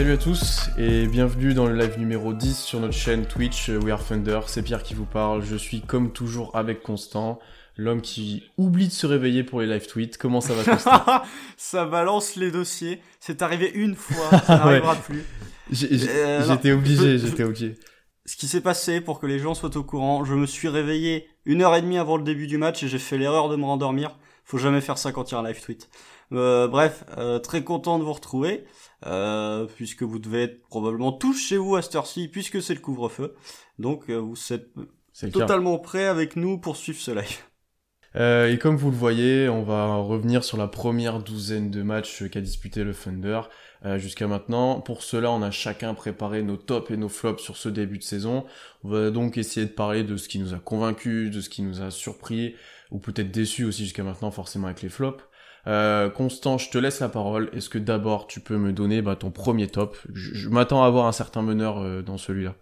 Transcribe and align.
Salut 0.00 0.12
à 0.12 0.16
tous 0.16 0.70
et 0.78 1.06
bienvenue 1.06 1.52
dans 1.52 1.66
le 1.66 1.76
live 1.76 1.98
numéro 1.98 2.32
10 2.32 2.58
sur 2.58 2.80
notre 2.80 2.94
chaîne 2.94 3.26
Twitch 3.26 3.68
We 3.68 3.92
Are 3.92 4.02
Thunder. 4.02 4.40
C'est 4.46 4.62
Pierre 4.62 4.82
qui 4.82 4.94
vous 4.94 5.04
parle. 5.04 5.44
Je 5.44 5.56
suis 5.56 5.82
comme 5.82 6.10
toujours 6.10 6.56
avec 6.56 6.82
Constant, 6.82 7.38
l'homme 7.76 8.00
qui 8.00 8.44
oublie 8.56 8.88
de 8.88 8.92
se 8.94 9.06
réveiller 9.06 9.44
pour 9.44 9.60
les 9.60 9.66
live 9.66 9.86
tweets. 9.86 10.16
Comment 10.16 10.40
ça 10.40 10.54
va 10.54 10.64
Constant 10.64 11.04
Ça 11.58 11.84
balance 11.84 12.36
les 12.36 12.50
dossiers. 12.50 13.02
C'est 13.20 13.42
arrivé 13.42 13.70
une 13.74 13.94
fois, 13.94 14.30
ça 14.46 14.56
n'arrivera 14.56 14.94
plus. 14.94 15.22
Euh, 15.82 16.46
j'étais 16.48 16.72
obligé, 16.72 17.18
j'étais 17.18 17.44
obligé. 17.44 17.74
Ce 18.24 18.36
qui 18.36 18.48
s'est 18.48 18.62
passé 18.62 19.02
pour 19.02 19.20
que 19.20 19.26
les 19.26 19.38
gens 19.38 19.52
soient 19.52 19.76
au 19.76 19.84
courant, 19.84 20.24
je 20.24 20.32
me 20.32 20.46
suis 20.46 20.68
réveillé 20.68 21.28
une 21.44 21.60
heure 21.60 21.76
et 21.76 21.82
demie 21.82 21.98
avant 21.98 22.16
le 22.16 22.22
début 22.22 22.46
du 22.46 22.56
match 22.56 22.82
et 22.82 22.88
j'ai 22.88 22.98
fait 22.98 23.18
l'erreur 23.18 23.50
de 23.50 23.56
me 23.56 23.64
rendormir. 23.64 24.16
Faut 24.46 24.56
jamais 24.56 24.80
faire 24.80 24.96
ça 24.96 25.12
quand 25.12 25.30
il 25.30 25.34
y 25.34 25.36
a 25.36 25.40
un 25.40 25.44
live 25.44 25.60
tweet. 25.60 25.90
Euh, 26.32 26.68
bref, 26.68 27.04
euh, 27.18 27.38
très 27.38 27.64
content 27.64 27.98
de 27.98 28.04
vous 28.04 28.12
retrouver, 28.12 28.64
euh, 29.06 29.66
puisque 29.76 30.02
vous 30.02 30.18
devez 30.18 30.42
être 30.44 30.62
probablement 30.68 31.12
tous 31.12 31.34
chez 31.34 31.56
vous 31.56 31.76
à 31.76 31.82
cette 31.82 31.94
heure-ci, 31.94 32.28
puisque 32.28 32.62
c'est 32.62 32.74
le 32.74 32.80
couvre-feu. 32.80 33.34
Donc 33.78 34.10
vous 34.10 34.36
êtes 34.50 34.70
totalement 35.32 35.78
prêts 35.78 36.06
avec 36.06 36.36
nous 36.36 36.58
pour 36.58 36.76
suivre 36.76 37.00
ce 37.00 37.10
live. 37.12 37.38
et 38.52 38.58
comme 38.58 38.76
vous 38.76 38.90
le 38.90 38.96
voyez, 38.96 39.48
on 39.48 39.62
va 39.62 39.96
revenir 39.96 40.44
sur 40.44 40.56
la 40.56 40.68
première 40.68 41.22
douzaine 41.22 41.70
de 41.70 41.82
matchs 41.82 42.28
qu'a 42.28 42.40
disputé 42.40 42.84
le 42.84 42.94
Thunder 42.94 43.42
jusqu'à 43.96 44.26
maintenant. 44.26 44.80
Pour 44.80 45.02
cela, 45.02 45.30
on 45.30 45.42
a 45.42 45.50
chacun 45.50 45.94
préparé 45.94 46.42
nos 46.42 46.56
tops 46.56 46.90
et 46.90 46.96
nos 46.96 47.08
flops 47.08 47.42
sur 47.42 47.56
ce 47.56 47.68
début 47.68 47.98
de 47.98 48.02
saison. 48.02 48.44
On 48.84 48.90
va 48.90 49.10
donc 49.10 49.38
essayer 49.38 49.64
de 49.64 49.72
parler 49.72 50.04
de 50.04 50.16
ce 50.16 50.28
qui 50.28 50.38
nous 50.38 50.52
a 50.52 50.58
convaincus, 50.58 51.30
de 51.30 51.40
ce 51.40 51.48
qui 51.48 51.62
nous 51.62 51.80
a 51.80 51.90
surpris, 51.90 52.54
ou 52.90 52.98
peut-être 52.98 53.30
déçus 53.30 53.64
aussi 53.64 53.84
jusqu'à 53.84 54.02
maintenant, 54.02 54.30
forcément 54.30 54.66
avec 54.66 54.82
les 54.82 54.90
flops. 54.90 55.22
Euh, 55.66 56.08
Constant, 56.10 56.58
je 56.58 56.70
te 56.70 56.78
laisse 56.78 57.00
la 57.00 57.08
parole. 57.08 57.50
Est-ce 57.52 57.68
que 57.68 57.78
d'abord 57.78 58.26
tu 58.26 58.40
peux 58.40 58.56
me 58.56 58.72
donner 58.72 59.02
bah, 59.02 59.16
ton 59.16 59.30
premier 59.30 59.68
top? 59.68 59.96
Je, 60.12 60.48
m'attends 60.48 60.82
à 60.82 60.86
avoir 60.86 61.06
un 61.06 61.12
certain 61.12 61.42
meneur 61.42 61.78
euh, 61.78 62.02
dans 62.02 62.18
celui-là. 62.18 62.54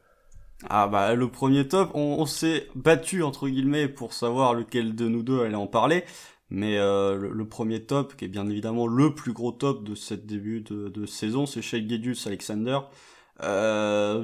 Ah 0.68 0.88
bah 0.88 1.14
le 1.14 1.28
premier 1.28 1.68
top, 1.68 1.92
on, 1.94 2.27
s'est 2.27 2.66
battu 2.74 3.22
entre 3.22 3.48
guillemets 3.48 3.86
pour 3.86 4.12
savoir 4.12 4.55
lequel 4.55 4.96
de 4.96 5.08
nous 5.08 5.22
deux 5.22 5.40
allait 5.40 5.55
en 5.55 5.68
parler. 5.68 6.05
Mais 6.50 6.78
euh, 6.78 7.16
le, 7.16 7.46
premier 7.46 7.84
top, 7.84 8.16
qui 8.16 8.24
est 8.24 8.28
bien 8.28 8.48
évidemment 8.48 8.88
le 8.88 9.14
plus 9.14 9.33
gros 9.33 9.52
top 9.52 9.84
de 9.84 9.94
cette 9.94 10.27
début 10.27 10.62
de, 10.62 11.06
saison, 11.06 11.46
c'est 11.46 11.62
Shea 11.62 11.86
Gedius 11.86 12.27
Alexander. 12.27 12.80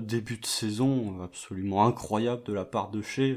début 0.02 0.38
de 0.38 0.46
saison 0.46 1.22
absolument 1.22 1.86
incroyable 1.86 2.42
de 2.44 2.52
la 2.52 2.64
part 2.64 2.90
de 2.90 3.00
Shea. 3.00 3.36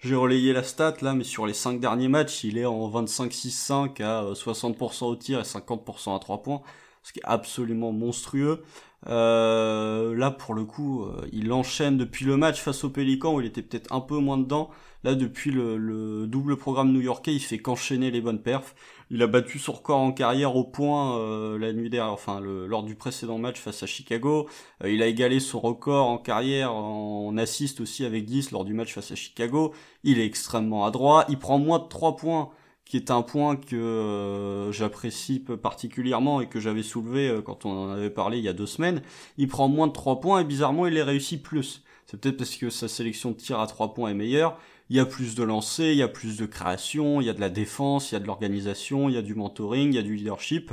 J'ai 0.00 0.14
relayé 0.14 0.52
la 0.52 0.62
stat 0.62 0.94
là, 1.00 1.12
mais 1.12 1.24
sur 1.24 1.44
les 1.44 1.54
5 1.54 1.80
derniers 1.80 2.06
matchs, 2.06 2.44
il 2.44 2.56
est 2.56 2.64
en 2.64 2.88
25-6-5 2.88 4.00
à 4.02 4.32
60% 4.32 5.06
au 5.06 5.16
tir 5.16 5.40
et 5.40 5.42
50% 5.42 6.14
à 6.14 6.18
3 6.20 6.42
points, 6.44 6.62
ce 7.02 7.12
qui 7.12 7.18
est 7.18 7.24
absolument 7.24 7.90
monstrueux. 7.90 8.62
Euh, 9.06 10.14
là, 10.14 10.30
pour 10.30 10.54
le 10.54 10.64
coup, 10.64 11.04
euh, 11.04 11.26
il 11.32 11.52
enchaîne 11.52 11.96
depuis 11.96 12.24
le 12.24 12.36
match 12.36 12.60
face 12.60 12.82
au 12.84 12.90
Pélican 12.90 13.34
où 13.34 13.40
il 13.40 13.46
était 13.46 13.62
peut-être 13.62 13.92
un 13.92 14.00
peu 14.00 14.18
moins 14.18 14.38
dedans. 14.38 14.70
Là, 15.04 15.14
depuis 15.14 15.52
le, 15.52 16.26
double 16.26 16.56
programme 16.56 16.92
new-yorkais, 16.92 17.32
il 17.32 17.40
fait 17.40 17.58
qu'enchaîner 17.58 18.10
les 18.10 18.20
bonnes 18.20 18.42
perfs. 18.42 18.74
Il 19.10 19.22
a 19.22 19.28
battu 19.28 19.58
son 19.60 19.72
record 19.72 20.00
en 20.00 20.12
carrière 20.12 20.56
au 20.56 20.64
point 20.64 21.18
euh, 21.18 21.56
la 21.58 21.72
nuit 21.72 21.88
dernière, 21.88 22.12
enfin 22.12 22.40
lors 22.40 22.82
du 22.82 22.96
précédent 22.96 23.38
match 23.38 23.58
face 23.60 23.82
à 23.82 23.86
Chicago. 23.86 24.48
Il 24.84 25.02
a 25.02 25.06
égalé 25.06 25.38
son 25.40 25.60
record 25.60 26.08
en 26.08 26.18
carrière 26.18 26.74
en, 26.74 27.36
assist 27.38 27.80
aussi 27.80 28.04
avec 28.04 28.24
10 28.24 28.50
lors 28.50 28.64
du 28.64 28.74
match 28.74 28.92
face 28.92 29.12
à 29.12 29.14
Chicago. 29.14 29.72
Il 30.02 30.18
est 30.18 30.26
extrêmement 30.26 30.84
adroit. 30.84 31.24
Il 31.28 31.38
prend 31.38 31.58
moins 31.58 31.78
de 31.78 31.86
3 31.86 32.16
points 32.16 32.50
qui 32.88 32.96
est 32.96 33.10
un 33.10 33.22
point 33.22 33.56
que 33.56 33.76
euh, 33.76 34.72
j'apprécie 34.72 35.40
particulièrement 35.40 36.40
et 36.40 36.48
que 36.48 36.58
j'avais 36.58 36.82
soulevé 36.82 37.40
quand 37.44 37.66
on 37.66 37.70
en 37.70 37.90
avait 37.90 38.10
parlé 38.10 38.38
il 38.38 38.44
y 38.44 38.48
a 38.48 38.52
deux 38.52 38.66
semaines. 38.66 39.02
Il 39.36 39.46
prend 39.46 39.68
moins 39.68 39.86
de 39.86 39.92
3 39.92 40.20
points 40.20 40.40
et 40.40 40.44
bizarrement 40.44 40.86
il 40.86 40.94
les 40.94 41.02
réussit 41.02 41.42
plus. 41.42 41.82
C'est 42.06 42.18
peut-être 42.18 42.38
parce 42.38 42.56
que 42.56 42.70
sa 42.70 42.88
sélection 42.88 43.30
de 43.30 43.36
tir 43.36 43.60
à 43.60 43.66
3 43.66 43.94
points 43.94 44.10
est 44.10 44.14
meilleure 44.14 44.58
il 44.90 44.96
y 44.96 45.00
a 45.00 45.06
plus 45.06 45.34
de 45.34 45.42
lancers, 45.42 45.92
il 45.92 45.98
y 45.98 46.02
a 46.02 46.08
plus 46.08 46.38
de 46.38 46.46
création, 46.46 47.20
il 47.20 47.26
y 47.26 47.30
a 47.30 47.34
de 47.34 47.40
la 47.40 47.50
défense, 47.50 48.10
il 48.10 48.14
y 48.14 48.16
a 48.16 48.20
de 48.20 48.26
l'organisation, 48.26 49.08
il 49.08 49.14
y 49.14 49.18
a 49.18 49.22
du 49.22 49.34
mentoring, 49.34 49.92
il 49.92 49.96
y 49.96 49.98
a 49.98 50.02
du 50.02 50.16
leadership. 50.16 50.72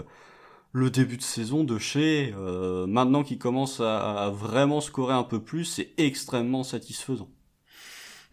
Le 0.72 0.90
début 0.90 1.18
de 1.18 1.22
saison 1.22 1.64
de 1.64 1.78
chez, 1.78 2.34
euh, 2.38 2.86
maintenant 2.86 3.24
qu'il 3.24 3.38
commence 3.38 3.80
à, 3.80 4.30
vraiment 4.34 4.82
scorer 4.82 5.14
un 5.14 5.24
peu 5.24 5.42
plus, 5.42 5.66
c'est 5.66 5.92
extrêmement 5.98 6.64
satisfaisant. 6.64 7.30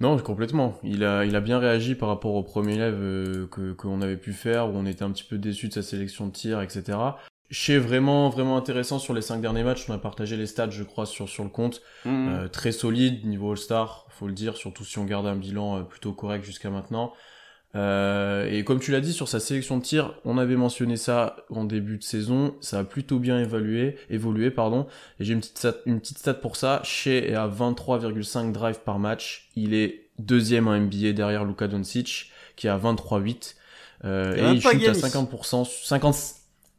Non, 0.02 0.18
complètement. 0.18 0.80
Il 0.82 1.04
a, 1.04 1.24
il 1.24 1.36
a 1.36 1.40
bien 1.40 1.60
réagi 1.60 1.94
par 1.94 2.08
rapport 2.08 2.34
au 2.34 2.42
premier 2.42 2.72
live 2.72 2.98
euh, 3.00 3.46
que 3.46 3.72
qu'on 3.72 4.02
avait 4.02 4.16
pu 4.16 4.32
faire, 4.32 4.68
où 4.68 4.72
on 4.74 4.84
était 4.84 5.04
un 5.04 5.12
petit 5.12 5.22
peu 5.22 5.38
déçu 5.38 5.68
de 5.68 5.72
sa 5.72 5.82
sélection 5.82 6.26
de 6.26 6.32
tir, 6.32 6.60
etc. 6.60 6.98
Chez 7.50 7.78
vraiment, 7.78 8.28
vraiment 8.28 8.56
intéressant 8.56 8.98
sur 8.98 9.14
les 9.14 9.22
cinq 9.22 9.40
derniers 9.40 9.62
matchs. 9.62 9.88
On 9.88 9.92
a 9.92 9.98
partagé 9.98 10.36
les 10.36 10.46
stats, 10.46 10.70
je 10.70 10.82
crois, 10.82 11.06
sur, 11.06 11.28
sur 11.28 11.44
le 11.44 11.50
compte. 11.50 11.82
Mmh. 12.04 12.28
Euh, 12.28 12.48
très 12.48 12.72
solide, 12.72 13.24
niveau 13.24 13.52
All-Star 13.52 14.06
faut 14.22 14.26
le 14.26 14.34
dire, 14.34 14.56
surtout 14.56 14.84
si 14.84 14.98
on 14.98 15.04
garde 15.04 15.26
un 15.26 15.36
bilan 15.36 15.78
euh, 15.78 15.82
plutôt 15.82 16.12
correct 16.12 16.44
jusqu'à 16.44 16.70
maintenant. 16.70 17.12
Euh, 17.74 18.50
et 18.50 18.64
comme 18.64 18.80
tu 18.80 18.90
l'as 18.92 19.00
dit 19.00 19.12
sur 19.12 19.28
sa 19.28 19.40
sélection 19.40 19.78
de 19.78 19.82
tir, 19.82 20.14
on 20.24 20.36
avait 20.36 20.56
mentionné 20.56 20.96
ça 20.96 21.36
en 21.48 21.64
début 21.64 21.96
de 21.96 22.02
saison, 22.02 22.54
ça 22.60 22.80
a 22.80 22.84
plutôt 22.84 23.18
bien 23.18 23.40
évalué, 23.40 23.96
évolué 24.10 24.50
pardon. 24.50 24.86
Et 25.20 25.24
j'ai 25.24 25.32
une 25.32 25.40
petite 25.40 25.58
stat, 25.58 25.76
une 25.86 26.00
petite 26.00 26.18
stat 26.18 26.34
pour 26.34 26.56
ça. 26.56 26.80
Shea 26.84 27.28
est 27.28 27.34
à 27.34 27.48
23,5 27.48 28.52
drives 28.52 28.80
par 28.80 28.98
match. 28.98 29.48
Il 29.56 29.72
est 29.74 30.06
deuxième 30.18 30.68
en 30.68 30.78
NBA 30.78 31.12
derrière 31.12 31.44
Luka 31.44 31.68
Doncic 31.68 32.30
qui 32.56 32.66
est 32.66 32.70
à 32.70 32.78
23,8 32.78 33.54
euh, 34.04 34.36
et, 34.36 34.54
il 34.54 34.60
shoot 34.60 34.74
à 34.74 34.92
50%, 34.92 35.86
50 35.86 36.16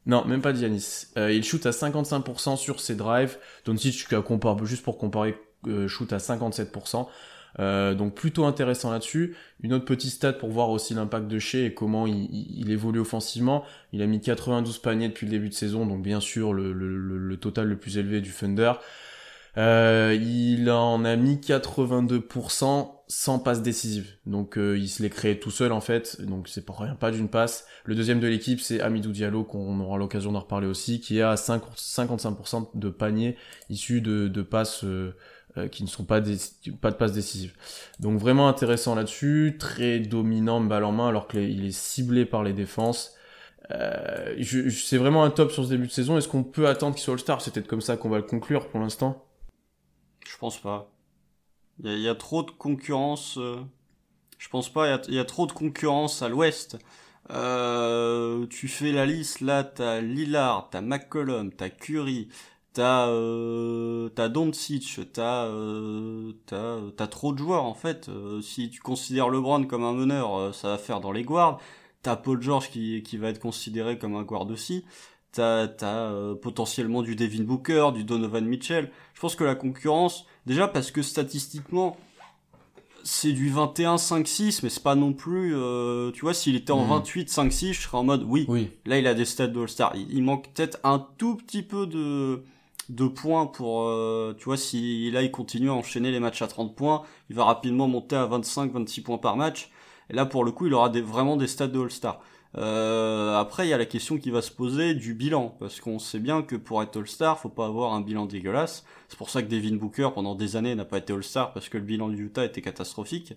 non, 0.06 0.26
même 0.26 0.42
pas 0.42 0.54
Giannis. 0.54 1.08
Euh, 1.18 1.32
il 1.32 1.44
shoot 1.44 1.66
à 1.66 1.70
55% 1.70 2.58
sur 2.58 2.82
ses 2.82 2.96
drives. 2.96 3.38
Doncic, 3.66 4.06
juste 4.64 4.84
pour 4.84 4.98
comparer, 4.98 5.38
euh, 5.68 5.88
shoot 5.88 6.12
à 6.12 6.18
57%. 6.18 7.08
Euh, 7.60 7.94
donc 7.94 8.16
plutôt 8.16 8.46
intéressant 8.46 8.92
là-dessus. 8.92 9.36
Une 9.62 9.74
autre 9.74 9.86
petite 9.86 10.12
stat 10.12 10.34
pour 10.34 10.50
voir 10.50 10.70
aussi 10.70 10.94
l'impact 10.94 11.28
de 11.28 11.40
Shea 11.40 11.66
et 11.66 11.74
comment 11.74 12.08
il, 12.08 12.72
évolue 12.72 13.00
offensivement. 13.00 13.64
Il 13.92 14.02
a 14.02 14.08
mis 14.08 14.22
92 14.22 14.80
paniers 14.80 15.10
depuis 15.10 15.26
le 15.26 15.32
début 15.32 15.50
de 15.50 15.54
saison, 15.54 15.86
donc 15.86 16.02
bien 16.02 16.20
sûr 16.20 16.54
le, 16.54 16.74
le, 16.74 17.38
total 17.38 17.68
le 17.68 17.78
plus 17.78 17.98
élevé 17.98 18.22
du 18.22 18.32
Thunder. 18.32 18.74
Euh, 19.58 20.18
il 20.20 20.72
en 20.72 21.06
a 21.06 21.16
mis 21.16 21.36
82% 21.36 22.90
sans 23.08 23.40
passe 23.40 23.62
décisive. 23.62 24.16
Donc 24.26 24.58
euh, 24.58 24.78
il 24.78 24.90
se 24.90 25.04
l'est 25.04 25.12
créé 25.12 25.40
tout 25.40 25.52
seul 25.52 25.72
en 25.72 25.82
fait, 25.82 26.20
donc 26.22 26.48
c'est 26.48 26.66
pas 26.66 26.74
rien, 26.76 26.96
pas 26.96 27.12
d'une 27.12 27.30
passe. 27.30 27.68
Le 27.86 27.94
deuxième 27.94 28.20
de 28.20 28.28
l'équipe 28.28 28.60
c'est 28.60 28.82
Amidou 28.82 29.12
Diallo 29.12 29.44
qu'on 29.44 29.80
aura 29.80 30.00
l'occasion 30.00 30.32
d'en 30.32 30.40
reparler 30.40 30.66
aussi, 30.66 31.00
qui 31.00 31.22
a 31.22 31.36
55% 31.36 32.70
de 32.74 32.90
paniers 32.90 33.38
issus 33.70 34.02
de, 34.02 34.28
de 34.28 34.42
passes 34.42 34.84
euh, 34.84 35.16
qui 35.72 35.84
ne 35.84 35.88
sont 35.88 36.04
pas, 36.04 36.22
pas 36.82 36.92
de 36.92 36.96
passes 36.96 37.14
décisives. 37.14 37.54
Donc 38.00 38.20
vraiment 38.20 38.48
intéressant 38.48 38.96
là-dessus, 38.96 39.58
très 39.60 40.00
dominant 40.00 40.62
balle 40.62 40.84
en 40.84 40.92
main 40.92 41.08
alors 41.08 41.28
qu'il 41.28 41.66
est 41.66 41.72
ciblé 41.72 42.26
par 42.26 42.44
les 42.44 42.54
défenses. 42.54 43.16
Euh, 43.72 44.44
c'est 44.70 44.98
vraiment 44.98 45.24
un 45.24 45.30
top 45.30 45.52
sur 45.52 45.64
ce 45.64 45.70
début 45.70 45.88
de 45.88 45.92
saison. 45.92 46.18
Est-ce 46.18 46.28
qu'on 46.28 46.44
peut 46.44 46.68
attendre 46.68 46.96
qu'il 46.96 47.04
soit 47.04 47.14
All-Star? 47.14 47.42
C'est 47.42 47.52
peut-être 47.52 47.68
comme 47.68 47.82
ça 47.82 47.98
qu'on 47.98 48.10
va 48.10 48.18
le 48.18 48.24
conclure 48.24 48.68
pour 48.70 48.80
l'instant 48.80 49.26
Je 50.26 50.38
pense 50.38 50.60
pas. 50.60 50.92
Il 51.84 52.00
y, 52.00 52.10
a 52.10 52.16
trop 52.16 52.44
de 52.44 52.52
concurrence. 52.52 53.38
Euh, 53.38 53.58
je 54.38 54.50
pense 54.50 54.72
pas. 54.72 55.02
Il 55.08 55.16
y, 55.16 55.20
a 55.20 55.26
trop 55.26 55.48
de 55.48 55.52
concurrence 55.52 56.22
à 56.22 56.30
l'ouest. 56.30 56.78
Euh, 57.32 58.46
tu 58.48 58.68
fais 58.68 58.92
la 58.92 59.06
liste 59.06 59.40
là, 59.40 59.64
t'as 59.64 60.02
Lillard, 60.02 60.68
t'as 60.70 60.82
McCollum, 60.82 61.54
t'as 61.54 61.70
Curry, 61.70 62.28
t'as 62.74 63.08
euh, 63.08 64.10
t'as 64.10 64.30
Doncic, 64.30 65.00
t'as 65.14 65.46
euh, 65.46 66.34
t'as 66.46 66.80
t'as 66.98 67.08
trop 67.08 67.32
de 67.32 67.38
joueurs 67.38 67.64
en 67.64 67.76
fait. 67.76 68.10
Euh, 68.10 68.42
si 68.42 68.70
tu 68.70 68.82
considères 68.82 69.30
LeBron 69.30 69.66
comme 69.66 69.84
un 69.84 69.94
meneur, 69.94 70.36
euh, 70.36 70.52
ça 70.52 70.70
va 70.70 70.78
faire 70.78 71.00
dans 71.00 71.12
les 71.12 71.24
guards. 71.24 71.60
T'as 72.02 72.16
Paul 72.16 72.42
George 72.42 72.70
qui 72.70 73.04
qui 73.04 73.18
va 73.18 73.30
être 73.30 73.40
considéré 73.40 73.98
comme 73.98 74.16
un 74.16 74.24
guard 74.24 74.50
aussi. 74.50 74.86
T'as 75.32 75.68
t'as 75.68 76.12
euh, 76.12 76.36
potentiellement 76.36 77.04
du 77.04 77.16
Devin 77.16 77.44
Booker, 77.44 77.92
du 77.94 78.04
Donovan 78.04 78.46
Mitchell. 78.46 78.92
Je 79.14 79.22
pense 79.22 79.36
que 79.36 79.44
la 79.44 79.56
concurrence, 79.56 80.26
déjà 80.46 80.68
parce 80.68 80.92
que 80.92 81.02
statistiquement 81.02 81.96
c'est 83.06 83.34
du 83.34 83.52
21-5-6, 83.52 84.62
mais 84.64 84.70
c'est 84.70 84.82
pas 84.82 84.96
non 84.96 85.12
plus, 85.12 85.54
tu 86.14 86.22
vois, 86.22 86.34
s'il 86.34 86.56
était 86.56 86.72
en 86.72 87.02
28-5-6, 87.02 87.42
hmm. 87.42 87.74
je 87.74 87.82
serais 87.82 87.98
en 87.98 88.06
mode, 88.06 88.24
oui, 88.26 88.46
oui. 88.48 88.72
là 88.86 88.98
il 88.98 89.08
a 89.08 89.14
des 89.14 89.26
stats 89.26 89.48
de 89.48 89.60
All-Star. 89.60 89.92
Il, 89.94 90.10
il 90.10 90.24
manque 90.24 90.54
peut-être 90.54 90.80
un 90.86 91.06
tout 91.18 91.36
petit 91.36 91.64
peu 91.64 91.86
de, 91.86 92.46
de 92.90 93.08
points 93.08 93.46
pour, 93.46 93.84
euh, 93.84 94.36
tu 94.38 94.46
vois, 94.46 94.58
si 94.58 95.10
là 95.12 95.22
il 95.22 95.32
continue 95.32 95.70
à 95.70 95.74
enchaîner 95.74 96.12
les 96.12 96.20
matchs 96.20 96.42
à 96.42 96.48
30 96.48 96.76
points, 96.76 97.04
il 97.30 97.36
va 97.36 97.46
rapidement 97.46 97.88
monter 97.88 98.16
à 98.16 98.26
25-26 98.28 99.04
points 99.04 99.18
par 99.18 99.38
match. 99.38 99.72
Et 100.10 100.14
là, 100.14 100.26
pour 100.26 100.44
le 100.44 100.52
coup, 100.52 100.68
il 100.68 100.74
aura 100.74 100.90
des, 100.90 101.02
vraiment 101.02 101.38
des 101.38 101.48
stats 101.48 101.68
de 101.68 101.80
All-Star. 101.80 102.20
Euh, 102.56 103.36
après, 103.36 103.66
il 103.66 103.70
y 103.70 103.74
a 103.74 103.78
la 103.78 103.86
question 103.86 104.18
qui 104.18 104.30
va 104.30 104.42
se 104.42 104.52
poser 104.52 104.94
du 104.94 105.14
bilan, 105.14 105.56
parce 105.60 105.80
qu'on 105.80 105.98
sait 105.98 106.20
bien 106.20 106.42
que 106.44 106.56
pour 106.56 106.84
être 106.84 106.98
All-Star, 106.98 107.40
faut 107.40 107.50
pas 107.50 107.66
avoir 107.66 107.94
un 107.94 108.02
bilan 108.02 108.26
dégueulasse. 108.26 108.86
C'est 109.08 109.18
pour 109.18 109.30
ça 109.30 109.42
que 109.42 109.48
Devin 109.48 109.76
Booker, 109.76 110.10
pendant 110.14 110.36
des 110.36 110.56
années, 110.56 110.76
n'a 110.76 110.86
pas 110.86 111.00
été 111.00 111.14
All-Star, 111.14 111.54
parce 111.54 111.70
que 111.70 111.78
le 111.78 111.84
bilan 111.84 112.10
du 112.10 112.26
Utah 112.26 112.46
était 112.46 112.62
catastrophique. 112.62 113.34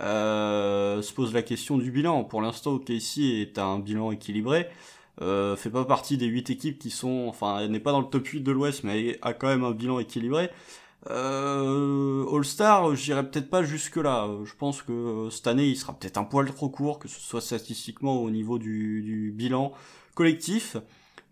Euh, 0.00 1.02
se 1.02 1.12
pose 1.12 1.32
la 1.34 1.42
question 1.42 1.78
du 1.78 1.90
bilan. 1.90 2.24
Pour 2.24 2.42
l'instant, 2.42 2.72
OKC 2.72 3.18
est 3.18 3.58
un 3.58 3.78
bilan 3.78 4.10
équilibré. 4.12 4.68
Euh, 5.22 5.56
fait 5.56 5.70
pas 5.70 5.84
partie 5.84 6.16
des 6.16 6.26
8 6.26 6.50
équipes 6.50 6.78
qui 6.78 6.90
sont, 6.90 7.26
enfin, 7.28 7.60
elle 7.60 7.70
n'est 7.70 7.80
pas 7.80 7.92
dans 7.92 8.00
le 8.00 8.06
top 8.06 8.26
8 8.26 8.40
de 8.40 8.52
l'Ouest, 8.52 8.84
mais 8.84 9.18
a 9.22 9.32
quand 9.32 9.48
même 9.48 9.64
un 9.64 9.70
bilan 9.72 9.98
équilibré. 9.98 10.50
Euh, 11.10 12.24
All-Star, 12.34 12.96
j'irai 12.96 13.28
peut-être 13.28 13.50
pas 13.50 13.62
jusque 13.62 13.96
là. 13.96 14.28
Je 14.44 14.54
pense 14.54 14.82
que 14.82 14.92
euh, 14.92 15.30
cette 15.30 15.46
année, 15.46 15.66
il 15.66 15.76
sera 15.76 15.92
peut-être 15.92 16.18
un 16.18 16.24
poil 16.24 16.50
trop 16.52 16.68
court, 16.68 16.98
que 16.98 17.08
ce 17.08 17.20
soit 17.20 17.40
statistiquement 17.40 18.22
au 18.22 18.30
niveau 18.30 18.58
du 18.58 19.32
bilan 19.36 19.72
collectif. 20.14 20.76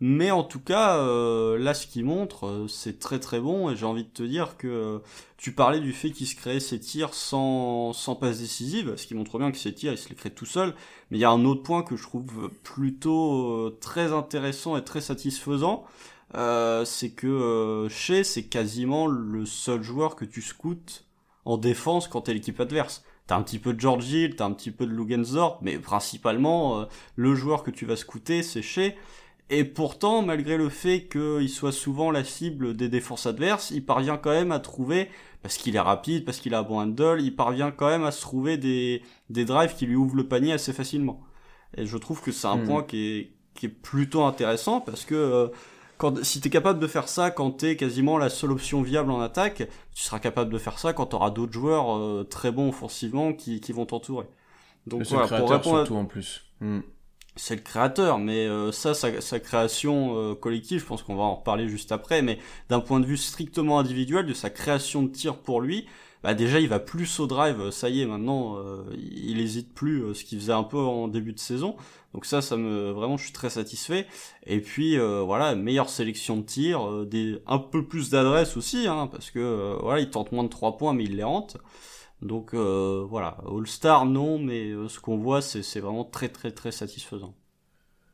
Mais 0.05 0.33
en 0.33 0.43
tout 0.43 0.59
cas, 0.59 0.97
euh, 0.97 1.57
là, 1.57 1.75
ce 1.75 1.87
qu'il 1.87 2.05
montre, 2.05 2.47
euh, 2.49 2.67
c'est 2.67 2.99
très 2.99 3.21
très 3.21 3.39
bon. 3.39 3.71
Et 3.71 3.77
j'ai 3.77 3.87
envie 3.87 4.03
de 4.03 4.09
te 4.09 4.25
dire 4.25 4.57
que 4.57 4.67
euh, 4.67 4.99
tu 5.37 5.53
parlais 5.53 5.79
du 5.79 5.93
fait 5.93 6.11
qu'il 6.11 6.27
se 6.27 6.35
créait 6.35 6.59
ses 6.59 6.81
tirs 6.81 7.15
sans, 7.15 7.93
sans 7.93 8.17
passe 8.17 8.41
décisive, 8.41 8.97
ce 8.97 9.07
qui 9.07 9.15
montre 9.15 9.39
bien 9.39 9.53
que 9.53 9.59
ses 9.59 9.73
tirs, 9.73 9.93
il 9.93 9.99
se 9.99 10.09
les 10.09 10.17
crée 10.17 10.31
tout 10.31 10.45
seul. 10.45 10.75
Mais 11.13 11.19
il 11.19 11.21
y 11.21 11.25
a 11.25 11.31
un 11.31 11.45
autre 11.45 11.63
point 11.63 11.85
que 11.85 11.95
je 11.97 12.03
trouve 12.03 12.51
plutôt 12.65 13.71
très 13.81 14.13
intéressant 14.13 14.77
et 14.77 14.83
très 14.83 15.01
satisfaisant. 15.01 15.85
c'est 16.35 17.13
que 17.15 17.87
chez 17.89 18.25
c'est 18.25 18.45
quasiment 18.47 19.07
le 19.07 19.47
seul 19.47 19.83
joueur 19.85 20.17
que 20.17 20.25
tu 20.25 20.43
scoutes 20.43 21.05
en 21.45 21.59
défense 21.59 22.09
quand 22.09 22.23
t'es 22.23 22.35
l'équipe 22.35 22.59
adverse. 22.59 23.05
T'as 23.29 23.37
un 23.37 23.43
petit 23.43 23.61
peu 23.61 23.73
de 23.73 23.79
George 23.79 24.07
t'as 24.37 24.47
un 24.47 24.53
petit 24.53 24.73
peu 24.73 24.85
de 24.85 24.93
Lugensdorf, 24.93 25.59
mais 25.63 25.79
principalement 25.79 26.89
le 27.15 27.35
joueur 27.37 27.63
que 27.63 27.71
tu 27.71 27.87
vas 27.87 27.95
scouter, 27.95 28.43
c'est 28.43 28.63
chez. 28.63 28.97
Et 29.55 29.65
pourtant, 29.65 30.23
malgré 30.23 30.57
le 30.57 30.71
fait 30.71 31.09
qu'il 31.09 31.51
soit 31.51 31.73
souvent 31.73 32.11
la 32.11 32.25
cible 32.25 32.75
des 32.75 32.89
défenses 32.89 33.27
adverses, 33.27 33.71
il 33.71 33.85
parvient 33.85 34.17
quand 34.17 34.31
même 34.31 34.51
à 34.51 34.59
trouver, 34.59 35.11
parce 35.43 35.59
qu'il 35.59 35.77
est 35.77 35.81
rapide, 35.81 36.25
parce 36.25 36.39
qu'il 36.39 36.55
a 36.55 36.61
un 36.61 36.63
bon 36.63 36.81
handle, 36.81 37.21
il 37.21 37.37
parvient 37.37 37.71
quand 37.71 37.89
même 37.89 38.05
à 38.05 38.13
se 38.13 38.23
trouver 38.23 38.57
des, 38.57 39.03
des 39.29 39.45
drives 39.45 39.75
qui 39.75 39.85
lui 39.85 39.95
ouvrent 39.95 40.17
le 40.17 40.27
panier 40.27 40.55
assez 40.55 40.73
facilement. 40.73 41.21
Et 41.77 41.85
je 41.85 41.99
trouve 41.99 42.23
que 42.23 42.33
c'est 42.33 42.47
un 42.47 42.57
hmm. 42.57 42.67
point 42.67 42.83
qui 42.83 43.07
est, 43.07 43.33
qui 43.53 43.67
est 43.67 43.69
plutôt 43.69 44.23
intéressant, 44.23 44.81
parce 44.81 45.05
que 45.05 45.15
euh, 45.15 45.49
quand, 45.99 46.25
si 46.25 46.41
t'es 46.41 46.49
capable 46.49 46.81
de 46.81 46.87
faire 46.87 47.09
ça 47.09 47.31
quand 47.31 47.51
t'es 47.51 47.77
quasiment 47.77 48.17
la 48.17 48.31
seule 48.31 48.53
option 48.53 48.81
viable 48.81 49.11
en 49.11 49.21
attaque, 49.21 49.69
tu 49.95 50.03
seras 50.03 50.19
capable 50.19 50.51
de 50.51 50.57
faire 50.57 50.79
ça 50.79 50.95
quand 50.95 51.05
t'auras 51.05 51.31
d'autres 51.31 51.53
joueurs 51.53 51.95
euh, 51.95 52.25
très 52.25 52.53
bons 52.53 52.71
offensivement 52.71 53.35
qui, 53.35 53.61
qui 53.61 53.73
vont 53.73 53.85
t'entourer. 53.85 54.25
Donc 54.87 55.03
voilà, 55.03 55.29
pour 55.29 55.51
répondre 55.51 55.77
surtout 55.77 55.97
en 55.97 56.07
plus. 56.07 56.47
Hmm 56.63 56.81
c'est 57.37 57.55
le 57.55 57.63
créateur, 57.63 58.19
mais 58.19 58.47
euh, 58.47 58.73
ça, 58.73 58.95
sa, 58.95 59.41
création 59.41 60.17
euh, 60.17 60.35
collective, 60.35 60.81
je 60.81 60.87
pense 60.87 61.03
qu'on 61.03 61.17
va 61.17 61.23
en 61.23 61.37
reparler 61.37 61.69
juste 61.69 61.93
après, 61.93 62.23
mais 62.23 62.39
d'un 62.69 62.81
point 62.81 63.01
de 63.01 63.07
vue 63.07 63.17
strictement 63.17 63.79
individuel, 63.79 64.27
de 64.27 64.35
sa 64.35 64.51
création 64.51 65.03
de 65.03 65.09
tir 65.09 65.37
pour 65.37 65.61
lui, 65.61 65.87
bah 66.23 66.35
déjà 66.35 66.61
il 66.61 66.69
va 66.69 66.79
plus 66.79 67.19
au 67.21 67.27
drive, 67.27 67.71
ça 67.71 67.89
y 67.89 68.03
est, 68.03 68.07
maintenant 68.07 68.57
euh, 68.59 68.85
il 69.01 69.41
hésite 69.41 69.75
plus, 69.75 70.15
ce 70.15 70.25
qu'il 70.25 70.39
faisait 70.39 70.53
un 70.53 70.63
peu 70.63 70.79
en 70.79 71.09
début 71.09 71.33
de 71.33 71.39
saison, 71.39 71.75
donc 72.15 72.27
ça, 72.27 72.43
ça 72.43 72.57
me 72.57 72.91
vraiment, 72.91 73.17
je 73.17 73.25
suis 73.25 73.33
très 73.33 73.49
satisfait. 73.49 74.07
Et 74.47 74.61
puis 74.61 74.99
voilà, 74.99 75.55
meilleure 75.55 75.89
sélection 75.89 76.37
de 76.37 76.43
tir, 76.43 77.07
des 77.07 77.39
un 77.47 77.59
peu 77.59 77.87
plus 77.87 78.11
d'adresse 78.11 78.59
aussi, 78.59 78.87
hein, 78.87 79.09
parce 79.11 79.31
que 79.31 79.79
voilà, 79.81 80.01
il 80.01 80.11
tente 80.11 80.31
moins 80.31 80.45
de 80.45 80.51
3 80.51 80.77
points, 80.77 80.93
mais 80.93 81.05
il 81.05 81.17
les 81.17 81.25
rentre. 81.25 81.57
Donc 82.23 82.55
euh, 82.55 83.05
voilà, 83.09 83.37
All-Star 83.51 84.07
non, 84.07 84.39
mais 84.39 84.71
euh, 84.71 84.89
ce 84.89 85.01
qu'on 85.01 85.19
voit, 85.19 85.43
c'est 85.43 85.81
vraiment 85.81 86.05
très 86.05 86.29
très 86.29 86.53
très 86.53 86.71
satisfaisant. 86.71 87.35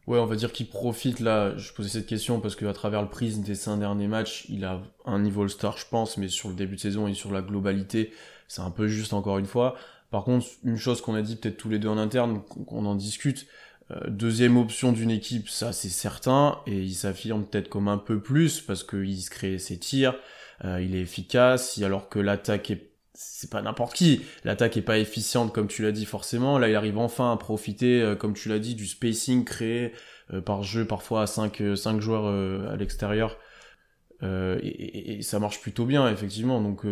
Ouais, 0.07 0.19
on 0.19 0.25
va 0.25 0.37
dire 0.37 0.53
qu'il 0.53 0.67
profite 0.67 1.21
là. 1.21 1.55
Je 1.59 1.73
posais 1.75 1.91
cette 1.91 2.07
question 2.07 2.41
parce 2.41 2.57
qu'à 2.57 2.73
travers 2.73 3.03
le 3.03 3.11
prisme 3.11 3.43
des 3.43 3.55
cinq 3.55 3.77
derniers 3.79 4.09
matchs, 4.09 4.47
il 4.49 4.65
a 4.65 4.81
un 5.05 5.19
niveau 5.19 5.43
All-Star, 5.43 5.77
je 5.77 5.85
pense, 5.91 6.17
mais 6.17 6.29
sur 6.29 6.49
le 6.49 6.55
début 6.55 6.77
de 6.77 6.81
saison 6.81 7.07
et 7.07 7.13
sur 7.13 7.31
la 7.31 7.43
globalité, 7.43 8.11
c'est 8.49 8.63
un 8.63 8.71
peu 8.71 8.89
juste 8.89 9.13
encore 9.13 9.37
une 9.37 9.47
fois. 9.47 9.77
Par 10.11 10.25
contre, 10.25 10.47
une 10.65 10.79
chose 10.79 11.03
qu'on 11.03 11.15
a 11.15 11.21
dit 11.21 11.37
peut-être 11.37 11.59
tous 11.59 11.69
les 11.69 11.79
deux 11.79 11.89
en 11.89 11.99
interne, 11.99 12.41
qu'on 12.67 12.87
en 12.87 12.95
discute, 12.95 13.47
euh, 13.91 14.09
deuxième 14.09 14.57
option 14.57 14.93
d'une 14.93 15.11
équipe, 15.11 15.51
ça 15.51 15.75
c'est 15.75 15.91
certain, 15.91 16.61
et 16.67 16.81
il 16.81 16.95
s'affirme 16.95 17.45
peut-être 17.45 17.69
comme 17.69 17.89
un 17.89 17.99
peu 17.99 18.23
plus 18.23 18.63
parce 18.63 18.85
qu'il 18.85 19.21
se 19.21 19.29
crée 19.29 19.59
ses 19.59 19.79
tirs, 19.79 20.15
il 20.65 20.97
est 20.97 21.03
efficace, 21.03 21.81
alors 21.83 22.09
que 22.09 22.19
l'attaque 22.19 22.73
est 22.73 22.89
c'est 23.21 23.51
pas 23.51 23.63
n'importe 23.63 23.95
qui. 23.95 24.23
L'attaque 24.45 24.77
est 24.77 24.83
pas 24.83 24.99
efficiente 24.99 25.53
comme 25.53 25.67
tu 25.67 25.83
l'as 25.83 25.91
dit 25.91 26.05
forcément. 26.05 26.57
Là, 26.57 26.69
il 26.69 26.77
arrive 26.77 26.99
enfin 26.99 27.33
à 27.33 27.37
profiter, 27.37 28.01
euh, 28.01 28.15
comme 28.15 28.33
tu 28.33 28.49
l'as 28.49 28.61
dit, 28.61 28.77
du 28.77 28.87
spacing 28.87 29.45
créé 29.45 29.93
euh, 30.33 30.41
par 30.41 30.63
jeu 30.63 30.87
parfois 30.87 31.23
à 31.23 31.27
5, 31.27 31.61
5 31.75 31.97
euh, 31.97 32.01
joueurs 32.01 32.71
à 32.71 32.77
l'extérieur. 32.77 33.37
Et, 34.23 35.21
ça 35.23 35.41
marche 35.41 35.61
plutôt 35.61 35.85
bien, 35.85 36.09
effectivement. 36.09 36.61
Donc 36.63 36.85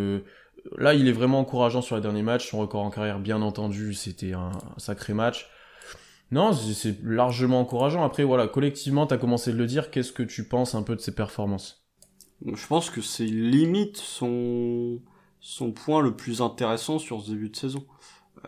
là, 0.77 0.95
il 0.95 1.09
est 1.09 1.13
vraiment 1.13 1.41
encourageant 1.41 1.81
sur 1.81 1.95
les 1.95 2.03
derniers 2.03 2.23
matchs. 2.23 2.51
Son 2.51 2.59
record 2.59 2.83
en 2.83 2.91
carrière, 2.91 3.21
bien 3.21 3.41
entendu, 3.41 3.95
c'était 3.95 4.33
un, 4.33 4.51
sacré 4.79 5.15
match. 5.15 5.49
Non, 6.33 6.53
c'est 6.53 6.97
largement 7.05 7.61
encourageant. 7.61 8.05
Après, 8.05 8.25
voilà, 8.25 8.49
collectivement, 8.49 9.07
tu 9.07 9.15
as 9.15 9.19
commencé 9.19 9.53
de 9.53 9.59
le 9.59 9.67
dire. 9.67 9.93
Qu'est-ce 9.93 10.13
que 10.13 10.25
tu 10.25 10.47
penses 10.49 10.75
un 10.75 10.83
peu 10.83 10.97
de 10.97 11.01
ses 11.01 11.15
performances? 11.15 11.85
Je 12.45 12.67
pense 12.67 12.91
que 12.91 13.01
c'est 13.01 13.27
limite 13.27 13.97
son 13.97 15.01
son 15.49 15.71
point 15.71 16.01
le 16.01 16.17
plus 16.17 16.43
intéressant 16.43 16.99
sur 16.99 17.23
ce 17.23 17.31
début 17.31 17.51
de 17.51 17.57
saison. 17.57 17.85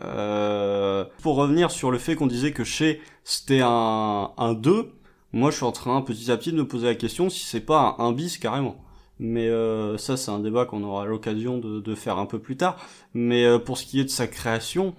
Euh, 0.03 1.05
pour 1.21 1.35
revenir 1.37 1.71
sur 1.71 1.91
le 1.91 1.97
fait 1.97 2.15
qu'on 2.15 2.27
disait 2.27 2.51
que 2.51 2.65
chez 2.65 3.01
c'était 3.23 3.61
un, 3.63 4.31
un 4.37 4.53
2, 4.53 4.91
moi 5.31 5.49
je 5.49 5.55
suis 5.55 5.65
en 5.65 5.71
train 5.71 6.01
petit 6.01 6.29
à 6.29 6.35
petit 6.35 6.51
de 6.51 6.57
me 6.57 6.67
poser 6.67 6.87
la 6.87 6.95
question 6.95 7.29
si 7.29 7.45
c'est 7.45 7.61
pas 7.61 7.95
un 7.99 8.09
1 8.09 8.11
bis 8.11 8.37
carrément. 8.37 8.83
Mais 9.17 9.47
euh, 9.47 9.97
ça 9.97 10.17
c'est 10.17 10.29
un 10.29 10.39
débat 10.39 10.65
qu'on 10.65 10.83
aura 10.83 11.05
l'occasion 11.05 11.57
de, 11.57 11.95
faire 11.95 12.17
un 12.17 12.25
peu 12.25 12.37
plus 12.37 12.57
tard. 12.57 12.75
Mais 13.13 13.45
euh, 13.45 13.59
pour 13.59 13.77
ce 13.77 13.85
qui 13.85 14.01
est 14.01 14.05
de 14.05 14.09
sa 14.09 14.27
création, 14.27 14.93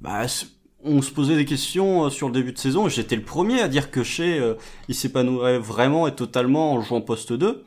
bah, 0.00 0.26
on 0.84 1.02
se 1.02 1.10
posait 1.10 1.36
des 1.36 1.44
questions 1.44 2.04
euh, 2.04 2.10
sur 2.10 2.28
le 2.28 2.34
début 2.34 2.52
de 2.52 2.58
saison 2.58 2.88
j'étais 2.88 3.16
le 3.16 3.22
premier 3.22 3.60
à 3.60 3.68
dire 3.68 3.90
que 3.90 4.04
chez 4.04 4.38
euh, 4.38 4.54
il 4.88 4.94
s'épanouirait 4.94 5.58
vraiment 5.58 6.06
et 6.06 6.14
totalement 6.14 6.72
en 6.72 6.80
jouant 6.80 7.00
poste 7.00 7.32
2. 7.32 7.64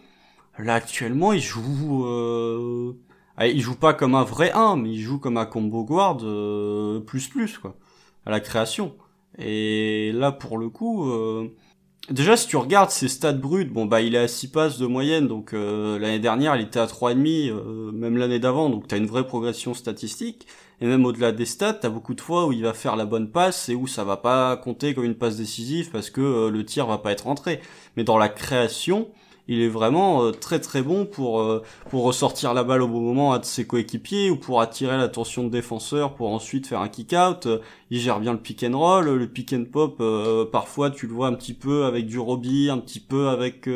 Là 0.59 0.75
actuellement 0.75 1.33
il 1.33 1.41
joue 1.41 2.05
ah, 2.07 3.04
il 3.43 3.61
joue 3.61 3.75
pas 3.75 3.93
comme 3.93 4.15
un 4.15 4.23
vrai 4.23 4.51
1, 4.53 4.77
mais 4.77 4.91
il 4.91 5.01
joue 5.01 5.19
comme 5.19 5.37
un 5.37 5.45
combo 5.45 5.83
guard 5.83 6.19
euh, 6.23 6.99
plus 7.01 7.27
plus 7.27 7.57
quoi, 7.57 7.75
à 8.25 8.31
la 8.31 8.39
création. 8.39 8.95
Et 9.37 10.11
là 10.13 10.31
pour 10.31 10.57
le 10.57 10.69
coup, 10.69 11.09
euh, 11.09 11.49
déjà 12.09 12.37
si 12.37 12.47
tu 12.47 12.57
regardes 12.57 12.91
ses 12.91 13.09
stats 13.09 13.33
bruts, 13.33 13.65
bon 13.65 13.85
bah 13.85 14.01
il 14.01 14.15
est 14.15 14.19
à 14.19 14.27
6 14.27 14.47
passes 14.49 14.77
de 14.77 14.85
moyenne, 14.85 15.27
donc 15.27 15.53
euh, 15.53 15.99
l'année 15.99 16.19
dernière 16.19 16.55
il 16.55 16.61
était 16.61 16.79
à 16.79 16.85
3,5, 16.85 17.51
euh, 17.51 17.91
même 17.91 18.17
l'année 18.17 18.39
d'avant, 18.39 18.69
donc 18.69 18.87
t'as 18.87 18.97
une 18.97 19.07
vraie 19.07 19.27
progression 19.27 19.73
statistique. 19.73 20.47
Et 20.81 20.87
même 20.87 21.05
au-delà 21.05 21.31
des 21.31 21.45
stats, 21.45 21.73
t'as 21.73 21.89
beaucoup 21.89 22.13
de 22.13 22.21
fois 22.21 22.47
où 22.47 22.51
il 22.51 22.61
va 22.61 22.73
faire 22.73 22.97
la 22.97 23.05
bonne 23.05 23.31
passe 23.31 23.69
et 23.69 23.75
où 23.75 23.87
ça 23.87 24.03
va 24.03 24.17
pas 24.17 24.57
compter 24.57 24.93
comme 24.93 25.05
une 25.05 25.15
passe 25.15 25.37
décisive 25.37 25.89
parce 25.89 26.09
que 26.09 26.49
le 26.49 26.65
tir 26.65 26.85
va 26.85 26.97
pas 26.97 27.13
être 27.13 27.25
rentré. 27.25 27.61
Mais 27.95 28.03
dans 28.03 28.17
la 28.17 28.27
création, 28.27 29.07
il 29.47 29.61
est 29.61 29.67
vraiment 29.67 30.23
euh, 30.23 30.31
très 30.31 30.59
très 30.59 30.81
bon 30.81 31.05
pour 31.05 31.39
euh, 31.39 31.61
pour 31.89 32.03
ressortir 32.03 32.53
la 32.53 32.63
balle 32.63 32.81
au 32.81 32.87
bon 32.87 33.01
moment 33.01 33.33
à 33.33 33.43
ses 33.43 33.67
coéquipiers 33.67 34.29
ou 34.29 34.37
pour 34.37 34.61
attirer 34.61 34.97
l'attention 34.97 35.43
de 35.43 35.49
défenseurs 35.49 36.15
pour 36.15 36.29
ensuite 36.29 36.67
faire 36.67 36.81
un 36.81 36.89
kick 36.89 37.13
out. 37.13 37.47
il 37.91 37.99
gère 37.99 38.19
bien 38.19 38.33
le 38.33 38.39
pick 38.39 38.63
and 38.63 38.77
roll, 38.77 39.05
le 39.05 39.27
pick 39.27 39.53
and 39.53 39.65
pop. 39.71 39.97
Euh, 39.99 40.45
parfois 40.45 40.89
tu 40.89 41.07
le 41.07 41.13
vois 41.13 41.27
un 41.27 41.33
petit 41.33 41.53
peu 41.53 41.85
avec 41.85 42.07
du 42.07 42.17
Robbie, 42.19 42.69
un 42.69 42.79
petit 42.79 42.99
peu 42.99 43.27
avec 43.29 43.69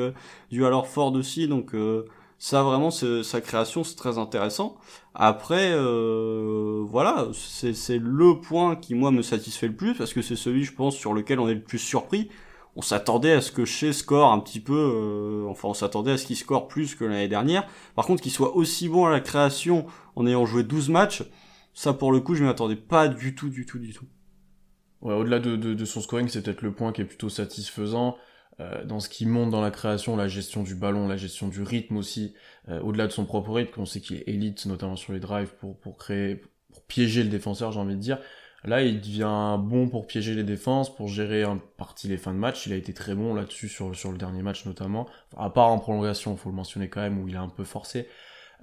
du 0.51 0.65
alors 0.65 0.87
fort 0.87 1.13
aussi. 1.13 1.47
Donc 1.47 1.75
ça 2.39 2.63
vraiment 2.63 2.91
sa 2.91 3.41
création 3.41 3.83
c'est 3.83 3.95
très 3.95 4.17
intéressant. 4.17 4.77
Après 5.13 5.75
voilà 6.83 7.27
c'est 7.33 7.99
le 7.99 8.39
point 8.39 8.75
qui 8.75 8.95
moi 8.95 9.11
me 9.11 9.21
satisfait 9.21 9.67
le 9.67 9.75
plus 9.75 9.93
parce 9.93 10.13
que 10.13 10.21
c'est 10.21 10.35
celui 10.35 10.63
je 10.63 10.73
pense 10.73 10.95
sur 10.95 11.13
lequel 11.13 11.39
on 11.39 11.47
est 11.47 11.53
le 11.53 11.61
plus 11.61 11.79
surpris 11.79 12.29
on 12.79 12.81
s'attendait 12.81 13.33
à 13.33 13.41
ce 13.41 13.51
que 13.51 13.65
chez 13.65 13.91
score 13.91 14.31
un 14.31 14.39
petit 14.39 14.61
peu, 14.61 14.73
euh, 14.73 15.49
enfin 15.49 15.67
on 15.67 15.73
s'attendait 15.73 16.13
à 16.13 16.17
ce 16.17 16.25
qu'il 16.25 16.37
score 16.37 16.69
plus 16.69 16.95
que 16.95 17.03
l'année 17.03 17.27
dernière. 17.27 17.67
Par 17.93 18.05
contre, 18.05 18.23
qu'il 18.23 18.31
soit 18.31 18.55
aussi 18.55 18.87
bon 18.87 19.05
à 19.05 19.11
la 19.11 19.19
création 19.19 19.85
en 20.15 20.25
ayant 20.25 20.45
joué 20.45 20.63
12 20.63 20.87
matchs, 20.87 21.23
ça 21.73 21.91
pour 21.91 22.13
le 22.13 22.21
coup 22.21 22.35
je 22.35 22.43
m'y 22.45 22.49
attendais 22.49 22.77
pas 22.77 23.09
du 23.09 23.35
tout, 23.35 23.49
du 23.49 23.65
tout, 23.65 23.79
du 23.79 23.91
tout. 23.91 24.05
Ouais, 25.01 25.13
au-delà 25.13 25.39
de, 25.39 25.85
son 25.85 25.99
scoring, 25.99 26.29
c'est 26.29 26.41
peut-être 26.41 26.61
le 26.61 26.73
point 26.73 26.93
qui 26.93 27.01
est 27.01 27.05
plutôt 27.05 27.27
satisfaisant. 27.27 28.15
Euh, 28.61 28.85
dans 28.85 29.01
ce 29.01 29.09
qui 29.09 29.25
monte 29.25 29.49
dans 29.49 29.61
la 29.61 29.71
création, 29.71 30.15
la 30.15 30.29
gestion 30.29 30.63
du 30.63 30.75
ballon, 30.75 31.09
la 31.09 31.17
gestion 31.17 31.49
du 31.49 31.61
rythme 31.61 31.97
aussi, 31.97 32.33
euh, 32.69 32.79
au-delà 32.79 33.07
de 33.07 33.11
son 33.11 33.25
propre 33.25 33.51
rythme, 33.51 33.81
on 33.81 33.85
sait 33.85 33.99
qu'il 33.99 34.17
est 34.17 34.27
élite, 34.27 34.65
notamment 34.65 34.95
sur 34.95 35.11
les 35.11 35.19
drives, 35.19 35.53
pour, 35.59 35.77
pour 35.77 35.97
créer, 35.97 36.41
pour 36.71 36.81
piéger 36.83 37.23
le 37.23 37.29
défenseur, 37.29 37.73
j'ai 37.73 37.79
envie 37.79 37.95
de 37.95 38.01
dire. 38.01 38.19
Là, 38.65 38.81
il 38.81 38.99
devient 38.99 39.57
bon 39.59 39.87
pour 39.87 40.05
piéger 40.05 40.35
les 40.35 40.43
défenses, 40.43 40.93
pour 40.93 41.07
gérer 41.07 41.45
en 41.45 41.59
partie 41.77 42.07
les 42.07 42.17
fins 42.17 42.33
de 42.33 42.39
match. 42.39 42.65
Il 42.67 42.73
a 42.73 42.75
été 42.75 42.93
très 42.93 43.15
bon 43.15 43.33
là-dessus 43.33 43.69
sur, 43.69 43.89
le 43.89 44.17
dernier 44.17 44.41
match 44.41 44.65
notamment. 44.65 45.07
à 45.37 45.49
part 45.49 45.67
en 45.67 45.79
prolongation, 45.79 46.35
faut 46.35 46.49
le 46.49 46.55
mentionner 46.55 46.89
quand 46.89 47.01
même, 47.01 47.19
où 47.19 47.27
il 47.27 47.35
a 47.35 47.41
un 47.41 47.49
peu 47.49 47.63
forcé. 47.63 48.07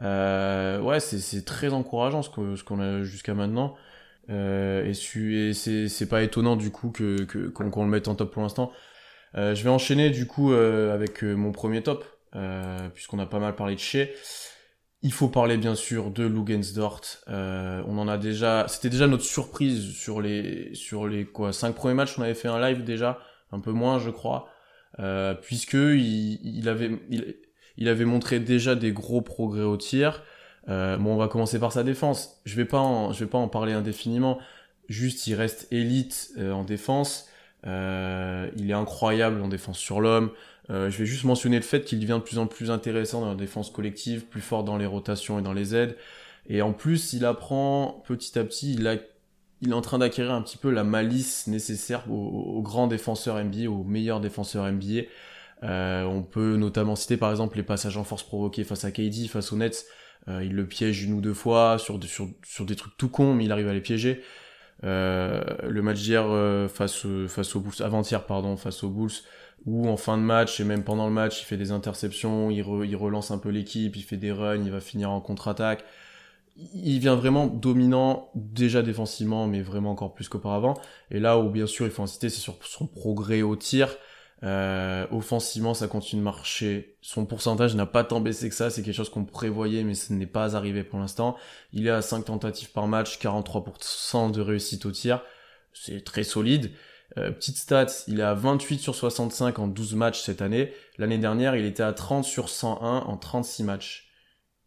Euh, 0.02 0.80
ouais, 0.80 1.00
c'est 1.00 1.44
très 1.44 1.72
encourageant 1.72 2.22
ce 2.22 2.62
qu'on 2.62 2.80
a 2.80 3.02
jusqu'à 3.02 3.34
maintenant. 3.34 3.74
Euh, 4.28 4.84
et, 4.84 5.54
c'est 5.54 6.08
pas 6.08 6.22
étonnant 6.22 6.56
du 6.56 6.70
coup 6.70 6.90
que 6.90 7.24
qu'on 7.50 7.84
le 7.84 7.90
mette 7.90 8.08
en 8.08 8.14
top 8.14 8.32
pour 8.32 8.42
l'instant. 8.42 8.72
Euh, 9.36 9.54
je 9.54 9.62
vais 9.62 9.70
enchaîner 9.70 10.10
du 10.10 10.26
coup 10.26 10.52
euh, 10.52 10.94
avec 10.94 11.22
euh, 11.22 11.34
mon 11.34 11.52
premier 11.52 11.82
top, 11.82 12.04
puisqu'on 12.94 13.18
a 13.18 13.26
pas 13.26 13.38
mal 13.38 13.54
parlé 13.54 13.74
de 13.74 13.80
chez. 13.80 14.14
Il 15.06 15.12
faut 15.12 15.28
parler 15.28 15.56
bien 15.56 15.74
sûr 15.76 16.10
de 16.10 16.24
Lugensdort. 16.26 17.00
Euh, 17.28 17.82
on 17.86 17.98
en 17.98 18.08
a 18.08 18.18
déjà, 18.18 18.66
c'était 18.68 18.90
déjà 18.90 19.06
notre 19.06 19.22
surprise 19.24 19.92
sur 19.94 20.20
les 20.20 20.74
sur 20.74 21.06
les 21.06 21.24
quoi 21.24 21.52
cinq 21.52 21.74
premiers 21.76 21.94
matchs. 21.94 22.18
On 22.18 22.22
avait 22.22 22.34
fait 22.34 22.48
un 22.48 22.60
live 22.60 22.82
déjà, 22.84 23.20
un 23.52 23.60
peu 23.60 23.72
moins 23.72 23.98
je 23.98 24.10
crois. 24.10 24.48
euh, 25.00 25.34
puisque 25.34 25.74
il, 25.74 26.68
avait 26.68 26.90
il, 27.78 27.88
avait 27.88 28.04
montré 28.04 28.40
déjà 28.40 28.74
des 28.74 28.92
gros 28.92 29.22
progrès 29.22 29.62
au 29.64 29.76
tir. 29.76 30.22
Euh, 30.68 30.96
bon, 30.98 31.14
on 31.14 31.16
va 31.18 31.28
commencer 31.28 31.58
par 31.60 31.72
sa 31.72 31.84
défense. 31.84 32.40
Je 32.46 32.56
vais 32.56 32.64
pas 32.64 32.78
en, 32.80 33.12
je 33.12 33.24
vais 33.24 33.30
pas 33.30 33.38
en 33.38 33.48
parler 33.48 33.72
indéfiniment. 33.74 34.38
Juste, 34.88 35.26
il 35.28 35.34
reste 35.34 35.68
élite 35.72 36.32
euh, 36.38 36.52
en 36.52 36.64
défense. 36.64 37.28
Euh, 37.66 38.50
il 38.56 38.70
est 38.70 38.74
incroyable 38.74 39.40
en 39.42 39.48
défense 39.48 39.78
sur 39.78 40.00
l'homme. 40.00 40.30
Euh, 40.70 40.90
je 40.90 40.98
vais 40.98 41.06
juste 41.06 41.24
mentionner 41.24 41.56
le 41.56 41.62
fait 41.62 41.84
qu'il 41.84 42.00
devient 42.00 42.18
de 42.18 42.24
plus 42.24 42.38
en 42.38 42.46
plus 42.46 42.70
intéressant 42.70 43.20
dans 43.20 43.28
la 43.28 43.34
défense 43.34 43.70
collective, 43.70 44.26
plus 44.26 44.40
fort 44.40 44.64
dans 44.64 44.76
les 44.76 44.86
rotations 44.86 45.38
et 45.38 45.42
dans 45.42 45.52
les 45.52 45.74
aides. 45.74 45.96
Et 46.48 46.62
en 46.62 46.72
plus, 46.72 47.12
il 47.12 47.24
apprend 47.24 48.02
petit 48.06 48.38
à 48.38 48.44
petit, 48.44 48.74
il, 48.74 48.86
a, 48.86 48.96
il 49.62 49.70
est 49.70 49.74
en 49.74 49.80
train 49.80 49.98
d'acquérir 49.98 50.32
un 50.32 50.42
petit 50.42 50.56
peu 50.56 50.70
la 50.70 50.84
malice 50.84 51.46
nécessaire 51.46 52.10
aux, 52.10 52.62
grands 52.62 52.86
défenseurs 52.86 53.42
NBA, 53.42 53.68
aux 53.68 53.84
meilleurs 53.84 54.20
défenseurs 54.20 54.70
NBA. 54.70 55.02
Euh, 55.62 56.04
on 56.04 56.22
peut 56.22 56.56
notamment 56.56 56.96
citer 56.96 57.16
par 57.16 57.30
exemple 57.30 57.56
les 57.56 57.62
passages 57.62 57.96
en 57.96 58.04
force 58.04 58.22
provoqués 58.22 58.64
face 58.64 58.84
à 58.84 58.90
KD, 58.90 59.28
face 59.28 59.52
aux 59.52 59.56
Nets. 59.56 59.86
Euh, 60.28 60.44
il 60.44 60.54
le 60.54 60.66
piège 60.66 61.02
une 61.04 61.12
ou 61.14 61.20
deux 61.20 61.34
fois 61.34 61.78
sur, 61.78 62.02
sur, 62.04 62.28
sur 62.44 62.64
des 62.66 62.76
trucs 62.76 62.96
tout 62.96 63.08
cons, 63.08 63.34
mais 63.34 63.44
il 63.44 63.52
arrive 63.52 63.68
à 63.68 63.72
les 63.72 63.80
piéger. 63.80 64.22
Euh, 64.84 65.42
le 65.62 65.82
match 65.82 65.98
d'hier 65.98 66.24
euh, 66.26 66.68
face, 66.68 67.06
face 67.28 67.56
aux 67.56 67.60
Bulls, 67.60 67.82
avant-hier 67.82 68.26
pardon, 68.26 68.56
face 68.56 68.84
aux 68.84 68.90
Bulls, 68.90 69.12
où 69.66 69.88
en 69.88 69.96
fin 69.96 70.16
de 70.16 70.22
match 70.22 70.60
et 70.60 70.64
même 70.64 70.84
pendant 70.84 71.06
le 71.06 71.12
match, 71.12 71.42
il 71.42 71.44
fait 71.44 71.56
des 71.56 71.72
interceptions, 71.72 72.50
il, 72.50 72.62
relance 72.62 73.30
un 73.32 73.38
peu 73.38 73.50
l'équipe, 73.50 73.96
il 73.96 74.02
fait 74.02 74.16
des 74.16 74.30
runs, 74.30 74.62
il 74.64 74.70
va 74.70 74.80
finir 74.80 75.10
en 75.10 75.20
contre-attaque. 75.20 75.84
Il 76.56 77.00
vient 77.00 77.16
vraiment 77.16 77.46
dominant 77.48 78.30
déjà 78.34 78.80
défensivement, 78.80 79.46
mais 79.46 79.60
vraiment 79.60 79.90
encore 79.90 80.14
plus 80.14 80.28
qu'auparavant. 80.28 80.74
Et 81.10 81.18
là 81.18 81.38
où 81.38 81.50
bien 81.50 81.66
sûr 81.66 81.84
il 81.84 81.92
faut 81.92 82.02
insister, 82.02 82.30
c'est 82.30 82.40
sur 82.40 82.56
son 82.62 82.86
progrès 82.86 83.42
au 83.42 83.56
tir. 83.56 83.96
Euh, 84.42 85.06
offensivement, 85.10 85.74
ça 85.74 85.88
continue 85.88 86.20
de 86.20 86.24
marcher. 86.24 86.96
Son 87.00 87.26
pourcentage 87.26 87.74
n'a 87.74 87.86
pas 87.86 88.04
tant 88.04 88.20
baissé 88.20 88.48
que 88.48 88.54
ça. 88.54 88.70
C'est 88.70 88.82
quelque 88.82 88.94
chose 88.94 89.10
qu'on 89.10 89.24
prévoyait, 89.24 89.82
mais 89.82 89.94
ce 89.94 90.12
n'est 90.12 90.26
pas 90.26 90.56
arrivé 90.56 90.84
pour 90.84 90.98
l'instant. 90.98 91.36
Il 91.72 91.86
est 91.86 91.90
à 91.90 92.02
5 92.02 92.26
tentatives 92.26 92.70
par 92.70 92.86
match, 92.86 93.18
43% 93.18 94.30
de 94.30 94.40
réussite 94.40 94.86
au 94.86 94.92
tir. 94.92 95.22
C'est 95.72 96.04
très 96.04 96.22
solide. 96.22 96.70
Euh, 97.18 97.30
petite 97.30 97.56
stat, 97.56 97.86
il 98.08 98.20
est 98.20 98.24
à 98.24 98.34
28 98.34 98.78
sur 98.78 98.94
65 98.94 99.58
en 99.58 99.68
12 99.68 99.94
matchs 99.94 100.20
cette 100.20 100.42
année. 100.42 100.72
L'année 100.98 101.18
dernière, 101.18 101.56
il 101.56 101.64
était 101.64 101.82
à 101.82 101.92
30 101.92 102.24
sur 102.24 102.48
101 102.48 103.00
en 103.00 103.16
36 103.16 103.64
matchs. 103.64 104.10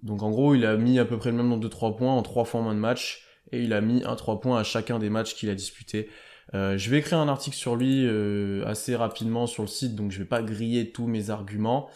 Donc 0.02 0.24
en 0.24 0.32
gros, 0.32 0.56
il 0.56 0.66
a 0.66 0.78
mis 0.78 0.98
à 1.00 1.06
peu 1.06 1.18
près 1.18 1.32
le 1.32 1.38
même 1.38 1.48
nombre 1.48 1.64
de 1.64 1.68
3 1.68 1.96
points 1.96 2.14
en 2.14 2.22
3 2.22 2.46
fois 2.46 2.62
moins 2.62 2.74
de 2.74 2.80
matchs. 2.80 3.26
Et 3.52 3.64
il 3.64 3.74
a 3.74 3.82
mis 3.82 4.04
un 4.04 4.16
3 4.16 4.40
points 4.42 4.60
à 4.60 4.64
chacun 4.64 5.00
des 5.00 5.10
matchs 5.10 5.36
qu'il 5.36 5.50
a 5.50 5.56
disputés. 5.56 6.10
Euh, 6.56 6.78
je 6.78 6.90
vais 6.90 6.98
écrire 6.98 7.20
un 7.20 7.28
article 7.28 7.56
sur 7.56 7.76
lui 7.76 8.06
euh, 8.08 8.66
assez 8.66 8.96
rapidement 8.96 9.46
sur 9.46 9.64
le 9.64 9.68
site, 9.68 9.96
donc 9.96 10.12
je 10.12 10.20
vais 10.20 10.26
pas 10.26 10.42
griller 10.42 10.92
tous 10.92 11.06
mes 11.06 11.30
arguments. 11.30 11.90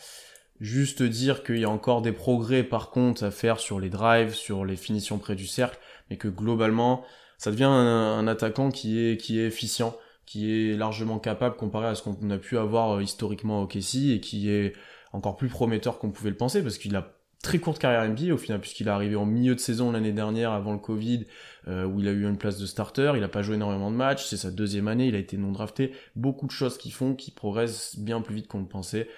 Juste 0.60 1.02
dire 1.02 1.44
qu'il 1.44 1.58
y 1.58 1.66
a 1.66 1.70
encore 1.70 2.02
des 2.02 2.12
progrès 2.12 2.64
par 2.64 2.92
contre 2.92 3.24
à 3.24 3.32
faire 3.32 3.60
sur 3.60 3.80
les 3.80 3.90
drives, 3.90 4.34
sur 4.34 4.66
les 4.66 4.76
finitions 4.76 5.18
près 5.18 5.36
du 5.36 5.48
cercle, 5.48 5.80
mais 6.10 6.18
que 6.18 6.28
globalement, 6.28 7.04
ça 7.38 7.52
devient 7.52 7.64
un, 7.64 8.28
attaquant 8.28 8.70
qui 8.70 9.00
est, 9.00 9.18
qui 9.18 9.40
est 9.40 9.48
efficient, 9.48 9.98
qui 10.26 10.52
est 10.52 10.76
largement 10.76 11.20
capable 11.20 11.56
comparé 11.56 11.88
à 11.88 11.96
ce 11.96 12.04
qu'on 12.04 12.30
a 12.30 12.38
pu 12.38 12.58
avoir 12.58 12.98
euh, 12.98 13.04
historiquement 13.04 13.62
au 13.62 13.68
Kessie 13.68 14.14
et 14.14 14.20
qui 14.20 14.50
est 14.50 14.74
encore 15.12 15.36
plus 15.36 15.50
prometteur 15.50 16.00
qu'on 16.00 16.12
pouvait 16.12 16.30
le 16.30 16.38
penser 16.38 16.62
parce 16.62 16.78
qu'il 16.78 16.96
a 16.96 17.14
très 17.44 17.60
courte 17.60 17.78
carrière 17.78 18.10
NBA 18.10 18.34
au 18.34 18.38
final 18.38 18.60
puisqu'il 18.62 18.88
est 18.88 18.92
arrivé 18.92 19.16
en 19.16 19.26
milieu 19.26 19.54
de 19.54 19.60
saison 19.60 19.92
l'année 19.92 20.14
dernière 20.14 20.54
avant 20.54 20.72
le 20.72 20.80
Covid 20.80 21.26
euh, 21.68 21.86
où 21.86 22.00
il 22.00 22.08
a 22.08 22.12
eu 22.12 22.28
une 22.28 22.38
place 22.38 22.58
de 22.58 22.66
starter, 22.66 23.14
il 23.18 23.24
a 23.24 23.28
pas 23.28 23.42
joué 23.42 23.56
énormément 23.56 23.92
de 23.92 23.96
matchs, 23.96 24.26
c'est 24.26 24.38
sa 24.38 24.50
deuxième 24.50 24.88
année, 24.88 25.08
il 25.08 25.16
a 25.16 25.20
été 25.20 25.38
non 25.38 25.52
drafté, 25.52 25.92
beaucoup 26.16 26.48
de 26.48 26.52
choses 26.52 26.78
qui 26.78 26.90
font 26.90 27.16
qu'il 27.16 27.34
progresse 27.34 28.00
bien 28.00 28.22
plus 28.22 28.36
vite 28.36 28.48
qu'on 28.48 28.62
le 28.62 28.68
pensait 28.68 29.10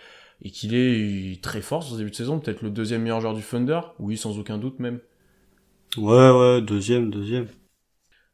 et 0.41 0.49
qu'il 0.49 0.73
est 0.73 1.41
très 1.41 1.61
fort 1.61 1.83
sur 1.83 1.93
ce 1.93 1.97
début 1.99 2.09
de 2.09 2.15
saison, 2.15 2.39
peut-être 2.39 2.63
le 2.63 2.71
deuxième 2.71 3.03
meilleur 3.03 3.21
joueur 3.21 3.35
du 3.35 3.43
Thunder, 3.43 3.79
oui 3.99 4.17
sans 4.17 4.37
aucun 4.39 4.57
doute 4.57 4.79
même. 4.79 4.99
Ouais 5.97 6.29
ouais, 6.31 6.61
deuxième, 6.61 7.11
deuxième. 7.11 7.47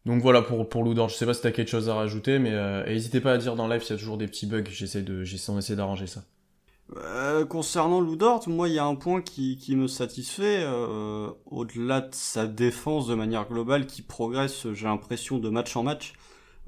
Donc 0.05 0.21
voilà 0.21 0.41
pour 0.41 0.67
pour 0.67 0.83
Ludor, 0.83 1.09
je 1.09 1.15
sais 1.15 1.25
pas 1.25 1.33
si 1.33 1.41
t'as 1.41 1.51
quelque 1.51 1.69
chose 1.69 1.89
à 1.89 1.95
rajouter, 1.95 2.39
mais 2.39 2.53
euh, 2.53 2.85
n'hésitez 2.85 3.21
pas 3.21 3.33
à 3.33 3.37
dire 3.37 3.55
dans 3.55 3.67
live 3.67 3.81
s'il 3.83 3.91
y 3.91 3.93
a 3.95 3.99
toujours 3.99 4.17
des 4.17 4.27
petits 4.27 4.47
bugs, 4.47 4.63
j'essaie 4.69 5.03
de 5.03 5.23
j'essaie 5.23 5.75
d'arranger 5.75 6.07
ça. 6.07 6.23
Euh, 6.97 7.45
concernant 7.45 8.01
Ludort, 8.01 8.49
moi 8.49 8.67
il 8.67 8.75
y 8.75 8.79
a 8.79 8.85
un 8.85 8.95
point 8.95 9.21
qui, 9.21 9.57
qui 9.57 9.75
me 9.75 9.87
satisfait, 9.87 10.61
euh, 10.63 11.29
au-delà 11.45 12.01
de 12.01 12.13
sa 12.13 12.47
défense 12.47 13.07
de 13.07 13.15
manière 13.15 13.47
globale 13.47 13.85
qui 13.85 14.01
progresse, 14.01 14.67
j'ai 14.73 14.87
l'impression, 14.87 15.37
de 15.37 15.49
match 15.49 15.75
en 15.77 15.83
match. 15.83 16.13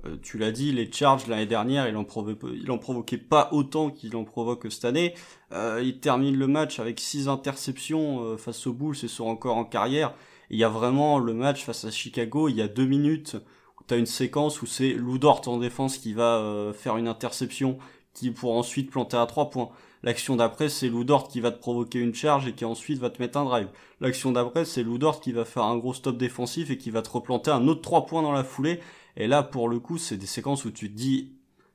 Euh, 0.06 0.16
tu 0.22 0.38
l'as 0.38 0.52
dit, 0.52 0.72
les 0.72 0.90
charges 0.90 1.28
l'année 1.28 1.46
dernière, 1.46 1.90
il 1.90 1.98
en, 1.98 2.06
il 2.06 2.80
provoquait 2.80 3.18
pas 3.18 3.50
autant 3.52 3.90
qu'il 3.90 4.16
en 4.16 4.24
provoque 4.24 4.72
cette 4.72 4.86
année. 4.86 5.14
il 5.52 6.00
termine 6.00 6.38
le 6.38 6.48
match 6.48 6.80
avec 6.80 7.00
6 7.00 7.28
interceptions 7.28 8.38
face 8.38 8.66
aux 8.66 8.74
Bulls 8.74 8.96
et 9.04 9.08
sort 9.08 9.28
encore 9.28 9.58
en 9.58 9.66
carrière. 9.66 10.14
Il 10.54 10.60
y 10.60 10.64
a 10.64 10.70
vraiment 10.70 11.18
le 11.18 11.34
match 11.34 11.64
face 11.64 11.84
à 11.84 11.90
Chicago, 11.90 12.48
il 12.48 12.56
y 12.56 12.62
a 12.62 12.68
deux 12.68 12.86
minutes 12.86 13.38
où 13.80 13.84
tu 13.88 13.98
une 13.98 14.06
séquence 14.06 14.62
où 14.62 14.68
c'est 14.68 14.94
Ludort 14.94 15.42
en 15.48 15.58
défense 15.58 15.98
qui 15.98 16.14
va 16.14 16.72
faire 16.76 16.98
une 16.98 17.08
interception 17.08 17.80
qui 18.14 18.30
pour 18.30 18.56
ensuite 18.56 18.92
planter 18.92 19.18
à 19.18 19.26
3 19.26 19.50
points. 19.50 19.72
L'action 20.04 20.36
d'après, 20.36 20.70
c'est 20.70 20.90
Ludort 20.90 21.28
qui 21.28 21.40
va 21.40 21.50
te 21.50 21.58
provoquer 21.58 21.98
une 21.98 22.14
charge 22.14 22.48
et 22.48 22.54
qui 22.54 22.66
ensuite 22.66 23.00
va 23.00 23.10
te 23.10 23.20
mettre 23.20 23.40
un 23.40 23.46
drive. 23.46 23.68
L'action 24.00 24.32
d'après, 24.32 24.64
c'est 24.64 24.84
Ludort 24.84 25.22
qui 25.22 25.32
va 25.32 25.44
faire 25.44 25.64
un 25.64 25.76
gros 25.76 25.96
stop 25.96 26.18
défensif 26.18 26.70
et 26.70 26.78
qui 26.78 26.92
va 26.92 27.02
te 27.02 27.10
replanter 27.10 27.50
un 27.50 27.68
autre 27.68 27.82
3 27.82 28.06
points 28.06 28.22
dans 28.22 28.32
la 28.32 28.44
foulée. 28.44 28.80
Et 29.18 29.26
là, 29.26 29.42
pour 29.42 29.68
le 29.68 29.80
coup, 29.80 29.98
c'est 29.98 30.18
des 30.18 30.28
séquences 30.28 30.66
où 30.66 30.72
tu 30.72 30.92
te 30.92 30.96
dis, 30.96 31.32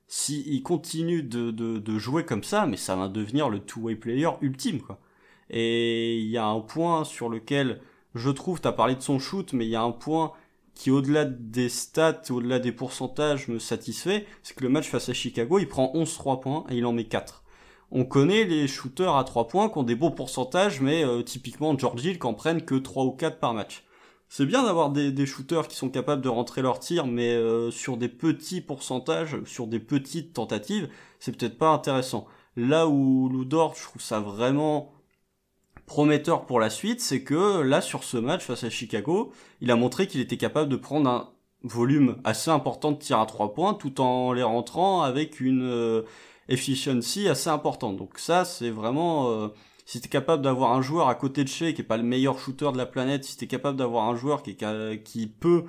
si 0.07 0.45
il 0.47 0.63
continue 0.63 1.25
de, 1.25 1.51
de, 1.51 1.79
de 1.79 1.99
jouer 1.99 2.25
comme 2.25 2.45
ça, 2.45 2.65
mais 2.67 2.77
ça 2.77 2.95
va 2.95 3.09
devenir 3.09 3.49
le 3.49 3.59
two-way 3.59 3.97
player 3.97 4.31
ultime, 4.41 4.81
quoi. 4.81 5.01
Et 5.51 6.19
il 6.19 6.29
y 6.29 6.37
a 6.37 6.47
un 6.47 6.61
point 6.61 7.05
sur 7.05 7.29
lequel, 7.29 7.81
je 8.15 8.31
trouve, 8.31 8.61
t'as 8.61 8.73
parlé 8.73 8.95
de 8.95 9.03
son 9.03 9.19
shoot, 9.19 9.53
mais 9.53 9.67
il 9.67 9.71
y 9.71 9.77
a 9.77 9.83
un 9.83 9.93
point 9.93 10.33
qui 10.75 10.91
au-delà 10.91 11.25
des 11.25 11.69
stats, 11.69 12.23
au-delà 12.31 12.59
des 12.59 12.73
pourcentages 12.73 13.49
me 13.49 13.59
satisfait, 13.59 14.27
c'est 14.43 14.57
que 14.57 14.63
le 14.63 14.71
match 14.71 14.89
face 14.89 15.09
à 15.09 15.13
Chicago, 15.13 15.59
il 15.59 15.69
prend 15.69 15.91
11 15.95 16.15
3 16.15 16.41
points 16.41 16.65
et 16.71 16.77
il 16.77 16.87
en 16.87 16.93
met 16.93 17.05
4 17.05 17.45
on 17.91 18.05
connaît 18.05 18.45
les 18.45 18.69
shooters 18.69 19.17
à 19.17 19.25
3 19.25 19.49
points 19.49 19.69
qui 19.69 19.79
ont 19.79 19.83
des 19.83 19.95
beaux 19.95 20.11
pourcentages, 20.11 20.81
mais 20.81 21.05
euh, 21.05 21.23
typiquement 21.23 21.77
George 21.79 22.05
Hill 22.05 22.19
qui 22.19 22.27
en 22.27 22.35
prennent 22.35 22.63
que 22.63 22.75
3 22.75 23.05
ou 23.05 23.13
4 23.13 23.39
par 23.39 23.55
match. 23.55 23.85
C'est 24.29 24.45
bien 24.45 24.63
d'avoir 24.63 24.91
des, 24.91 25.27
shooters 25.27 25.69
qui 25.69 25.77
sont 25.77 25.89
capables 25.89 26.21
de 26.21 26.29
rentrer 26.29 26.61
leur 26.61 26.81
tir, 26.81 27.07
mais 27.07 27.31
euh, 27.35 27.71
sur 27.71 27.97
des 27.97 28.11
petits 28.11 28.61
pourcentages, 28.61 29.43
sur 29.45 29.67
des 29.67 29.81
petites 29.81 30.35
tentatives, 30.35 30.91
c'est 31.19 31.35
peut-être 31.35 31.57
pas 31.57 31.71
intéressant. 31.71 32.27
Là 32.55 32.89
où 32.89 33.31
Ludor, 33.31 33.75
je 33.75 33.85
trouve 33.85 34.03
ça 34.03 34.21
vraiment 34.21 34.93
prometteur 35.89 36.47
pour 36.47 36.61
la 36.61 36.71
suite, 36.71 37.01
c'est 37.01 37.25
que 37.25 37.63
là, 37.63 37.81
sur 37.81 38.05
ce 38.05 38.17
match 38.17 38.45
face 38.45 38.63
à 38.63 38.71
Chicago, 38.71 39.33
il 39.61 39.73
a 39.73 39.77
montré 39.77 40.07
qu'il 40.07 40.21
était 40.21 40.37
capable 40.37 40.71
de 40.71 40.77
prendre 40.77 41.11
un 41.11 41.31
volume 41.65 42.19
assez 42.23 42.53
important 42.53 42.93
de 42.93 42.99
tirs 42.99 43.19
à 43.19 43.27
3 43.27 43.53
points, 43.55 43.75
tout 43.75 44.01
en 44.01 44.33
les 44.33 44.45
rentrant 44.45 45.03
avec 45.03 45.41
une... 45.41 45.63
Euh, 45.65 46.03
efficiency 46.49 47.29
assez 47.29 47.51
importante. 47.51 47.97
Donc 47.97 48.19
ça, 48.19 48.45
c'est 48.45 48.71
vraiment... 48.71 49.31
Euh, 49.31 49.49
si 49.85 50.01
t'es 50.01 50.09
capable 50.09 50.43
d'avoir 50.43 50.73
un 50.73 50.83
joueur 50.83 51.09
à 51.09 51.15
côté 51.15 51.45
de 51.45 51.49
chez 51.49 51.73
qui 51.73 51.81
est 51.81 51.85
pas 51.85 51.97
le 51.97 52.03
meilleur 52.03 52.39
shooter 52.39 52.73
de 52.73 52.77
la 52.77 52.85
planète, 52.85 53.25
si 53.25 53.39
t'es 53.39 53.47
capable 53.47 53.79
d'avoir 53.79 54.07
un 54.09 54.17
joueur 54.17 54.43
qui, 54.43 55.27
peut 55.41 55.65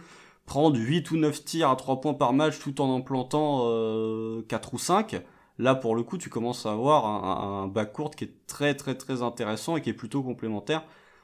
prendre 0.46 0.78
8 0.78 1.12
ou 1.12 1.18
9 1.18 1.46
tirs 1.46 1.70
à 1.70 1.76
3 1.78 2.02
points 2.02 2.14
par 2.14 2.34
match 2.34 2.60
tout 2.60 2.82
en 2.82 2.90
en 2.90 3.02
plantant 3.02 3.62
euh, 3.68 4.42
4 4.50 4.74
ou 4.74 4.78
5, 4.78 5.22
là 5.60 5.76
pour 5.76 5.96
le 5.96 6.04
coup 6.04 6.18
tu 6.18 6.30
commences 6.30 6.66
à 6.66 6.72
avoir 6.72 7.06
un, 7.06 7.64
un 7.64 7.68
backcourt 7.68 8.12
qui 8.16 8.24
est 8.26 8.34
très 8.48 8.74
très 8.76 8.96
très 8.96 9.22
intéressant 9.22 9.78
et 9.78 9.82
qui 9.82 9.90
est 9.92 9.94
plutôt 9.94 10.24
complémentaire. 10.24 10.84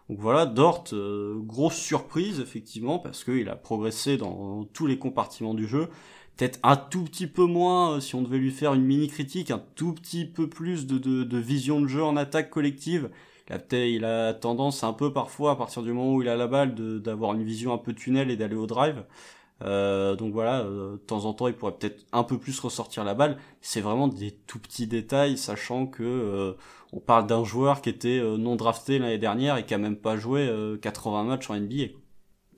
Donc 0.09 0.19
voilà, 0.19 0.45
Dort, 0.45 0.83
euh, 0.93 1.39
grosse 1.39 1.77
surprise 1.77 2.39
effectivement 2.39 2.99
parce 2.99 3.23
qu'il 3.23 3.49
a 3.49 3.55
progressé 3.55 4.17
dans 4.17 4.65
tous 4.65 4.85
les 4.85 4.99
compartiments 4.99 5.55
du 5.55 5.67
jeu 5.67 5.89
peut-être 6.35 6.59
un 6.63 6.75
tout 6.75 7.03
petit 7.03 7.27
peu 7.27 7.45
moins, 7.45 7.93
euh, 7.95 7.99
si 7.99 8.15
on 8.15 8.21
devait 8.21 8.37
lui 8.37 8.51
faire 8.51 8.73
une 8.73 8.83
mini 8.83 9.07
critique, 9.07 9.51
un 9.51 9.63
tout 9.75 9.93
petit 9.93 10.25
peu 10.25 10.49
plus 10.49 10.85
de, 10.85 10.97
de, 10.97 11.23
de 11.23 11.37
vision 11.37 11.81
de 11.81 11.87
jeu 11.87 12.03
en 12.03 12.17
attaque 12.17 12.49
collective. 12.49 13.09
Il 13.49 13.53
a, 13.53 13.85
il 13.85 14.05
a 14.05 14.33
tendance 14.33 14.83
un 14.83 14.93
peu 14.93 15.13
parfois, 15.13 15.51
à 15.51 15.55
partir 15.55 15.83
du 15.83 15.93
moment 15.93 16.15
où 16.15 16.21
il 16.21 16.29
a 16.29 16.35
la 16.35 16.47
balle, 16.47 16.73
d'avoir 17.01 17.33
une 17.33 17.43
vision 17.43 17.73
un 17.73 17.77
peu 17.77 17.93
tunnel 17.93 18.31
et 18.31 18.35
d'aller 18.37 18.55
au 18.55 18.65
drive. 18.67 19.03
Euh, 19.63 20.15
donc 20.15 20.33
voilà, 20.33 20.61
euh, 20.61 20.93
de 20.93 20.97
temps 20.97 21.25
en 21.25 21.33
temps, 21.33 21.47
il 21.47 21.53
pourrait 21.53 21.75
peut-être 21.79 22.05
un 22.11 22.23
peu 22.23 22.37
plus 22.37 22.59
ressortir 22.59 23.03
la 23.03 23.13
balle. 23.13 23.37
C'est 23.61 23.81
vraiment 23.81 24.07
des 24.07 24.31
tout 24.31 24.59
petits 24.59 24.87
détails, 24.87 25.37
sachant 25.37 25.87
que 25.87 26.03
euh, 26.03 26.53
on 26.93 26.99
parle 26.99 27.27
d'un 27.27 27.43
joueur 27.43 27.81
qui 27.81 27.89
était 27.89 28.21
non 28.37 28.55
drafté 28.55 28.99
l'année 28.99 29.17
dernière 29.17 29.57
et 29.57 29.65
qui 29.65 29.73
a 29.73 29.77
même 29.77 29.97
pas 29.97 30.17
joué 30.17 30.49
80 30.81 31.23
matchs 31.23 31.49
en 31.49 31.55
NBA. 31.55 31.87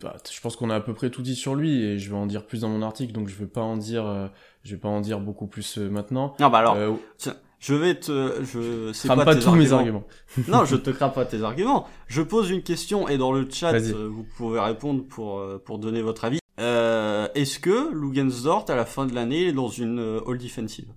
Bah, 0.01 0.15
je 0.31 0.39
pense 0.41 0.55
qu'on 0.55 0.69
a 0.69 0.75
à 0.75 0.79
peu 0.79 0.93
près 0.93 1.09
tout 1.09 1.23
dit 1.23 1.35
sur 1.35 1.55
lui 1.55 1.83
et 1.83 1.97
je 1.97 2.09
vais 2.09 2.15
en 2.15 2.27
dire 2.27 2.45
plus 2.45 2.61
dans 2.61 2.69
mon 2.69 2.83
article, 2.83 3.13
donc 3.13 3.29
je 3.29 3.35
vais 3.35 3.47
pas 3.47 3.61
en 3.61 3.77
dire, 3.77 4.05
euh, 4.05 4.27
je 4.63 4.75
vais 4.75 4.79
pas 4.79 4.89
en 4.89 5.01
dire 5.01 5.19
beaucoup 5.19 5.47
plus 5.47 5.79
euh, 5.79 5.89
maintenant. 5.89 6.35
Non, 6.39 6.49
bah 6.49 6.59
alors, 6.59 6.75
euh, 6.75 6.93
je 7.59 7.73
vais 7.73 7.95
te, 7.95 8.43
je 8.43 8.91
sais 8.93 9.07
pas, 9.07 9.35
tous 9.35 9.55
mes 9.55 9.73
arguments. 9.73 10.03
non, 10.47 10.65
je 10.65 10.75
te 10.75 10.91
crame 10.91 11.13
pas 11.13 11.25
tes 11.25 11.41
arguments. 11.41 11.87
Je 12.05 12.21
pose 12.21 12.51
une 12.51 12.61
question 12.61 13.07
et 13.07 13.17
dans 13.17 13.31
le 13.31 13.47
chat, 13.49 13.75
vous 13.79 14.25
pouvez 14.37 14.59
répondre 14.59 15.03
pour 15.03 15.43
pour 15.65 15.79
donner 15.79 16.03
votre 16.03 16.25
avis. 16.25 16.39
Est-ce 17.37 17.59
que 17.59 17.93
Lugensdort 17.93 18.65
à 18.67 18.75
la 18.75 18.85
fin 18.85 19.05
de 19.05 19.13
l'année 19.13 19.49
est 19.49 19.53
dans 19.53 19.69
une 19.69 20.21
all 20.27 20.37
defensive? 20.39 20.91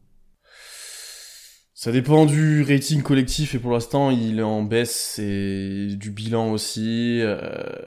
Ça 1.83 1.93
dépend 1.93 2.27
du 2.27 2.63
rating 2.63 3.03
collectif 3.03 3.55
et 3.55 3.59
pour 3.59 3.73
l'instant 3.73 4.11
il 4.11 4.39
est 4.39 4.43
en 4.43 4.63
baisse 4.63 5.19
et 5.19 5.89
du 5.97 6.11
bilan 6.11 6.51
aussi. 6.53 7.23
Euh, 7.23 7.41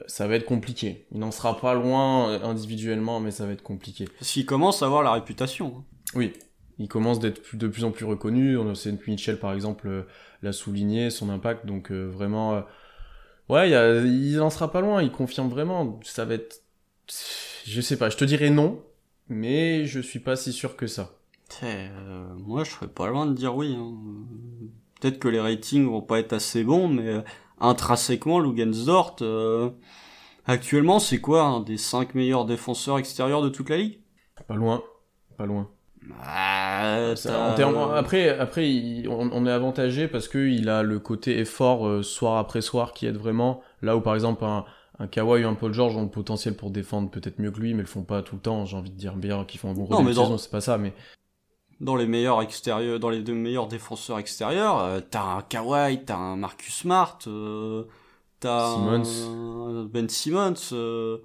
ça 0.08 0.26
va 0.26 0.34
être 0.34 0.46
compliqué. 0.46 1.06
Il 1.12 1.20
n'en 1.20 1.30
sera 1.30 1.60
pas 1.60 1.74
loin 1.74 2.30
euh, 2.30 2.42
individuellement, 2.42 3.20
mais 3.20 3.30
ça 3.30 3.46
va 3.46 3.52
être 3.52 3.62
compliqué. 3.62 4.06
Parce 4.18 4.32
qu'il 4.32 4.46
commence 4.46 4.82
à 4.82 4.86
avoir 4.86 5.04
la 5.04 5.12
réputation. 5.12 5.76
Hein. 5.78 5.84
Oui, 6.16 6.32
il 6.78 6.88
commence 6.88 7.20
d'être 7.20 7.54
de 7.54 7.68
plus 7.68 7.84
en 7.84 7.92
plus 7.92 8.04
reconnu. 8.04 8.56
On 8.56 8.68
a 8.68 8.92
Mitchell 9.06 9.38
par 9.38 9.52
exemple 9.52 9.86
euh, 9.86 10.02
l'a 10.42 10.52
souligné 10.52 11.10
son 11.10 11.30
impact, 11.30 11.64
donc 11.64 11.92
vraiment, 11.92 12.64
ouais, 13.48 13.70
il 13.70 14.36
n'en 14.38 14.50
sera 14.50 14.72
pas 14.72 14.80
loin. 14.80 15.02
Il 15.02 15.12
confirme 15.12 15.48
vraiment. 15.48 16.00
Ça 16.02 16.24
va 16.24 16.34
être, 16.34 16.63
je 17.66 17.80
sais 17.80 17.96
pas, 17.96 18.10
je 18.10 18.16
te 18.16 18.24
dirais 18.24 18.50
non, 18.50 18.82
mais 19.28 19.86
je 19.86 20.00
suis 20.00 20.20
pas 20.20 20.36
si 20.36 20.52
sûr 20.52 20.76
que 20.76 20.86
ça. 20.86 21.10
Euh, 21.62 22.26
moi, 22.38 22.64
je 22.64 22.70
serais 22.70 22.88
pas 22.88 23.08
loin 23.08 23.26
de 23.26 23.34
dire 23.34 23.54
oui. 23.54 23.76
Hein. 23.78 23.94
Peut-être 25.00 25.18
que 25.18 25.28
les 25.28 25.40
ratings 25.40 25.86
vont 25.86 26.02
pas 26.02 26.18
être 26.18 26.32
assez 26.32 26.64
bons, 26.64 26.88
mais 26.88 27.08
euh, 27.08 27.20
intrinsèquement, 27.60 28.40
Lugensdort, 28.40 29.16
euh, 29.22 29.70
actuellement, 30.46 30.98
c'est 30.98 31.20
quoi 31.20 31.42
un 31.42 31.60
des 31.60 31.76
5 31.76 32.14
meilleurs 32.14 32.44
défenseurs 32.44 32.98
extérieurs 32.98 33.42
de 33.42 33.48
toute 33.48 33.70
la 33.70 33.76
ligue? 33.76 34.00
Pas 34.48 34.54
loin, 34.54 34.82
pas 35.36 35.46
loin. 35.46 35.70
Bah, 36.02 37.14
après, 37.94 38.28
après, 38.38 39.04
on, 39.08 39.46
est 39.46 39.50
avantagé 39.50 40.06
parce 40.06 40.28
que 40.28 40.38
il 40.38 40.68
a 40.68 40.82
le 40.82 40.98
côté 40.98 41.38
effort 41.38 42.04
soir 42.04 42.36
après 42.36 42.60
soir 42.60 42.92
qui 42.92 43.06
aide 43.06 43.16
vraiment. 43.16 43.62
Là 43.80 43.96
où 43.96 44.02
par 44.02 44.14
exemple 44.14 44.44
un, 44.44 44.66
un 44.98 45.06
Kawhi 45.08 45.44
ou 45.44 45.48
un 45.48 45.54
Paul 45.54 45.72
George 45.72 45.96
ont 45.96 46.02
le 46.02 46.08
potentiel 46.08 46.56
pour 46.56 46.70
défendre 46.70 47.10
peut-être 47.10 47.40
mieux 47.40 47.50
que 47.50 47.60
lui, 47.60 47.74
mais 47.74 47.82
le 47.82 47.88
font 47.88 48.04
pas 48.04 48.22
tout 48.22 48.36
le 48.36 48.40
temps. 48.40 48.64
J'ai 48.64 48.76
envie 48.76 48.90
de 48.90 48.96
dire 48.96 49.16
bien 49.16 49.44
qu'ils 49.44 49.60
font 49.60 49.70
un 49.70 49.74
bon 49.74 49.84
rôle 49.84 50.04
de 50.04 50.12
saison, 50.12 50.38
c'est 50.38 50.50
pas 50.50 50.60
ça, 50.60 50.78
mais 50.78 50.92
dans 51.80 51.96
les 51.96 52.06
meilleurs 52.06 52.42
extérieurs, 52.42 53.00
dans 53.00 53.10
les 53.10 53.22
deux 53.22 53.34
meilleurs 53.34 53.66
défenseurs 53.66 54.18
extérieurs, 54.18 54.78
euh, 54.78 55.00
t'as 55.08 55.22
un 55.22 55.42
Kawhi, 55.42 56.04
t'as 56.04 56.16
un 56.16 56.36
Marcus 56.36 56.74
Smart, 56.74 57.18
euh, 57.26 57.84
t'as 58.40 58.76
un 58.76 59.84
Ben 59.84 60.08
Simmons, 60.08 60.54
euh, 60.72 61.18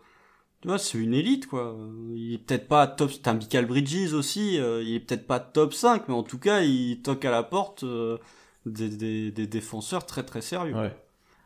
tu 0.62 0.68
vois, 0.68 0.80
c'est 0.80 0.98
une 0.98 1.14
élite 1.14 1.48
quoi. 1.48 1.78
Il 2.16 2.34
est 2.34 2.38
peut-être 2.40 2.68
pas 2.68 2.88
top, 2.88 3.12
t'as 3.22 3.34
Michael 3.34 3.68
Bridges 3.68 4.14
aussi, 4.14 4.56
il 4.56 4.94
est 4.96 5.00
peut-être 5.00 5.28
pas 5.28 5.40
top 5.40 5.74
5, 5.74 6.08
mais 6.08 6.16
en 6.16 6.24
tout 6.24 6.40
cas, 6.40 6.62
il 6.62 7.02
toque 7.02 7.24
à 7.26 7.32
la 7.32 7.44
porte 7.44 7.86
des, 8.66 8.90
des, 8.90 9.32
des, 9.32 9.48
défenseurs 9.48 10.06
très 10.06 10.24
très 10.24 10.42
sérieux. 10.42 10.76
Ouais. 10.76 10.96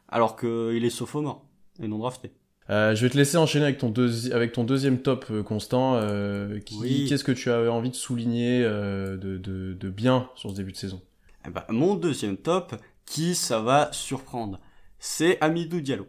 Alors 0.07 0.35
qu'il 0.35 0.83
est 0.85 0.89
sophomore 0.89 1.43
et 1.81 1.87
non 1.87 1.97
drafté. 1.97 2.31
Euh, 2.69 2.95
je 2.95 3.01
vais 3.03 3.09
te 3.09 3.17
laisser 3.17 3.37
enchaîner 3.37 3.65
avec 3.65 3.77
ton, 3.77 3.93
avec 4.31 4.53
ton 4.53 4.63
deuxième 4.63 4.99
top, 4.99 5.25
euh, 5.31 5.43
Constant. 5.43 5.95
Euh, 5.95 6.59
Qu'est-ce 6.61 7.23
que 7.23 7.31
tu 7.31 7.51
avais 7.51 7.67
envie 7.67 7.89
de 7.89 7.95
souligner 7.95 8.63
euh, 8.63 9.17
de, 9.17 9.37
de, 9.37 9.73
de, 9.73 9.89
bien 9.89 10.29
sur 10.35 10.49
ce 10.49 10.55
début 10.55 10.71
de 10.71 10.77
saison? 10.77 11.01
Eh 11.45 11.49
ben, 11.49 11.63
Mon 11.69 11.95
deuxième 11.95 12.37
top, 12.37 12.75
qui 13.05 13.35
ça 13.35 13.59
va 13.59 13.91
surprendre, 13.91 14.59
c'est 14.99 15.37
Amidou 15.41 15.81
Diallo. 15.81 16.07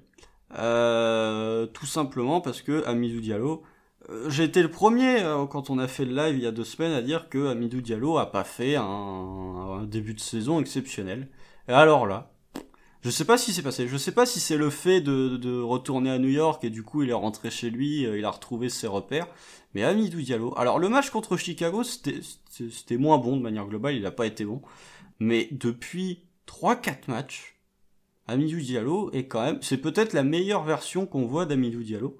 Euh, 0.57 1.67
tout 1.67 1.87
simplement 1.87 2.41
parce 2.41 2.63
que 2.63 2.87
Amidou 2.87 3.21
Diallo, 3.21 3.65
j'ai 4.29 4.45
été 4.45 4.63
le 4.63 4.71
premier 4.71 5.25
quand 5.51 5.71
on 5.71 5.79
a 5.79 5.89
fait 5.89 6.05
le 6.05 6.15
live 6.15 6.37
il 6.37 6.45
y 6.45 6.47
a 6.47 6.53
deux 6.53 6.63
semaines 6.63 6.93
à 6.93 7.03
dire 7.03 7.29
que 7.31 7.49
Amidou 7.49 7.81
Diallo 7.81 8.19
a 8.19 8.31
pas 8.31 8.45
fait 8.45 8.77
un, 8.77 8.83
un 8.85 9.85
début 9.85 10.15
de 10.15 10.21
saison 10.21 10.61
exceptionnel. 10.61 11.29
Et 11.69 11.73
alors 11.73 12.07
là, 12.07 12.34
je 13.05 13.11
sais 13.11 13.27
pas 13.27 13.37
si 13.37 13.53
c'est 13.53 13.63
passé. 13.63 13.87
Je 13.87 13.99
sais 13.99 14.13
pas 14.13 14.25
si 14.25 14.41
c'est 14.41 14.57
le 14.57 14.71
fait 14.71 15.03
de, 15.03 15.37
de, 15.37 15.61
retourner 15.61 16.11
à 16.11 16.19
New 16.19 16.31
York 16.31 16.65
et 16.65 16.71
du 16.71 16.83
coup 16.83 17.03
il 17.03 17.11
est 17.11 17.13
rentré 17.13 17.51
chez 17.51 17.69
lui, 17.69 18.07
euh, 18.07 18.19
il 18.19 18.25
a 18.25 18.31
retrouvé 18.31 18.71
ses 18.71 18.87
repères. 18.87 19.29
Mais 19.75 19.85
Amidou 19.85 20.23
Diallo. 20.23 20.55
Alors 20.57 20.79
le 20.79 20.89
match 20.89 21.11
contre 21.11 21.37
Chicago, 21.37 21.83
c'était 21.85 22.97
moins 22.97 23.19
bon 23.19 23.37
de 23.37 23.43
manière 23.43 23.67
globale, 23.67 23.95
il 23.97 24.07
a 24.07 24.11
pas 24.11 24.25
été 24.25 24.47
bon. 24.47 24.63
Mais 25.19 25.49
depuis 25.53 26.25
3-4 26.47 27.09
matchs, 27.09 27.57
Amidou 28.27 28.59
Diallo 28.59 29.11
est 29.13 29.27
quand 29.27 29.43
même, 29.43 29.59
c'est 29.61 29.77
peut-être 29.77 30.15
la 30.15 30.23
meilleure 30.23 30.65
version 30.65 31.05
qu'on 31.05 31.27
voit 31.27 31.45
d'Amidou 31.45 31.83
Diallo. 31.83 32.17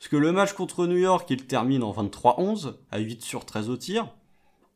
Parce 0.00 0.08
que 0.08 0.16
le 0.16 0.32
match 0.32 0.54
contre 0.54 0.88
New 0.88 0.96
York, 0.96 1.30
il 1.30 1.46
termine 1.46 1.84
en 1.84 1.92
23-11, 1.92 2.74
à 2.90 2.98
8 2.98 3.22
sur 3.22 3.44
13 3.44 3.70
au 3.70 3.76
tir. 3.76 4.08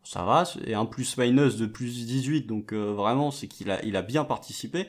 Ça 0.04 0.22
va, 0.22 0.44
et 0.64 0.74
un 0.74 0.86
plus 0.86 1.18
minus 1.18 1.56
de 1.56 1.66
plus 1.66 2.06
18, 2.06 2.46
donc 2.46 2.72
euh, 2.72 2.92
vraiment 2.92 3.32
c'est 3.32 3.48
qu'il 3.48 3.72
a, 3.72 3.84
il 3.84 3.96
a 3.96 4.02
bien 4.02 4.24
participé. 4.24 4.86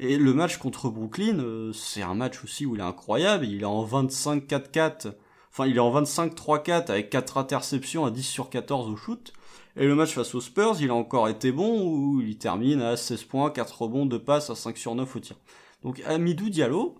Et 0.00 0.16
le 0.16 0.32
match 0.32 0.58
contre 0.58 0.90
Brooklyn, 0.90 1.40
euh, 1.40 1.72
c'est 1.72 2.02
un 2.02 2.14
match 2.14 2.44
aussi 2.44 2.64
où 2.64 2.76
il 2.76 2.80
est 2.80 2.84
incroyable. 2.84 3.44
Il 3.46 3.62
est 3.62 3.64
en 3.64 3.84
25-4-4. 3.84 5.12
Enfin, 5.50 5.66
il 5.66 5.76
est 5.76 5.80
en 5.80 5.92
25-3-4 6.00 6.90
avec 6.90 7.10
4 7.10 7.36
interceptions 7.36 8.04
à 8.04 8.12
10 8.12 8.22
sur 8.22 8.48
14 8.48 8.88
au 8.88 8.96
shoot. 8.96 9.32
Et 9.76 9.86
le 9.86 9.96
match 9.96 10.14
face 10.14 10.34
aux 10.36 10.40
Spurs, 10.40 10.76
il 10.80 10.90
a 10.90 10.94
encore 10.94 11.28
été 11.28 11.50
bon 11.50 11.82
où 11.82 12.20
il 12.20 12.38
termine 12.38 12.80
à 12.80 12.96
16 12.96 13.24
points, 13.24 13.50
4 13.50 13.82
rebonds, 13.82 14.06
2 14.06 14.18
passes 14.20 14.50
à 14.50 14.54
5 14.54 14.76
sur 14.78 14.94
9 14.94 15.16
au 15.16 15.18
tir. 15.18 15.36
Donc 15.82 16.00
Amidou 16.06 16.48
Diallo, 16.48 16.96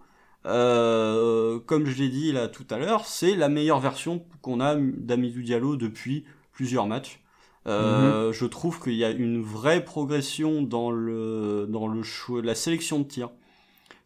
euh, 0.46 1.60
comme 1.60 1.86
je 1.86 1.98
l'ai 1.98 2.08
dit 2.08 2.32
là 2.32 2.48
tout 2.48 2.66
à 2.70 2.78
l'heure, 2.78 3.06
c'est 3.06 3.36
la 3.36 3.48
meilleure 3.48 3.80
version 3.80 4.24
qu'on 4.42 4.60
a 4.60 4.74
d'Amidou 4.76 5.42
Diallo 5.42 5.76
depuis 5.76 6.24
plusieurs 6.52 6.86
matchs. 6.86 7.20
Euh, 7.68 8.28
mhm. 8.28 8.32
Je 8.32 8.46
trouve 8.46 8.80
qu'il 8.80 8.94
y 8.94 9.04
a 9.04 9.10
une 9.10 9.42
vraie 9.42 9.84
progression 9.84 10.62
dans 10.62 10.90
le 10.90 11.66
dans 11.68 11.86
le 11.86 12.02
choix, 12.02 12.42
la 12.42 12.54
sélection 12.54 12.98
de 13.00 13.04
tir. 13.04 13.30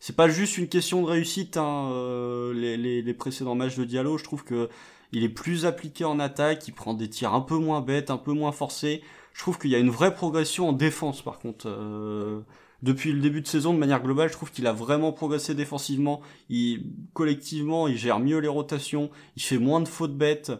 C'est 0.01 0.17
pas 0.17 0.29
juste 0.29 0.59
une 0.59 0.69
question 0.69 1.03
de 1.03 1.07
réussite. 1.07 1.57
Hein, 1.57 1.91
euh, 1.93 2.53
les, 2.55 2.77
les, 2.77 3.03
les, 3.03 3.15
précédents 3.15 3.55
matchs 3.55 3.77
de 3.77 3.85
Diallo, 3.85 4.19
je 4.19 4.25
trouve 4.25 4.43
que 4.43 4.69
il 5.13 5.23
est 5.23 5.29
plus 5.29 5.67
appliqué 5.67 6.05
en 6.05 6.19
attaque, 6.19 6.67
il 6.67 6.73
prend 6.73 6.95
des 6.95 7.09
tirs 7.09 7.35
un 7.35 7.41
peu 7.41 7.57
moins 7.57 7.83
bêtes, 7.83 8.11
un 8.11 8.17
peu 8.17 8.33
moins 8.33 8.53
forcés. 8.53 9.03
Je 9.35 9.41
trouve 9.41 9.59
qu'il 9.59 9.71
y 9.71 9.75
a 9.75 9.79
une 9.79 9.91
vraie 9.91 10.15
progression 10.15 10.71
en 10.71 10.73
défense, 10.73 11.23
par 11.23 11.39
contre. 11.39 11.69
Euh, 11.69 12.41
depuis 12.83 13.13
le 13.13 13.21
début 13.21 13.43
de 13.43 13.47
saison, 13.47 13.73
de 13.75 13.79
manière 13.79 14.03
globale, 14.03 14.29
je 14.29 14.33
trouve 14.33 14.51
qu'il 14.51 14.67
a 14.67 14.73
vraiment 14.73 15.13
progressé 15.13 15.55
défensivement. 15.55 16.21
Il, 16.49 16.85
collectivement, 17.13 17.87
il 17.87 17.97
gère 17.97 18.19
mieux 18.19 18.39
les 18.39 18.49
rotations, 18.49 19.11
il 19.37 19.43
fait 19.43 19.59
moins 19.59 19.81
de 19.81 19.89
fautes 19.89 20.17
bêtes. 20.17 20.53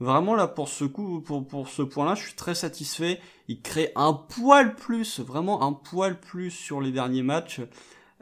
Vraiment 0.00 0.34
là 0.34 0.48
pour 0.48 0.68
ce 0.68 0.84
coup, 0.84 1.20
pour, 1.20 1.46
pour 1.46 1.68
ce 1.68 1.82
point-là, 1.82 2.14
je 2.14 2.24
suis 2.24 2.34
très 2.34 2.54
satisfait. 2.54 3.20
Il 3.48 3.60
crée 3.60 3.92
un 3.94 4.12
poil 4.12 4.74
plus, 4.74 5.20
vraiment 5.20 5.62
un 5.62 5.72
poil 5.72 6.18
plus 6.18 6.50
sur 6.50 6.80
les 6.80 6.90
derniers 6.90 7.22
matchs. 7.22 7.60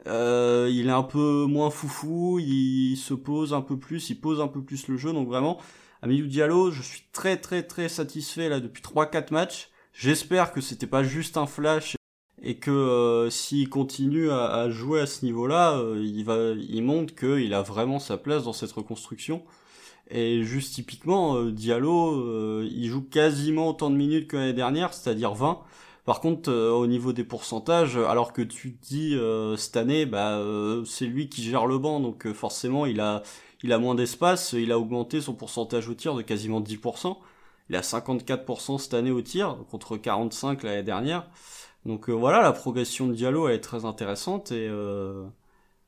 Euh, 0.07 0.69
il 0.71 0.87
est 0.87 0.91
un 0.91 1.03
peu 1.03 1.45
moins 1.45 1.69
foufou, 1.69 2.39
il 2.39 2.97
se 2.97 3.13
pose 3.13 3.53
un 3.53 3.61
peu 3.61 3.77
plus, 3.77 4.09
il 4.09 4.19
pose 4.19 4.41
un 4.41 4.47
peu 4.47 4.61
plus 4.61 4.87
le 4.87 4.97
jeu. 4.97 5.13
Donc 5.13 5.27
vraiment, 5.27 5.59
Amidou 6.01 6.27
Diallo, 6.27 6.71
je 6.71 6.81
suis 6.81 7.03
très 7.11 7.37
très 7.37 7.63
très 7.63 7.89
satisfait 7.89 8.49
là 8.49 8.59
depuis 8.59 8.83
3-4 8.83 9.33
matchs. 9.33 9.69
J'espère 9.93 10.51
que 10.51 10.61
c'était 10.61 10.87
pas 10.87 11.03
juste 11.03 11.37
un 11.37 11.45
flash 11.45 11.95
et 12.41 12.57
que 12.57 12.71
euh, 12.71 13.29
s'il 13.29 13.69
continue 13.69 14.29
à, 14.29 14.69
jouer 14.69 15.01
à 15.01 15.05
ce 15.05 15.23
niveau-là, 15.23 15.77
euh, 15.77 16.01
il 16.03 16.25
va, 16.25 16.51
il 16.51 16.83
montre 16.83 17.15
qu'il 17.15 17.53
a 17.53 17.61
vraiment 17.61 17.99
sa 17.99 18.17
place 18.17 18.43
dans 18.43 18.53
cette 18.53 18.73
reconstruction. 18.73 19.43
Et 20.09 20.43
juste 20.43 20.73
typiquement, 20.75 21.37
euh, 21.37 21.51
Diallo, 21.51 22.15
euh, 22.21 22.69
il 22.71 22.87
joue 22.87 23.01
quasiment 23.01 23.69
autant 23.69 23.89
de 23.89 23.95
minutes 23.95 24.27
que 24.27 24.37
l'année 24.37 24.53
dernière, 24.53 24.93
c'est-à-dire 24.93 25.33
20. 25.33 25.61
Par 26.05 26.19
contre, 26.19 26.51
euh, 26.51 26.71
au 26.71 26.87
niveau 26.87 27.13
des 27.13 27.23
pourcentages, 27.23 27.97
alors 27.97 28.33
que 28.33 28.41
tu 28.41 28.75
te 28.75 28.85
dis 28.85 29.17
cette 29.57 29.77
année, 29.77 30.05
bah 30.05 30.41
c'est 30.85 31.05
lui 31.05 31.29
qui 31.29 31.43
gère 31.43 31.65
le 31.65 31.77
banc, 31.77 31.99
donc 31.99 32.31
forcément 32.33 32.85
il 32.85 32.99
a 32.99 33.23
il 33.63 33.71
a 33.71 33.77
moins 33.79 33.95
d'espace, 33.95 34.53
il 34.53 34.71
a 34.73 34.79
augmenté 34.79 35.21
son 35.21 35.33
pourcentage 35.33 35.87
au 35.87 35.93
tir 35.93 36.15
de 36.15 36.21
quasiment 36.21 36.59
10%. 36.61 37.17
Il 37.69 37.75
a 37.77 37.81
54% 37.81 38.77
cette 38.77 38.93
année 38.93 39.11
au 39.11 39.21
tir 39.21 39.57
contre 39.71 39.95
45 39.97 40.63
l'année 40.63 40.83
dernière. 40.83 41.27
Donc 41.85 42.09
voilà, 42.09 42.41
la 42.41 42.51
progression 42.51 43.07
de 43.07 43.13
Diallo 43.13 43.47
elle 43.47 43.55
est 43.55 43.59
très 43.61 43.85
intéressante 43.85 44.51
et 44.51 44.69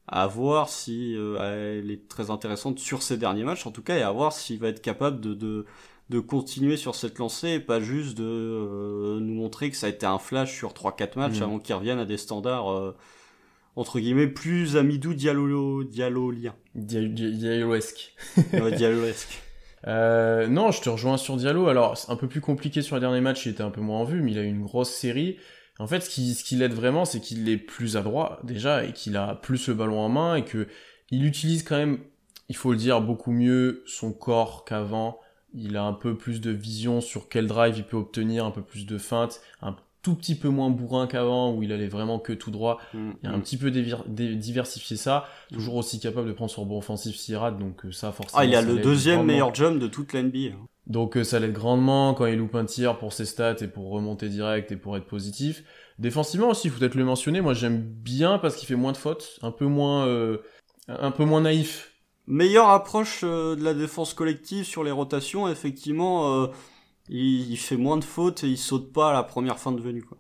à 0.08 0.28
voir 0.28 0.70
si 0.70 1.15
euh, 1.15 1.80
elle 1.82 1.89
est 1.89 2.08
très 2.08 2.30
intéressante 2.30 2.80
sur 2.80 3.02
ces 3.02 3.18
derniers 3.18 3.44
matchs 3.44 3.65
en 3.65 3.72
tout 3.72 3.82
cas 3.82 3.98
et 3.98 4.02
à 4.02 4.12
voir 4.12 4.34
s'il 4.34 4.60
va 4.60 4.68
être 4.68 4.82
capable 4.82 5.20
de, 5.20 5.34
de, 5.34 5.65
de 6.10 6.20
continuer 6.20 6.78
sur 6.78 6.94
cette 6.96 7.18
lancée 7.18 7.50
et 7.50 7.60
pas 7.60 7.80
juste 7.80 8.18
de 8.18 8.24
euh, 8.24 9.20
nous 9.20 9.34
montrer 9.34 9.72
que 9.72 9.78
ça 9.78 9.88
a 9.88 9.89
été 9.89 10.06
un 10.06 10.20
flash 10.20 10.56
sur 10.56 10.74
3-4 10.74 11.18
matchs 11.18 11.39
mmh. 11.39 11.44
avant 11.44 11.60
qu'il 11.60 11.76
revienne 11.76 12.00
à 12.00 12.06
des 12.06 12.18
standards 12.18 12.72
euh, 12.72 12.96
entre 13.76 14.00
guillemets 14.00 14.28
plus 14.28 14.78
amidou 14.78 15.15
diallo 15.15 15.84
dialolien 15.84 16.54
dialloesque 16.76 18.13
dialloesque 18.78 19.41
euh, 19.88 20.48
non, 20.48 20.72
je 20.72 20.82
te 20.82 20.89
rejoins 20.89 21.18
sur 21.18 21.38
Diallo. 21.38 21.68
Alors, 21.68 21.98
c'est 21.98 22.12
un 22.12 22.15
peu 22.15 22.28
plus 22.28 22.41
compliqué 22.41 22.82
sur 22.82 22.96
les 22.96 23.02
derniers 23.02 23.22
matchs, 23.22 23.46
il 23.46 23.52
était 23.52 23.63
un 23.63 23.70
peu 23.70 23.82
moins 23.82 24.00
en 24.00 24.04
vue, 24.04 24.22
mais 24.22 24.32
il 24.32 24.39
a 24.39 24.41
eu 24.41 24.48
une 24.48 24.63
grosse 24.63 24.89
série. 24.89 25.38
En 25.80 25.88
fait, 25.88 26.02
ce 26.02 26.10
qui, 26.10 26.34
ce 26.34 26.44
qui 26.44 26.56
l'aide 26.56 26.74
vraiment, 26.74 27.06
c'est 27.06 27.20
qu'il 27.20 27.48
est 27.50 27.58
plus 27.58 27.98
adroit 27.98 28.40
déjà 28.44 28.86
et 28.86 28.94
qu'il 28.94 29.18
a 29.18 29.36
plus 29.36 29.68
le 29.68 29.74
ballon 29.74 30.00
en 30.00 30.10
main 30.10 30.36
et 30.36 30.46
que 30.46 30.68
il 31.12 31.26
utilise 31.26 31.64
quand 31.64 31.78
même, 31.78 32.00
il 32.50 32.56
faut 32.56 32.72
le 32.72 32.78
dire, 32.78 33.02
beaucoup 33.02 33.32
mieux 33.32 33.84
son 33.86 34.14
corps 34.14 34.66
qu'avant. 34.66 35.20
Il 35.54 35.78
a 35.78 35.84
un 35.84 35.94
peu 35.94 36.18
plus 36.18 36.42
de 36.42 36.52
vision 36.52 37.00
sur 37.00 37.30
quel 37.30 37.48
drive 37.48 37.78
il 37.78 37.86
peut 37.86 37.98
obtenir, 37.98 38.46
un 38.46 38.52
peu 38.52 38.62
plus 38.62 38.86
de 38.86 38.98
feinte, 38.98 39.42
tout 40.06 40.14
petit 40.14 40.36
peu 40.36 40.50
moins 40.50 40.70
bourrin 40.70 41.08
qu'avant, 41.08 41.52
où 41.52 41.64
il 41.64 41.72
allait 41.72 41.88
vraiment 41.88 42.20
que 42.20 42.32
tout 42.32 42.52
droit. 42.52 42.80
Mm, 42.94 43.12
Il 43.24 43.30
a 43.30 43.32
un 43.32 43.38
mm. 43.38 43.42
petit 43.42 43.58
peu 43.58 43.72
diversifié 43.72 44.98
ça, 44.98 45.26
toujours 45.52 45.76
aussi 45.76 46.00
capable 46.00 46.28
de 46.28 46.34
prendre 46.34 46.52
son 46.52 46.62
rebond 46.62 46.78
offensif 46.78 47.16
s'il 47.16 47.36
rate, 47.38 47.58
donc 47.58 47.86
euh, 47.86 47.92
ça 47.92 48.12
forcément. 48.12 48.40
Ah, 48.40 48.46
il 48.46 48.54
a 48.56 48.62
le 48.62 48.78
deuxième 48.78 49.24
meilleur 49.24 49.56
jump 49.56 49.80
de 49.80 49.88
toute 49.88 50.14
la 50.14 50.22
NBA. 50.22 50.54
hein. 50.54 50.68
Donc 50.88 51.17
euh, 51.17 51.24
ça 51.24 51.39
l'aide 51.39 51.54
grandement 51.54 52.13
quand 52.13 52.26
il 52.28 52.38
loupe 52.38 52.56
un 52.56 52.65
tir 52.65 52.98
pour 53.00 53.12
ses 53.13 53.26
stats 53.26 53.56
et 53.62 53.67
pour 53.67 53.89
remonter 53.89 54.30
direct 54.30 54.71
et 54.71 54.76
pour 54.76 54.95
être 54.98 55.08
positif. 55.08 55.63
Défensivement 55.98 56.50
aussi, 56.50 56.67
il 56.67 56.71
faut 56.71 56.80
peut-être 56.80 56.95
le 56.95 57.06
mentionner, 57.06 57.41
moi 57.41 57.54
j'aime 57.54 57.82
bien 57.82 58.38
parce 58.38 58.56
qu'il 58.56 58.67
fait 58.67 58.76
moins 58.76 58.91
de 58.91 58.98
fautes, 58.98 59.39
un 59.41 59.52
peu 59.52 59.65
moins, 59.65 60.06
euh, 60.08 60.38
un 60.88 61.12
peu 61.12 61.26
moins 61.26 61.41
naïf. 61.41 61.91
Meilleure 62.28 62.69
approche 62.69 63.21
euh, 63.24 63.56
de 63.56 63.63
la 63.63 63.74
défense 63.74 64.13
collective 64.13 64.65
sur 64.65 64.84
les 64.84 64.91
rotations, 64.91 65.48
effectivement, 65.48 66.43
euh, 66.43 66.48
il, 67.10 67.50
il 67.52 67.58
fait 67.58 67.78
moins 67.78 67.98
de 67.98 68.04
fautes 68.04 68.43
et 68.43 68.48
il 68.48 68.58
saute 68.58 68.91
pas 68.91 69.10
à 69.12 69.13
la 69.13 69.24
première 69.24 69.58
fin 69.60 69.71
de 69.71 69.82
venue. 69.82 70.04
Quoi. 70.04 70.17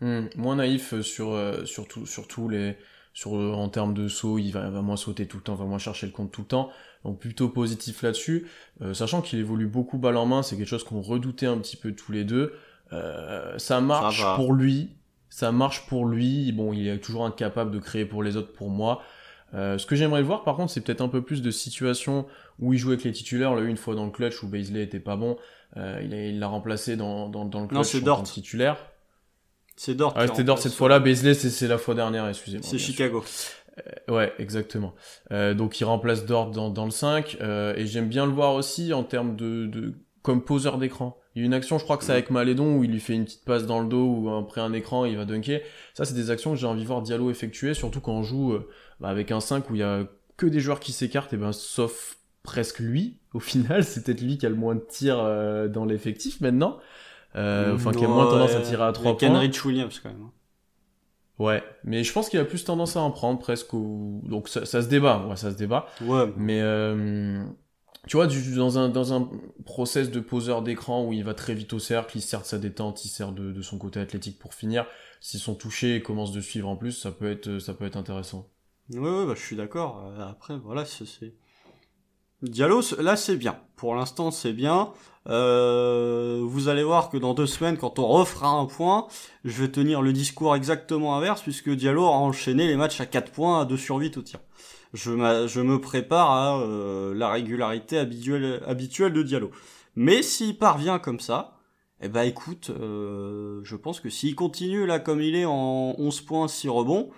Hmm, 0.00 0.26
moins 0.36 0.56
naïf 0.56 1.00
sur, 1.00 1.32
euh, 1.32 1.64
sur, 1.64 1.86
tout- 1.86 2.06
sur 2.06 2.26
tous 2.26 2.48
les, 2.48 2.76
sur, 3.12 3.32
en 3.32 3.68
termes 3.68 3.94
de 3.94 4.08
saut, 4.08 4.38
il 4.38 4.50
va, 4.50 4.68
va 4.70 4.82
moins 4.82 4.96
sauter 4.96 5.26
tout 5.26 5.36
le 5.38 5.42
temps, 5.42 5.54
va 5.54 5.64
moins 5.64 5.78
chercher 5.78 6.06
le 6.06 6.12
compte 6.12 6.32
tout 6.32 6.42
le 6.42 6.46
temps. 6.48 6.70
Donc 7.04 7.18
plutôt 7.18 7.48
positif 7.48 8.02
là-dessus, 8.02 8.46
Euh, 8.82 8.94
sachant 8.94 9.20
qu'il 9.20 9.38
évolue 9.38 9.66
beaucoup 9.66 9.98
balle 9.98 10.16
en 10.16 10.26
main, 10.26 10.42
c'est 10.42 10.56
quelque 10.56 10.68
chose 10.68 10.84
qu'on 10.84 11.00
redoutait 11.02 11.46
un 11.46 11.58
petit 11.58 11.76
peu 11.76 11.92
tous 11.92 12.12
les 12.12 12.24
deux. 12.24 12.54
Euh, 12.92 13.56
ça 13.58 13.80
marche 13.80 14.22
pour 14.36 14.52
lui, 14.52 14.90
ça 15.30 15.52
marche 15.52 15.86
pour 15.86 16.06
lui. 16.06 16.50
Bon, 16.52 16.72
il 16.72 16.88
est 16.88 16.98
toujours 16.98 17.24
incapable 17.26 17.70
de 17.70 17.78
créer 17.78 18.04
pour 18.04 18.22
les 18.22 18.36
autres, 18.36 18.52
pour 18.52 18.70
moi. 18.70 19.02
Euh, 19.54 19.78
ce 19.78 19.86
que 19.86 19.94
j'aimerais 19.96 20.22
voir, 20.22 20.42
par 20.42 20.56
contre, 20.56 20.72
c'est 20.72 20.80
peut-être 20.80 21.00
un 21.02 21.08
peu 21.08 21.22
plus 21.22 21.40
de 21.42 21.50
situations 21.50 22.26
où 22.58 22.72
il 22.72 22.78
jouait 22.78 22.94
avec 22.94 23.04
les 23.04 23.12
titulaires. 23.12 23.54
Là, 23.54 23.62
une 23.62 23.76
fois 23.76 23.94
dans 23.94 24.04
le 24.06 24.10
clutch 24.10 24.42
où 24.42 24.48
Baisley 24.48 24.82
était 24.82 24.98
pas 25.00 25.16
bon, 25.16 25.36
euh, 25.76 26.00
il 26.02 26.38
l'a 26.40 26.48
remplacé 26.48 26.96
dans, 26.96 27.28
dans, 27.28 27.44
dans 27.44 27.60
le 27.60 27.66
clutch 27.68 27.76
Non, 27.78 27.84
c'est 27.84 28.00
Dort. 28.00 28.22
titulaire. 28.24 28.76
C'est 29.76 29.94
Dort. 29.94 30.12
Ah, 30.16 30.26
c'était 30.26 30.44
Dort 30.44 30.58
cette 30.58 30.72
fois-là, 30.72 30.98
Baisley 31.00 31.34
c'est 31.34 31.68
la 31.68 31.78
fois 31.78 31.94
dernière, 31.94 32.28
excusez-moi. 32.28 32.66
C'est 32.68 32.78
sûr. 32.78 32.94
Chicago. 33.76 34.16
Ouais, 34.16 34.32
exactement. 34.38 34.94
Euh, 35.32 35.54
donc 35.54 35.80
il 35.80 35.84
remplace 35.84 36.26
Dort 36.26 36.50
dans, 36.50 36.70
dans 36.70 36.84
le 36.84 36.90
5, 36.90 37.38
euh, 37.40 37.74
et 37.76 37.86
j'aime 37.86 38.08
bien 38.08 38.26
le 38.26 38.32
voir 38.32 38.54
aussi 38.54 38.92
en 38.92 39.02
termes 39.02 39.36
de, 39.36 39.66
de 39.66 39.94
comme 40.22 40.42
poseur 40.42 40.78
d'écran. 40.78 41.18
Il 41.34 41.40
y 41.40 41.42
a 41.42 41.46
une 41.46 41.54
action, 41.54 41.78
je 41.78 41.84
crois 41.84 41.96
que 41.96 42.04
c'est 42.04 42.12
avec 42.12 42.30
Malédon, 42.30 42.76
où 42.76 42.84
il 42.84 42.92
lui 42.92 43.00
fait 43.00 43.14
une 43.14 43.24
petite 43.24 43.44
passe 43.44 43.66
dans 43.66 43.80
le 43.80 43.88
dos, 43.88 44.06
ou 44.06 44.30
après 44.30 44.60
un 44.60 44.72
écran, 44.72 45.04
il 45.04 45.16
va 45.16 45.24
dunker. 45.24 45.60
Ça, 45.92 46.04
c'est 46.04 46.14
des 46.14 46.30
actions 46.30 46.52
que 46.52 46.58
j'ai 46.58 46.66
envie 46.66 46.82
de 46.82 46.86
voir 46.86 47.02
Diallo 47.02 47.30
effectuer, 47.30 47.74
surtout 47.74 48.00
quand 48.00 48.12
on 48.12 48.22
joue 48.22 48.52
euh, 48.52 48.68
bah, 49.00 49.08
avec 49.08 49.32
un 49.32 49.40
5 49.40 49.68
où 49.70 49.74
il 49.74 49.80
y 49.80 49.82
a 49.82 50.04
que 50.36 50.46
des 50.46 50.60
joueurs 50.60 50.80
qui 50.80 50.92
s'écartent, 50.92 51.32
et 51.32 51.36
ben 51.36 51.52
sauf 51.52 52.18
presque 52.44 52.78
lui, 52.78 53.18
au 53.32 53.40
final, 53.40 53.84
c'est 53.84 54.04
peut-être 54.04 54.20
lui 54.20 54.38
qui 54.38 54.46
a 54.46 54.48
le 54.48 54.54
moins 54.54 54.76
de 54.76 54.84
tirs 54.88 55.18
euh, 55.18 55.66
dans 55.68 55.84
l'effectif 55.84 56.40
maintenant. 56.40 56.78
Euh, 57.36 57.74
enfin, 57.74 57.90
qui 57.90 58.04
a 58.04 58.08
moins 58.08 58.26
tendance 58.26 58.54
à 58.54 58.60
tirer 58.60 58.84
à 58.84 58.92
3 58.92 59.10
Avec 59.10 59.18
points. 59.18 59.28
Kenrich 59.28 59.64
Williams 59.64 59.98
quand 60.00 60.10
même. 60.10 60.28
Ouais, 61.38 61.64
mais 61.82 62.04
je 62.04 62.12
pense 62.12 62.28
qu'il 62.28 62.38
a 62.38 62.44
plus 62.44 62.64
tendance 62.64 62.96
à 62.96 63.00
en 63.00 63.10
prendre 63.10 63.40
presque 63.40 63.74
au... 63.74 64.20
Donc 64.22 64.48
ça, 64.48 64.64
ça 64.64 64.82
se 64.82 64.88
débat, 64.88 65.26
ouais, 65.26 65.36
ça 65.36 65.50
se 65.50 65.56
débat. 65.56 65.86
Ouais. 66.02 66.32
Mais 66.36 66.60
euh, 66.62 67.44
tu 68.06 68.16
vois, 68.16 68.28
du- 68.28 68.54
dans 68.54 68.78
un, 68.78 68.88
dans 68.88 69.12
un 69.12 69.28
process 69.64 70.10
de 70.12 70.20
poseur 70.20 70.62
d'écran 70.62 71.04
où 71.04 71.12
il 71.12 71.24
va 71.24 71.34
très 71.34 71.54
vite 71.54 71.72
au 71.72 71.80
cercle, 71.80 72.16
il 72.16 72.20
sert 72.20 72.42
de 72.42 72.46
sa 72.46 72.58
détente, 72.58 73.04
il 73.04 73.08
sert 73.08 73.32
de, 73.32 73.50
de 73.50 73.62
son 73.62 73.78
côté 73.78 73.98
athlétique 73.98 74.38
pour 74.38 74.54
finir. 74.54 74.86
S'ils 75.20 75.40
sont 75.40 75.54
touchés 75.56 75.96
et 75.96 76.02
commencent 76.02 76.32
de 76.32 76.40
suivre 76.40 76.68
en 76.68 76.76
plus, 76.76 76.92
ça 76.92 77.10
peut 77.10 77.30
être, 77.30 77.58
ça 77.58 77.74
peut 77.74 77.86
être 77.86 77.96
intéressant. 77.96 78.48
Ouais, 78.90 78.98
ouais, 79.00 79.26
bah, 79.26 79.34
je 79.34 79.40
suis 79.42 79.56
d'accord. 79.56 80.04
Euh, 80.06 80.28
Après, 80.28 80.56
voilà, 80.58 80.84
c'est... 80.84 81.04
Diallo, 82.44 82.80
là, 82.98 83.16
c'est 83.16 83.36
bien. 83.36 83.56
Pour 83.76 83.94
l'instant, 83.94 84.30
c'est 84.30 84.52
bien. 84.52 84.90
Euh, 85.28 86.42
vous 86.44 86.68
allez 86.68 86.84
voir 86.84 87.08
que 87.08 87.16
dans 87.16 87.32
deux 87.32 87.46
semaines, 87.46 87.78
quand 87.78 87.98
on 87.98 88.06
refera 88.06 88.48
un 88.48 88.66
point, 88.66 89.06
je 89.44 89.62
vais 89.62 89.70
tenir 89.70 90.02
le 90.02 90.12
discours 90.12 90.54
exactement 90.54 91.16
inverse, 91.16 91.42
puisque 91.42 91.70
Diallo 91.70 92.04
a 92.04 92.10
enchaîné 92.10 92.66
les 92.66 92.76
matchs 92.76 93.00
à 93.00 93.06
4 93.06 93.32
points, 93.32 93.62
à 93.62 93.64
2 93.64 93.76
sur 93.76 93.96
8 93.96 94.16
au 94.18 94.22
tir. 94.22 94.40
Je, 94.92 95.10
me 95.10 95.76
prépare 95.78 96.30
à 96.30 96.60
euh, 96.60 97.14
la 97.14 97.30
régularité 97.30 97.98
habituelle, 97.98 98.62
habituelle 98.66 99.12
de 99.12 99.22
Diallo. 99.22 99.50
Mais 99.96 100.22
s'il 100.22 100.58
parvient 100.58 100.98
comme 100.98 101.20
ça, 101.20 101.58
eh 102.00 102.08
ben 102.08 102.22
écoute, 102.22 102.70
euh, 102.70 103.60
je 103.64 103.76
pense 103.76 104.00
que 104.00 104.10
s'il 104.10 104.34
continue 104.34 104.86
là 104.86 104.98
comme 104.98 105.20
il 105.20 105.34
est 105.34 105.46
en 105.46 105.94
11 105.98 106.20
points, 106.20 106.48
6 106.48 106.68
rebonds, 106.68 107.10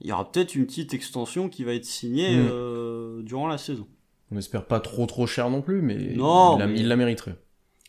il 0.00 0.08
y 0.08 0.12
aura 0.12 0.30
peut-être 0.30 0.54
une 0.54 0.66
petite 0.66 0.92
extension 0.92 1.48
qui 1.48 1.64
va 1.64 1.72
être 1.72 1.86
signée 1.86 2.36
Mm. 2.36 3.22
durant 3.22 3.46
la 3.46 3.58
saison. 3.58 3.86
On 4.30 4.36
espère 4.36 4.66
pas 4.66 4.80
trop 4.80 5.06
trop 5.06 5.26
cher 5.26 5.50
non 5.50 5.62
plus, 5.62 5.82
mais, 5.82 6.14
Non, 6.16 6.56
il, 6.56 6.58
la, 6.60 6.66
mais- 6.66 6.80
il 6.80 6.88
la 6.88 6.96
mériterait. 6.96 7.36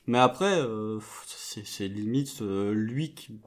Mais 0.07 0.19
après, 0.19 0.59
euh, 0.59 0.99
c'est 1.25 1.87
limite 1.87 2.41
euh, 2.41 2.73
lui 2.73 3.13
qui, 3.15 3.39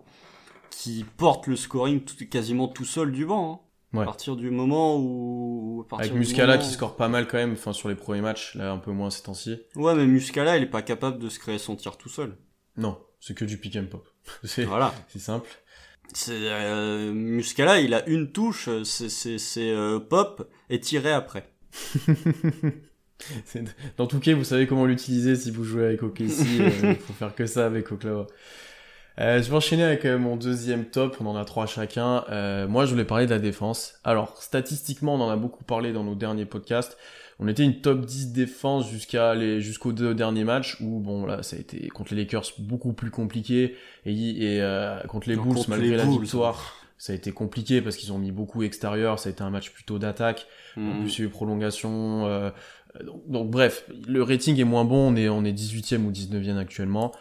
qui 0.71 1.05
porte 1.17 1.47
le 1.47 1.55
scoring 1.57 2.01
tout- 2.05 2.27
quasiment 2.29 2.67
tout 2.69 2.85
seul 2.85 3.13
du 3.13 3.25
banc. 3.27 3.53
hein. 3.53 3.97
Ouais. 3.97 4.03
À 4.03 4.07
partir 4.07 4.37
du 4.37 4.51
moment 4.51 4.99
où... 4.99 5.87
à 5.93 6.01
Avec 6.01 6.13
Muscala 6.13 6.57
moment 6.57 6.63
qui 6.69 6.73
score 6.75 6.97
pas 6.97 7.09
mal 7.09 7.27
quand 7.27 7.39
même, 7.39 7.53
enfin 7.53 7.73
sur 7.73 7.89
les 7.89 7.95
premiers 7.95 8.21
matchs, 8.21 8.55
là 8.55 8.71
un 8.73 8.77
peu 8.79 8.91
moins 8.91 9.09
ces 9.11 9.23
temps-ci. 9.23 9.61
Ouais, 9.77 9.95
mais 9.95 10.07
Muscala, 10.07 10.57
il 10.59 10.65
est 10.65 10.67
pas 10.67 10.83
capable 10.83 11.19
de 11.19 11.29
se 11.31 11.39
créer 11.39 11.57
son 11.59 11.75
tir 11.77 11.97
tout 11.97 12.11
seul. 12.11 12.37
Non, 12.77 12.99
c'est 13.21 13.35
que 13.35 13.45
du 13.47 13.57
pick 13.59 13.77
and 13.77 13.87
pop. 13.91 14.07
c'est 14.45 14.65
Voilà. 14.65 14.93
c'est 15.09 15.19
simple. 15.21 15.49
Euh, 16.29 17.13
Muscala, 17.13 17.81
il 17.81 17.95
a 17.95 18.07
une 18.09 18.31
touche, 18.33 18.69
c'est 18.83 19.75
pop 20.11 20.51
et 20.71 20.81
tiré 20.81 21.13
après. 21.13 21.51
Dans 23.97 24.07
tout 24.07 24.21
cas, 24.21 24.35
vous 24.35 24.45
savez 24.45 24.67
comment 24.67 24.87
l'utiliser 24.87 25.37
si 25.37 25.51
vous 25.51 25.65
jouez 25.65 25.87
avec 25.87 26.03
OKC. 26.03 26.23
euh, 26.61 26.71
Il 26.91 26.97
faut 26.97 27.13
faire 27.13 27.35
que 27.35 27.47
ça 27.47 27.67
avec 27.67 27.91
Oklahoma. 27.91 28.27
Euh, 29.21 29.43
je 29.43 29.51
vais 29.51 29.57
enchaîner 29.57 29.83
avec 29.83 30.05
euh, 30.05 30.19
mon 30.19 30.37
deuxième 30.37 30.85
top. 30.85 31.17
On 31.21 31.27
en 31.27 31.37
a 31.37 31.45
trois 31.45 31.67
chacun. 31.67 32.25
Euh, 32.31 32.69
moi, 32.69 32.87
je 32.87 32.93
voulais 32.93 33.05
parler 33.05 33.27
de 33.27 33.31
la 33.33 33.41
défense. 33.41 33.95
Alors, 34.05 34.41
statistiquement, 34.41 35.15
on 35.17 35.21
en 35.21 35.31
a 35.31 35.37
beaucoup 35.37 35.65
parlé 35.65 35.93
dans 35.93 36.05
nos 36.05 36.15
derniers 36.15 36.47
podcasts. 36.47 36.97
On 37.41 37.49
était 37.49 37.65
une 37.65 37.81
top 37.81 38.05
10 38.05 38.33
défense 38.33 38.91
jusqu'à 38.91 39.35
les 39.35 39.61
jusqu'aux 39.61 39.93
deux 39.93 40.13
derniers 40.13 40.43
matchs 40.43 40.77
où 40.81 40.99
bon 40.99 41.25
là 41.25 41.45
ça 41.45 41.55
a 41.55 41.61
été 41.61 41.87
contre 41.89 42.13
les 42.13 42.23
Lakers 42.23 42.47
beaucoup 42.59 42.93
plus 42.93 43.13
compliqué 43.13 43.77
et, 44.05 44.13
et 44.13 44.61
euh, 44.61 45.01
contre 45.05 45.29
les 45.29 45.37
Bulls 45.37 45.55
contre 45.55 45.71
malgré 45.71 45.91
les 45.91 45.97
la 45.97 46.05
Bulls. 46.05 46.21
victoire 46.23 46.75
ça 46.99 47.13
a 47.13 47.17
été 47.17 47.33
compliqué 47.33 47.81
parce 47.81 47.97
qu'ils 47.97 48.13
ont 48.13 48.19
mis 48.19 48.33
beaucoup 48.33 48.63
extérieur 48.65 49.19
ça 49.19 49.29
a 49.29 49.33
été 49.33 49.43
un 49.43 49.51
match 49.51 49.71
plutôt 49.71 49.99
d'attaque 49.99 50.47
en 50.77 50.81
Mm. 50.81 51.01
plus, 51.01 51.19
il 51.19 51.23
y 51.23 51.25
a 51.25 51.29
eu 51.29 51.31
prolongation. 51.31 52.27
euh, 52.27 52.51
donc, 53.05 53.23
donc, 53.29 53.51
bref, 53.51 53.85
le 54.07 54.23
rating 54.23 54.59
est 54.61 54.65
moins 54.65 54.85
bon. 54.85 55.13
On 55.13 55.17
est, 55.17 55.29
on 55.29 55.45
est 55.45 55.53
18e 55.53 56.05
ou 56.07 56.11
19e 56.13 56.57
actuellement. 56.59 57.13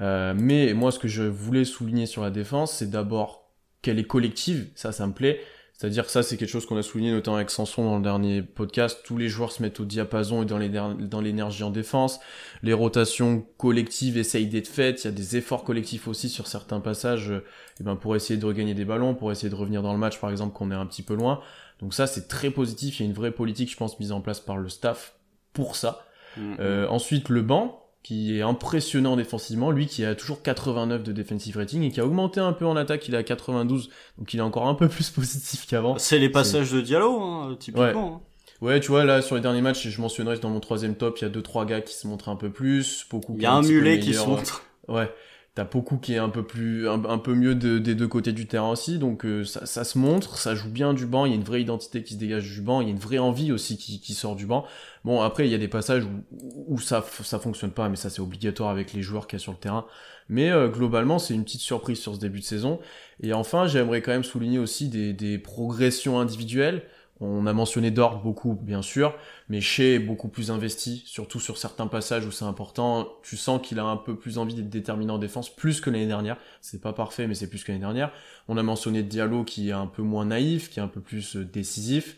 Euh, 0.00 0.34
mais 0.36 0.74
moi, 0.74 0.90
ce 0.90 0.98
que 0.98 1.06
je 1.08 1.22
voulais 1.22 1.64
souligner 1.64 2.06
sur 2.06 2.22
la 2.22 2.30
défense, 2.30 2.72
c'est 2.72 2.90
d'abord 2.90 3.48
qu'elle 3.82 3.98
est 3.98 4.06
collective. 4.06 4.70
Ça, 4.74 4.90
ça 4.92 5.06
me 5.06 5.12
plaît. 5.12 5.40
C'est-à-dire 5.76 6.04
que 6.06 6.12
ça, 6.12 6.22
c'est 6.22 6.36
quelque 6.36 6.48
chose 6.48 6.66
qu'on 6.66 6.76
a 6.76 6.82
souligné 6.82 7.10
notamment 7.10 7.36
avec 7.36 7.50
Sanson 7.50 7.84
dans 7.84 7.96
le 7.96 8.02
dernier 8.02 8.42
podcast. 8.42 9.00
Tous 9.04 9.18
les 9.18 9.28
joueurs 9.28 9.50
se 9.50 9.60
mettent 9.60 9.80
au 9.80 9.84
diapason 9.84 10.42
et 10.42 10.46
dans 10.46 10.56
les 10.56 10.68
der- 10.68 10.94
dans 10.94 11.20
l'énergie 11.20 11.64
en 11.64 11.70
défense. 11.70 12.20
Les 12.62 12.72
rotations 12.72 13.44
collectives 13.58 14.16
essayent 14.16 14.46
d'être 14.46 14.68
faites. 14.68 15.02
Il 15.02 15.06
y 15.06 15.08
a 15.08 15.12
des 15.12 15.36
efforts 15.36 15.64
collectifs 15.64 16.06
aussi 16.06 16.28
sur 16.28 16.46
certains 16.46 16.78
passages 16.78 17.32
euh, 17.32 17.44
eh 17.80 17.82
ben, 17.84 17.96
pour 17.96 18.14
essayer 18.14 18.38
de 18.38 18.46
regagner 18.46 18.74
des 18.74 18.84
ballons, 18.84 19.16
pour 19.16 19.32
essayer 19.32 19.50
de 19.50 19.54
revenir 19.56 19.82
dans 19.82 19.92
le 19.92 19.98
match, 19.98 20.20
par 20.20 20.30
exemple, 20.30 20.54
qu'on 20.54 20.70
est 20.70 20.76
un 20.76 20.86
petit 20.86 21.02
peu 21.02 21.14
loin. 21.14 21.40
Donc 21.80 21.92
ça, 21.92 22.06
c'est 22.06 22.28
très 22.28 22.50
positif. 22.50 23.00
Il 23.00 23.02
y 23.02 23.06
a 23.06 23.08
une 23.08 23.16
vraie 23.16 23.32
politique, 23.32 23.70
je 23.70 23.76
pense, 23.76 23.98
mise 23.98 24.12
en 24.12 24.20
place 24.20 24.38
par 24.38 24.56
le 24.58 24.68
staff 24.68 25.16
pour 25.52 25.74
ça. 25.74 26.06
Mm. 26.36 26.54
Euh, 26.60 26.86
ensuite, 26.88 27.28
le 27.28 27.42
banc, 27.42 27.83
qui 28.04 28.38
est 28.38 28.42
impressionnant 28.42 29.16
défensivement. 29.16 29.72
Lui 29.72 29.86
qui 29.86 30.04
a 30.04 30.14
toujours 30.14 30.42
89 30.42 31.02
de 31.02 31.10
defensive 31.10 31.56
rating 31.56 31.82
et 31.82 31.90
qui 31.90 32.00
a 32.00 32.06
augmenté 32.06 32.38
un 32.38 32.52
peu 32.52 32.66
en 32.66 32.76
attaque. 32.76 33.08
Il 33.08 33.14
est 33.14 33.18
à 33.18 33.22
92, 33.24 33.90
donc 34.18 34.32
il 34.32 34.38
est 34.38 34.42
encore 34.42 34.68
un 34.68 34.74
peu 34.74 34.88
plus 34.88 35.10
positif 35.10 35.66
qu'avant. 35.66 35.98
C'est 35.98 36.20
les 36.20 36.28
passages 36.28 36.70
de 36.70 36.80
Diallo, 36.80 37.20
hein, 37.20 37.56
typiquement. 37.58 38.16
hein. 38.16 38.20
Ouais, 38.60 38.78
tu 38.78 38.88
vois, 38.88 39.04
là, 39.04 39.20
sur 39.20 39.34
les 39.34 39.40
derniers 39.42 39.60
matchs, 39.62 39.88
je 39.88 40.00
mentionnerai 40.00 40.38
dans 40.38 40.48
mon 40.48 40.60
troisième 40.60 40.94
top, 40.94 41.18
il 41.18 41.22
y 41.22 41.24
a 41.26 41.28
deux 41.28 41.42
trois 41.42 41.66
gars 41.66 41.80
qui 41.80 41.94
se 41.94 42.06
montrent 42.06 42.28
un 42.28 42.36
peu 42.36 42.50
plus. 42.50 43.04
Beaucoup 43.10 43.34
Il 43.36 43.42
y 43.42 43.46
a 43.46 43.52
un 43.52 43.62
peu 43.62 43.68
mulet 43.68 43.98
qui 43.98 44.14
se 44.14 44.26
montre. 44.26 44.62
Ouais. 44.86 45.10
T'as 45.54 45.62
beaucoup 45.64 45.98
qui 45.98 46.14
est 46.14 46.18
un 46.18 46.30
peu 46.30 46.44
plus, 46.44 46.88
un, 46.88 47.18
peu 47.18 47.32
mieux 47.34 47.54
de- 47.54 47.78
des 47.78 47.94
deux 47.94 48.08
côtés 48.08 48.32
du 48.32 48.48
terrain 48.48 48.70
aussi, 48.70 48.98
donc 48.98 49.24
euh, 49.24 49.44
ça, 49.44 49.66
ça 49.66 49.84
se 49.84 49.98
montre, 49.98 50.36
ça 50.36 50.56
joue 50.56 50.68
bien 50.68 50.94
du 50.94 51.06
banc, 51.06 51.26
il 51.26 51.30
y 51.30 51.32
a 51.32 51.36
une 51.36 51.44
vraie 51.44 51.62
identité 51.62 52.02
qui 52.02 52.14
se 52.14 52.18
dégage 52.18 52.50
du 52.50 52.60
banc, 52.60 52.80
il 52.80 52.88
y 52.88 52.90
a 52.90 52.92
une 52.92 52.98
vraie 52.98 53.18
envie 53.18 53.52
aussi 53.52 53.76
qui, 53.78 54.14
sort 54.14 54.34
du 54.34 54.46
banc. 54.46 54.64
Bon, 55.04 55.20
après, 55.22 55.46
il 55.46 55.52
y 55.52 55.54
a 55.54 55.58
des 55.58 55.68
passages 55.68 56.04
où, 56.06 56.74
où 56.74 56.80
ça, 56.80 57.04
ça 57.22 57.38
fonctionne 57.38 57.70
pas, 57.70 57.88
mais 57.88 57.94
ça 57.94 58.10
c'est 58.10 58.20
obligatoire 58.20 58.70
avec 58.70 58.92
les 58.94 59.02
joueurs 59.02 59.28
qu'il 59.28 59.38
y 59.38 59.40
a 59.40 59.42
sur 59.42 59.52
le 59.52 59.58
terrain. 59.58 59.86
Mais 60.28 60.50
euh, 60.50 60.68
globalement, 60.68 61.20
c'est 61.20 61.34
une 61.34 61.44
petite 61.44 61.60
surprise 61.60 62.00
sur 62.00 62.14
ce 62.14 62.20
début 62.20 62.40
de 62.40 62.44
saison. 62.44 62.80
Et 63.22 63.32
enfin, 63.32 63.66
j'aimerais 63.68 64.02
quand 64.02 64.12
même 64.12 64.24
souligner 64.24 64.58
aussi 64.58 64.88
des, 64.88 65.12
des 65.12 65.38
progressions 65.38 66.18
individuelles. 66.18 66.82
On 67.20 67.46
a 67.46 67.52
mentionné 67.52 67.92
Dort 67.92 68.22
beaucoup, 68.22 68.54
bien 68.54 68.82
sûr, 68.82 69.14
mais 69.48 69.60
Shea 69.60 69.94
est 69.94 69.98
beaucoup 70.00 70.28
plus 70.28 70.50
investi, 70.50 71.04
surtout 71.06 71.38
sur 71.38 71.58
certains 71.58 71.86
passages 71.86 72.26
où 72.26 72.32
c'est 72.32 72.44
important. 72.44 73.08
Tu 73.22 73.36
sens 73.36 73.60
qu'il 73.62 73.78
a 73.78 73.84
un 73.84 73.96
peu 73.96 74.16
plus 74.16 74.36
envie 74.36 74.54
d'être 74.54 74.68
déterminant 74.68 75.14
en 75.14 75.18
défense, 75.18 75.48
plus 75.48 75.80
que 75.80 75.90
l'année 75.90 76.08
dernière. 76.08 76.36
C'est 76.60 76.80
pas 76.80 76.92
parfait, 76.92 77.28
mais 77.28 77.34
c'est 77.34 77.48
plus 77.48 77.62
que 77.62 77.70
l'année 77.70 77.82
dernière. 77.82 78.10
On 78.48 78.56
a 78.56 78.64
mentionné 78.64 79.04
Diallo 79.04 79.44
qui 79.44 79.68
est 79.68 79.72
un 79.72 79.86
peu 79.86 80.02
moins 80.02 80.26
naïf, 80.26 80.70
qui 80.70 80.80
est 80.80 80.82
un 80.82 80.88
peu 80.88 81.00
plus 81.00 81.36
euh, 81.36 81.44
décisif. 81.44 82.16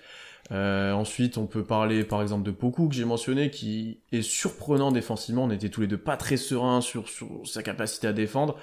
Euh, 0.52 0.92
ensuite, 0.92 1.36
on 1.36 1.46
peut 1.46 1.64
parler 1.64 2.04
par 2.04 2.22
exemple 2.22 2.44
de 2.44 2.50
Poku 2.50 2.88
que 2.88 2.94
j'ai 2.94 3.04
mentionné, 3.04 3.50
qui 3.50 3.98
est 4.12 4.22
surprenant 4.22 4.92
défensivement. 4.92 5.44
On 5.44 5.50
était 5.50 5.68
tous 5.68 5.82
les 5.82 5.88
deux 5.88 5.98
pas 5.98 6.16
très 6.16 6.38
sereins 6.38 6.80
sur, 6.80 7.08
sur 7.08 7.42
sa 7.44 7.62
capacité 7.62 8.06
à 8.06 8.14
défendre. 8.14 8.56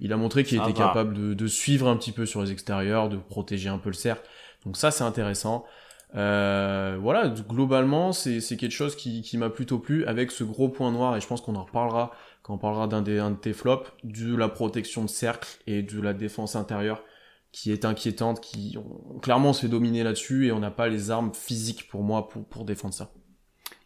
Il 0.00 0.12
a 0.12 0.16
montré 0.16 0.44
qu'il 0.44 0.58
était 0.62 0.72
capable 0.72 1.14
de, 1.14 1.34
de, 1.34 1.46
suivre 1.46 1.88
un 1.88 1.96
petit 1.96 2.12
peu 2.12 2.24
sur 2.24 2.42
les 2.42 2.52
extérieurs, 2.52 3.08
de 3.08 3.16
protéger 3.16 3.68
un 3.68 3.78
peu 3.78 3.90
le 3.90 3.94
cercle. 3.94 4.26
Donc 4.64 4.76
ça, 4.76 4.90
c'est 4.90 5.04
intéressant. 5.04 5.64
Euh, 6.16 6.98
voilà, 7.00 7.28
globalement, 7.28 8.12
c'est 8.12 8.40
quelque 8.56 8.70
chose 8.70 8.96
qui, 8.96 9.22
qui 9.22 9.38
m'a 9.38 9.50
plutôt 9.50 9.78
plu 9.78 10.04
avec 10.06 10.30
ce 10.30 10.44
gros 10.44 10.68
point 10.68 10.90
noir, 10.90 11.16
et 11.16 11.20
je 11.20 11.26
pense 11.26 11.40
qu'on 11.40 11.56
en 11.56 11.64
reparlera 11.64 12.12
quand 12.42 12.54
on 12.54 12.58
parlera 12.58 12.88
d'un 12.88 13.02
de 13.02 13.36
tes 13.36 13.52
flops, 13.52 13.90
de 14.02 14.34
la 14.34 14.48
protection 14.48 15.04
de 15.04 15.10
cercle 15.10 15.48
et 15.66 15.82
de 15.82 16.00
la 16.00 16.14
défense 16.14 16.56
intérieure 16.56 17.02
qui 17.52 17.72
est 17.72 17.84
inquiétante, 17.84 18.40
qui 18.40 18.78
clairement 19.22 19.50
on 19.50 19.52
se 19.52 19.62
fait 19.62 19.68
dominer 19.68 20.02
là-dessus 20.02 20.46
et 20.46 20.52
on 20.52 20.60
n'a 20.60 20.70
pas 20.70 20.88
les 20.88 21.10
armes 21.10 21.32
physiques 21.34 21.88
pour 21.88 22.02
moi 22.02 22.28
pour, 22.28 22.44
pour 22.44 22.64
défendre 22.64 22.94
ça. 22.94 23.12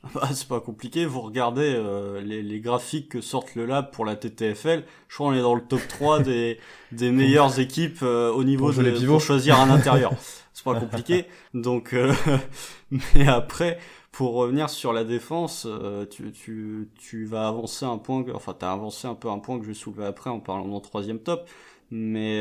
Bah, 0.15 0.29
c'est 0.35 0.49
pas 0.49 0.61
compliqué, 0.61 1.07
vous 1.07 1.23
regardez 1.23 1.75
euh, 1.75 2.21
les, 2.21 2.43
les, 2.43 2.61
graphiques 2.61 3.09
que 3.09 3.23
sortent 3.23 3.55
le 3.55 3.65
lab 3.65 3.91
pour 3.91 4.05
la 4.05 4.17
TTFL, 4.17 4.85
je 5.09 5.15
crois 5.15 5.31
qu'on 5.31 5.35
est 5.35 5.41
dans 5.41 5.55
le 5.55 5.63
top 5.63 5.81
3 5.89 6.21
des, 6.21 6.59
des 6.93 7.11
meilleures 7.11 7.59
équipes 7.59 8.01
euh, 8.03 8.31
au 8.31 8.45
niveau 8.45 8.71
de 8.71 8.83
les 8.83 9.07
pour 9.07 9.23
choisir 9.23 9.59
un 9.59 9.71
intérieur. 9.71 10.13
c'est 10.55 10.65
pas 10.65 10.81
compliqué. 10.81 11.27
Donc 11.55 11.93
euh, 11.93 12.15
mais 12.91 13.29
après 13.29 13.79
pour 14.13 14.35
revenir 14.35 14.71
sur 14.71 14.93
la 14.93 15.05
défense, 15.05 15.67
tu, 16.11 16.31
tu, 16.31 16.89
tu 16.97 17.25
vas 17.25 17.49
avancer 17.49 17.85
un 17.85 17.99
point, 17.99 18.25
enfin 18.33 18.55
t'as 18.57 18.73
avancé 18.73 19.09
un 19.09 19.17
peu 19.17 19.29
un 19.29 19.41
point 19.41 19.59
que 19.59 19.65
je 19.65 19.69
vais 19.69 19.75
soulever 19.75 20.07
après 20.07 20.31
en 20.31 20.39
parlant 20.39 20.65
de 20.65 20.71
mon 20.71 20.81
troisième 20.81 21.19
top, 21.19 21.51
mais 21.91 22.41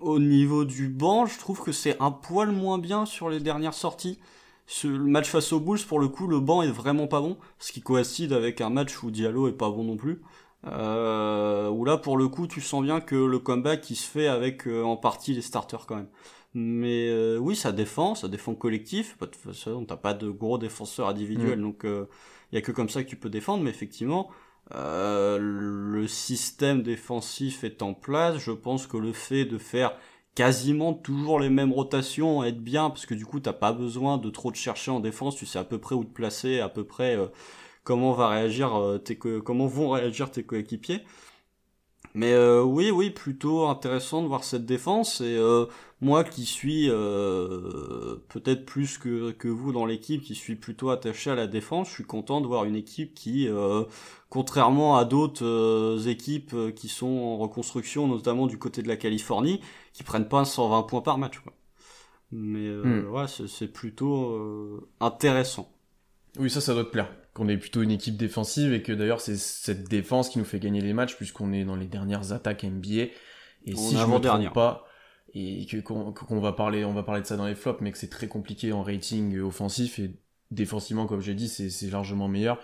au 0.00 0.18
niveau 0.18 0.64
du 0.64 0.88
banc, 0.88 1.26
je 1.26 1.38
trouve 1.38 1.62
que 1.62 1.72
c'est 1.72 2.00
un 2.00 2.10
poil 2.10 2.50
moins 2.50 2.78
bien 2.78 3.06
sur 3.06 3.28
les 3.28 3.40
dernières 3.40 3.74
sorties. 3.74 4.18
Ce, 4.66 4.86
le 4.86 4.98
match 5.04 5.28
face 5.28 5.52
aux 5.52 5.60
Bulls, 5.60 5.80
pour 5.86 5.98
le 5.98 6.08
coup, 6.08 6.26
le 6.26 6.40
banc 6.40 6.62
est 6.62 6.70
vraiment 6.70 7.06
pas 7.06 7.20
bon, 7.20 7.36
ce 7.58 7.72
qui 7.72 7.80
coïncide 7.80 8.32
avec 8.32 8.60
un 8.60 8.70
match 8.70 9.02
où 9.02 9.10
Diallo 9.10 9.48
est 9.48 9.52
pas 9.52 9.70
bon 9.70 9.84
non 9.84 9.96
plus. 9.96 10.22
Euh, 10.66 11.68
où 11.70 11.84
là, 11.84 11.96
pour 11.96 12.16
le 12.16 12.28
coup, 12.28 12.46
tu 12.46 12.60
sens 12.60 12.82
bien 12.82 13.00
que 13.00 13.16
le 13.16 13.38
comeback 13.38 13.88
il 13.90 13.96
se 13.96 14.06
fait 14.06 14.26
avec 14.26 14.66
euh, 14.66 14.82
en 14.82 14.96
partie 14.96 15.32
les 15.34 15.42
starters 15.42 15.86
quand 15.86 15.96
même. 15.96 16.08
Mais 16.54 17.08
euh, 17.08 17.38
oui, 17.38 17.54
ça 17.54 17.72
défend, 17.72 18.14
ça 18.14 18.28
défend 18.28 18.54
collectif. 18.54 19.16
De 19.20 19.26
toute 19.26 19.36
façon, 19.36 19.84
t'as 19.84 19.96
pas 19.96 20.14
de 20.14 20.28
gros 20.30 20.58
défenseurs 20.58 21.08
individuels, 21.08 21.58
mm. 21.58 21.62
donc 21.62 21.80
il 21.84 21.90
euh, 21.90 22.04
y 22.52 22.56
a 22.56 22.60
que 22.60 22.72
comme 22.72 22.88
ça 22.88 23.04
que 23.04 23.08
tu 23.08 23.16
peux 23.16 23.30
défendre. 23.30 23.62
Mais 23.62 23.70
effectivement, 23.70 24.30
euh, 24.74 25.38
le 25.40 26.08
système 26.08 26.82
défensif 26.82 27.62
est 27.64 27.82
en 27.82 27.94
place. 27.94 28.38
Je 28.38 28.50
pense 28.52 28.86
que 28.86 28.96
le 28.96 29.12
fait 29.12 29.44
de 29.44 29.58
faire 29.58 29.94
quasiment 30.34 30.94
toujours 30.94 31.40
les 31.40 31.50
mêmes 31.50 31.72
rotations 31.72 32.42
aide 32.44 32.62
bien 32.62 32.88
parce 32.88 33.04
que 33.04 33.14
du 33.14 33.26
coup 33.26 33.40
t'as 33.40 33.52
pas 33.52 33.72
besoin 33.72 34.16
de 34.16 34.30
trop 34.30 34.50
te 34.50 34.56
chercher 34.56 34.90
en 34.90 35.00
défense. 35.00 35.36
Tu 35.36 35.46
sais 35.46 35.58
à 35.58 35.64
peu 35.64 35.78
près 35.78 35.94
où 35.94 36.04
te 36.04 36.12
placer, 36.12 36.60
à 36.60 36.68
peu 36.68 36.84
près 36.84 37.16
euh, 37.16 37.26
comment 37.84 38.12
va 38.12 38.28
réagir 38.28 38.74
euh, 38.76 38.98
tes 38.98 39.16
comment 39.16 39.66
vont 39.66 39.90
réagir 39.90 40.30
tes 40.30 40.42
coéquipiers. 40.44 41.02
Mais 42.14 42.32
euh, 42.32 42.62
oui, 42.62 42.90
oui, 42.90 43.10
plutôt 43.10 43.66
intéressant 43.66 44.22
de 44.22 44.26
voir 44.26 44.44
cette 44.44 44.66
défense. 44.66 45.20
Et 45.20 45.36
euh, 45.36 45.66
moi 46.00 46.24
qui 46.24 46.46
suis 46.46 46.88
euh, 46.88 48.16
peut-être 48.28 48.64
plus 48.64 48.98
que, 48.98 49.32
que 49.32 49.48
vous 49.48 49.72
dans 49.72 49.84
l'équipe, 49.84 50.22
qui 50.22 50.34
suis 50.34 50.56
plutôt 50.56 50.90
attaché 50.90 51.30
à 51.30 51.34
la 51.34 51.46
défense, 51.46 51.88
je 51.88 51.94
suis 51.94 52.04
content 52.04 52.40
de 52.40 52.46
voir 52.46 52.64
une 52.64 52.76
équipe 52.76 53.14
qui, 53.14 53.48
contrairement 54.28 54.96
à 54.96 55.04
d'autres 55.04 56.08
équipes 56.08 56.54
qui 56.74 56.88
sont 56.88 57.06
en 57.06 57.36
reconstruction, 57.36 58.08
notamment 58.08 58.46
du 58.46 58.58
côté 58.58 58.82
de 58.82 58.88
la 58.88 58.96
Californie, 58.96 59.60
qui 59.92 60.02
prennent 60.02 60.28
pas 60.28 60.44
120 60.44 60.84
points 60.84 61.02
par 61.02 61.18
match. 61.18 61.38
Quoi. 61.40 61.52
Mais 62.32 62.70
hmm. 62.70 63.10
ouais, 63.10 63.26
c'est 63.46 63.72
plutôt 63.72 64.88
intéressant. 65.00 65.70
Oui, 66.38 66.48
ça, 66.48 66.60
ça 66.60 66.74
doit 66.74 66.84
te 66.84 66.90
plaire 66.90 67.10
qu'on 67.34 67.48
est 67.48 67.56
plutôt 67.56 67.82
une 67.82 67.90
équipe 67.90 68.16
défensive 68.16 68.72
et 68.72 68.82
que 68.82 68.92
d'ailleurs 68.92 69.20
c'est 69.20 69.36
cette 69.36 69.88
défense 69.88 70.28
qui 70.28 70.38
nous 70.38 70.44
fait 70.44 70.58
gagner 70.58 70.80
les 70.80 70.92
matchs 70.92 71.16
puisqu'on 71.16 71.52
est 71.52 71.64
dans 71.64 71.76
les 71.76 71.86
dernières 71.86 72.32
attaques 72.32 72.64
NBA. 72.64 73.08
Et 73.66 73.76
si 73.76 73.96
je 73.96 74.06
me 74.06 74.18
trompe 74.18 74.52
pas, 74.52 74.84
et 75.34 75.66
qu'on 75.82 76.40
va 76.40 76.52
parler, 76.52 76.84
on 76.84 76.92
va 76.92 77.02
parler 77.02 77.22
de 77.22 77.26
ça 77.26 77.36
dans 77.36 77.46
les 77.46 77.54
flops, 77.54 77.80
mais 77.80 77.92
que 77.92 77.98
c'est 77.98 78.10
très 78.10 78.28
compliqué 78.28 78.72
en 78.72 78.82
rating 78.82 79.38
offensif 79.40 79.98
et 79.98 80.12
défensivement, 80.50 81.06
comme 81.06 81.20
j'ai 81.20 81.34
dit, 81.34 81.48
c'est 81.48 81.90
largement 81.90 82.28
meilleur. 82.28 82.58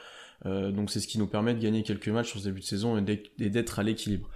Euh, 0.45 0.71
donc 0.71 0.91
c'est 0.91 1.01
ce 1.01 1.07
qui 1.07 1.19
nous 1.19 1.27
permet 1.27 1.55
de 1.55 1.61
gagner 1.61 1.83
quelques 1.83 2.09
matchs 2.09 2.31
sur 2.31 2.41
ce 2.41 2.45
début 2.45 2.61
de 2.61 2.65
saison 2.65 2.99
et 2.99 3.51
d'être 3.51 3.79
à 3.79 3.83
l'équilibre. 3.83 4.29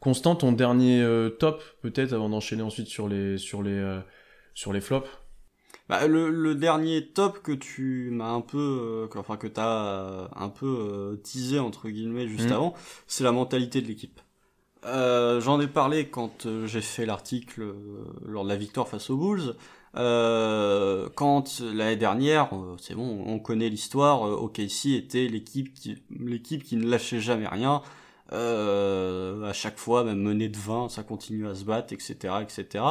Constant, 0.00 0.36
ton 0.36 0.52
dernier 0.52 1.00
euh, 1.02 1.30
top, 1.30 1.62
peut-être, 1.80 2.12
avant 2.12 2.28
d'enchaîner 2.28 2.62
ensuite 2.62 2.88
sur 2.88 3.08
les 3.08 3.38
sur 3.38 3.62
les 3.62 3.70
euh, 3.70 4.00
sur 4.54 4.72
les 4.72 4.80
flops? 4.80 5.08
Bah, 5.88 6.06
le, 6.06 6.30
le, 6.30 6.56
dernier 6.56 7.06
top 7.06 7.40
que 7.42 7.52
tu 7.52 8.10
m'as 8.10 8.32
un 8.32 8.40
peu, 8.40 9.08
enfin 9.14 9.36
que 9.36 9.46
t'as 9.46 10.28
un 10.34 10.48
peu 10.48 11.20
teasé 11.22 11.60
entre 11.60 11.88
guillemets 11.88 12.26
juste 12.26 12.50
mmh. 12.50 12.54
avant, 12.54 12.74
c'est 13.06 13.22
la 13.22 13.30
mentalité 13.30 13.80
de 13.80 13.86
l'équipe. 13.86 14.20
Euh, 14.86 15.40
J'en 15.40 15.60
ai 15.60 15.66
parlé 15.66 16.08
quand 16.08 16.46
euh, 16.46 16.66
j'ai 16.66 16.80
fait 16.80 17.06
l'article 17.06 17.74
lors 18.24 18.44
de 18.44 18.48
la 18.48 18.56
victoire 18.56 18.88
face 18.88 19.10
aux 19.10 19.16
Bulls. 19.16 19.54
quand 19.94 21.60
l'année 21.60 21.96
dernière, 21.96 22.50
c'est 22.78 22.94
bon, 22.94 23.24
on 23.26 23.38
connaît 23.38 23.68
l'histoire. 23.68 24.22
OKC 24.22 24.86
était 24.94 25.28
l'équipe 25.28 25.74
qui, 25.74 26.02
l'équipe 26.10 26.62
qui 26.62 26.76
ne 26.76 26.86
lâchait 26.88 27.20
jamais 27.20 27.48
rien. 27.48 27.82
à 28.30 29.52
chaque 29.52 29.78
fois, 29.78 30.04
même 30.04 30.20
menée 30.20 30.48
de 30.48 30.56
20, 30.56 30.88
ça 30.88 31.02
continue 31.02 31.48
à 31.48 31.54
se 31.54 31.64
battre, 31.64 31.92
etc., 31.92 32.34
etc 32.42 32.84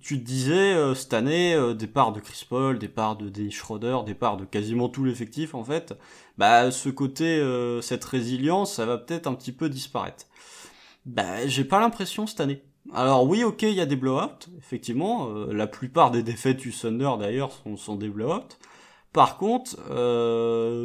tu 0.00 0.18
te 0.18 0.24
disais 0.24 0.74
euh, 0.74 0.94
cette 0.94 1.12
année 1.12 1.54
euh, 1.54 1.74
départ 1.74 2.12
de 2.12 2.20
Chris 2.20 2.46
Paul, 2.48 2.78
départ 2.78 3.16
de 3.16 3.28
Dennis 3.28 3.52
Schroeder, 3.52 3.98
départ 4.06 4.36
de 4.36 4.44
quasiment 4.44 4.88
tout 4.88 5.04
l'effectif 5.04 5.54
en 5.54 5.64
fait, 5.64 5.94
bah 6.38 6.70
ce 6.70 6.88
côté 6.88 7.38
euh, 7.38 7.80
cette 7.82 8.04
résilience, 8.04 8.74
ça 8.74 8.86
va 8.86 8.96
peut-être 8.98 9.26
un 9.26 9.34
petit 9.34 9.52
peu 9.52 9.68
disparaître. 9.68 10.26
Bah 11.06 11.46
j'ai 11.46 11.64
pas 11.64 11.80
l'impression 11.80 12.26
cette 12.26 12.40
année. 12.40 12.62
Alors 12.92 13.26
oui, 13.26 13.44
OK, 13.44 13.62
il 13.62 13.74
y 13.74 13.80
a 13.80 13.86
des 13.86 13.96
blowouts, 13.96 14.48
effectivement, 14.58 15.28
la 15.50 15.66
plupart 15.66 16.10
des 16.10 16.22
défaites 16.22 16.58
du 16.58 16.72
Thunder 16.72 17.12
d'ailleurs 17.18 17.52
sont, 17.76 17.94
des 17.94 18.08
blowouts. 18.08 18.56
Par 19.12 19.36
contre, 19.38 19.76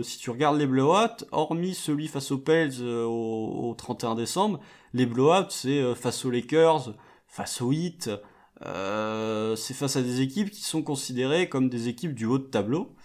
si 0.03 0.17
tu 0.19 0.29
regardes 0.29 0.57
les 0.57 0.67
blowouts, 0.67 1.25
hormis 1.31 1.73
celui 1.73 2.07
face 2.07 2.31
aux 2.31 2.37
Pels 2.37 2.83
au, 2.83 3.69
au, 3.69 3.75
31 3.75 4.15
décembre, 4.15 4.59
les 4.93 5.05
blowouts 5.05 5.49
c'est 5.49 5.95
face 5.95 6.23
aux 6.23 6.31
Lakers, 6.31 6.93
face 7.27 7.61
aux 7.61 7.71
Heat, 7.71 8.09
euh, 8.65 9.55
c'est 9.55 9.73
face 9.73 9.95
à 9.95 10.01
des 10.01 10.21
équipes 10.21 10.49
qui 10.49 10.63
sont 10.63 10.81
considérées 10.81 11.49
comme 11.49 11.69
des 11.69 11.87
équipes 11.87 12.13
du 12.13 12.25
haut 12.25 12.39
de 12.39 12.43
tableau. 12.43 12.95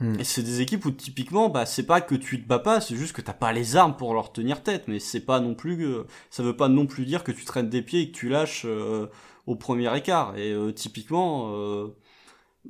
Hmm. 0.00 0.18
Et 0.18 0.24
c'est 0.24 0.42
des 0.42 0.60
équipes 0.60 0.84
où 0.84 0.90
typiquement, 0.90 1.48
bah, 1.48 1.66
c'est 1.66 1.86
pas 1.86 2.00
que 2.00 2.14
tu 2.14 2.42
te 2.42 2.48
bats 2.48 2.58
pas, 2.58 2.80
c'est 2.80 2.96
juste 2.96 3.14
que 3.14 3.20
t'as 3.20 3.32
pas 3.32 3.52
les 3.52 3.76
armes 3.76 3.96
pour 3.96 4.14
leur 4.14 4.32
tenir 4.32 4.62
tête. 4.62 4.88
Mais 4.88 4.98
c'est 4.98 5.20
pas 5.20 5.40
non 5.40 5.54
plus, 5.54 5.84
euh, 5.86 6.04
ça 6.30 6.42
veut 6.42 6.56
pas 6.56 6.68
non 6.68 6.86
plus 6.86 7.04
dire 7.04 7.24
que 7.24 7.32
tu 7.32 7.44
traînes 7.44 7.68
des 7.68 7.82
pieds 7.82 8.00
et 8.02 8.10
que 8.10 8.16
tu 8.16 8.28
lâches 8.28 8.62
euh, 8.64 9.06
au 9.46 9.56
premier 9.56 9.96
écart. 9.96 10.36
Et 10.36 10.54
typiquement, 10.74 11.52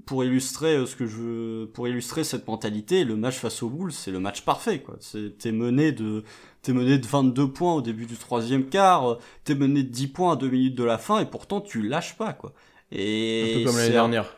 pour 0.07 0.25
illustrer 0.25 0.85
ce 0.87 0.97
que 0.97 1.07
je, 1.07 1.67
pour 1.67 1.87
illustrer 1.87 2.25
cette 2.25 2.47
mentalité, 2.47 3.05
le 3.05 3.17
match 3.17 3.37
face 3.37 3.63
aux 3.63 3.69
Bulls, 3.69 3.93
c'est 3.93 4.11
le 4.11 4.21
match 4.21 4.43
parfait. 4.43 4.81
Quoi. 4.81 4.99
T'es 5.39 5.53
mené 5.53 5.93
de 5.93 6.25
t'es 6.63 6.73
mené 6.73 6.99
de 6.99 7.07
22 7.07 7.49
points 7.49 7.75
au 7.75 7.83
début 7.83 8.07
du 8.07 8.17
troisième 8.17 8.69
quart, 8.69 9.13
euh, 9.13 9.19
t'es 9.45 9.55
mené 9.55 9.83
de 9.83 9.89
10 9.89 10.09
points 10.09 10.33
à 10.33 10.37
2 10.37 10.49
minutes 10.49 10.75
de 10.77 10.85
la 10.85 10.97
fin, 10.97 11.21
et 11.21 11.27
pourtant 11.27 11.61
tu 11.61 11.83
lâches 11.83 12.17
pas, 12.17 12.33
quoi. 12.33 12.53
Et 12.91 13.55
un 13.55 13.59
peu 13.59 13.65
comme 13.67 13.77
l'année 13.77 13.93
dernière. 13.93 14.37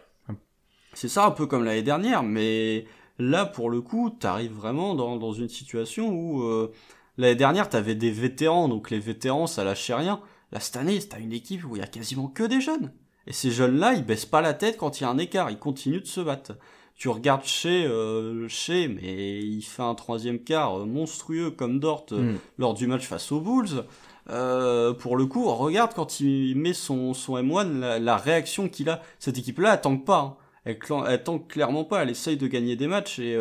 C'est 0.94 1.08
ça, 1.08 1.26
un 1.26 1.30
peu 1.30 1.46
comme 1.46 1.64
l'année 1.64 1.82
dernière, 1.82 2.22
mais 2.22 2.86
là, 3.18 3.46
pour 3.46 3.70
le 3.70 3.80
coup, 3.80 4.10
t'arrives 4.10 4.52
vraiment 4.52 4.94
dans, 4.94 5.16
dans 5.16 5.32
une 5.32 5.48
situation 5.48 6.08
où 6.08 6.42
euh, 6.42 6.72
l'année 7.18 7.34
dernière, 7.34 7.68
t'avais 7.68 7.94
des 7.94 8.10
vétérans, 8.10 8.68
donc 8.68 8.90
les 8.90 9.00
vétérans, 9.00 9.46
ça 9.46 9.64
lâchait 9.64 9.94
rien. 9.94 10.20
Là, 10.52 10.60
cette 10.60 10.76
année, 10.76 10.98
t'as 11.00 11.18
une 11.18 11.32
équipe 11.32 11.64
où 11.64 11.76
il 11.76 11.80
y 11.80 11.82
a 11.82 11.86
quasiment 11.86 12.28
que 12.28 12.44
des 12.44 12.60
jeunes. 12.60 12.92
Et 13.26 13.32
ces 13.32 13.50
jeunes-là, 13.50 13.94
ils 13.94 14.04
baissent 14.04 14.26
pas 14.26 14.40
la 14.40 14.54
tête 14.54 14.76
quand 14.76 15.00
il 15.00 15.04
y 15.04 15.06
a 15.06 15.10
un 15.10 15.18
écart, 15.18 15.50
ils 15.50 15.58
continuent 15.58 16.02
de 16.02 16.06
se 16.06 16.20
battre 16.20 16.52
tu 16.96 17.08
regardes 17.08 17.44
chez 17.44 17.84
euh, 17.86 18.48
chez 18.48 18.88
mais 18.88 19.40
il 19.40 19.62
fait 19.62 19.82
un 19.82 19.94
troisième 19.94 20.38
quart 20.38 20.80
euh, 20.80 20.84
monstrueux 20.84 21.50
comme 21.50 21.80
Dort 21.80 22.06
euh, 22.12 22.32
mm. 22.32 22.38
lors 22.58 22.74
du 22.74 22.86
match 22.86 23.06
face 23.06 23.32
aux 23.32 23.40
Bulls 23.40 23.84
euh, 24.30 24.92
pour 24.92 25.16
le 25.16 25.26
coup 25.26 25.44
regarde 25.52 25.92
quand 25.94 26.20
il 26.20 26.56
met 26.56 26.72
son 26.72 27.12
son 27.12 27.36
M1 27.36 27.80
la, 27.80 27.98
la 27.98 28.16
réaction 28.16 28.68
qu'il 28.68 28.88
a 28.88 29.02
cette 29.18 29.38
équipe 29.38 29.58
là 29.58 29.74
elle 29.74 29.80
tanque 29.80 30.04
pas 30.04 30.18
hein. 30.18 30.36
Elle, 30.64 30.78
elle 31.08 31.22
tanque 31.22 31.48
clairement 31.48 31.84
pas 31.84 32.02
elle 32.02 32.10
essaye 32.10 32.36
de 32.36 32.46
gagner 32.46 32.76
des 32.76 32.86
matchs 32.86 33.18
et 33.18 33.38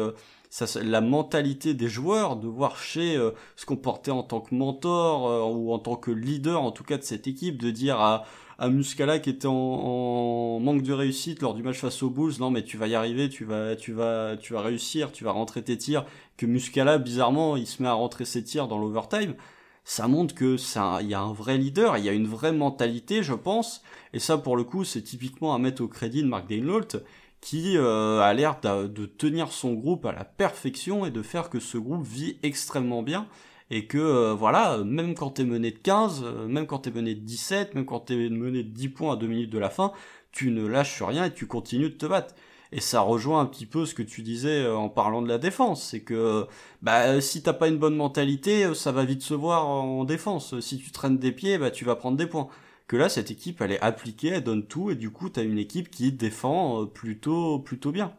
ça, 0.50 0.66
la 0.82 1.02
mentalité 1.02 1.74
des 1.74 1.88
joueurs 1.88 2.36
de 2.36 2.48
voir 2.48 2.78
chez 2.78 3.18
se 3.56 3.66
comporter 3.66 4.12
en 4.12 4.24
tant 4.24 4.42
que 4.42 4.54
mentor 4.54 5.52
ou 5.52 5.74
en 5.74 5.80
tant 5.80 5.96
que 5.96 6.12
leader 6.12 6.62
en 6.62 6.72
tout 6.72 6.84
cas 6.84 6.98
de 6.98 7.04
cette 7.04 7.28
équipe 7.28 7.62
de 7.62 7.72
dire 7.72 8.00
à 8.00 8.26
à 8.58 8.70
Muscala 8.70 9.20
qui 9.20 9.30
était 9.30 9.48
en, 9.48 10.60
manque 10.60 10.84
de 10.84 10.94
réussite 10.94 11.42
lors 11.42 11.54
du 11.54 11.64
match 11.64 11.80
face 11.80 12.02
aux 12.04 12.10
Bulls, 12.10 12.34
non 12.40 12.52
mais 12.52 12.64
tu 12.64 12.78
vas 12.78 12.88
y 12.88 12.96
arriver, 12.96 13.30
tu 13.30 13.46
vas, 13.46 13.76
tu 13.76 13.92
vas, 13.92 14.38
tu 14.38 14.54
vas 14.54 14.62
réussir, 14.62 15.12
tu 15.12 15.24
vas 15.24 15.32
rentrer 15.32 15.62
tes 15.64 15.78
tirs. 15.78 16.06
Que 16.38 16.46
Muscala, 16.46 16.98
bizarrement, 16.98 17.58
il 17.58 17.68
se 17.68 17.82
met 17.82 17.90
à 17.90 17.94
rentrer 17.94 18.26
ses 18.26 18.44
tirs 18.44 18.68
dans 18.68 18.78
l'overtime. 18.78 19.36
Ça 19.84 20.08
montre 20.08 20.34
que 20.34 20.58
ça, 20.58 21.00
il 21.02 21.10
y 21.10 21.14
a 21.14 21.22
un 21.22 21.34
vrai 21.34 21.58
leader, 21.58 21.98
il 21.98 22.06
y 22.06 22.10
a 22.10 22.14
une 22.14 22.28
vraie 22.28 22.54
mentalité, 22.54 23.22
je 23.22 23.34
pense. 23.34 23.82
Et 24.14 24.20
ça, 24.20 24.38
pour 24.38 24.56
le 24.56 24.64
coup, 24.64 24.84
c'est 24.84 25.02
typiquement 25.02 25.54
à 25.54 25.60
mettre 25.60 25.82
au 25.84 25.88
crédit 25.88 26.24
de 26.24 26.28
Mark 26.28 26.48
Dainholt, 26.48 27.04
qui 27.42 27.78
euh, 27.78 28.22
a 28.22 28.34
l'air 28.34 28.60
de 28.62 29.06
tenir 29.06 29.52
son 29.52 29.74
groupe 29.74 30.06
à 30.06 30.14
la 30.14 30.24
perfection 30.24 31.06
et 31.06 31.12
de 31.12 31.22
faire 31.22 31.50
que 31.50 31.60
ce 31.60 31.78
groupe 31.78 32.06
vit 32.06 32.38
extrêmement 32.44 33.04
bien 33.04 33.28
et 33.70 33.88
que 33.88 34.32
voilà, 34.34 34.78
même 34.84 35.16
quand 35.16 35.32
t'es 35.32 35.46
mené 35.46 35.72
de 35.72 35.80
15, 35.80 36.24
même 36.48 36.68
quand 36.68 36.80
t'es 36.80 36.92
mené 36.92 37.16
de 37.16 37.22
17, 37.22 37.76
même 37.76 37.86
quand 37.86 38.02
t'es 38.02 38.30
mené 38.30 38.64
de 38.64 38.70
10 38.70 38.90
points 38.90 39.14
à 39.14 39.16
2 39.16 39.28
minutes 39.28 39.50
de 39.50 39.58
la 39.58 39.70
fin, 39.70 39.92
tu 40.32 40.52
ne 40.52 40.66
lâches 40.66 41.02
rien 41.02 41.26
et 41.26 41.34
tu 41.34 41.48
continues 41.48 41.90
de 41.90 41.96
te 41.96 42.06
battre. 42.06 42.36
Et 42.76 42.80
ça 42.82 43.02
rejoint 43.02 43.40
un 43.40 43.46
petit 43.46 43.68
peu 43.68 43.86
ce 43.86 43.94
que 43.94 44.02
tu 44.02 44.24
disais 44.24 44.64
euh, 44.64 44.76
en 44.76 44.90
parlant 44.90 45.22
de 45.22 45.28
la 45.30 45.38
défense, 45.38 45.84
c'est 45.84 46.02
que 46.02 46.48
bah 46.82 47.22
si 47.22 47.44
t'as 47.44 47.54
pas 47.54 47.68
une 47.68 47.78
bonne 47.78 47.96
mentalité, 47.96 48.66
euh, 48.66 48.74
ça 48.74 48.92
va 48.92 49.06
vite 49.06 49.22
se 49.22 49.36
voir 49.36 49.68
en 49.68 50.04
défense. 50.06 50.60
Si 50.60 50.80
tu 50.80 50.92
traînes 50.92 51.20
des 51.20 51.32
pieds, 51.32 51.60
bah 51.60 51.70
tu 51.70 51.86
vas 51.86 51.96
prendre 51.96 52.18
des 52.18 52.26
points. 52.26 52.48
Que 52.88 52.98
là, 52.98 53.10
cette 53.10 53.30
équipe, 53.30 53.62
elle 53.62 53.74
est 53.74 53.82
appliquée, 53.82 54.30
elle 54.30 54.44
donne 54.44 54.66
tout, 54.66 54.90
et 54.90 54.96
du 54.96 55.12
coup, 55.12 55.30
t'as 55.30 55.44
une 55.44 55.60
équipe 55.60 55.92
qui 55.92 56.12
défend 56.12 56.82
euh, 56.82 56.86
plutôt 56.88 57.60
plutôt 57.60 57.92
bien. 57.92 58.14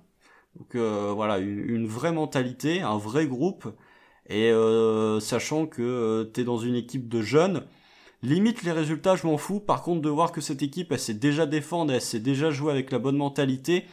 Donc 0.56 0.76
voilà, 0.76 1.38
une, 1.38 1.86
vraie 1.88 2.12
mentalité, 2.12 2.80
un 2.80 2.96
vrai 2.96 3.26
groupe, 3.26 3.66
et 4.28 4.52
sachant 5.20 5.66
que 5.66 6.30
t'es 6.32 6.44
dans 6.44 6.58
une 6.58 6.76
équipe 6.76 7.08
de 7.08 7.22
jeunes, 7.22 7.64
limite 8.22 8.62
les 8.62 8.70
résultats, 8.70 9.16
je 9.16 9.26
m'en 9.26 9.36
fous. 9.36 9.58
Par 9.58 9.82
contre, 9.82 10.02
de 10.02 10.08
voir 10.08 10.30
que 10.30 10.40
cette 10.40 10.62
équipe, 10.62 10.92
elle 10.92 11.00
sait 11.00 11.14
déjà 11.14 11.46
défendre, 11.46 11.92
elle 11.92 12.00
sait 12.00 12.20
déjà 12.20 12.52
jouer 12.52 12.70
avec 12.70 12.92
la 12.92 13.00
bonne 13.00 13.16
mentalité, 13.16 13.86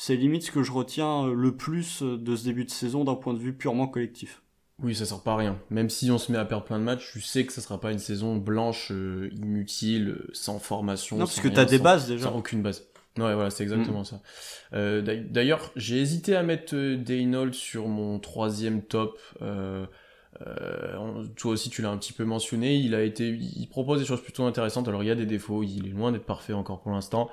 c'est 0.00 0.14
limite 0.14 0.44
ce 0.44 0.52
que 0.52 0.62
je 0.62 0.70
retiens 0.70 1.26
euh, 1.26 1.34
le 1.34 1.56
plus 1.56 2.02
euh, 2.02 2.16
de 2.16 2.36
ce 2.36 2.44
début 2.44 2.64
de 2.64 2.70
saison 2.70 3.02
d'un 3.02 3.16
point 3.16 3.34
de 3.34 3.40
vue 3.40 3.52
purement 3.52 3.88
collectif. 3.88 4.42
Oui, 4.80 4.94
ça 4.94 5.04
sert 5.04 5.24
pas 5.24 5.32
à 5.32 5.36
rien. 5.36 5.58
Même 5.70 5.90
si 5.90 6.08
on 6.12 6.18
se 6.18 6.30
met 6.30 6.38
à 6.38 6.44
perdre 6.44 6.64
plein 6.64 6.78
de 6.78 6.84
matchs, 6.84 7.10
tu 7.12 7.20
sais 7.20 7.44
que 7.44 7.52
ça 7.52 7.60
sera 7.60 7.80
pas 7.80 7.90
une 7.90 7.98
saison 7.98 8.36
blanche, 8.36 8.92
euh, 8.92 9.28
inutile, 9.34 10.20
sans 10.32 10.60
formation. 10.60 11.16
Non, 11.16 11.24
parce 11.24 11.40
que 11.40 11.48
t'as 11.48 11.64
des 11.64 11.80
bases 11.80 12.06
déjà. 12.06 12.28
Sans 12.28 12.36
aucune 12.36 12.62
base. 12.62 12.86
Ouais, 13.16 13.34
voilà, 13.34 13.50
c'est 13.50 13.64
exactement 13.64 14.02
mm. 14.02 14.04
ça. 14.04 15.02
D'ailleurs, 15.30 15.72
j'ai 15.74 16.00
hésité 16.00 16.36
à 16.36 16.44
mettre 16.44 16.76
Daynold 16.76 17.52
sur 17.52 17.88
mon 17.88 18.20
troisième 18.20 18.82
top. 18.82 19.18
Euh, 20.46 21.24
toi 21.36 21.52
aussi, 21.52 21.70
tu 21.70 21.82
l'as 21.82 21.90
un 21.90 21.96
petit 21.96 22.12
peu 22.12 22.24
mentionné. 22.24 22.76
Il 22.76 22.94
a 22.94 23.02
été, 23.02 23.30
il 23.30 23.66
propose 23.66 23.98
des 23.98 24.06
choses 24.06 24.22
plutôt 24.22 24.44
intéressantes. 24.44 24.86
Alors, 24.86 25.02
il 25.02 25.06
y 25.06 25.10
a 25.10 25.16
des 25.16 25.26
défauts. 25.26 25.64
Il 25.64 25.88
est 25.88 25.90
loin 25.90 26.12
d'être 26.12 26.26
parfait 26.26 26.52
encore 26.52 26.80
pour 26.80 26.92
l'instant. 26.92 27.28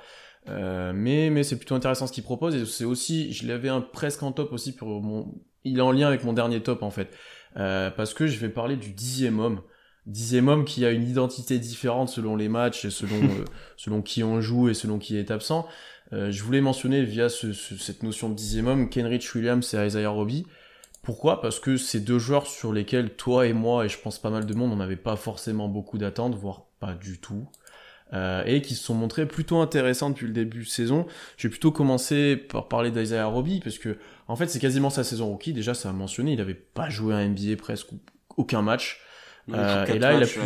Euh, 0.48 0.92
mais 0.94 1.30
mais 1.30 1.42
c'est 1.42 1.56
plutôt 1.56 1.74
intéressant 1.74 2.06
ce 2.06 2.12
qu'il 2.12 2.22
propose 2.22 2.54
et 2.54 2.64
c'est 2.66 2.84
aussi 2.84 3.32
je 3.32 3.48
l'avais 3.48 3.68
un 3.68 3.80
presque 3.80 4.22
en 4.22 4.30
top 4.30 4.52
aussi 4.52 4.72
pour 4.74 5.02
mon 5.02 5.34
il 5.64 5.78
est 5.78 5.82
en 5.82 5.90
lien 5.90 6.06
avec 6.06 6.22
mon 6.24 6.32
dernier 6.32 6.62
top 6.62 6.82
en 6.82 6.90
fait. 6.90 7.10
Euh, 7.56 7.90
parce 7.90 8.14
que 8.14 8.26
je 8.26 8.38
vais 8.38 8.48
parler 8.48 8.76
du 8.76 8.90
dixième 8.90 9.40
homme. 9.40 9.62
Dixième 10.06 10.46
homme 10.46 10.64
qui 10.64 10.84
a 10.84 10.92
une 10.92 11.08
identité 11.08 11.58
différente 11.58 12.08
selon 12.08 12.36
les 12.36 12.48
matchs 12.48 12.84
et 12.84 12.90
selon 12.90 13.16
euh, 13.22 13.44
selon 13.76 14.02
qui 14.02 14.22
on 14.22 14.40
joue 14.40 14.68
et 14.68 14.74
selon 14.74 14.98
qui 14.98 15.16
est 15.16 15.30
absent. 15.30 15.66
Je 16.12 16.40
voulais 16.44 16.60
mentionner 16.60 17.02
via 17.02 17.28
ce, 17.28 17.52
cette 17.52 18.04
notion 18.04 18.28
de 18.28 18.34
dixième 18.36 18.68
homme 18.68 18.88
Kenrich 18.88 19.34
Williams 19.34 19.74
et 19.74 19.86
Isaiah 19.86 20.08
Robbie 20.08 20.46
pourquoi? 21.06 21.40
Parce 21.40 21.60
que 21.60 21.76
c'est 21.76 22.00
deux 22.00 22.18
joueurs 22.18 22.48
sur 22.48 22.72
lesquels 22.72 23.14
toi 23.14 23.46
et 23.46 23.52
moi, 23.52 23.84
et 23.84 23.88
je 23.88 23.96
pense 23.96 24.18
pas 24.18 24.28
mal 24.28 24.44
de 24.44 24.52
monde, 24.54 24.72
on 24.72 24.76
n'avait 24.76 24.96
pas 24.96 25.14
forcément 25.14 25.68
beaucoup 25.68 25.98
d'attentes, 25.98 26.34
voire 26.34 26.66
pas 26.80 26.94
du 26.94 27.20
tout. 27.20 27.46
Euh, 28.12 28.44
et 28.46 28.62
qui 28.62 28.76
se 28.76 28.84
sont 28.84 28.94
montrés 28.94 29.26
plutôt 29.26 29.58
intéressants 29.58 30.10
depuis 30.10 30.28
le 30.28 30.32
début 30.32 30.62
de 30.62 30.68
saison. 30.68 31.06
Je 31.36 31.48
vais 31.48 31.50
plutôt 31.50 31.72
commencer 31.72 32.36
par 32.36 32.68
parler 32.68 32.92
d'Isaiah 32.92 33.26
Robbie, 33.26 33.58
parce 33.58 33.78
que 33.78 33.98
en 34.28 34.36
fait 34.36 34.46
c'est 34.46 34.60
quasiment 34.60 34.90
sa 34.90 35.02
saison 35.02 35.26
rookie, 35.26 35.52
déjà 35.52 35.74
ça 35.74 35.90
a 35.90 35.92
mentionné, 35.92 36.32
il 36.32 36.40
avait 36.40 36.54
pas 36.54 36.88
joué 36.88 37.14
un 37.14 37.28
NBA 37.28 37.56
presque 37.58 37.88
aucun 38.36 38.62
match. 38.62 39.00
Euh, 39.52 39.84
et 39.86 39.98
là 39.98 40.14
il 40.14 40.22
a 40.22 40.26
pu... 40.26 40.38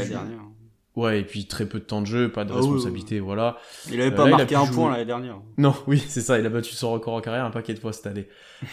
Ouais, 0.96 1.20
et 1.20 1.24
puis 1.24 1.46
très 1.46 1.66
peu 1.66 1.78
de 1.78 1.84
temps 1.84 2.00
de 2.00 2.06
jeu, 2.06 2.32
pas 2.32 2.44
de 2.44 2.52
ah 2.52 2.56
responsabilité, 2.56 3.20
voilà. 3.20 3.58
Il 3.90 4.00
avait 4.00 4.14
pas 4.14 4.26
euh, 4.26 4.30
marqué 4.30 4.54
un 4.56 4.66
point 4.66 4.90
l'année 4.90 5.04
dernière. 5.04 5.36
Non, 5.56 5.74
oui, 5.86 6.02
c'est 6.08 6.20
ça, 6.20 6.38
il 6.38 6.46
a 6.46 6.48
battu 6.48 6.74
son 6.74 6.90
record 6.92 7.14
en 7.14 7.20
carrière 7.20 7.44
un 7.44 7.50
paquet 7.50 7.74
de 7.74 7.78
fois 7.78 7.92
cette 7.92 8.06
année. 8.06 8.26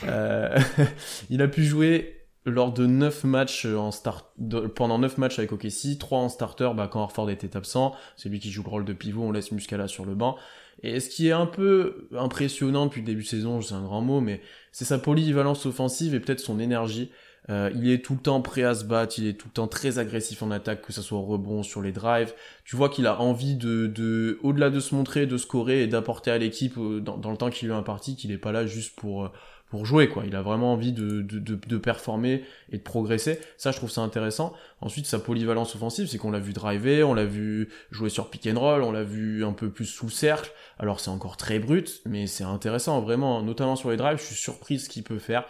euh, 0.06 0.58
il 1.30 1.42
a 1.42 1.48
pu 1.48 1.64
jouer 1.64 2.17
lors 2.50 2.72
de 2.72 2.86
9 2.86 3.24
matchs 3.24 3.66
en 3.66 3.92
start, 3.92 4.28
pendant 4.76 5.00
9 5.00 5.18
matchs 5.18 5.40
avec 5.40 5.52
OKC, 5.52 5.98
3 6.00 6.20
en 6.20 6.30
starter, 6.30 6.72
bah, 6.76 6.90
quand 6.92 7.02
Harford 7.02 7.30
était 7.30 7.56
absent, 7.56 7.96
c'est 8.16 8.30
lui 8.30 8.40
qui 8.40 8.52
joue 8.52 8.64
le 8.64 8.70
rôle 8.70 8.86
de 8.86 8.94
pivot, 8.94 9.24
on 9.24 9.32
laisse 9.32 9.52
Muscala 9.52 9.88
sur 9.88 10.06
le 10.06 10.16
banc. 10.16 10.38
Et 10.84 11.00
ce 11.00 11.10
qui 11.10 11.28
est 11.28 11.32
un 11.32 11.48
peu 11.48 12.08
impressionnant 12.16 12.86
depuis 12.86 13.02
le 13.02 13.08
début 13.08 13.24
de 13.24 13.28
saison, 13.28 13.62
c'est 13.62 13.74
un 13.74 13.82
grand 13.82 14.02
mot, 14.02 14.22
mais 14.22 14.42
c'est 14.72 14.86
sa 14.86 15.00
polyvalence 15.00 15.66
offensive 15.66 16.14
et 16.14 16.20
peut-être 16.20 16.40
son 16.40 16.60
énergie. 16.60 17.12
Euh, 17.50 17.72
il 17.76 17.90
est 17.90 18.04
tout 18.04 18.14
le 18.14 18.20
temps 18.20 18.42
prêt 18.42 18.64
à 18.64 18.76
se 18.76 18.84
battre, 18.84 19.18
il 19.20 19.26
est 19.26 19.34
tout 19.34 19.48
le 19.48 19.54
temps 19.54 19.68
très 19.68 20.00
agressif 20.00 20.44
en 20.44 20.52
attaque, 20.52 20.82
que 20.82 20.92
ce 20.92 21.02
soit 21.02 21.18
au 21.18 21.22
rebond, 21.22 21.64
sur 21.64 21.82
les 21.82 21.94
drives. 21.94 22.34
Tu 22.66 22.76
vois 22.76 22.90
qu'il 22.90 23.08
a 23.08 23.22
envie 23.22 23.56
de, 23.56 23.88
de 23.88 24.38
au-delà 24.44 24.70
de 24.70 24.80
se 24.82 24.94
montrer, 24.94 25.26
de 25.26 25.38
scorer 25.38 25.84
et 25.84 25.88
d'apporter 25.88 26.30
à 26.30 26.38
l'équipe 26.38 26.78
euh, 26.78 27.00
dans, 27.00 27.32
le 27.32 27.38
temps 27.38 27.50
qu'il 27.50 27.70
lui 27.70 27.74
a 27.74 27.78
imparti, 27.78 28.16
qu'il 28.18 28.32
est 28.32 28.38
pas 28.38 28.52
là 28.52 28.66
juste 28.66 28.96
pour 28.96 29.26
euh, 29.26 29.30
pour 29.70 29.86
jouer 29.86 30.08
quoi. 30.10 30.24
Il 30.26 30.36
a 30.36 30.42
vraiment 30.42 30.74
envie 30.74 30.94
de, 30.94 31.22
de, 31.22 31.40
de, 31.40 31.78
performer 31.78 32.44
et 32.72 32.78
de 32.78 32.84
progresser. 32.84 33.40
Ça, 33.58 33.72
je 33.72 33.78
trouve 33.78 33.92
ça 33.92 34.02
intéressant. 34.02 34.54
Ensuite, 34.82 35.06
sa 35.06 35.20
polyvalence 35.20 35.76
offensive, 35.76 36.08
c'est 36.08 36.18
qu'on 36.18 36.32
l'a 36.32 36.40
vu 36.40 36.54
driver, 36.54 37.04
on 37.04 37.14
l'a 37.14 37.26
vu 37.26 37.70
jouer 37.92 38.10
sur 38.10 38.30
pick 38.30 38.48
and 38.48 38.60
roll, 38.60 38.84
on 38.84 38.92
l'a 38.92 39.04
vu 39.04 39.44
un 39.44 39.54
peu 39.54 39.70
plus 39.70 39.86
sous 39.86 40.10
cercle. 40.10 40.52
Alors 40.80 41.00
c'est 41.00 41.12
encore 41.12 41.38
très 41.38 41.60
brut, 41.60 42.02
mais 42.06 42.28
c'est 42.28 42.44
intéressant 42.44 43.02
vraiment, 43.02 43.42
notamment 43.42 43.76
sur 43.76 43.90
les 43.92 43.98
drives. 43.98 44.20
Je 44.20 44.26
suis 44.26 44.36
surpris 44.36 44.80
ce 44.80 44.90
qu'il 44.90 45.04
peut 45.04 45.20
faire. 45.20 45.46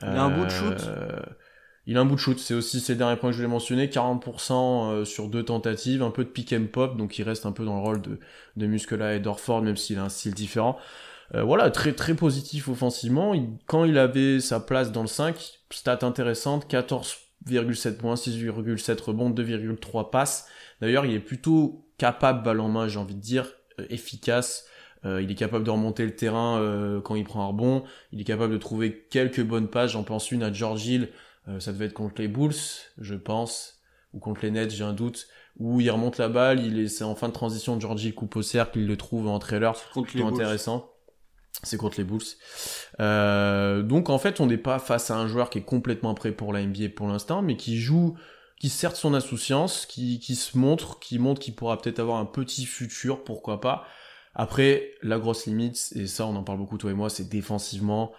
Il 0.00 0.08
a 0.08 0.22
un 0.24 0.30
bout 0.30 0.44
de 0.44 0.50
shoot. 0.50 0.80
Euh, 0.88 1.20
il 1.86 1.96
a 1.96 2.00
un 2.00 2.04
bout 2.04 2.14
de 2.14 2.20
shoot, 2.20 2.38
c'est 2.38 2.54
aussi 2.54 2.80
ces 2.80 2.94
derniers 2.94 3.16
points 3.16 3.30
que 3.30 3.32
je 3.32 3.38
voulais 3.38 3.50
mentionner, 3.50 3.88
40% 3.88 4.52
euh, 4.52 5.04
sur 5.04 5.28
deux 5.28 5.44
tentatives, 5.44 6.02
un 6.02 6.10
peu 6.10 6.22
de 6.24 6.28
pick 6.28 6.52
and 6.52 6.66
pop, 6.72 6.96
donc 6.96 7.18
il 7.18 7.24
reste 7.24 7.44
un 7.44 7.50
peu 7.50 7.64
dans 7.64 7.74
le 7.74 7.82
rôle 7.82 8.00
de, 8.00 8.20
de 8.56 8.66
Muscala 8.66 9.14
et 9.14 9.20
d'Orford, 9.20 9.62
même 9.62 9.76
s'il 9.76 9.98
a 9.98 10.04
un 10.04 10.08
style 10.08 10.34
différent. 10.34 10.78
Euh, 11.34 11.42
voilà, 11.42 11.70
très 11.70 11.92
très 11.92 12.14
positif 12.14 12.68
offensivement. 12.68 13.34
quand 13.66 13.84
il 13.84 13.98
avait 13.98 14.40
sa 14.40 14.60
place 14.60 14.92
dans 14.92 15.02
le 15.02 15.08
5, 15.08 15.60
stat 15.70 15.98
intéressante, 16.02 16.70
14,7 16.70 17.96
points, 17.96 18.14
6,7 18.14 19.00
rebonds, 19.00 19.30
2,3 19.30 20.10
passes. 20.10 20.46
D'ailleurs, 20.80 21.06
il 21.06 21.14
est 21.14 21.20
plutôt 21.20 21.86
capable, 21.96 22.42
balle 22.42 22.60
en 22.60 22.68
main, 22.68 22.88
j'ai 22.88 22.98
envie 22.98 23.14
de 23.14 23.20
dire, 23.20 23.52
euh, 23.80 23.86
efficace. 23.88 24.66
Euh, 25.04 25.20
il 25.20 25.30
est 25.30 25.34
capable 25.34 25.64
de 25.64 25.70
remonter 25.70 26.04
le 26.04 26.14
terrain 26.14 27.00
quand 27.02 27.16
il 27.16 27.24
prend 27.24 27.42
un 27.42 27.48
rebond. 27.48 27.82
Il 28.12 28.20
est 28.20 28.24
capable 28.24 28.52
de 28.52 28.58
trouver 28.58 29.06
quelques 29.10 29.42
bonnes 29.42 29.68
passes. 29.68 29.92
J'en 29.92 30.04
pense 30.04 30.30
une 30.30 30.42
à 30.44 30.52
George 30.52 30.86
Hill. 30.86 31.08
ça 31.58 31.72
devait 31.72 31.86
être 31.86 31.92
contre 31.92 32.20
les 32.20 32.28
Bulls, 32.28 32.54
je 32.98 33.14
pense, 33.16 33.80
ou 34.12 34.20
contre 34.20 34.42
les 34.42 34.52
Nets, 34.52 34.70
j'ai 34.70 34.84
un 34.84 34.92
doute 34.92 35.26
où 35.58 35.80
il 35.80 35.90
remonte 35.90 36.18
la 36.18 36.28
balle, 36.28 36.64
il 36.64 36.78
est, 36.78 36.88
c'est 36.88 37.04
en 37.04 37.14
fin 37.14 37.28
de 37.28 37.32
transition, 37.32 37.78
George 37.78 38.04
Hill 38.04 38.14
coupe 38.14 38.36
au 38.36 38.42
cercle, 38.42 38.78
il 38.78 38.86
le 38.86 38.96
trouve 38.96 39.28
en 39.28 39.38
trailer, 39.38 39.74
c'est 39.76 40.22
intéressant. 40.22 40.91
C'est 41.62 41.76
contre 41.76 41.98
les 41.98 42.04
Bulls. 42.04 42.22
Euh, 43.00 43.82
donc 43.82 44.10
en 44.10 44.18
fait, 44.18 44.40
on 44.40 44.46
n'est 44.46 44.56
pas 44.56 44.78
face 44.78 45.10
à 45.10 45.16
un 45.16 45.26
joueur 45.26 45.50
qui 45.50 45.58
est 45.58 45.64
complètement 45.64 46.14
prêt 46.14 46.32
pour 46.32 46.52
la 46.52 46.62
NBA 46.62 46.90
pour 46.96 47.06
l'instant, 47.08 47.42
mais 47.42 47.56
qui 47.56 47.78
joue, 47.78 48.16
qui 48.58 48.68
sert 48.68 48.92
de 48.92 48.96
son 48.96 49.14
insouciance, 49.14 49.86
qui, 49.86 50.18
qui 50.18 50.34
se 50.34 50.58
montre, 50.58 50.98
qui 50.98 51.18
montre 51.18 51.40
qu'il 51.40 51.54
pourra 51.54 51.80
peut-être 51.80 52.00
avoir 52.00 52.18
un 52.18 52.24
petit 52.24 52.66
futur, 52.66 53.22
pourquoi 53.22 53.60
pas. 53.60 53.84
Après, 54.34 54.92
la 55.02 55.18
grosse 55.18 55.46
limite, 55.46 55.92
et 55.94 56.06
ça 56.06 56.26
on 56.26 56.34
en 56.34 56.42
parle 56.42 56.58
beaucoup 56.58 56.78
toi 56.78 56.90
et 56.90 56.94
moi, 56.94 57.10
c'est 57.10 57.28
défensivement, 57.28 58.12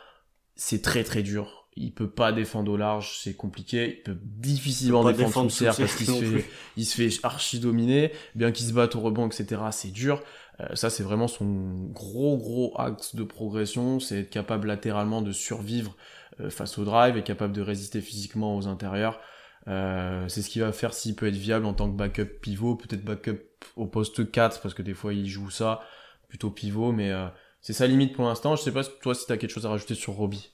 c'est 0.56 0.82
très 0.82 1.04
très 1.04 1.24
dur 1.24 1.64
il 1.76 1.92
peut 1.92 2.10
pas 2.10 2.32
défendre 2.32 2.72
au 2.72 2.78
large, 2.78 3.18
c'est 3.22 3.34
compliqué. 3.34 3.98
Il 3.98 4.04
peut 4.04 4.18
difficilement 4.22 5.04
défendre, 5.12 5.50
sous 5.52 5.58
cercle 5.58 5.82
parce 5.82 5.96
qu'il 5.96 6.08
se 6.08 6.24
fait, 6.24 6.46
il 6.78 6.86
se 6.86 6.96
fait 6.96 7.20
archi 7.24 7.60
dominer. 7.60 8.12
Bien 8.36 8.52
qu'il 8.52 8.66
se 8.66 8.74
batte 8.74 8.96
au 8.96 9.00
rebond, 9.00 9.28
etc. 9.28 9.62
C'est 9.72 9.92
dur. 9.92 10.22
Euh, 10.60 10.76
ça, 10.76 10.90
c'est 10.90 11.04
vraiment 11.04 11.28
son 11.28 11.90
gros 11.92 12.38
gros 12.38 12.74
axe 12.80 13.16
de 13.16 13.24
progression. 13.24 14.00
C'est 14.00 14.22
être 14.22 14.30
capable 14.30 14.68
latéralement 14.68 15.22
de 15.22 15.32
survivre 15.32 15.96
euh, 16.40 16.50
face 16.50 16.78
au 16.78 16.86
drive 16.86 17.18
et 17.18 17.24
capable 17.24 17.54
de 17.54 17.62
résister 17.62 18.02
physiquement 18.02 18.56
aux 18.56 18.68
intérieurs. 18.68 19.20
Euh, 19.68 20.28
c'est 20.28 20.42
ce 20.42 20.50
qui 20.50 20.60
va 20.60 20.72
faire 20.72 20.94
s'il 20.94 21.16
peut 21.16 21.28
être 21.28 21.36
viable 21.36 21.66
en 21.66 21.74
tant 21.74 21.90
que 21.90 21.96
backup 21.96 22.40
pivot, 22.42 22.76
peut-être 22.76 23.04
backup 23.04 23.40
au 23.78 23.86
poste 23.86 24.30
4 24.30 24.62
parce 24.62 24.74
que 24.74 24.82
des 24.82 24.94
fois 24.94 25.14
il 25.14 25.26
joue 25.26 25.50
ça 25.50 25.80
plutôt 26.28 26.50
pivot, 26.50 26.92
mais 26.92 27.14
c'est 27.62 27.72
sa 27.72 27.88
limite 27.88 28.14
pour 28.14 28.26
l'instant. 28.26 28.58
Je 28.58 28.62
sais 28.62 28.74
pas 28.74 28.84
toi 28.84 29.16
si 29.16 29.26
t'as 29.26 29.38
quelque 29.38 29.52
chose 29.52 29.66
à 29.66 29.70
rajouter 29.70 29.96
sur 29.96 30.14
Robbie. 30.14 30.54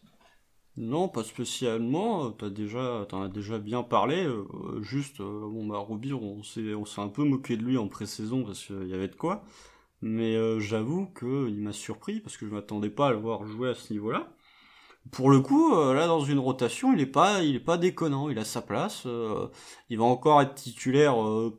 Non, 0.79 1.09
pas 1.09 1.23
spécialement. 1.23 2.31
T'as 2.31 2.49
déjà, 2.49 3.05
t'en 3.09 3.21
as 3.23 3.27
déjà 3.27 3.59
bien 3.59 3.83
parlé. 3.83 4.23
Euh, 4.25 4.81
juste, 4.81 5.19
euh, 5.19 5.41
bon 5.41 5.67
bah 5.67 5.77
Roby, 5.77 6.13
on 6.13 6.41
s'est, 6.41 6.73
on 6.73 6.85
s'est 6.85 7.01
un 7.01 7.09
peu 7.09 7.25
moqué 7.25 7.57
de 7.57 7.63
lui 7.63 7.77
en 7.77 7.89
pré-saison 7.89 8.45
parce 8.45 8.65
qu'il 8.65 8.87
y 8.87 8.93
avait 8.93 9.09
de 9.09 9.15
quoi. 9.15 9.43
Mais 10.01 10.35
euh, 10.35 10.59
j'avoue 10.59 11.07
qu'il 11.17 11.59
m'a 11.61 11.73
surpris 11.73 12.19
parce 12.19 12.37
que 12.37 12.45
je 12.47 12.51
m'attendais 12.51 12.89
pas 12.89 13.07
à 13.07 13.11
le 13.11 13.17
voir 13.17 13.45
jouer 13.45 13.69
à 13.69 13.75
ce 13.75 13.91
niveau-là. 13.93 14.29
Pour 15.11 15.29
le 15.29 15.39
coup, 15.39 15.73
là 15.73 16.07
dans 16.07 16.23
une 16.23 16.39
rotation, 16.39 16.93
il 16.93 16.99
est 16.99 17.05
pas, 17.05 17.41
il 17.41 17.55
est 17.55 17.59
pas 17.59 17.77
déconnant. 17.77 18.29
Il 18.29 18.37
a 18.37 18.45
sa 18.45 18.61
place. 18.61 19.07
il 19.89 19.97
va 19.97 20.03
encore 20.03 20.41
être 20.41 20.53
titulaire 20.55 21.15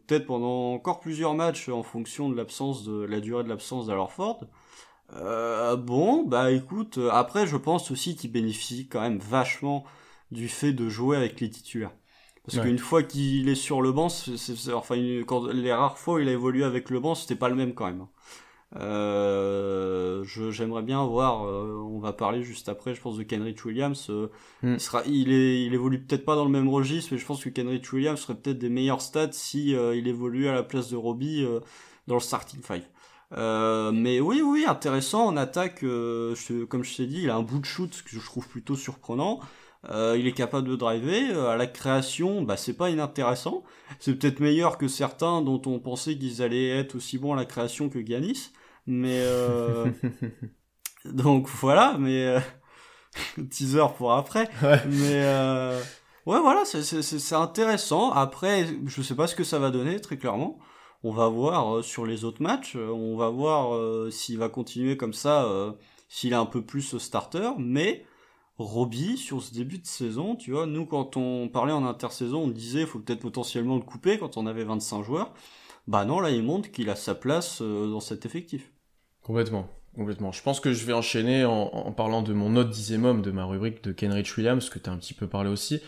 peut-être 0.06 0.26
pendant 0.26 0.72
encore 0.74 1.00
plusieurs 1.00 1.34
matchs 1.34 1.68
en 1.68 1.82
fonction 1.82 2.28
de 2.28 2.36
l'absence 2.36 2.84
de 2.84 3.02
la 3.02 3.18
durée 3.18 3.42
de 3.42 3.48
l'absence 3.48 3.86
d'Alorford. 3.86 4.44
Euh, 5.16 5.76
bon, 5.76 6.24
bah 6.24 6.52
écoute, 6.52 6.98
euh, 6.98 7.10
après 7.10 7.46
je 7.46 7.56
pense 7.56 7.90
aussi 7.90 8.16
qu'il 8.16 8.32
bénéficie 8.32 8.88
quand 8.88 9.00
même 9.00 9.18
vachement 9.18 9.84
du 10.30 10.48
fait 10.48 10.72
de 10.72 10.88
jouer 10.88 11.16
avec 11.16 11.40
les 11.40 11.50
titulaires. 11.50 11.92
Parce 12.44 12.58
qu'une 12.58 12.78
fois 12.78 13.02
qu'il 13.02 13.48
est 13.48 13.54
sur 13.54 13.82
le 13.82 13.92
banc, 13.92 14.08
c'est, 14.08 14.72
enfin 14.72 14.96
quand 15.26 15.46
les 15.48 15.72
rares 15.72 15.98
fois 15.98 16.14
où 16.14 16.18
il 16.18 16.28
a 16.28 16.32
évolué 16.32 16.64
avec 16.64 16.90
le 16.90 16.98
banc, 17.00 17.14
c'était 17.14 17.36
pas 17.36 17.48
le 17.48 17.54
même 17.54 17.74
quand 17.74 17.86
même. 17.86 18.06
Euh, 18.76 20.22
j'aimerais 20.24 20.82
bien 20.82 21.04
voir. 21.04 21.44
Euh, 21.46 21.82
on 21.84 21.98
va 21.98 22.12
parler 22.12 22.42
juste 22.42 22.68
après, 22.68 22.94
je 22.94 23.00
pense 23.00 23.16
de 23.16 23.22
Kenrich 23.22 23.64
Williams. 23.64 24.06
Euh, 24.10 24.28
hmm. 24.62 24.74
il 24.74 24.80
sera, 24.80 25.02
il 25.06 25.32
est, 25.32 25.64
il 25.64 25.74
évolue 25.74 26.00
peut-être 26.00 26.24
pas 26.24 26.36
dans 26.36 26.44
le 26.44 26.50
même 26.50 26.68
registre, 26.68 27.10
mais 27.12 27.18
je 27.18 27.26
pense 27.26 27.42
que 27.42 27.48
Kenrich 27.48 27.92
Williams 27.92 28.20
serait 28.20 28.36
peut-être 28.36 28.58
des 28.58 28.68
meilleurs 28.68 29.00
stats 29.00 29.32
si 29.32 29.70
il 29.70 30.08
évolue 30.08 30.48
à 30.48 30.52
la 30.52 30.62
place 30.62 30.90
de 30.90 30.96
Robbie 30.96 31.44
dans 32.06 32.14
le 32.14 32.20
starting 32.20 32.60
five. 32.62 32.86
mais 33.92 34.20
oui, 34.20 34.42
oui, 34.42 34.64
intéressant 34.66 35.26
en 35.26 35.36
attaque. 35.36 35.80
comme 35.80 36.84
je 36.84 36.96
t'ai 36.96 37.06
dit, 37.06 37.22
il 37.22 37.30
a 37.30 37.36
un 37.36 37.42
bout 37.42 37.58
de 37.58 37.64
shoot 37.64 38.02
que 38.04 38.10
je 38.10 38.24
trouve 38.24 38.48
plutôt 38.48 38.76
surprenant. 38.76 39.40
Euh, 39.88 40.16
il 40.18 40.26
est 40.26 40.32
capable 40.32 40.68
de 40.68 40.76
driver. 40.76 41.30
Euh, 41.32 41.48
à 41.48 41.56
la 41.56 41.66
création, 41.66 42.42
bah 42.42 42.56
c'est 42.56 42.74
pas 42.74 42.90
inintéressant. 42.90 43.64
C'est 43.98 44.14
peut-être 44.14 44.40
meilleur 44.40 44.78
que 44.78 44.88
certains 44.88 45.40
dont 45.42 45.60
on 45.66 45.78
pensait 45.78 46.16
qu'ils 46.16 46.42
allaient 46.42 46.68
être 46.68 46.96
aussi 46.96 47.18
bons 47.18 47.32
à 47.32 47.36
la 47.36 47.46
création 47.46 47.88
que 47.88 48.04
Giannis. 48.04 48.52
Mais 48.86 49.20
euh... 49.20 49.86
donc 51.04 51.48
voilà, 51.48 51.96
mais 51.98 52.24
euh, 52.26 52.40
teaser 53.50 53.86
pour 53.96 54.12
après. 54.12 54.48
Mais 54.62 55.24
ouais, 56.26 56.40
voilà, 56.40 56.64
c'est 56.64 57.34
intéressant. 57.34 58.12
Après, 58.12 58.66
je 58.86 59.02
sais 59.02 59.14
pas 59.14 59.26
ce 59.26 59.34
que 59.34 59.44
ça 59.44 59.58
va 59.58 59.70
donner 59.70 60.00
très 60.00 60.16
clairement. 60.16 60.58
On 61.02 61.12
va 61.12 61.28
voir 61.28 61.82
sur 61.82 62.04
les 62.04 62.24
autres 62.24 62.42
matchs. 62.42 62.76
On 62.76 63.16
va 63.16 63.28
voir 63.30 64.12
s'il 64.12 64.38
va 64.38 64.48
continuer 64.48 64.96
comme 64.96 65.14
ça, 65.14 65.48
s'il 66.08 66.32
est 66.32 66.36
un 66.36 66.46
peu 66.46 66.62
plus 66.62 66.98
starter. 66.98 67.52
Mais 67.58 68.04
Robbie 68.60 69.16
sur 69.16 69.42
ce 69.42 69.54
début 69.54 69.78
de 69.78 69.86
saison, 69.86 70.36
tu 70.36 70.52
vois, 70.52 70.66
nous 70.66 70.84
quand 70.84 71.16
on 71.16 71.48
parlait 71.48 71.72
en 71.72 71.86
intersaison, 71.86 72.42
on 72.42 72.48
disait 72.48 72.84
faut 72.84 72.98
peut-être 72.98 73.20
potentiellement 73.20 73.76
le 73.76 73.82
couper 73.82 74.18
quand 74.18 74.36
on 74.36 74.46
avait 74.46 74.64
25 74.64 75.02
joueurs. 75.02 75.32
Bah 75.86 76.04
non, 76.04 76.20
là 76.20 76.30
il 76.30 76.42
montre 76.42 76.70
qu'il 76.70 76.90
a 76.90 76.96
sa 76.96 77.14
place 77.14 77.60
euh, 77.62 77.90
dans 77.90 78.00
cet 78.00 78.26
effectif. 78.26 78.70
Complètement, 79.22 79.68
complètement. 79.94 80.32
Je 80.32 80.42
pense 80.42 80.60
que 80.60 80.72
je 80.72 80.84
vais 80.84 80.92
enchaîner 80.92 81.44
en, 81.44 81.92
parlant 81.92 82.22
de 82.22 82.32
mon 82.32 82.56
autre 82.56 82.70
dixième 82.70 83.04
homme 83.04 83.22
de 83.22 83.30
ma 83.30 83.44
rubrique 83.44 83.84
de 83.84 83.92
Kenrich 83.92 84.36
Williams, 84.36 84.68
que 84.70 84.78
tu 84.78 84.88
as 84.88 84.92
un 84.92 84.96
petit 84.96 85.14
peu 85.14 85.26
parlé 85.26 85.50
aussi. 85.50 85.80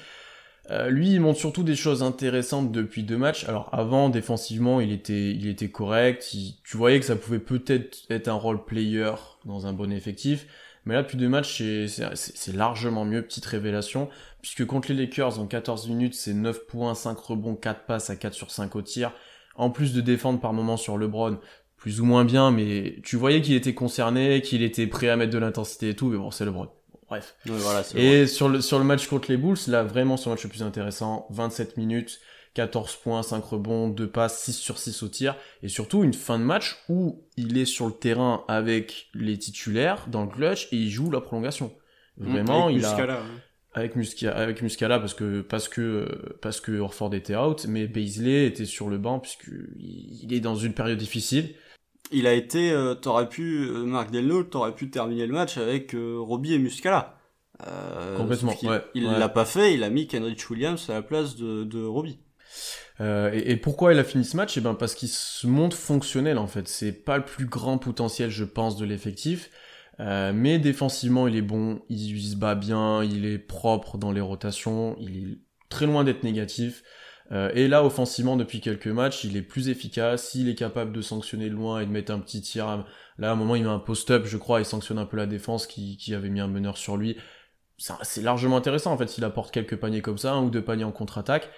Euh, 0.71 0.91
lui, 0.91 1.11
il 1.11 1.21
montre 1.21 1.41
surtout 1.41 1.65
des 1.65 1.75
choses 1.75 2.03
intéressantes 2.03 2.71
depuis 2.71 3.03
deux 3.03 3.17
matchs. 3.17 3.45
Alors 3.49 3.69
avant, 3.73 4.11
défensivement, 4.11 4.81
il 4.81 4.93
était, 4.93 5.31
il 5.31 5.49
était 5.49 5.71
correct. 5.71 6.35
tu 6.65 6.77
voyais 6.77 7.01
que 7.01 7.07
ça 7.07 7.17
pouvait 7.17 7.41
peut-être 7.41 7.99
être 8.11 8.29
un 8.29 8.35
role 8.35 8.65
player 8.65 9.13
dans 9.45 9.67
un 9.67 9.73
bon 9.73 9.91
effectif. 9.91 10.47
Mais 10.85 10.95
là, 10.95 11.03
depuis 11.03 11.17
deux 11.17 11.29
matchs, 11.29 11.63
c'est 11.87 12.55
largement 12.55 13.05
mieux. 13.05 13.23
Petite 13.23 13.47
révélation. 13.47 14.09
Puisque 14.41 14.67
contre 14.67 14.93
les 14.93 15.07
Lakers, 15.07 15.39
en 15.39 15.47
14 15.47 15.89
minutes, 15.89 16.15
c'est 16.15 16.35
9 16.35 16.67
points, 16.67 16.95
5 16.95 17.17
rebonds, 17.19 17.55
4 17.55 17.87
passes 17.87 18.11
à 18.11 18.17
4 18.17 18.35
sur 18.35 18.51
5 18.51 18.75
au 18.75 18.83
tir. 18.83 19.13
En 19.57 19.71
plus 19.71 19.93
de 19.93 20.01
défendre 20.01 20.41
par 20.41 20.53
moment 20.53 20.77
sur 20.77 20.97
LeBron, 20.99 21.39
plus 21.77 22.01
ou 22.01 22.05
moins 22.05 22.25
bien, 22.25 22.51
mais 22.51 22.97
tu 23.03 23.17
voyais 23.17 23.43
qu'il 23.43 23.55
était 23.55 23.75
concerné, 23.75 24.41
qu'il 24.41 24.63
était 24.63 24.87
prêt 24.87 25.09
à 25.09 25.17
mettre 25.17 25.33
de 25.33 25.39
l'intensité 25.39 25.91
et 25.91 25.97
tout, 25.97 26.09
mais 26.09 26.17
bon, 26.17 26.31
c'est 26.31 26.45
LeBron. 26.45 26.69
Bref. 27.09 27.35
et 27.95 28.27
sur 28.27 28.49
le, 28.49 28.61
sur 28.61 28.79
le 28.79 28.85
match 28.85 29.07
contre 29.07 29.31
les 29.31 29.37
Bulls, 29.37 29.59
là, 29.67 29.83
vraiment, 29.83 30.17
ce 30.17 30.29
match 30.31 30.45
le 30.45 30.49
plus 30.49 30.63
intéressant. 30.63 31.27
27 31.31 31.77
minutes. 31.77 32.21
14 32.55 32.97
points, 32.97 33.23
5 33.23 33.43
rebonds, 33.45 33.89
2 33.89 34.11
passes, 34.11 34.43
6 34.43 34.53
sur 34.53 34.79
6 34.79 35.03
au 35.03 35.09
tir, 35.09 35.37
et 35.63 35.69
surtout 35.69 36.05
une 36.05 36.13
fin 36.13 36.39
de 36.39 36.45
match 36.45 36.77
où 36.89 37.25
il 37.39 37.57
est 37.57 37.65
sur 37.65 37.87
le 37.87 37.93
terrain 37.93 38.45
avec 38.47 39.09
les 39.15 39.39
titulaires 39.39 40.05
dans 40.09 40.23
le 40.23 40.29
clutch 40.29 40.69
et 40.71 40.77
il 40.77 40.91
joue 40.91 41.11
la 41.11 41.23
prolongation. 41.23 41.73
Mmh, 42.19 42.31
Vraiment, 42.31 42.69
il 42.69 42.85
a 42.85 43.23
avec 43.75 43.97
Muscala, 43.97 44.37
avec 44.37 44.63
Muscala 44.63 44.99
parce 44.99 45.15
que 45.15 45.41
parce 45.41 45.69
que 45.69 46.07
parce 46.41 46.61
que 46.61 46.79
Orford 46.79 47.15
était 47.15 47.37
out, 47.37 47.67
mais 47.69 47.87
Baisley 47.87 48.47
était 48.47 48.67
sur 48.67 48.89
le 48.89 48.99
banc 48.99 49.19
puisque 49.19 49.51
il 49.79 50.33
est 50.33 50.41
dans 50.41 50.57
une 50.57 50.75
période 50.75 50.99
difficile. 50.99 51.55
Il 52.11 52.27
a 52.27 52.35
été, 52.35 52.73
euh, 52.73 52.95
t'aurais 52.95 53.29
pu, 53.29 53.65
euh, 53.65 53.85
Marc 53.85 54.11
Delno, 54.11 54.43
t'aurais 54.43 54.75
pu 54.75 54.91
terminer 54.91 55.27
le 55.27 55.33
match 55.33 55.57
avec 55.57 55.95
euh, 55.95 56.19
Robbie 56.21 56.53
et 56.53 56.59
Muscala. 56.59 57.19
Euh, 57.67 58.17
Complètement. 58.17 58.55
Il, 58.61 58.69
ouais, 58.69 58.83
il 58.95 59.05
l'a 59.05 59.29
pas 59.29 59.47
fait, 59.47 59.73
il 59.75 59.83
a 59.83 59.89
mis 59.89 60.07
Kenrich 60.07 60.51
Williams 60.51 60.91
à 60.91 60.95
la 60.95 61.03
place 61.03 61.37
de, 61.37 61.65
de 61.65 61.83
Robbie. 61.83 62.19
Euh, 63.01 63.31
et, 63.33 63.57
pourquoi 63.57 63.95
il 63.95 63.99
a 63.99 64.05
fini 64.05 64.25
ce 64.25 64.37
match? 64.37 64.57
Eh 64.57 64.61
ben 64.61 64.75
parce 64.75 64.95
qu'il 64.95 65.09
se 65.09 65.47
montre 65.47 65.77
fonctionnel 65.77 66.39
en 66.39 66.47
fait. 66.47 66.69
C'est 66.69 66.93
pas 66.93 67.17
le 67.17 67.25
plus 67.25 67.47
grand 67.47 67.79
potentiel, 67.79 68.31
je 68.31 68.45
pense, 68.45 68.77
de 68.77 68.85
l'effectif. 68.85 69.51
Euh, 70.01 70.33
mais 70.35 70.59
défensivement, 70.59 71.29
il 71.29 71.37
est 71.37 71.43
bon, 71.43 71.83
il, 71.89 72.21
se 72.23 72.37
bat 72.37 72.55
bien, 72.55 73.05
il 73.05 73.25
est 73.27 73.39
propre 73.39 73.99
dans 73.99 74.11
les 74.13 74.21
rotations, 74.21 74.97
il 74.99 75.17
est 75.17 75.39
très 75.69 75.87
loin 75.87 76.05
d'être 76.05 76.25
négatif. 76.25 76.83
Euh, 77.31 77.51
et 77.55 77.69
là, 77.69 77.85
offensivement, 77.85 78.37
depuis 78.37 78.61
quelques 78.61 78.89
matchs, 78.89 79.25
il 79.25 79.37
est 79.37 79.43
plus 79.43 79.69
efficace, 79.69 80.35
il 80.35 80.49
est 80.49 80.55
capable 80.55 80.93
de 80.93 81.01
sanctionner 81.01 81.49
loin 81.49 81.81
et 81.81 81.87
de 81.87 81.91
mettre 81.91 82.13
un 82.13 82.19
petit 82.19 82.43
tir. 82.43 82.87
Là, 83.19 83.31
à 83.31 83.33
un 83.33 83.37
moment, 83.37 83.55
il 83.55 83.63
met 83.63 83.69
un 83.69 83.79
post-up, 83.79 84.25
je 84.27 84.37
crois, 84.37 84.61
il 84.61 84.67
sanctionne 84.67 84.99
un 84.99 85.07
peu 85.07 85.17
la 85.17 85.27
défense 85.27 85.67
qui, 85.67 85.97
qui 85.97 86.15
avait 86.15 86.31
mis 86.31 86.41
un 86.41 86.49
meneur 86.49 86.77
sur 86.77 86.97
lui. 86.97 87.17
C'est 88.03 88.23
largement 88.23 88.57
intéressant, 88.57 88.93
en 88.93 88.99
fait, 88.99 89.09
s'il 89.09 89.25
apporte 89.25 89.53
quelques 89.53 89.77
paniers 89.77 90.03
comme 90.03 90.19
ça, 90.19 90.39
ou 90.39 90.51
deux 90.51 90.63
paniers 90.63 90.85
en 90.85 90.93
contre-attaque. 90.93 91.51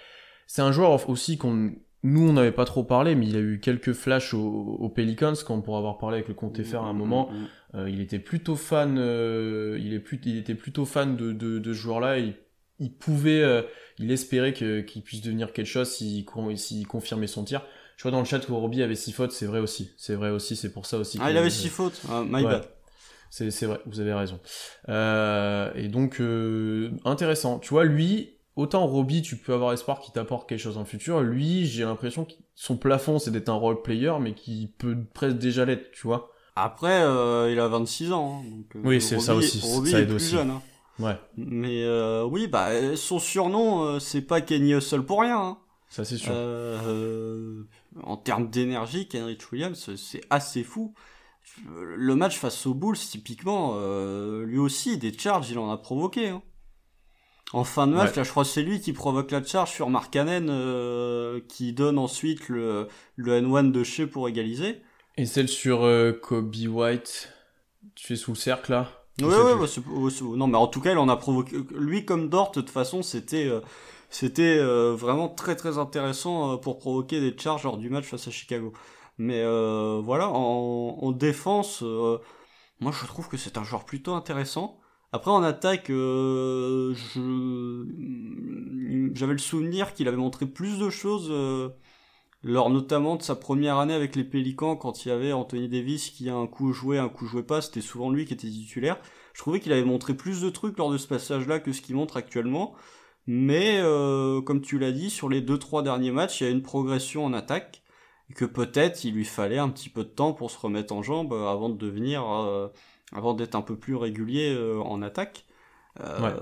C'est 0.47 0.61
un 0.61 0.71
joueur 0.71 1.09
aussi 1.09 1.37
qu'on 1.37 1.75
nous 2.05 2.29
on 2.29 2.33
n'avait 2.33 2.51
pas 2.51 2.65
trop 2.65 2.83
parlé, 2.83 3.15
mais 3.15 3.25
il 3.25 3.35
a 3.35 3.39
eu 3.39 3.59
quelques 3.59 3.93
flashs 3.93 4.33
aux, 4.33 4.91
Pelicans 4.93 5.33
quand 5.45 5.55
on 5.55 5.61
pourra 5.61 5.79
avoir 5.79 5.97
parlé 5.97 6.17
avec 6.17 6.27
le 6.27 6.35
Comte 6.35 6.61
FR 6.61 6.77
à 6.77 6.87
un 6.87 6.93
moment. 6.93 7.29
Mm, 7.31 7.35
mm, 7.35 7.41
mm. 7.41 7.47
Euh, 7.75 7.89
il 7.89 7.99
était 7.99 8.19
plutôt 8.19 8.55
fan, 8.55 8.97
euh, 8.97 9.77
il, 9.81 9.93
est 9.93 9.99
plus, 9.99 10.21
il 10.25 10.37
était 10.37 10.55
plutôt 10.55 10.85
fan 10.85 11.17
de, 11.17 11.31
de, 11.31 11.57
de 11.57 11.73
ce 11.73 11.77
joueur-là. 11.79 12.19
Il, 12.19 12.35
il 12.79 12.93
pouvait, 12.93 13.41
euh, 13.41 13.63
il 13.97 14.11
espérait 14.11 14.53
qu'il 14.53 15.01
puisse 15.01 15.21
devenir 15.21 15.51
quelque 15.51 15.65
chose 15.65 15.89
s'il 15.89 16.25
s'il 16.57 16.87
confirmait 16.87 17.27
son 17.27 17.43
tir. 17.43 17.65
Je 17.97 18.03
vois 18.03 18.11
dans 18.11 18.19
le 18.19 18.25
chat 18.25 18.39
que 18.39 18.51
Robbie 18.51 18.83
avait 18.83 18.95
six 18.95 19.11
fautes, 19.11 19.31
c'est 19.31 19.47
vrai 19.47 19.59
aussi. 19.59 19.91
C'est 19.97 20.15
vrai 20.15 20.29
aussi, 20.29 20.55
c'est 20.55 20.71
pour 20.71 20.85
ça 20.85 20.97
aussi. 20.97 21.17
Ah, 21.19 21.31
il 21.31 21.37
avait 21.37 21.49
six 21.49 21.69
fautes. 21.69 22.01
Ah, 22.09 22.23
my 22.23 22.43
bad. 22.43 22.65
C'est 23.31 23.65
vrai, 23.65 23.81
vous 23.87 23.99
avez 23.99 24.13
raison. 24.13 24.39
et 24.87 25.87
donc 25.87 26.21
intéressant. 27.03 27.57
Tu 27.59 27.69
vois, 27.69 27.83
lui, 27.83 28.34
autant 28.55 28.85
Robbie, 28.85 29.21
tu 29.21 29.35
peux 29.35 29.53
avoir 29.53 29.73
espoir 29.73 29.99
qu'il 29.99 30.13
t'apporte 30.13 30.47
quelque 30.47 30.59
chose 30.59 30.77
en 30.77 30.85
futur. 30.85 31.21
Lui, 31.21 31.65
j'ai 31.65 31.83
l'impression 31.83 32.25
que 32.25 32.33
son 32.55 32.77
plafond, 32.77 33.19
c'est 33.19 33.31
d'être 33.31 33.49
un 33.49 33.55
role 33.55 33.81
player, 33.81 34.13
mais 34.19 34.33
qui 34.33 34.71
peut 34.77 34.97
presque 35.13 35.37
déjà 35.37 35.65
l'être, 35.65 35.91
tu 35.91 36.07
vois. 36.07 36.31
Après, 36.55 37.01
euh, 37.01 37.51
il 37.51 37.59
a 37.59 37.67
26 37.67 38.13
ans. 38.13 38.39
Hein, 38.39 38.49
donc, 38.49 38.75
euh, 38.75 38.81
oui, 38.83 39.01
c'est 39.01 39.19
ça 39.19 39.35
aussi. 39.35 39.59
Robbie 39.61 39.91
ça 39.91 39.99
est 39.99 40.05
plus 40.05 40.31
jeune. 40.31 40.51
Hein. 40.51 40.61
Ouais. 40.99 41.17
Mais 41.35 41.83
euh, 41.83 42.23
oui, 42.23 42.47
bah 42.47 42.95
son 42.95 43.19
surnom, 43.19 43.99
c'est 43.99 44.21
pas 44.21 44.39
Kenny 44.39 44.73
Hustle 44.73 45.03
pour 45.03 45.21
rien. 45.21 45.37
Hein. 45.37 45.57
Ça 45.89 46.05
c'est 46.05 46.17
sûr. 46.17 46.33
en 48.03 48.17
termes 48.17 48.49
d'énergie, 48.49 49.07
Kenrich 49.07 49.51
Williams, 49.51 49.89
c'est 49.97 50.21
assez 50.29 50.63
fou. 50.63 50.93
Le 51.67 52.15
match 52.15 52.37
face 52.37 52.65
aux 52.65 52.73
Bulls, 52.73 52.97
typiquement, 52.97 53.77
lui 54.45 54.57
aussi, 54.57 54.97
des 54.97 55.17
charges, 55.17 55.49
il 55.49 55.59
en 55.59 55.69
a 55.69 55.77
provoqué. 55.77 56.29
Hein. 56.29 56.41
En 57.53 57.63
fin 57.63 57.87
de 57.87 57.93
match, 57.93 58.15
là, 58.15 58.23
je 58.23 58.29
crois 58.29 58.43
que 58.43 58.49
c'est 58.49 58.63
lui 58.63 58.81
qui 58.81 58.91
provoque 58.91 59.31
la 59.31 59.43
charge 59.43 59.71
sur 59.71 59.89
Markkanen, 59.89 60.49
euh, 60.49 61.39
qui 61.47 61.73
donne 61.73 61.97
ensuite 61.97 62.49
le, 62.49 62.87
le 63.15 63.39
N1 63.39 63.71
de 63.71 63.83
chez 63.83 64.07
pour 64.07 64.27
égaliser. 64.27 64.81
Et 65.17 65.25
celle 65.25 65.47
sur 65.47 65.83
euh, 65.83 66.11
Kobe 66.11 66.53
White, 66.67 67.29
tu 67.93 68.07
fais 68.07 68.15
sous 68.15 68.31
le 68.31 68.37
cercle 68.37 68.71
là? 68.71 68.89
Oui, 69.21 69.27
oui, 69.27 70.13
non, 70.35 70.47
mais 70.47 70.57
en 70.57 70.67
tout 70.67 70.81
cas, 70.81 70.91
il 70.91 70.97
en 70.97 71.07
a 71.07 71.15
provoqué. 71.15 71.55
Lui, 71.71 72.03
comme 72.03 72.27
Dort, 72.27 72.49
de 72.51 72.59
toute 72.59 72.69
façon, 72.69 73.01
c'était 73.01 73.47
euh, 73.47 73.61
c'était 74.09 74.59
vraiment 74.59 75.29
très 75.29 75.55
très 75.55 75.77
intéressant 75.77 76.57
pour 76.57 76.77
provoquer 76.77 77.21
des 77.21 77.37
charges 77.37 77.63
lors 77.63 77.77
du 77.77 77.89
match 77.89 78.05
face 78.05 78.27
à 78.27 78.31
Chicago. 78.31 78.73
Mais 79.17 79.43
voilà, 80.01 80.29
en, 80.29 80.97
en 81.01 81.11
défense, 81.11 81.81
moi 81.81 82.91
je 82.91 83.05
trouve 83.07 83.29
que 83.29 83.37
c'est 83.37 83.57
un 83.57 83.63
joueur 83.63 83.85
plutôt 83.85 84.13
intéressant. 84.13 84.79
Après 85.15 85.31
en 85.31 85.43
attaque, 85.43 85.91
euh, 85.91 86.93
j'avais 89.13 89.31
le 89.31 89.37
souvenir 89.37 89.93
qu'il 89.93 90.09
avait 90.09 90.17
montré 90.17 90.45
plus 90.45 90.77
de 90.77 90.89
choses 90.89 91.29
euh, 91.31 91.69
lors 92.43 92.69
notamment 92.69 93.15
de 93.15 93.21
sa 93.21 93.35
première 93.37 93.77
année 93.77 93.93
avec 93.93 94.17
les 94.17 94.25
Pélicans 94.25 94.75
quand 94.75 95.05
il 95.05 95.07
y 95.07 95.11
avait 95.13 95.31
Anthony 95.31 95.69
Davis 95.69 96.09
qui 96.09 96.29
a 96.29 96.35
un 96.35 96.47
coup 96.47 96.73
joué, 96.73 96.97
un 96.97 97.07
coup 97.07 97.27
joué 97.27 97.43
pas, 97.43 97.61
c'était 97.61 97.79
souvent 97.79 98.11
lui 98.11 98.25
qui 98.25 98.33
était 98.33 98.49
titulaire. 98.49 98.97
Je 99.31 99.39
trouvais 99.39 99.61
qu'il 99.61 99.71
avait 99.71 99.85
montré 99.85 100.15
plus 100.15 100.41
de 100.41 100.49
trucs 100.49 100.77
lors 100.77 100.91
de 100.91 100.97
ce 100.97 101.07
passage-là 101.07 101.59
que 101.59 101.71
ce 101.71 101.79
qu'il 101.79 101.95
montre 101.95 102.17
actuellement. 102.17 102.73
Mais 103.25 103.79
euh, 103.79 104.41
comme 104.41 104.59
tu 104.59 104.79
l'as 104.79 104.91
dit, 104.91 105.09
sur 105.09 105.29
les 105.29 105.39
deux 105.39 105.57
trois 105.57 105.81
derniers 105.81 106.11
matchs, 106.11 106.41
il 106.41 106.43
y 106.43 106.47
a 106.47 106.49
une 106.49 106.61
progression 106.61 107.23
en 107.23 107.31
attaque 107.31 107.83
et 108.29 108.33
que 108.33 108.43
peut-être 108.43 109.05
il 109.05 109.13
lui 109.13 109.23
fallait 109.23 109.59
un 109.59 109.69
petit 109.69 109.87
peu 109.87 110.03
de 110.03 110.09
temps 110.09 110.33
pour 110.33 110.51
se 110.51 110.59
remettre 110.59 110.93
en 110.93 111.01
jambe 111.03 111.31
avant 111.31 111.69
de 111.69 111.77
devenir 111.77 112.25
avant 113.15 113.33
d'être 113.33 113.55
un 113.55 113.61
peu 113.61 113.75
plus 113.77 113.95
régulier 113.95 114.53
euh, 114.53 114.79
en 114.79 115.01
attaque. 115.01 115.45
Euh, 116.01 116.33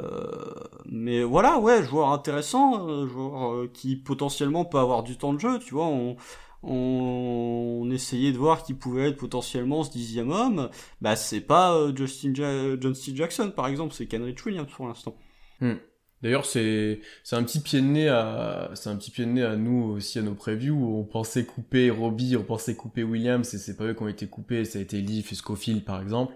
mais 0.85 1.23
voilà, 1.23 1.59
ouais, 1.59 1.83
joueur 1.83 2.09
intéressant, 2.09 2.89
euh, 2.89 3.05
joueur 3.05 3.71
qui 3.71 3.95
potentiellement 3.95 4.65
peut 4.65 4.79
avoir 4.79 5.03
du 5.03 5.15
temps 5.17 5.33
de 5.33 5.39
jeu, 5.39 5.59
tu 5.59 5.75
vois. 5.75 5.85
On, 5.85 6.15
on, 6.63 7.89
essayait 7.91 8.31
de 8.31 8.37
voir 8.37 8.63
qui 8.63 8.73
pouvait 8.73 9.09
être 9.09 9.17
potentiellement 9.17 9.83
ce 9.83 9.91
dixième 9.91 10.31
homme. 10.31 10.69
Bah, 11.01 11.15
c'est 11.15 11.41
pas 11.41 11.93
Justin 11.95 12.33
John 12.33 12.95
C. 12.95 13.11
Jackson, 13.15 13.51
par 13.55 13.67
exemple, 13.67 13.93
c'est 13.93 14.07
Kenrich 14.07 14.43
Williams 14.45 14.71
pour 14.75 14.87
l'instant. 14.87 15.15
Hmm. 15.61 15.75
D'ailleurs, 16.23 16.45
c'est 16.45 17.01
c'est 17.23 17.35
un 17.35 17.43
petit 17.43 17.59
pied 17.59 17.81
de 17.81 17.85
nez 17.85 18.07
à 18.07 18.71
c'est 18.75 18.89
un 18.89 18.95
petit 18.95 19.11
pied 19.11 19.25
de 19.25 19.31
nez 19.31 19.43
à 19.43 19.57
nous 19.57 19.83
aussi 19.91 20.19
à 20.19 20.21
nos 20.21 20.35
previews 20.35 20.73
où 20.73 20.97
on 20.97 21.03
pensait 21.03 21.43
couper 21.43 21.89
Robbie, 21.89 22.37
on 22.37 22.43
pensait 22.43 22.75
couper 22.75 23.03
Williams 23.03 23.53
et 23.53 23.57
c'est 23.57 23.75
pas 23.75 23.83
eux 23.83 23.93
qui 23.93 24.03
ont 24.03 24.07
été 24.07 24.27
coupés, 24.27 24.63
ça 24.63 24.79
a 24.79 24.81
été 24.81 25.01
Leaf 25.01 25.33
et 25.33 25.35
Scofield 25.35 25.83
par 25.83 26.01
exemple. 26.01 26.33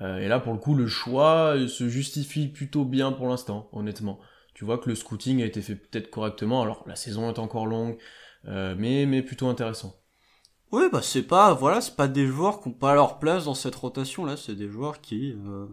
Euh, 0.00 0.18
et 0.18 0.28
là 0.28 0.40
pour 0.40 0.52
le 0.52 0.58
coup 0.58 0.74
le 0.74 0.86
choix 0.86 1.54
se 1.68 1.88
justifie 1.88 2.48
plutôt 2.48 2.84
bien 2.84 3.12
pour 3.12 3.28
l'instant, 3.28 3.68
honnêtement. 3.72 4.18
Tu 4.54 4.64
vois 4.64 4.78
que 4.78 4.88
le 4.88 4.94
scouting 4.94 5.42
a 5.42 5.46
été 5.46 5.60
fait 5.62 5.74
peut-être 5.76 6.10
correctement. 6.10 6.62
Alors 6.62 6.84
la 6.86 6.96
saison 6.96 7.28
est 7.32 7.38
encore 7.38 7.66
longue, 7.66 7.98
euh, 8.46 8.74
mais 8.78 9.06
mais 9.06 9.22
plutôt 9.22 9.48
intéressant. 9.48 9.94
Oui, 10.72 10.84
bah 10.92 11.02
c'est 11.02 11.22
pas 11.22 11.54
voilà, 11.54 11.80
c'est 11.80 11.94
pas 11.94 12.08
des 12.08 12.26
joueurs 12.26 12.60
qui 12.60 12.68
ont 12.68 12.72
pas 12.72 12.94
leur 12.94 13.18
place 13.20 13.44
dans 13.44 13.54
cette 13.54 13.76
rotation 13.76 14.24
là, 14.24 14.36
c'est 14.36 14.56
des 14.56 14.68
joueurs 14.68 15.00
qui 15.00 15.32
euh, 15.32 15.66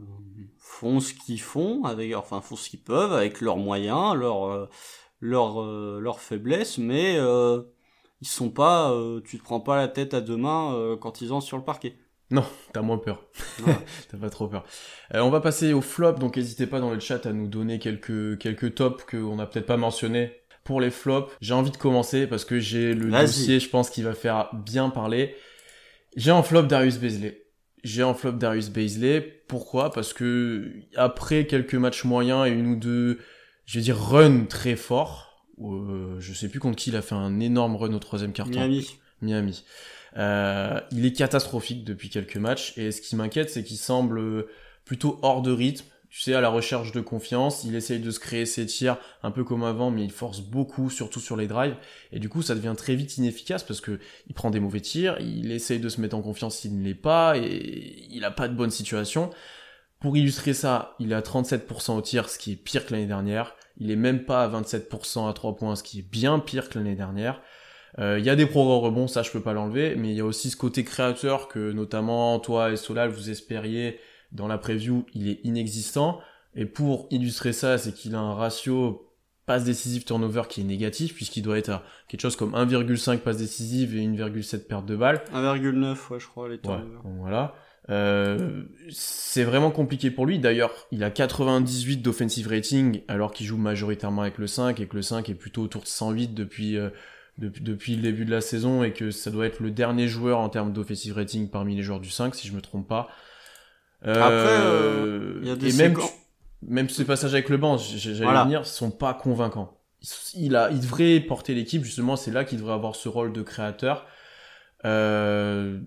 font 0.57 0.99
ce 0.99 1.13
qu'ils 1.13 1.41
font 1.41 1.85
avec 1.85 2.15
enfin 2.15 2.41
font 2.41 2.55
ce 2.55 2.69
qu'ils 2.69 2.83
peuvent 2.83 3.13
avec 3.13 3.41
leurs 3.41 3.57
moyens, 3.57 4.15
leurs 4.15 4.45
euh, 4.47 4.69
leurs 5.19 5.61
euh, 5.61 5.99
leurs 5.99 6.19
faiblesses 6.19 6.77
mais 6.77 7.15
euh, 7.17 7.63
ils 8.21 8.27
sont 8.27 8.51
pas 8.51 8.95
tu 9.25 9.39
te 9.39 9.43
prends 9.43 9.59
pas 9.59 9.75
la 9.77 9.87
tête 9.87 10.13
à 10.13 10.21
deux 10.21 10.37
mains 10.37 10.97
quand 11.01 11.21
ils 11.21 11.33
entrent 11.33 11.47
sur 11.47 11.57
le 11.57 11.63
parquet. 11.63 11.97
Non, 12.31 12.45
t'as 12.73 12.81
moins 12.81 12.97
peur. 12.97 13.25
t'as 14.11 14.17
pas 14.17 14.29
trop 14.29 14.47
peur. 14.47 14.65
on 15.13 15.29
va 15.29 15.41
passer 15.41 15.73
au 15.73 15.81
flop, 15.81 16.13
donc 16.13 16.37
n'hésitez 16.37 16.65
pas 16.65 16.79
dans 16.79 16.91
le 16.91 16.99
chat 16.99 17.25
à 17.25 17.33
nous 17.33 17.47
donner 17.47 17.77
quelques 17.77 18.39
quelques 18.39 18.75
tops 18.75 19.03
qu'on 19.03 19.37
a 19.39 19.45
peut-être 19.45 19.65
pas 19.65 19.77
mentionnés 19.77 20.41
pour 20.63 20.81
les 20.81 20.91
flops, 20.91 21.31
j'ai 21.41 21.53
envie 21.53 21.71
de 21.71 21.77
commencer 21.77 22.27
parce 22.27 22.45
que 22.45 22.59
j'ai 22.59 22.93
le 22.93 23.09
dossier, 23.09 23.59
je 23.59 23.69
pense, 23.69 23.89
qui 23.89 24.03
va 24.03 24.13
faire 24.13 24.49
bien 24.53 24.89
parler. 24.89 25.35
J'ai 26.15 26.31
en 26.31 26.43
flop 26.43 26.63
Darius 26.63 26.97
Baisley. 26.97 27.45
J'ai 27.83 28.03
en 28.03 28.13
flop 28.13 28.33
Darius 28.33 28.69
Baisley. 28.69 29.43
Pourquoi? 29.47 29.91
Parce 29.91 30.13
que 30.13 30.71
après 30.95 31.47
quelques 31.47 31.75
matchs 31.75 32.03
moyens 32.03 32.47
et 32.47 32.51
une 32.51 32.67
ou 32.67 32.75
deux, 32.75 33.19
je 33.65 33.79
vais 33.79 33.83
dire 33.83 33.97
run 33.97 34.45
très 34.45 34.75
fort. 34.75 35.47
Euh, 35.59 36.19
je 36.19 36.33
sais 36.33 36.47
plus 36.47 36.59
contre 36.59 36.75
qui 36.75 36.89
il 36.89 36.95
a 36.95 37.01
fait 37.01 37.15
un 37.15 37.39
énorme 37.39 37.75
run 37.75 37.93
au 37.93 37.99
troisième 37.99 38.33
carton. 38.33 38.59
Miami. 38.59 38.87
Miami. 39.21 39.63
Euh, 40.17 40.79
il 40.91 41.05
est 41.05 41.13
catastrophique 41.13 41.83
depuis 41.83 42.09
quelques 42.09 42.37
matchs 42.37 42.77
et 42.77 42.91
ce 42.91 43.01
qui 43.01 43.15
m'inquiète, 43.15 43.49
c'est 43.49 43.63
qu'il 43.63 43.77
semble 43.77 44.45
plutôt 44.85 45.19
hors 45.21 45.41
de 45.41 45.51
rythme 45.51 45.85
tu 46.11 46.19
sais, 46.19 46.33
à 46.33 46.41
la 46.41 46.49
recherche 46.49 46.91
de 46.91 46.99
confiance, 46.99 47.63
il 47.63 47.73
essaye 47.73 48.01
de 48.01 48.11
se 48.11 48.19
créer 48.19 48.45
ses 48.45 48.65
tirs 48.65 48.97
un 49.23 49.31
peu 49.31 49.45
comme 49.45 49.63
avant, 49.63 49.91
mais 49.91 50.03
il 50.03 50.11
force 50.11 50.41
beaucoup, 50.41 50.89
surtout 50.89 51.21
sur 51.21 51.37
les 51.37 51.47
drives, 51.47 51.77
et 52.11 52.19
du 52.19 52.27
coup 52.27 52.41
ça 52.41 52.53
devient 52.53 52.73
très 52.75 52.95
vite 52.95 53.17
inefficace 53.17 53.63
parce 53.63 53.79
que 53.79 53.97
il 54.27 54.33
prend 54.33 54.49
des 54.49 54.59
mauvais 54.59 54.81
tirs, 54.81 55.17
il 55.21 55.53
essaye 55.53 55.79
de 55.79 55.87
se 55.87 56.01
mettre 56.01 56.17
en 56.17 56.21
confiance 56.21 56.57
s'il 56.57 56.77
ne 56.77 56.83
l'est 56.83 56.95
pas, 56.95 57.37
et 57.37 58.07
il 58.09 58.25
a 58.25 58.31
pas 58.31 58.49
de 58.49 58.53
bonne 58.53 58.71
situation. 58.71 59.29
Pour 60.01 60.17
illustrer 60.17 60.53
ça, 60.53 60.95
il 60.99 61.13
est 61.13 61.15
à 61.15 61.21
37% 61.21 61.95
au 61.95 62.01
tir, 62.01 62.27
ce 62.27 62.37
qui 62.37 62.51
est 62.53 62.55
pire 62.57 62.85
que 62.85 62.93
l'année 62.93 63.07
dernière. 63.07 63.55
Il 63.77 63.89
est 63.89 63.95
même 63.95 64.25
pas 64.25 64.43
à 64.43 64.49
27% 64.49 65.29
à 65.29 65.33
3 65.33 65.55
points, 65.55 65.77
ce 65.77 65.83
qui 65.83 65.99
est 65.99 66.09
bien 66.09 66.39
pire 66.39 66.67
que 66.67 66.77
l'année 66.77 66.95
dernière. 66.95 67.41
Euh, 67.99 68.19
il 68.19 68.25
y 68.25 68.29
a 68.29 68.35
des 68.35 68.45
progrès 68.45 68.79
rebonds, 68.79 69.07
ça 69.07 69.21
je 69.21 69.31
peux 69.31 69.41
pas 69.41 69.53
l'enlever, 69.53 69.95
mais 69.95 70.09
il 70.11 70.15
y 70.15 70.21
a 70.21 70.25
aussi 70.25 70.49
ce 70.49 70.55
côté 70.55 70.83
créateur 70.83 71.47
que 71.47 71.71
notamment 71.71 72.39
toi 72.39 72.71
et 72.71 72.77
Solal 72.77 73.09
vous 73.09 73.29
espériez 73.29 73.99
dans 74.31 74.47
la 74.47 74.57
preview, 74.57 75.05
il 75.13 75.29
est 75.29 75.39
inexistant. 75.43 76.19
Et 76.55 76.65
pour 76.65 77.07
illustrer 77.11 77.53
ça, 77.53 77.77
c'est 77.77 77.93
qu'il 77.93 78.15
a 78.15 78.19
un 78.19 78.33
ratio 78.33 79.07
passe 79.45 79.63
décisive 79.63 80.05
turnover 80.05 80.43
qui 80.47 80.61
est 80.61 80.65
négatif, 80.65 81.13
puisqu'il 81.13 81.41
doit 81.41 81.57
être 81.57 81.69
à 81.69 81.83
quelque 82.07 82.21
chose 82.21 82.35
comme 82.35 82.53
1,5 82.53 83.17
passe 83.19 83.37
décisive 83.37 83.95
et 83.95 84.05
1,7 84.05 84.67
perte 84.67 84.85
de 84.85 84.95
balle. 84.95 85.23
1,9, 85.33 86.11
ouais, 86.11 86.19
je 86.19 86.27
crois, 86.27 86.47
les 86.47 86.59
turnovers. 86.59 87.01
voilà. 87.19 87.55
Euh, 87.89 88.63
c'est 88.89 89.43
vraiment 89.43 89.71
compliqué 89.71 90.11
pour 90.11 90.25
lui. 90.25 90.39
D'ailleurs, 90.39 90.71
il 90.91 91.03
a 91.03 91.09
98 91.09 91.97
d'offensive 91.97 92.47
rating, 92.47 93.01
alors 93.07 93.31
qu'il 93.33 93.45
joue 93.45 93.57
majoritairement 93.57 94.21
avec 94.21 94.37
le 94.37 94.47
5, 94.47 94.79
et 94.79 94.87
que 94.87 94.95
le 94.95 95.01
5 95.01 95.29
est 95.29 95.35
plutôt 95.35 95.63
autour 95.63 95.81
de 95.81 95.87
108 95.87 96.33
depuis, 96.33 96.77
euh, 96.77 96.89
depuis, 97.41 97.63
depuis, 97.63 97.95
le 97.95 98.01
début 98.03 98.25
de 98.25 98.31
la 98.31 98.41
saison, 98.41 98.83
et 98.83 98.93
que 98.93 99.11
ça 99.11 99.31
doit 99.31 99.45
être 99.45 99.59
le 99.59 99.71
dernier 99.71 100.07
joueur 100.07 100.39
en 100.39 100.49
termes 100.49 100.71
d'offensive 100.71 101.15
rating 101.15 101.49
parmi 101.49 101.75
les 101.75 101.83
joueurs 101.83 101.99
du 101.99 102.09
5, 102.09 102.33
si 102.35 102.47
je 102.47 102.53
me 102.53 102.61
trompe 102.61 102.87
pas. 102.87 103.09
Après, 104.03 104.21
euh, 104.21 105.39
il 105.41 105.47
y 105.47 105.51
a 105.51 105.55
des 105.55 105.75
et 105.75 105.89
même, 105.89 105.97
même 106.61 106.89
ces 106.89 107.05
passages 107.05 107.33
avec 107.33 107.49
le 107.49 107.57
banc, 107.57 107.77
j'allais 107.77 108.23
voilà. 108.23 108.43
venir, 108.43 108.65
sont 108.65 108.91
pas 108.91 109.13
convaincants. 109.13 109.77
Il, 110.33 110.55
a, 110.55 110.71
il 110.71 110.79
devrait 110.79 111.19
porter 111.19 111.53
l'équipe, 111.53 111.83
justement, 111.83 112.15
c'est 112.15 112.31
là 112.31 112.43
qu'il 112.43 112.57
devrait 112.57 112.73
avoir 112.73 112.95
ce 112.95 113.09
rôle 113.09 113.33
de 113.33 113.41
créateur. 113.41 114.07
Euh, 114.85 115.79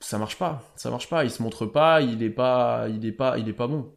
ça 0.00 0.18
marche 0.18 0.36
pas, 0.36 0.62
ça 0.76 0.90
marche 0.90 1.08
pas, 1.08 1.24
il 1.24 1.30
se 1.30 1.42
montre 1.42 1.66
pas, 1.66 2.00
il 2.00 2.22
est 2.22 2.30
pas, 2.30 2.86
il 2.88 3.04
est 3.06 3.12
pas, 3.12 3.38
il 3.38 3.48
est 3.48 3.54
pas 3.54 3.68
bon. 3.68 3.94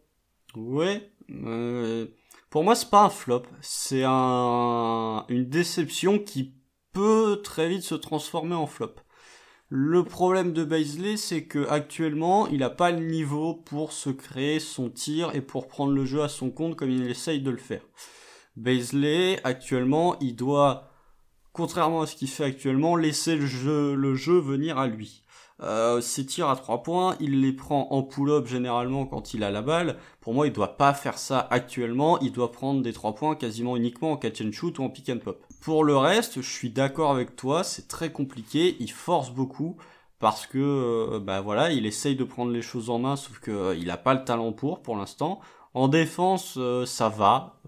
Ouais, 0.55 1.11
euh, 1.32 2.05
pour 2.49 2.64
moi 2.64 2.76
c'est 2.76 2.89
pas 2.89 3.03
un 3.03 3.09
flop, 3.09 3.43
c'est 3.61 4.03
un, 4.05 5.26
une 5.30 5.49
déception 5.49 6.20
qui 6.20 6.53
peut 6.94 7.41
très 7.44 7.68
vite 7.68 7.84
se 7.84 7.96
transformer 7.96 8.56
en 8.56 8.68
flop. 8.68 8.96
Le 9.70 10.04
problème 10.04 10.54
de 10.54 10.64
Baisley, 10.64 11.18
c'est 11.18 11.46
que 11.46 11.68
actuellement, 11.68 12.48
il 12.48 12.60
n'a 12.60 12.70
pas 12.70 12.91
le 12.91 13.00
niveau 13.00 13.56
pour 13.56 13.91
se 13.91 14.12
créer 14.12 14.60
son 14.60 14.89
tir 14.89 15.34
et 15.34 15.41
pour 15.41 15.68
prendre 15.68 15.91
le 15.91 16.06
jeu 16.06 16.22
à 16.22 16.30
son 16.30 16.52
compte 16.52 16.76
comme 16.76 16.91
il 16.91 17.10
essaye 17.10 17.41
de 17.41 17.50
le 17.50 17.58
faire. 17.58 17.82
Baisley, 18.56 19.39
actuellement, 19.44 20.20
il 20.20 20.36
doit, 20.36 20.91
contrairement 21.54 22.04
à 22.04 22.06
ce 22.06 22.16
qu'il 22.16 22.30
fait 22.30 22.44
actuellement, 22.44 22.96
laisser 22.96 23.36
le 23.36 23.48
jeu, 23.48 23.96
le 23.96 24.14
jeu 24.14 24.38
venir 24.38 24.78
à 24.78 24.86
lui. 24.86 25.22
Euh, 25.62 26.01
ses 26.01 26.26
tirs 26.26 26.49
à 26.49 26.56
trois 26.56 26.84
points, 26.84 27.16
il 27.20 27.41
les 27.41 27.54
prend 27.54 27.88
en 27.91 28.04
pull-up 28.04 28.47
généralement 28.47 29.06
quand 29.06 29.34
il 29.34 29.43
a 29.43 29.51
la 29.51 29.62
balle. 29.62 29.97
Pour 30.20 30.34
moi, 30.34 30.47
il 30.47 30.54
doit 30.54 30.78
pas 30.78 30.93
faire 30.93 31.18
ça 31.18 31.47
actuellement. 31.51 32.20
Il 32.20 32.32
doit 32.32 32.51
prendre 32.51 32.82
des 32.82 32.93
trois 32.93 33.16
points 33.16 33.36
quasiment 33.36 33.78
uniquement 33.78 34.12
en 34.14 34.18
catch 34.18 34.41
and 34.41 34.51
shoot 34.51 34.80
ou 34.80 34.84
en 34.84 34.89
pick 34.89 35.10
and 35.10 35.20
pop. 35.20 35.43
Pour 35.62 35.84
le 35.84 35.95
reste, 35.95 36.41
je 36.41 36.49
suis 36.49 36.70
d'accord 36.70 37.12
avec 37.12 37.36
toi, 37.36 37.64
c'est 37.64 37.88
très 37.88 38.12
compliqué, 38.12 38.76
il 38.80 38.91
force 38.91 39.32
beaucoup 39.32 39.78
parce 40.20 40.45
que 40.45 40.58
euh, 40.58 41.20
bah 41.20 41.41
voilà, 41.41 41.72
il 41.72 41.86
essaye 41.86 42.16
de 42.16 42.24
prendre 42.24 42.51
les 42.51 42.62
choses 42.62 42.89
en 42.89 42.99
main 42.99 43.16
sauf 43.16 43.39
que 43.39 43.51
euh, 43.51 43.76
il 43.76 43.91
a 43.91 43.97
pas 43.97 44.14
le 44.14 44.24
talent 44.24 44.51
pour 44.51 44.82
pour 44.82 44.95
l'instant. 44.97 45.39
En 45.74 45.88
défense, 45.88 46.56
euh, 46.58 46.86
ça 46.86 47.10
va, 47.10 47.60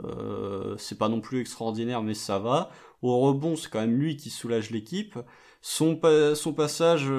c'est 0.78 0.98
pas 0.98 1.10
non 1.10 1.22
plus 1.22 1.42
extraordinaire 1.42 2.02
mais 2.02 2.14
ça 2.14 2.40
va. 2.40 2.70
Au 3.02 3.20
rebond, 3.20 3.56
c'est 3.56 3.70
quand 3.70 3.82
même 3.82 3.98
lui 3.98 4.18
qui 4.18 4.30
soulage 4.30 4.72
l'équipe. 4.72 5.18
Son, 5.68 6.00
son 6.36 6.54
passage, 6.54 7.12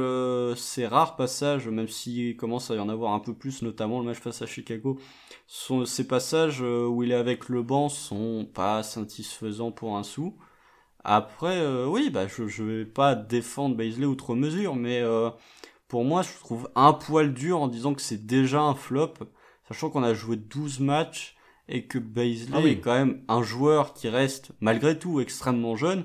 ses 0.56 0.86
rares 0.86 1.16
passages, 1.16 1.66
même 1.66 1.88
s'il 1.88 2.36
commence 2.36 2.70
à 2.70 2.76
y 2.76 2.78
en 2.78 2.88
avoir 2.88 3.12
un 3.12 3.18
peu 3.18 3.34
plus, 3.34 3.62
notamment 3.62 3.98
le 3.98 4.06
match 4.06 4.18
face 4.18 4.40
à 4.40 4.46
Chicago, 4.46 5.00
son, 5.48 5.84
ses 5.84 6.06
passages 6.06 6.60
où 6.60 7.02
il 7.02 7.10
est 7.10 7.16
avec 7.16 7.48
le 7.48 7.64
banc 7.64 7.88
sont 7.88 8.46
pas 8.54 8.84
satisfaisants 8.84 9.72
pour 9.72 9.96
un 9.96 10.04
sou. 10.04 10.36
Après, 11.08 11.58
euh, 11.58 11.86
oui, 11.86 12.10
bah, 12.10 12.26
je, 12.26 12.48
je 12.48 12.64
vais 12.64 12.84
pas 12.84 13.14
défendre 13.14 13.76
Baisley 13.76 14.06
outre 14.06 14.34
mesure, 14.34 14.74
mais 14.74 15.00
euh, 15.02 15.30
pour 15.86 16.04
moi, 16.04 16.22
je 16.22 16.36
trouve 16.40 16.68
un 16.74 16.92
poil 16.92 17.32
dur 17.32 17.60
en 17.60 17.68
disant 17.68 17.94
que 17.94 18.02
c'est 18.02 18.26
déjà 18.26 18.60
un 18.60 18.74
flop, 18.74 19.14
sachant 19.68 19.88
qu'on 19.88 20.02
a 20.02 20.14
joué 20.14 20.34
12 20.34 20.80
matchs 20.80 21.36
et 21.68 21.84
que 21.84 22.00
Baisley 22.00 22.58
ah 22.60 22.66
est 22.66 22.80
quand 22.80 22.94
même 22.94 23.22
un 23.28 23.44
joueur 23.44 23.94
qui 23.94 24.08
reste, 24.08 24.50
malgré 24.58 24.98
tout, 24.98 25.20
extrêmement 25.20 25.76
jeune, 25.76 26.04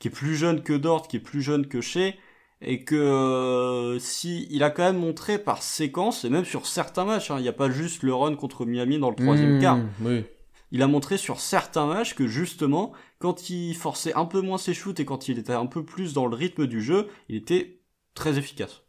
qui 0.00 0.08
est 0.08 0.10
plus 0.10 0.34
jeune 0.34 0.62
que 0.62 0.72
Dort, 0.72 1.06
qui 1.06 1.18
est 1.18 1.20
plus 1.20 1.42
jeune 1.42 1.68
que 1.68 1.80
Shea, 1.80 2.14
et 2.60 2.84
que 2.84 2.96
euh, 2.96 4.00
si 4.00 4.48
il 4.50 4.64
a 4.64 4.70
quand 4.70 4.82
même 4.82 4.98
montré 4.98 5.38
par 5.38 5.62
séquence, 5.62 6.24
et 6.24 6.30
même 6.30 6.44
sur 6.44 6.66
certains 6.66 7.04
matchs, 7.04 7.30
hein, 7.30 7.36
il 7.38 7.42
n'y 7.42 7.48
a 7.48 7.52
pas 7.52 7.70
juste 7.70 8.02
le 8.02 8.12
run 8.12 8.34
contre 8.34 8.66
Miami 8.66 8.98
dans 8.98 9.10
le 9.10 9.16
troisième 9.16 9.58
mmh, 9.58 9.60
quart. 9.60 9.78
Oui 10.00 10.24
il 10.72 10.82
a 10.82 10.86
montré 10.86 11.16
sur 11.16 11.40
certains 11.40 11.86
matchs 11.86 12.14
que 12.14 12.26
justement, 12.26 12.92
quand 13.18 13.50
il 13.50 13.74
forçait 13.74 14.14
un 14.14 14.24
peu 14.24 14.40
moins 14.40 14.58
ses 14.58 14.74
shoots 14.74 15.00
et 15.00 15.04
quand 15.04 15.28
il 15.28 15.38
était 15.38 15.52
un 15.52 15.66
peu 15.66 15.84
plus 15.84 16.12
dans 16.12 16.26
le 16.26 16.36
rythme 16.36 16.66
du 16.66 16.80
jeu, 16.80 17.08
il 17.28 17.36
était 17.36 17.80
très 18.14 18.38
efficace. 18.38 18.82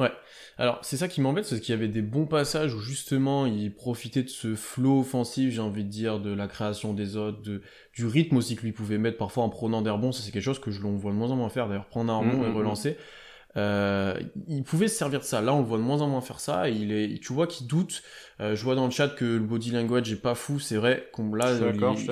Ouais. 0.00 0.12
Alors, 0.58 0.78
c'est 0.82 0.96
ça 0.96 1.08
qui 1.08 1.20
m'embête, 1.20 1.44
c'est 1.44 1.60
qu'il 1.60 1.74
y 1.74 1.78
avait 1.78 1.88
des 1.88 2.02
bons 2.02 2.26
passages 2.26 2.74
où 2.74 2.80
justement 2.80 3.46
il 3.46 3.72
profitait 3.74 4.22
de 4.22 4.28
ce 4.28 4.54
flow 4.54 5.00
offensif, 5.00 5.52
j'ai 5.52 5.60
envie 5.60 5.84
de 5.84 5.88
dire, 5.88 6.20
de 6.20 6.32
la 6.32 6.48
création 6.48 6.92
des 6.92 7.16
autres, 7.16 7.40
de, 7.42 7.62
du 7.94 8.06
rythme 8.06 8.36
aussi 8.36 8.56
que 8.56 8.62
lui 8.62 8.72
pouvait 8.72 8.98
mettre 8.98 9.16
parfois 9.16 9.44
en 9.44 9.48
prenant 9.48 9.82
des 9.82 9.90
rebonds. 9.90 10.12
Ça, 10.12 10.22
c'est 10.22 10.32
quelque 10.32 10.42
chose 10.42 10.58
que 10.58 10.70
je 10.70 10.82
l'on 10.82 10.96
voit 10.96 11.12
de 11.12 11.16
moins 11.16 11.30
en 11.30 11.36
moins 11.36 11.48
faire, 11.48 11.68
d'ailleurs, 11.68 11.86
prendre 11.86 12.12
un 12.12 12.18
rebond 12.18 12.38
mmh, 12.38 12.44
et 12.44 12.48
mmh, 12.48 12.50
mmh. 12.50 12.56
Euh, 13.56 14.14
il 14.46 14.62
pouvait 14.62 14.88
se 14.88 14.96
servir 14.96 15.20
de 15.20 15.24
ça. 15.24 15.40
Là, 15.40 15.52
on 15.54 15.60
le 15.60 15.64
voit 15.64 15.78
de 15.78 15.82
moins 15.82 16.00
en 16.02 16.08
moins 16.08 16.20
faire 16.20 16.40
ça. 16.40 16.68
Il 16.68 16.92
est, 16.92 17.20
tu 17.20 17.32
vois 17.32 17.46
qu'il 17.46 17.66
doute. 17.66 18.02
Euh, 18.40 18.54
je 18.54 18.62
vois 18.62 18.74
dans 18.74 18.84
le 18.84 18.90
chat 18.90 19.08
que 19.08 19.24
le 19.24 19.40
body 19.40 19.72
language 19.72 20.10
est 20.12 20.16
pas 20.16 20.34
fou. 20.34 20.60
C'est 20.60 20.76
vrai 20.76 21.08
qu'on 21.12 21.34
là, 21.34 21.52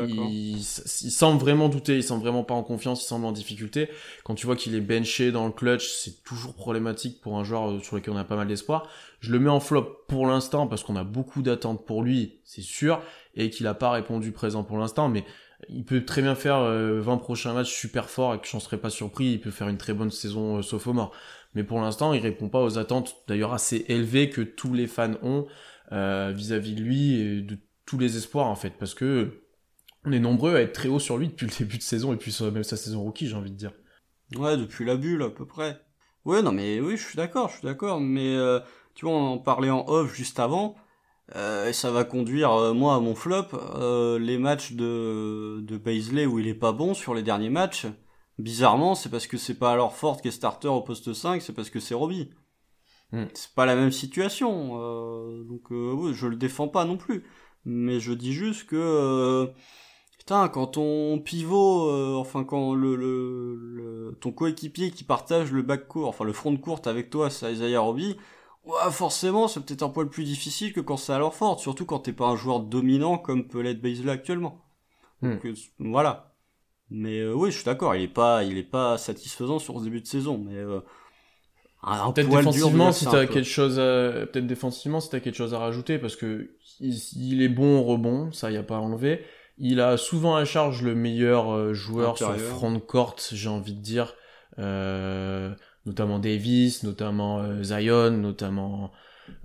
il, 0.09 0.57
il, 0.57 0.63
semble 0.63 1.39
vraiment 1.39 1.69
douter. 1.69 1.97
Il 1.97 2.03
semble 2.03 2.23
vraiment 2.23 2.43
pas 2.43 2.55
en 2.55 2.63
confiance. 2.63 3.03
Il 3.05 3.07
semble 3.07 3.25
en 3.25 3.33
difficulté. 3.33 3.89
Quand 4.25 4.35
tu 4.35 4.47
vois 4.47 4.57
qu'il 4.57 4.75
est 4.75 4.81
benché 4.81 5.31
dans 5.31 5.47
le 5.47 5.53
clutch, 5.53 5.89
c'est 5.89 6.25
toujours 6.25 6.55
problématique 6.55 7.21
pour 7.21 7.39
un 7.39 7.45
joueur 7.45 7.71
euh, 7.71 7.81
sur 7.81 7.97
lequel 7.97 8.15
on 8.15 8.19
a 8.19 8.25
pas 8.25 8.37
mal 8.37 8.49
d'espoir. 8.49 8.89
Je 9.21 9.33
le 9.33 9.39
mets 9.39 9.51
en 9.51 9.61
flop 9.61 10.05
pour 10.09 10.27
l'instant 10.27 10.67
parce 10.67 10.83
qu'on 10.83 10.97
a 10.97 11.05
beaucoup 11.05 11.43
d'attentes 11.43 11.85
pour 11.87 12.03
lui, 12.03 12.41
c'est 12.45 12.63
sûr, 12.63 13.01
et 13.35 13.51
qu'il 13.51 13.67
a 13.67 13.75
pas 13.75 13.91
répondu 13.91 14.33
présent 14.33 14.65
pour 14.65 14.79
l'instant. 14.79 15.09
Mais 15.09 15.25
il 15.69 15.85
peut 15.85 16.05
très 16.05 16.23
bien 16.23 16.35
faire 16.35 16.61
20 16.61 16.67
euh, 16.69 17.17
prochains 17.17 17.53
matchs 17.53 17.75
super 17.75 18.09
forts 18.09 18.35
et 18.35 18.41
que 18.41 18.47
j'en 18.47 18.61
serais 18.61 18.79
pas 18.79 18.91
surpris. 18.91 19.33
Il 19.33 19.41
peut 19.41 19.51
faire 19.51 19.69
une 19.69 19.79
très 19.79 19.93
bonne 19.93 20.11
saison 20.11 20.59
euh, 20.59 20.63
sauf 20.63 20.87
au 20.87 20.93
mort. 20.93 21.13
Mais 21.55 21.65
pour 21.65 21.81
l'instant, 21.81 22.13
il 22.13 22.21
répond 22.21 22.49
pas 22.49 22.63
aux 22.63 22.79
attentes 22.79 23.17
d'ailleurs 23.27 23.53
assez 23.53 23.85
élevées 23.89 24.31
que 24.31 24.43
tous 24.43 24.73
les 24.73 24.87
fans 24.87 25.15
ont 25.23 25.47
euh, 25.93 26.33
vis-à-vis 26.35 26.75
de 26.75 26.83
lui 26.83 27.21
et 27.21 27.41
de 27.41 27.59
tous 27.87 27.99
les 27.99 28.17
espoirs 28.17 28.47
en 28.47 28.55
fait. 28.55 28.75
Parce 28.79 28.95
que 28.95 29.43
on 30.05 30.13
est 30.13 30.21
nombreux 30.21 30.55
à 30.55 30.61
être 30.61 30.73
très 30.73 30.89
haut 30.89 31.01
sur 31.01 31.19
lui 31.19 31.29
depuis 31.29 31.47
le 31.47 31.53
début 31.59 31.79
de 31.79 31.83
saison 31.83 32.13
et 32.13 32.17
puis 32.17 32.37
même 32.53 32.65
sa 32.65 32.77
saison 32.77 33.03
rookie, 33.03 33.27
j'ai 33.27 33.35
envie 33.35 33.51
de 33.51 33.57
dire. 33.57 33.73
Ouais, 34.37 34.57
depuis 34.57 34.85
la 34.85 34.97
bulle 34.97 35.23
à 35.23 35.31
peu 35.31 35.47
près. 35.47 35.81
Ouais, 36.25 36.43
non 36.43 36.53
mais 36.53 36.81
oui, 36.81 36.97
je 36.97 37.05
suis 37.05 37.17
d'accord, 37.17 37.49
je 37.49 37.55
suis 37.55 37.67
d'accord, 37.67 38.01
mais 38.01 38.37
euh, 38.37 38.61
tu 38.95 39.07
vois, 39.07 39.15
on 39.15 39.27
en 39.33 39.39
parlait 39.39 39.71
en 39.71 39.85
off 39.89 40.15
juste 40.15 40.39
avant. 40.39 40.77
Euh, 41.37 41.69
et 41.69 41.73
ça 41.73 41.91
va 41.91 42.05
conduire 42.05 42.53
euh, 42.53 42.73
moi 42.73 42.95
à 42.95 43.01
mon 43.01 43.15
flop. 43.15 43.49
les 44.19 44.39
matchs 44.39 44.73
de 44.73 45.61
de 45.61 45.77
Baisley 45.77 46.27
où 46.27 46.39
il 46.39 46.49
est 46.49 46.55
pas 46.55 46.73
bon 46.73 46.95
sur 46.95 47.15
les 47.15 47.23
derniers 47.23 47.51
matchs, 47.51 47.87
bizarrement, 48.39 48.95
c'est 48.95 49.11
parce 49.11 49.27
que 49.27 49.37
c'est 49.37 49.59
pas 49.59 49.73
alors 49.73 49.95
Ford 49.95 50.21
qui 50.21 50.29
est 50.29 50.33
starter 50.33 50.69
au 50.69 50.81
poste 50.81 51.13
5, 51.13 51.43
c'est 51.43 51.53
parce 51.53 51.71
que 51.71 51.81
c'est 51.81 51.95
Robbie. 51.95 52.31
Hmm. 53.13 53.25
C'est 53.35 53.55
pas 53.55 53.67
la 53.67 53.77
même 53.77 53.93
situation. 53.93 54.69
donc 55.45 55.71
oui, 55.71 56.15
je 56.15 56.27
le 56.27 56.37
défends 56.37 56.69
pas 56.69 56.85
non 56.85 56.97
plus, 56.97 57.25
mais 57.65 58.01
je 58.01 58.13
dis 58.13 58.33
juste 58.33 58.67
que 58.67 59.53
Putain, 60.29 60.49
quand 60.51 60.67
ton 60.67 61.19
pivot, 61.21 61.89
euh, 61.89 62.15
enfin 62.17 62.45
quand 62.45 62.75
le, 62.75 62.97
le, 62.97 64.15
ton 64.21 64.31
coéquipier 64.31 64.91
qui 64.91 65.03
partage 65.03 65.53
le 65.53 65.63
back 65.63 65.89
court, 65.89 66.07
enfin 66.07 66.27
le 66.27 66.35
front 66.35 66.53
de 66.53 66.59
courte 66.59 66.87
avec 66.87 67.09
toi, 67.09 67.31
c'est 67.31 67.51
Isaiah 67.51 67.81
Roby, 67.81 68.19
ouais, 68.69 68.91
forcément 68.91 69.49
c'est 69.49 69.65
peut-être 69.65 69.83
un 69.83 69.89
poil 69.89 70.09
plus 70.09 70.25
difficile 70.25 70.73
que 70.73 70.81
quand 70.81 70.97
c'est 70.97 71.13
alors 71.13 71.35
fort, 71.35 71.61
surtout 71.61 71.85
quand 71.85 72.01
t'es 72.01 72.13
pas 72.13 72.27
un 72.27 72.37
joueur 72.37 72.61
dominant 72.61 73.19
comme 73.19 73.49
peut 73.49 73.61
l'être 73.61 73.81
Baisley 73.81 74.13
actuellement. 74.13 74.65
Hmm. 75.23 75.33
Donc 75.33 75.47
euh, 75.47 75.55
voilà. 75.79 76.35
Mais 76.91 77.19
euh, 77.19 77.35
oui, 77.35 77.51
je 77.51 77.57
suis 77.57 77.65
d'accord, 77.65 77.95
il 77.95 78.03
est 78.03 78.09
pas, 78.09 78.45
il 78.45 78.57
est 78.57 78.63
pas 78.63 78.97
satisfaisant 78.97 79.59
sur 79.59 79.79
ce 79.79 79.85
début 79.85 80.01
de 80.01 80.07
saison, 80.07 80.39
mais 80.39 80.65
peut-être 82.15 82.29
défensivement 82.29 82.93
si 82.93 83.05
t'as 83.05 83.27
quelque 83.27 83.43
chose, 83.43 83.77
peut-être 83.77 84.47
défensivement 84.47 85.01
si 85.01 85.11
t'as 85.11 85.21
quelque 85.21 85.37
chose 85.37 85.53
à 85.53 85.59
rajouter 85.59 85.99
parce 85.99 86.17
que 86.17 86.51
il, 86.81 87.43
est 87.43 87.49
bon 87.49 87.81
au 87.81 87.83
rebond, 87.83 88.33
ça 88.33 88.51
y 88.51 88.57
a 88.57 88.63
pas 88.63 88.77
à 88.77 88.81
enlever. 88.81 89.25
Il 89.59 89.81
a 89.81 89.97
souvent 89.97 90.37
à 90.37 90.45
charge 90.45 90.83
le 90.83 90.95
meilleur 90.95 91.53
euh, 91.53 91.75
joueur 91.75 92.17
sur 92.17 92.31
le 92.31 92.39
front 92.39 92.73
de 92.73 92.79
court, 92.79 93.17
j'ai 93.33 93.49
envie 93.49 93.75
de 93.75 93.81
dire. 93.81 94.15
Euh, 94.59 95.55
notamment 95.87 96.19
Davis, 96.19 96.83
notamment 96.83 97.41
euh, 97.41 97.63
Zion, 97.63 98.11
notamment 98.11 98.91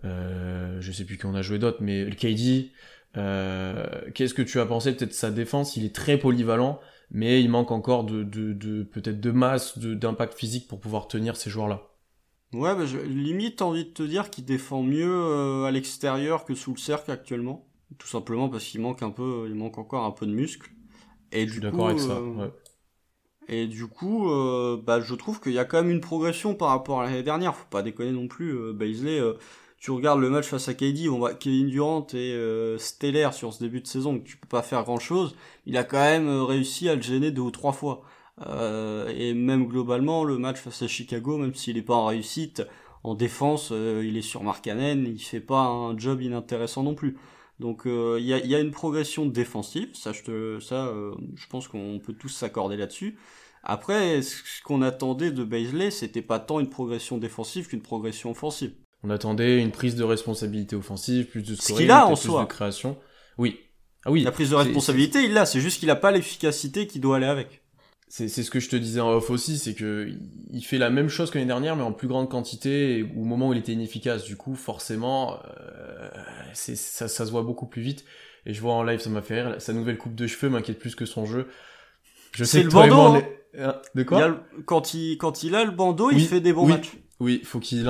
euh, 0.06 0.78
je 0.80 0.92
sais 0.92 1.06
plus 1.06 1.18
qui 1.18 1.26
on 1.26 1.36
a 1.36 1.42
joué 1.42 1.60
d'autres, 1.60 1.80
mais 1.82 2.06
le 2.06 2.16
KD. 2.16 2.72
Qu'est-ce 4.14 4.34
que 4.34 4.42
tu 4.42 4.60
as 4.60 4.66
pensé 4.66 4.96
peut-être 4.96 5.10
de 5.10 5.16
sa 5.16 5.32
défense? 5.32 5.78
Il 5.78 5.86
est 5.86 5.96
très 5.96 6.18
polyvalent, 6.18 6.80
mais 7.12 7.42
il 7.42 7.50
manque 7.50 7.72
encore 7.72 8.04
de, 8.04 8.24
de, 8.24 8.54
de 8.54 8.84
peut-être 8.84 9.20
de 9.20 9.32
masse, 9.32 9.78
d'impact 9.78 10.34
physique 10.34 10.68
pour 10.68 10.80
pouvoir 10.80 11.08
tenir 11.08 11.36
ces 11.36 11.50
joueurs-là. 11.50 11.90
Ouais, 12.54 12.76
bah 12.76 12.86
je, 12.86 12.98
limite 13.00 13.62
envie 13.62 13.86
de 13.86 13.90
te 13.90 14.04
dire 14.04 14.30
qu'il 14.30 14.46
défend 14.46 14.84
mieux 14.84 15.66
à 15.66 15.72
l'extérieur 15.72 16.46
que 16.46 16.54
sous 16.54 16.74
le 16.74 16.80
cercle 16.80 17.12
actuellement 17.12 17.68
tout 17.98 18.08
simplement 18.08 18.50
parce 18.50 18.64
qu'il 18.66 18.82
manque 18.82 19.04
un 19.04 19.12
peu, 19.12 19.46
il 19.48 19.56
manque 19.56 19.78
encore 19.78 20.06
un 20.06 20.12
peu 20.12 20.26
de 20.26 20.34
muscle. 20.34 20.72
Et 21.32 21.48
je 21.48 21.54
suis 21.54 21.62
d'accord 21.62 21.88
avec 21.88 22.00
ça. 22.00 22.18
Euh, 22.18 22.50
et 23.48 23.68
du 23.68 23.88
coup, 23.88 24.30
euh, 24.30 24.82
bah, 24.82 25.02
je 25.02 25.16
trouve 25.16 25.40
qu'il 25.40 25.54
y 25.54 25.60
a 25.60 25.66
quand 25.66 25.82
même 25.82 25.92
une 25.92 26.02
progression 26.02 26.56
par 26.56 26.70
rapport 26.70 27.02
à 27.02 27.06
l'année 27.06 27.24
dernière. 27.24 27.56
Faut 27.56 27.68
pas 27.70 27.82
déconner 27.82 28.12
non 28.12 28.28
plus. 28.28 28.52
Euh, 28.58 28.74
Baisley, 28.74 29.20
tu 29.78 29.92
regardes 29.92 30.20
le 30.22 30.30
match 30.30 30.48
face 30.48 30.70
à 30.70 30.74
KD, 30.74 31.10
on 31.10 31.18
voit 31.18 31.34
Kevin 31.34 31.68
Durant 31.68 32.08
est 32.14 32.78
stellaire 32.80 33.34
sur 33.34 33.54
ce 33.54 33.60
début 33.60 33.82
de 33.82 33.88
saison, 33.88 34.20
tu 34.20 34.38
peux 34.38 34.48
pas 34.48 34.62
faire 34.62 34.84
grand 34.84 35.00
chose. 35.00 35.36
Il 35.66 35.78
a 35.78 35.84
quand 35.84 36.00
même 36.00 36.30
réussi 36.30 36.88
à 36.88 36.96
le 36.96 37.02
gêner 37.02 37.32
deux 37.32 37.42
ou 37.42 37.52
trois 37.52 37.74
fois. 37.74 38.04
et 39.10 39.34
même 39.34 39.68
globalement, 39.68 40.24
le 40.24 40.38
match 40.38 40.60
face 40.60 40.82
à 40.84 40.88
Chicago, 40.88 41.38
même 41.38 41.54
s'il 41.54 41.78
est 41.78 41.82
pas 41.82 41.96
en 41.96 42.06
réussite, 42.06 42.64
en 43.04 43.14
défense, 43.14 43.72
il 43.72 44.16
est 44.16 44.22
sur 44.22 44.44
Markkanen, 44.44 45.06
il 45.06 45.20
fait 45.20 45.42
pas 45.42 45.64
un 45.64 45.98
job 45.98 46.22
inintéressant 46.22 46.84
non 46.84 46.96
plus. 46.96 47.18
Donc 47.64 47.88
euh, 47.88 48.18
il 48.20 48.26
y, 48.26 48.56
a, 48.56 48.60
une 48.60 48.72
progression 48.72 49.26
défensive, 49.26 49.92
ça 49.94 50.12
je, 50.12 50.60
ça, 50.60 50.88
euh, 50.88 51.16
je 51.34 51.48
pense 51.48 51.70
qu'on 51.70 51.98
peut 52.06 52.12
tous 52.12 52.28
s'accorder 52.28 52.76
là-dessus. 52.76 53.18
Après, 53.64 54.22
ce 54.22 54.62
qu'on 54.66 54.82
attendait 54.82 55.32
de 55.32 55.46
Baisley, 55.46 55.90
c'était 55.90 56.22
pas 56.22 56.40
tant 56.40 56.60
une 56.60 56.70
progression 56.70 57.18
défensive 57.18 57.70
qu'une 57.70 57.82
progression 57.82 58.32
offensive. 58.32 58.74
On 59.02 59.10
attendait 59.10 59.62
une 59.62 59.72
prise 59.72 59.96
de 59.96 60.04
responsabilité 60.04 60.76
offensive, 60.76 61.28
plus 61.28 61.42
de 61.42 61.56
scoring, 61.56 61.90
a 61.90 62.06
en 62.06 62.16
plus 62.18 62.28
de 62.28 62.44
création. 62.44 62.98
Oui. 63.38 63.62
Ah 64.04 64.12
oui. 64.12 64.24
La 64.24 64.34
prise 64.34 64.50
de 64.50 64.56
responsabilité, 64.56 65.24
il 65.24 65.32
l'a, 65.32 65.46
c'est 65.46 65.62
juste 65.62 65.80
qu'il 65.80 65.90
a 65.90 65.96
pas 65.96 66.12
l'efficacité 66.12 66.86
qui 66.86 67.00
doit 67.00 67.16
aller 67.16 67.28
avec 67.28 67.63
c'est 68.16 68.44
ce 68.44 68.52
que 68.52 68.60
je 68.60 68.70
te 68.70 68.76
disais 68.76 69.00
en 69.00 69.10
off 69.10 69.32
aussi, 69.32 69.58
c'est 69.58 69.74
que 69.74 70.08
il 70.52 70.62
fait 70.62 70.78
la 70.78 70.92
même 70.92 71.10
chose 71.10 71.32
que 71.32 71.40
l'année 71.40 71.48
dernière, 71.48 71.76
mais 71.76 71.82
en 71.82 71.92
plus 71.92 72.08
grande 72.08 72.30
quantité, 72.30 73.02
au 73.18 73.24
moment 73.24 73.50
où 73.50 73.54
il 73.54 73.58
était 73.58 73.72
inefficace. 73.72 74.24
Du 74.24 74.36
coup, 74.36 74.54
forcément, 74.54 75.40
euh, 75.58 76.12
ça, 76.54 77.08
ça 77.08 77.26
se 77.26 77.32
voit 77.32 77.42
beaucoup 77.42 77.66
plus 77.66 77.82
vite. 77.82 78.06
Et 78.46 78.54
je 78.54 78.62
vois 78.62 78.74
en 78.74 78.84
live, 78.84 79.00
ça 79.00 79.10
m'a 79.10 79.24
fait 79.24 79.42
rire. 79.42 79.56
Sa 79.60 79.74
nouvelle 79.74 79.98
coupe 79.98 80.14
de 80.14 80.28
cheveux 80.28 80.52
m'inquiète 80.52 80.78
plus 80.78 80.94
que 80.94 81.06
son 81.06 81.26
jeu. 81.26 81.48
Je 82.34 82.44
sais 82.44 82.62
le 82.62 82.70
bandeau. 82.70 82.96
Hein. 82.96 83.24
Hein, 83.26 83.28
de 83.96 84.04
quoi 84.04 84.40
Quand 84.66 84.94
il 84.94 85.18
quand 85.18 85.44
il 85.44 85.56
a 85.56 85.64
le 85.64 85.72
bandeau, 85.72 86.12
il 86.12 86.26
fait 86.26 86.42
des 86.42 86.54
bons 86.54 86.68
matchs. 86.68 86.98
Oui, 87.24 87.42
faut 87.46 87.60
qu'il 87.60 87.88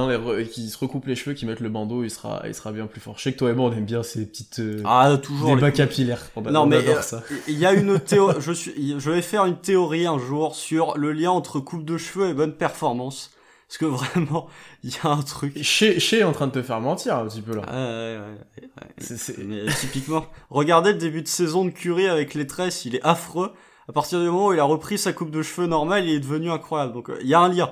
qu'il 0.52 0.70
se 0.70 0.78
recoupe 0.78 1.08
les 1.08 1.16
cheveux, 1.16 1.34
qu'il 1.34 1.48
mette 1.48 1.60
le 1.60 1.70
bandeau, 1.70 2.04
il 2.04 2.12
sera, 2.12 2.44
il 2.46 2.54
sera 2.54 2.72
bien 2.72 2.86
plus 2.86 3.02
fort. 3.02 3.16
Je 3.18 3.24
sais 3.24 3.34
que 3.34 3.40
toi 3.40 3.50
et 3.50 3.54
moi, 3.54 3.70
on 3.70 3.74
aime 3.74 3.86
bien 3.86 4.04
ces 4.04 4.28
petites 4.28 4.60
euh, 4.60 4.84
ah, 4.86 5.18
toujours 5.18 5.56
débats 5.56 5.72
capillaires. 5.72 6.30
non, 6.52 6.68
mais 6.68 6.88
euh, 6.88 7.02
ça. 7.02 7.24
Il 7.48 7.58
y 7.58 7.66
a 7.66 7.74
une 7.74 8.00
théorie. 8.06 8.36
je 8.40 8.52
suis, 8.52 9.00
je 9.00 9.10
vais 9.10 9.24
faire 9.24 9.46
une 9.46 9.58
théorie 9.58 10.06
un 10.06 10.20
jour 10.20 10.56
sur 10.56 10.98
le 11.00 11.14
lien 11.14 11.32
entre 11.32 11.60
coupe 11.60 11.84
de 11.84 11.98
cheveux 11.98 12.30
et 12.30 12.34
bonne 12.36 12.54
performance. 12.54 13.32
Parce 13.68 13.78
que 13.80 13.86
vraiment, 13.86 14.48
il 14.84 14.92
y 14.92 14.98
a 15.04 15.10
un 15.10 15.24
truc. 15.24 15.58
Chez, 15.64 16.00
chez 16.00 16.20
est 16.20 16.24
en 16.24 16.34
train 16.34 16.46
de 16.46 16.52
te 16.52 16.62
faire 16.62 16.80
mentir 16.80 17.16
un 17.16 17.26
petit 17.26 17.42
peu 17.42 17.56
là. 17.56 17.62
ouais, 17.62 18.20
ouais, 18.20 19.08
ouais, 19.08 19.46
Mais 19.46 19.74
typiquement, 19.74 20.26
regardez 20.52 20.92
le 20.92 21.00
début 21.00 21.24
de 21.24 21.28
saison 21.28 21.66
de 21.66 21.72
Curry 21.72 22.08
avec 22.08 22.36
les 22.36 22.46
tresses, 22.46 22.86
il 22.86 22.96
est 22.96 23.04
affreux. 23.04 23.52
À 23.90 23.92
partir 23.92 24.20
du 24.20 24.26
moment 24.28 24.48
où 24.48 24.54
il 24.54 24.60
a 24.60 24.64
repris 24.64 24.98
sa 24.98 25.14
coupe 25.14 25.32
de 25.32 25.42
cheveux 25.42 25.68
normale, 25.68 26.06
il 26.06 26.16
est 26.16 26.20
devenu 26.20 26.50
incroyable. 26.52 26.94
Donc, 26.94 27.10
euh, 27.10 27.18
il 27.22 27.28
y 27.28 27.34
a 27.34 27.40
un 27.40 27.50
lien. 27.50 27.72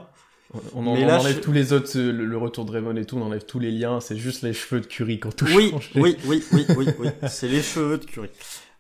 On, 0.76 0.86
enlève 0.86 1.40
tous 1.40 1.54
les 1.54 1.72
autres, 1.72 1.98
euh, 1.98 2.12
le, 2.12 2.38
retour 2.38 2.66
de 2.66 2.72
Raymond 2.72 2.98
et 2.98 3.06
tout, 3.06 3.18
on 3.18 3.22
enlève 3.22 3.46
tous 3.46 3.60
les 3.60 3.72
liens, 3.72 4.02
c'est 4.02 4.18
juste 4.18 4.42
les 4.42 4.52
cheveux 4.52 4.82
de 4.82 4.86
Curie 4.86 5.18
quand 5.18 5.34
tout 5.34 5.46
oui, 5.56 5.74
Oui, 5.96 6.18
oui, 6.26 6.44
oui, 6.52 6.66
oui, 6.76 6.88
oui, 7.00 7.08
c'est 7.30 7.48
les 7.48 7.62
cheveux 7.62 7.98
de 7.98 8.04
Curie. 8.04 8.30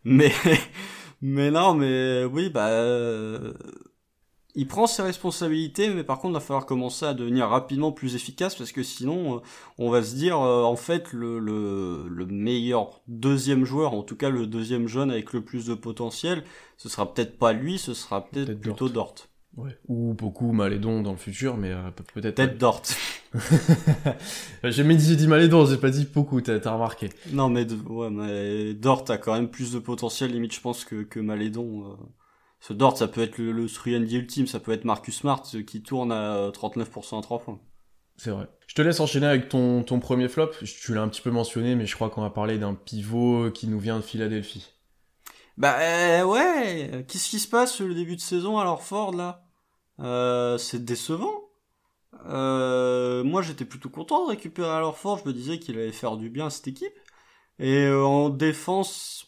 Mais, 0.03 0.33
mais 1.21 1.49
non, 1.49 1.73
mais 1.73 2.25
oui, 2.25 2.49
bah, 2.49 2.67
euh, 2.67 3.53
il 4.55 4.67
prend 4.67 4.87
ses 4.87 5.01
responsabilités, 5.01 5.89
mais 5.89 6.03
par 6.03 6.19
contre, 6.19 6.31
il 6.31 6.33
va 6.35 6.39
falloir 6.39 6.65
commencer 6.65 7.05
à 7.05 7.13
devenir 7.13 7.47
rapidement 7.47 7.91
plus 7.91 8.15
efficace 8.15 8.55
parce 8.55 8.71
que 8.71 8.83
sinon, 8.83 9.37
euh, 9.37 9.39
on 9.77 9.89
va 9.89 10.03
se 10.03 10.15
dire, 10.15 10.39
en 10.39 10.75
fait, 10.75 11.13
le, 11.13 11.39
le, 11.39 12.07
le 12.09 12.25
meilleur 12.25 13.01
deuxième 13.07 13.65
joueur, 13.65 13.93
en 13.93 14.03
tout 14.03 14.15
cas 14.15 14.29
le 14.29 14.47
deuxième 14.47 14.87
jeune 14.87 15.11
avec 15.11 15.33
le 15.33 15.41
plus 15.41 15.65
de 15.65 15.73
potentiel, 15.73 16.43
ce 16.77 16.89
sera 16.89 17.13
peut-être 17.13 17.37
pas 17.37 17.53
lui, 17.53 17.77
ce 17.77 17.93
sera 17.93 18.25
peut-être 18.25 18.59
plutôt 18.59 18.89
Dort. 18.89 19.15
Ouais. 19.57 19.77
Ou 19.87 20.13
beaucoup 20.13 20.53
Malédon 20.53 21.01
dans 21.01 21.11
le 21.11 21.17
futur, 21.17 21.57
mais 21.57 21.71
euh, 21.71 21.91
peut-être. 21.91 22.35
Peut-être 22.35 22.57
Dort. 22.57 22.81
j'ai 24.63 24.83
dit, 24.83 25.15
dit 25.17 25.27
Malédon, 25.27 25.65
j'ai 25.65 25.77
pas 25.77 25.89
dit 25.89 26.07
beaucoup, 26.11 26.39
t'as 26.41 26.57
remarqué. 26.71 27.09
Non, 27.31 27.49
mais, 27.49 27.67
ouais, 27.71 28.09
mais 28.09 28.73
Dort 28.73 29.05
a 29.09 29.17
quand 29.17 29.33
même 29.33 29.49
plus 29.49 29.73
de 29.73 29.79
potentiel, 29.79 30.31
limite, 30.31 30.53
je 30.53 30.61
pense, 30.61 30.85
que, 30.85 31.03
que 31.03 31.19
Malédon. 31.19 31.91
Euh. 31.91 31.95
Ce 32.61 32.73
Dort, 32.73 32.97
ça 32.97 33.07
peut 33.07 33.21
être 33.21 33.37
le, 33.37 33.51
le 33.51 34.13
ultime, 34.13 34.47
ça 34.47 34.59
peut 34.59 34.71
être 34.71 34.85
Marcus 34.85 35.17
Smart 35.17 35.43
euh, 35.55 35.63
qui 35.63 35.83
tourne 35.83 36.11
à 36.11 36.49
39% 36.51 37.19
à 37.19 37.21
3 37.21 37.39
points. 37.39 37.59
C'est 38.15 38.29
vrai. 38.29 38.47
Je 38.67 38.75
te 38.75 38.81
laisse 38.81 38.99
enchaîner 38.99 39.25
avec 39.25 39.49
ton, 39.49 39.83
ton 39.83 39.99
premier 39.99 40.29
flop. 40.29 40.51
Tu 40.63 40.93
l'as 40.93 41.01
un 41.01 41.09
petit 41.09 41.21
peu 41.21 41.31
mentionné, 41.31 41.75
mais 41.75 41.85
je 41.87 41.95
crois 41.95 42.09
qu'on 42.09 42.21
va 42.21 42.29
parler 42.29 42.57
d'un 42.59 42.75
pivot 42.75 43.51
qui 43.51 43.67
nous 43.67 43.79
vient 43.79 43.97
de 43.97 44.03
Philadelphie. 44.03 44.71
Bah 45.57 45.77
euh, 45.79 46.23
ouais, 46.23 47.05
qu'est-ce 47.07 47.29
qui 47.29 47.39
se 47.39 47.47
passe 47.47 47.81
le 47.81 47.93
début 47.93 48.15
de 48.15 48.21
saison 48.21 48.57
alors 48.57 48.83
Ford 48.83 49.13
là? 49.13 49.43
Euh, 49.99 50.57
C'est 50.57 50.83
décevant. 50.83 51.49
Euh, 52.25 53.23
moi 53.23 53.41
j'étais 53.41 53.65
plutôt 53.65 53.89
content 53.89 54.25
de 54.25 54.29
récupérer 54.31 54.69
alors 54.69 54.97
Ford, 54.97 55.17
je 55.17 55.27
me 55.27 55.33
disais 55.33 55.59
qu'il 55.59 55.77
allait 55.77 55.91
faire 55.91 56.17
du 56.17 56.29
bien 56.29 56.47
à 56.47 56.49
cette 56.49 56.67
équipe. 56.67 56.93
Et 57.59 57.85
euh, 57.85 58.03
en 58.03 58.29
défense, 58.29 59.27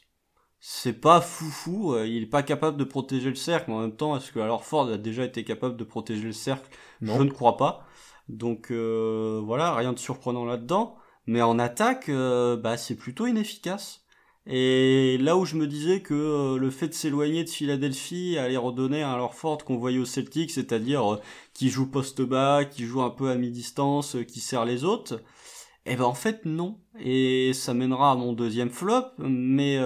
c'est 0.66 0.93
pas 0.93 1.22
foufou, 1.22 1.93
euh, 1.93 2.07
il 2.07 2.24
est 2.24 2.28
pas 2.28 2.43
capable 2.43 2.78
de 2.78 2.84
protéger 2.86 3.30
le 3.30 3.36
cercle, 3.36 3.66
mais 3.70 3.76
en 3.76 3.82
même 3.82 3.95
temps, 3.95 4.16
est-ce 4.16 4.32
que 4.32 4.39
alors 4.39 4.64
Ford 4.64 4.89
a 4.89 4.97
déjà 4.97 5.26
été 5.26 5.43
capable 5.43 5.78
de 5.78 5.84
protéger 5.84 6.24
le 6.24 6.32
cercle? 6.34 6.70
Je 7.01 7.11
ne 7.11 7.30
crois 7.30 7.57
pas. 7.57 7.86
Donc 8.30 8.72
voilà, 8.72 9.76
rien 9.76 9.93
de 9.93 9.99
surprenant 9.99 10.45
là-dedans. 10.45 10.95
Mais 11.28 11.41
en 11.41 11.59
attaque, 11.59 12.09
bah 12.09 12.78
c'est 12.78 12.95
plutôt 12.95 13.28
inefficace. 13.28 14.03
Et 14.45 15.18
là 15.20 15.38
où 15.38 15.45
je 15.45 15.55
me 15.55 15.68
disais 15.68 16.01
que 16.01 16.14
euh, 16.14 16.57
le 16.57 16.70
fait 16.70 16.89
de 16.89 16.93
s'éloigner 16.93 17.45
de 17.45 17.49
Philadelphie 17.49 18.38
allait 18.38 18.57
redonner 18.57 19.01
un 19.01 19.16
leur 19.16 19.36
forte 19.36 19.64
qu'on 19.64 19.78
voyait 19.78 19.99
au 19.99 20.05
Celtic, 20.05 20.51
c'est-à-dire 20.51 21.14
euh, 21.14 21.22
qui 21.53 21.70
joue 21.70 21.89
poste 21.89 22.22
bas, 22.22 22.66
qui 22.66 22.84
joue 22.86 23.01
un 23.01 23.09
peu 23.09 23.30
à 23.30 23.36
mi-distance, 23.36 24.18
euh, 24.18 24.24
qui 24.24 24.41
sert 24.41 24.66
les 24.66 24.84
autres, 24.84 25.22
eh 25.86 25.95
ben 25.95 26.03
en 26.03 26.14
fait 26.14 26.43
non. 26.45 26.78
Et 26.99 27.53
ça 27.53 27.74
mènera 27.74 28.11
à 28.11 28.16
mon 28.16 28.34
deuxième 28.34 28.70
flop, 28.70 29.05
mais 29.18 29.80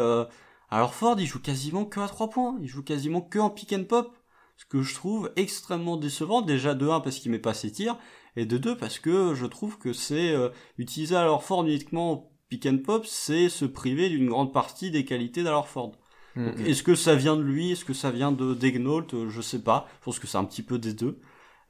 alors 0.70 0.93
Ford 0.93 1.15
il 1.20 1.26
joue 1.26 1.41
quasiment 1.41 1.86
que 1.86 1.99
à 1.99 2.07
trois 2.07 2.30
points, 2.30 2.57
il 2.61 2.68
joue 2.68 2.84
quasiment 2.84 3.22
que 3.22 3.39
en 3.39 3.49
pick 3.49 3.74
and 3.74 3.86
pop, 3.86 4.15
ce 4.57 4.65
que 4.65 4.82
je 4.82 4.95
trouve 4.95 5.32
extrêmement 5.36 5.97
décevant, 5.97 6.41
déjà 6.41 6.74
de 6.74 6.88
1 6.88 6.99
parce 7.01 7.20
qu'il 7.20 7.32
met 7.32 7.39
pas 7.39 7.53
ses 7.53 7.72
tirs, 7.72 7.97
et 8.36 8.45
de 8.45 8.57
2 8.57 8.78
parce 8.78 8.99
que 8.99 9.34
je 9.34 9.45
trouve 9.45 9.78
que 9.78 9.93
c'est 9.93 10.36
utiliser 10.78 11.15
alors 11.15 11.43
Ford 11.43 11.65
uniquement 11.65 12.32
pick 12.49 12.65
and 12.65 12.80
pop, 12.86 13.05
c'est 13.05 13.49
se 13.49 13.65
priver 13.65 14.09
d'une 14.09 14.28
grande 14.28 14.53
partie 14.53 14.91
des 14.91 15.05
qualités 15.05 15.43
d'Alorford. 15.43 15.93
Mm, 16.36 16.49
mm. 16.49 16.65
Est-ce 16.65 16.84
que 16.84 16.95
ça 16.95 17.15
vient 17.15 17.36
de 17.36 17.41
lui? 17.41 17.72
Est-ce 17.72 17.86
que 17.86 17.93
ça 17.93 18.11
vient 18.11 18.32
de 18.32 18.53
Degnault 18.53 19.07
Je 19.30 19.41
sais 19.41 19.61
pas. 19.61 19.88
Je 19.99 20.05
pense 20.05 20.20
que 20.20 20.28
c'est 20.28 20.38
un 20.38 20.45
petit 20.45 20.63
peu 20.63 20.78
des 20.80 20.93
deux. 20.93 21.20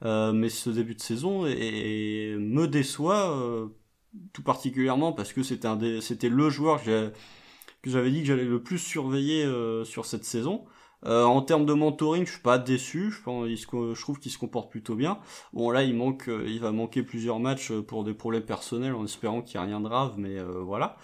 Euh, 0.04 0.32
mais 0.32 0.48
ce 0.48 0.70
début 0.70 0.94
de 0.94 1.00
saison 1.00 1.44
et 1.44 2.36
me 2.38 2.68
déçoit 2.68 3.36
euh, 3.36 3.66
tout 4.32 4.44
particulièrement 4.44 5.12
parce 5.12 5.32
que 5.32 5.42
c'était 5.42 5.66
un 5.66 6.00
c'était 6.00 6.28
le 6.28 6.50
joueur 6.50 6.84
que 6.84 7.12
j'avais 7.84 8.10
dit 8.10 8.20
que 8.20 8.26
j'allais 8.26 8.44
le 8.44 8.62
plus 8.62 8.78
surveiller 8.78 9.44
euh, 9.44 9.84
sur 9.84 10.06
cette 10.06 10.24
saison. 10.24 10.64
Euh, 11.06 11.24
en 11.24 11.42
termes 11.42 11.64
de 11.64 11.72
mentoring, 11.72 12.26
je 12.26 12.32
suis 12.32 12.42
pas 12.42 12.58
déçu. 12.58 13.10
Je, 13.12 13.22
pense, 13.22 13.48
je 13.48 14.00
trouve 14.00 14.18
qu'il 14.18 14.32
se 14.32 14.38
comporte 14.38 14.70
plutôt 14.70 14.96
bien. 14.96 15.18
Bon 15.52 15.70
là, 15.70 15.84
il 15.84 15.94
manque, 15.94 16.28
euh, 16.28 16.44
il 16.48 16.60
va 16.60 16.72
manquer 16.72 17.02
plusieurs 17.02 17.38
matchs 17.38 17.72
pour 17.72 18.04
des 18.04 18.14
problèmes 18.14 18.44
personnels, 18.44 18.94
en 18.94 19.04
espérant 19.04 19.42
qu'il 19.42 19.60
n'y 19.60 19.66
ait 19.66 19.68
rien 19.68 19.80
de 19.80 19.88
grave. 19.88 20.14
Mais 20.18 20.40
voilà. 20.42 20.96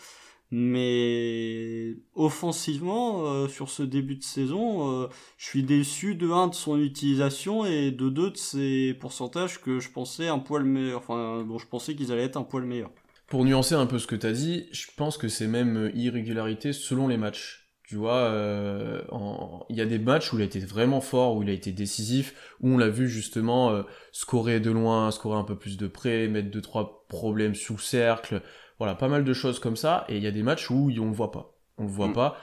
Mais 0.56 1.96
offensivement, 2.14 3.26
euh, 3.26 3.48
sur 3.48 3.68
ce 3.70 3.82
début 3.82 4.14
de 4.14 4.22
saison, 4.22 5.02
euh, 5.02 5.08
je 5.36 5.46
suis 5.46 5.64
déçu 5.64 6.14
de 6.14 6.30
un 6.30 6.46
de 6.46 6.54
son 6.54 6.78
utilisation 6.78 7.64
et 7.64 7.90
de 7.90 8.08
deux 8.08 8.30
de 8.30 8.36
ses 8.36 8.94
pourcentages 8.94 9.60
que 9.60 9.80
je 9.80 9.90
pensais 9.90 10.28
un 10.28 10.38
poil 10.38 10.62
meilleur, 10.62 11.00
enfin 11.00 11.44
dont 11.44 11.58
je 11.58 11.66
pensais 11.66 11.96
qu'ils 11.96 12.12
allaient 12.12 12.22
être 12.22 12.36
un 12.36 12.44
poil 12.44 12.64
meilleur. 12.64 12.90
Pour 13.34 13.44
nuancer 13.44 13.74
un 13.74 13.86
peu 13.86 13.98
ce 13.98 14.06
que 14.06 14.14
tu 14.14 14.28
as 14.28 14.32
dit, 14.32 14.68
je 14.70 14.86
pense 14.96 15.18
que 15.18 15.26
c'est 15.26 15.48
même 15.48 15.90
irrégularité 15.92 16.72
selon 16.72 17.08
les 17.08 17.16
matchs. 17.16 17.68
Tu 17.82 17.96
vois, 17.96 18.28
euh, 18.30 19.02
il 19.68 19.74
y 19.74 19.80
a 19.80 19.86
des 19.86 19.98
matchs 19.98 20.32
où 20.32 20.38
il 20.38 20.42
a 20.42 20.44
été 20.44 20.60
vraiment 20.60 21.00
fort, 21.00 21.34
où 21.34 21.42
il 21.42 21.50
a 21.50 21.52
été 21.52 21.72
décisif, 21.72 22.54
où 22.60 22.68
on 22.68 22.78
l'a 22.78 22.88
vu 22.88 23.08
justement 23.08 23.82
scorer 24.12 24.60
de 24.60 24.70
loin, 24.70 25.10
scorer 25.10 25.36
un 25.36 25.42
peu 25.42 25.58
plus 25.58 25.76
de 25.76 25.88
près, 25.88 26.28
mettre 26.28 26.52
deux 26.52 26.60
trois 26.60 27.08
problèmes 27.08 27.56
sous 27.56 27.76
cercle, 27.76 28.40
voilà, 28.78 28.94
pas 28.94 29.08
mal 29.08 29.24
de 29.24 29.32
choses 29.32 29.58
comme 29.58 29.74
ça, 29.74 30.04
et 30.08 30.16
il 30.16 30.22
y 30.22 30.28
a 30.28 30.30
des 30.30 30.44
matchs 30.44 30.70
où 30.70 30.92
on 30.96 31.06
le 31.06 31.12
voit 31.12 31.32
pas. 31.32 31.58
On 31.76 31.82
le 31.82 31.90
voit 31.90 32.06
mm. 32.06 32.12
pas. 32.12 32.36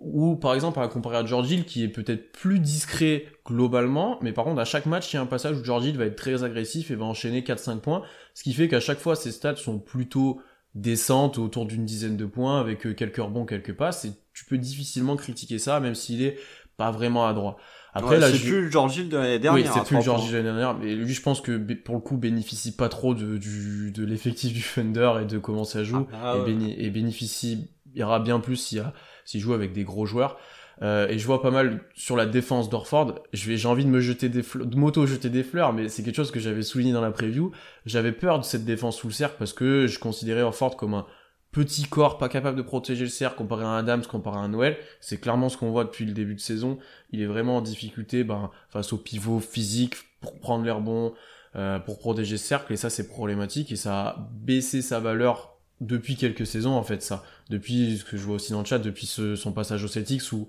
Ou 0.00 0.36
par 0.36 0.54
exemple, 0.54 0.80
à 0.80 0.88
comparer 0.88 1.16
à 1.16 1.24
George 1.24 1.50
Hill, 1.50 1.64
qui 1.64 1.82
est 1.82 1.88
peut-être 1.88 2.32
plus 2.32 2.58
discret 2.58 3.26
globalement, 3.46 4.18
mais 4.22 4.32
par 4.32 4.44
contre, 4.44 4.60
à 4.60 4.64
chaque 4.64 4.86
match, 4.86 5.12
il 5.12 5.16
y 5.16 5.18
a 5.18 5.22
un 5.22 5.26
passage 5.26 5.58
où 5.58 5.64
George 5.64 5.86
Hill 5.86 5.96
va 5.96 6.04
être 6.04 6.16
très 6.16 6.44
agressif 6.44 6.90
et 6.90 6.94
va 6.94 7.04
enchaîner 7.04 7.40
4-5 7.40 7.80
points, 7.80 8.02
ce 8.34 8.42
qui 8.42 8.52
fait 8.52 8.68
qu'à 8.68 8.80
chaque 8.80 8.98
fois, 8.98 9.16
ses 9.16 9.32
stats 9.32 9.56
sont 9.56 9.78
plutôt 9.78 10.40
décentes, 10.74 11.38
autour 11.38 11.66
d'une 11.66 11.84
dizaine 11.84 12.16
de 12.16 12.26
points, 12.26 12.60
avec 12.60 12.86
euh, 12.86 12.94
quelques 12.94 13.16
rebonds, 13.16 13.46
quelques 13.46 13.74
passes, 13.74 14.04
et 14.04 14.12
tu 14.34 14.44
peux 14.44 14.58
difficilement 14.58 15.16
critiquer 15.16 15.58
ça, 15.58 15.80
même 15.80 15.94
s'il 15.94 16.22
est 16.22 16.38
pas 16.76 16.90
vraiment 16.90 17.26
à 17.26 17.32
droit. 17.32 17.58
Après, 17.94 18.18
là, 18.18 18.30
c'est 18.30 18.38
plus 18.38 18.62
le 18.62 18.70
George 18.70 18.96
Hill 18.96 19.08
de 19.08 19.16
l'année 19.16 19.38
dernière. 19.38 19.64
Oui, 19.64 19.70
c'est 19.72 19.84
plus 19.84 20.02
George 20.02 20.24
Hill 20.24 20.32
de 20.32 20.36
l'année 20.36 20.48
dernière. 20.48 20.78
Mais 20.78 20.94
lui, 20.94 21.12
je 21.12 21.22
pense 21.22 21.40
que 21.40 21.56
pour 21.74 21.96
le 21.96 22.00
coup, 22.00 22.16
bénéficie 22.16 22.76
pas 22.76 22.88
trop 22.88 23.14
de, 23.14 23.38
du, 23.38 23.90
de 23.90 24.04
l'effectif 24.04 24.52
du 24.52 24.62
Thunder 24.62 25.22
et 25.22 25.24
de 25.24 25.38
comment 25.38 25.64
ça 25.64 25.82
joue. 25.82 26.06
Ah, 26.12 26.36
bah, 26.38 26.44
et, 26.48 26.86
et, 26.86 26.90
bénéficiera 26.90 28.20
bien 28.20 28.40
plus 28.40 28.56
s'il, 28.56 28.84
s'il 29.28 29.40
joue 29.40 29.52
avec 29.52 29.72
des 29.72 29.84
gros 29.84 30.06
joueurs. 30.06 30.38
Euh, 30.80 31.08
et 31.08 31.18
je 31.18 31.26
vois 31.26 31.42
pas 31.42 31.50
mal 31.50 31.80
sur 31.94 32.16
la 32.16 32.24
défense 32.24 32.70
d'Orford. 32.70 33.16
J'ai 33.32 33.66
envie 33.66 33.84
de 33.84 33.90
me 33.90 34.00
jeter 34.00 34.28
des 34.28 34.42
fleurs, 34.42 34.66
de 34.66 34.76
m'auto-jeter 34.76 35.28
des 35.28 35.42
fleurs, 35.42 35.72
mais 35.72 35.88
c'est 35.88 36.02
quelque 36.02 36.16
chose 36.16 36.30
que 36.30 36.40
j'avais 36.40 36.62
souligné 36.62 36.92
dans 36.92 37.00
la 37.00 37.10
preview. 37.10 37.50
J'avais 37.84 38.12
peur 38.12 38.38
de 38.38 38.44
cette 38.44 38.64
défense 38.64 38.96
sous 38.96 39.08
le 39.08 39.12
cercle 39.12 39.36
parce 39.38 39.52
que 39.52 39.86
je 39.86 39.98
considérais 39.98 40.42
Orford 40.42 40.76
comme 40.76 40.94
un, 40.94 41.04
petit 41.52 41.84
corps 41.84 42.18
pas 42.18 42.28
capable 42.28 42.56
de 42.56 42.62
protéger 42.62 43.04
le 43.04 43.10
cerf 43.10 43.34
comparé 43.34 43.64
à 43.64 43.68
un 43.68 43.78
Adams, 43.78 44.02
comparé 44.06 44.36
à 44.36 44.40
un 44.40 44.48
Noël. 44.48 44.76
C'est 45.00 45.18
clairement 45.18 45.48
ce 45.48 45.56
qu'on 45.56 45.70
voit 45.70 45.84
depuis 45.84 46.04
le 46.04 46.12
début 46.12 46.34
de 46.34 46.40
saison. 46.40 46.78
Il 47.10 47.20
est 47.20 47.26
vraiment 47.26 47.56
en 47.56 47.60
difficulté 47.60 48.24
ben, 48.24 48.50
face 48.70 48.92
au 48.92 48.98
pivot 48.98 49.40
physique 49.40 49.96
pour 50.20 50.38
prendre 50.38 50.64
l'air 50.64 50.80
bon, 50.80 51.14
euh, 51.56 51.78
pour 51.78 51.98
protéger 51.98 52.32
le 52.32 52.38
cercle. 52.38 52.72
Et 52.72 52.76
ça, 52.76 52.90
c'est 52.90 53.08
problématique. 53.08 53.72
Et 53.72 53.76
ça 53.76 54.08
a 54.08 54.28
baissé 54.32 54.82
sa 54.82 55.00
valeur 55.00 55.58
depuis 55.80 56.16
quelques 56.16 56.46
saisons, 56.46 56.72
en 56.72 56.82
fait, 56.82 57.02
ça. 57.02 57.22
Depuis 57.48 57.98
ce 57.98 58.04
que 58.04 58.16
je 58.16 58.22
vois 58.22 58.36
aussi 58.36 58.52
dans 58.52 58.60
le 58.60 58.66
chat, 58.66 58.78
depuis 58.78 59.06
son 59.06 59.52
passage 59.52 59.82
au 59.84 59.88
Celtics 59.88 60.32
où 60.32 60.48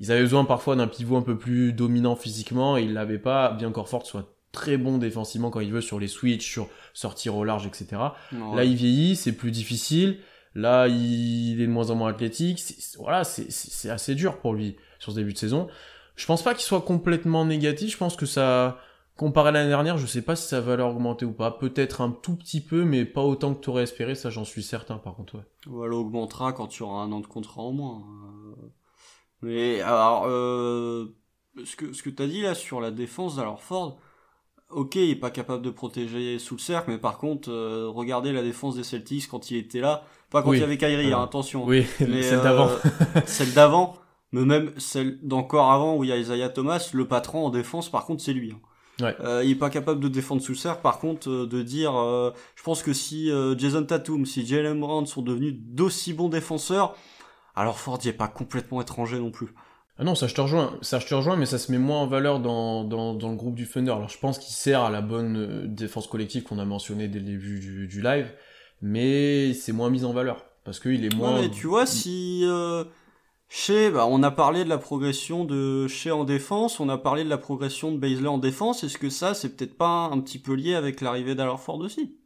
ils 0.00 0.10
avaient 0.10 0.22
besoin 0.22 0.44
parfois 0.44 0.76
d'un 0.76 0.88
pivot 0.88 1.16
un 1.16 1.22
peu 1.22 1.38
plus 1.38 1.72
dominant 1.72 2.16
physiquement 2.16 2.76
et 2.76 2.82
il 2.82 2.94
l'avait 2.94 3.18
pas, 3.18 3.52
bien 3.52 3.70
qu'Orford 3.70 4.06
soit 4.06 4.34
très 4.52 4.76
bon 4.76 4.98
défensivement 4.98 5.50
quand 5.50 5.60
il 5.60 5.72
veut 5.72 5.80
sur 5.80 6.00
les 6.00 6.08
switches, 6.08 6.50
sur 6.50 6.68
sortir 6.92 7.36
au 7.36 7.44
large, 7.44 7.66
etc. 7.66 7.86
Là, 8.32 8.64
il 8.64 8.74
vieillit, 8.74 9.14
c'est 9.14 9.32
plus 9.32 9.50
difficile. 9.50 10.18
Là, 10.54 10.88
il 10.88 11.60
est 11.60 11.66
de 11.66 11.70
moins 11.70 11.90
en 11.90 11.94
moins 11.94 12.10
athlétique. 12.10 12.62
voilà, 12.98 13.22
c'est 13.24 13.90
assez 13.90 14.14
dur 14.14 14.38
pour 14.38 14.54
lui 14.54 14.76
sur 14.98 15.12
ce 15.12 15.16
début 15.16 15.32
de 15.32 15.38
saison. 15.38 15.68
Je 16.16 16.26
pense 16.26 16.42
pas 16.42 16.54
qu'il 16.54 16.64
soit 16.64 16.82
complètement 16.82 17.44
négatif. 17.44 17.92
Je 17.92 17.96
pense 17.96 18.16
que 18.16 18.26
ça, 18.26 18.80
comparé 19.20 19.50
à 19.50 19.52
l'année 19.52 19.68
dernière, 19.68 19.98
je 19.98 20.06
sais 20.06 20.22
pas 20.22 20.34
si 20.34 20.48
ça 20.48 20.62
va 20.62 20.76
l'augmenter 20.76 21.26
ou 21.26 21.32
pas. 21.32 21.50
Peut-être 21.50 22.00
un 22.00 22.10
tout 22.10 22.36
petit 22.36 22.62
peu, 22.62 22.86
mais 22.86 23.04
pas 23.04 23.20
autant 23.20 23.54
que 23.54 23.60
tu 23.60 23.68
aurais 23.68 23.82
espéré. 23.82 24.14
Ça, 24.14 24.30
j'en 24.30 24.46
suis 24.46 24.62
certain, 24.62 24.96
par 24.96 25.14
contre. 25.14 25.34
Ouais. 25.34 25.42
Ou 25.68 25.84
elle 25.84 25.92
augmentera 25.92 26.54
quand 26.54 26.68
tu 26.68 26.82
auras 26.82 27.02
un 27.02 27.12
an 27.12 27.20
de 27.20 27.26
contrat 27.26 27.60
en 27.60 27.72
moins. 27.72 28.02
Mais 29.42 29.82
alors, 29.82 30.24
euh, 30.26 31.14
ce 31.66 31.76
que 31.76 31.92
ce 31.92 32.02
que 32.02 32.08
t'as 32.08 32.26
dit 32.26 32.40
là 32.40 32.54
sur 32.54 32.80
la 32.80 32.90
défense 32.90 33.36
d'alors 33.36 33.60
Ford, 33.60 33.98
ok, 34.70 34.96
il 34.96 35.10
est 35.10 35.16
pas 35.16 35.30
capable 35.30 35.62
de 35.62 35.70
protéger 35.70 36.38
sous 36.38 36.54
le 36.54 36.60
cercle, 36.60 36.90
mais 36.90 36.98
par 36.98 37.18
contre, 37.18 37.50
euh, 37.50 37.90
regardez 37.90 38.32
la 38.32 38.42
défense 38.42 38.76
des 38.76 38.84
Celtics 38.84 39.28
quand 39.28 39.50
il 39.50 39.58
était 39.58 39.80
là. 39.80 40.04
Pas 40.30 40.42
quand 40.42 40.54
il 40.54 40.60
y 40.60 40.62
avait 40.62 40.78
Kyrie, 40.78 41.12
hein, 41.12 41.22
attention. 41.22 41.66
Oui, 41.66 41.84
celle 41.98 42.40
d'avant. 42.40 42.70
Euh, 42.70 43.20
celle 43.26 43.52
d'avant, 43.52 43.96
mais 44.32 44.46
même 44.46 44.72
celle 44.78 45.18
d'encore 45.20 45.70
avant 45.70 45.98
où 45.98 46.04
il 46.04 46.08
y 46.08 46.12
a 46.12 46.16
Isaiah 46.16 46.48
Thomas, 46.48 46.88
le 46.94 47.06
patron 47.06 47.44
en 47.44 47.50
défense, 47.50 47.90
par 47.90 48.06
contre, 48.06 48.22
c'est 48.22 48.32
lui. 48.32 48.52
Hein. 48.52 48.60
Ouais. 49.00 49.16
Euh, 49.20 49.42
il 49.44 49.52
est 49.52 49.54
pas 49.56 49.70
capable 49.70 50.00
de 50.00 50.08
défendre 50.08 50.42
sous 50.42 50.54
cercle. 50.54 50.82
Par 50.82 50.98
contre, 50.98 51.28
euh, 51.28 51.46
de 51.46 51.62
dire, 51.62 51.92
je 51.92 52.62
pense 52.62 52.82
que 52.82 52.92
si 52.92 53.30
Jason 53.56 53.84
Tatum, 53.84 54.26
si 54.26 54.46
Jalen 54.46 54.78
Brown 54.78 55.06
sont 55.06 55.22
devenus 55.22 55.54
d'aussi 55.58 56.12
bons 56.12 56.28
défenseurs, 56.28 56.96
alors 57.54 57.78
Ford 57.78 57.98
n'y 58.02 58.10
est 58.10 58.14
pas 58.14 58.28
complètement 58.28 58.80
étranger 58.80 59.18
non 59.18 59.30
plus. 59.30 59.48
Ah 59.98 60.04
non, 60.04 60.14
ça 60.14 60.26
je 60.26 60.34
te 60.34 60.40
rejoins, 60.40 60.78
ça 60.80 60.98
je 60.98 61.06
te 61.06 61.14
rejoins, 61.14 61.36
mais 61.36 61.44
ça 61.44 61.58
se 61.58 61.70
met 61.70 61.76
moins 61.76 61.98
en 61.98 62.06
valeur 62.06 62.40
dans, 62.40 62.84
dans, 62.84 63.12
dans 63.12 63.28
le 63.28 63.36
groupe 63.36 63.54
du 63.54 63.68
Thunder. 63.68 63.90
Alors 63.90 64.08
je 64.08 64.18
pense 64.18 64.38
qu'il 64.38 64.54
sert 64.54 64.80
à 64.80 64.88
la 64.88 65.02
bonne 65.02 65.36
euh, 65.36 65.66
défense 65.66 66.06
collective 66.06 66.42
qu'on 66.42 66.58
a 66.58 66.64
mentionné 66.64 67.06
dès 67.06 67.18
le 67.18 67.26
début 67.26 67.60
du, 67.60 67.86
du 67.86 68.00
live, 68.00 68.32
mais 68.80 69.52
c'est 69.52 69.72
moins 69.72 69.90
mis 69.90 70.06
en 70.06 70.14
valeur 70.14 70.46
parce 70.64 70.80
qu'il 70.80 71.04
est 71.04 71.14
moins. 71.14 71.40
Ouais, 71.40 71.50
tu 71.50 71.66
vois 71.66 71.84
si 71.84 72.44
euh, 72.44 72.84
chez, 73.52 73.90
bah, 73.90 74.06
on 74.08 74.22
a 74.22 74.30
parlé 74.30 74.62
de 74.62 74.68
la 74.68 74.78
progression 74.78 75.44
de 75.44 75.88
chez 75.88 76.12
en 76.12 76.22
défense, 76.22 76.78
on 76.78 76.88
a 76.88 76.96
parlé 76.96 77.24
de 77.24 77.28
la 77.28 77.36
progression 77.36 77.90
de 77.90 77.98
Baisley 77.98 78.28
en 78.28 78.38
défense. 78.38 78.84
Est-ce 78.84 78.96
que 78.96 79.10
ça, 79.10 79.34
c'est 79.34 79.56
peut-être 79.56 79.76
pas 79.76 80.08
un 80.12 80.20
petit 80.20 80.38
peu 80.38 80.54
lié 80.54 80.76
avec 80.76 81.00
l'arrivée 81.00 81.34
Ford 81.58 81.80
aussi? 81.80 82.16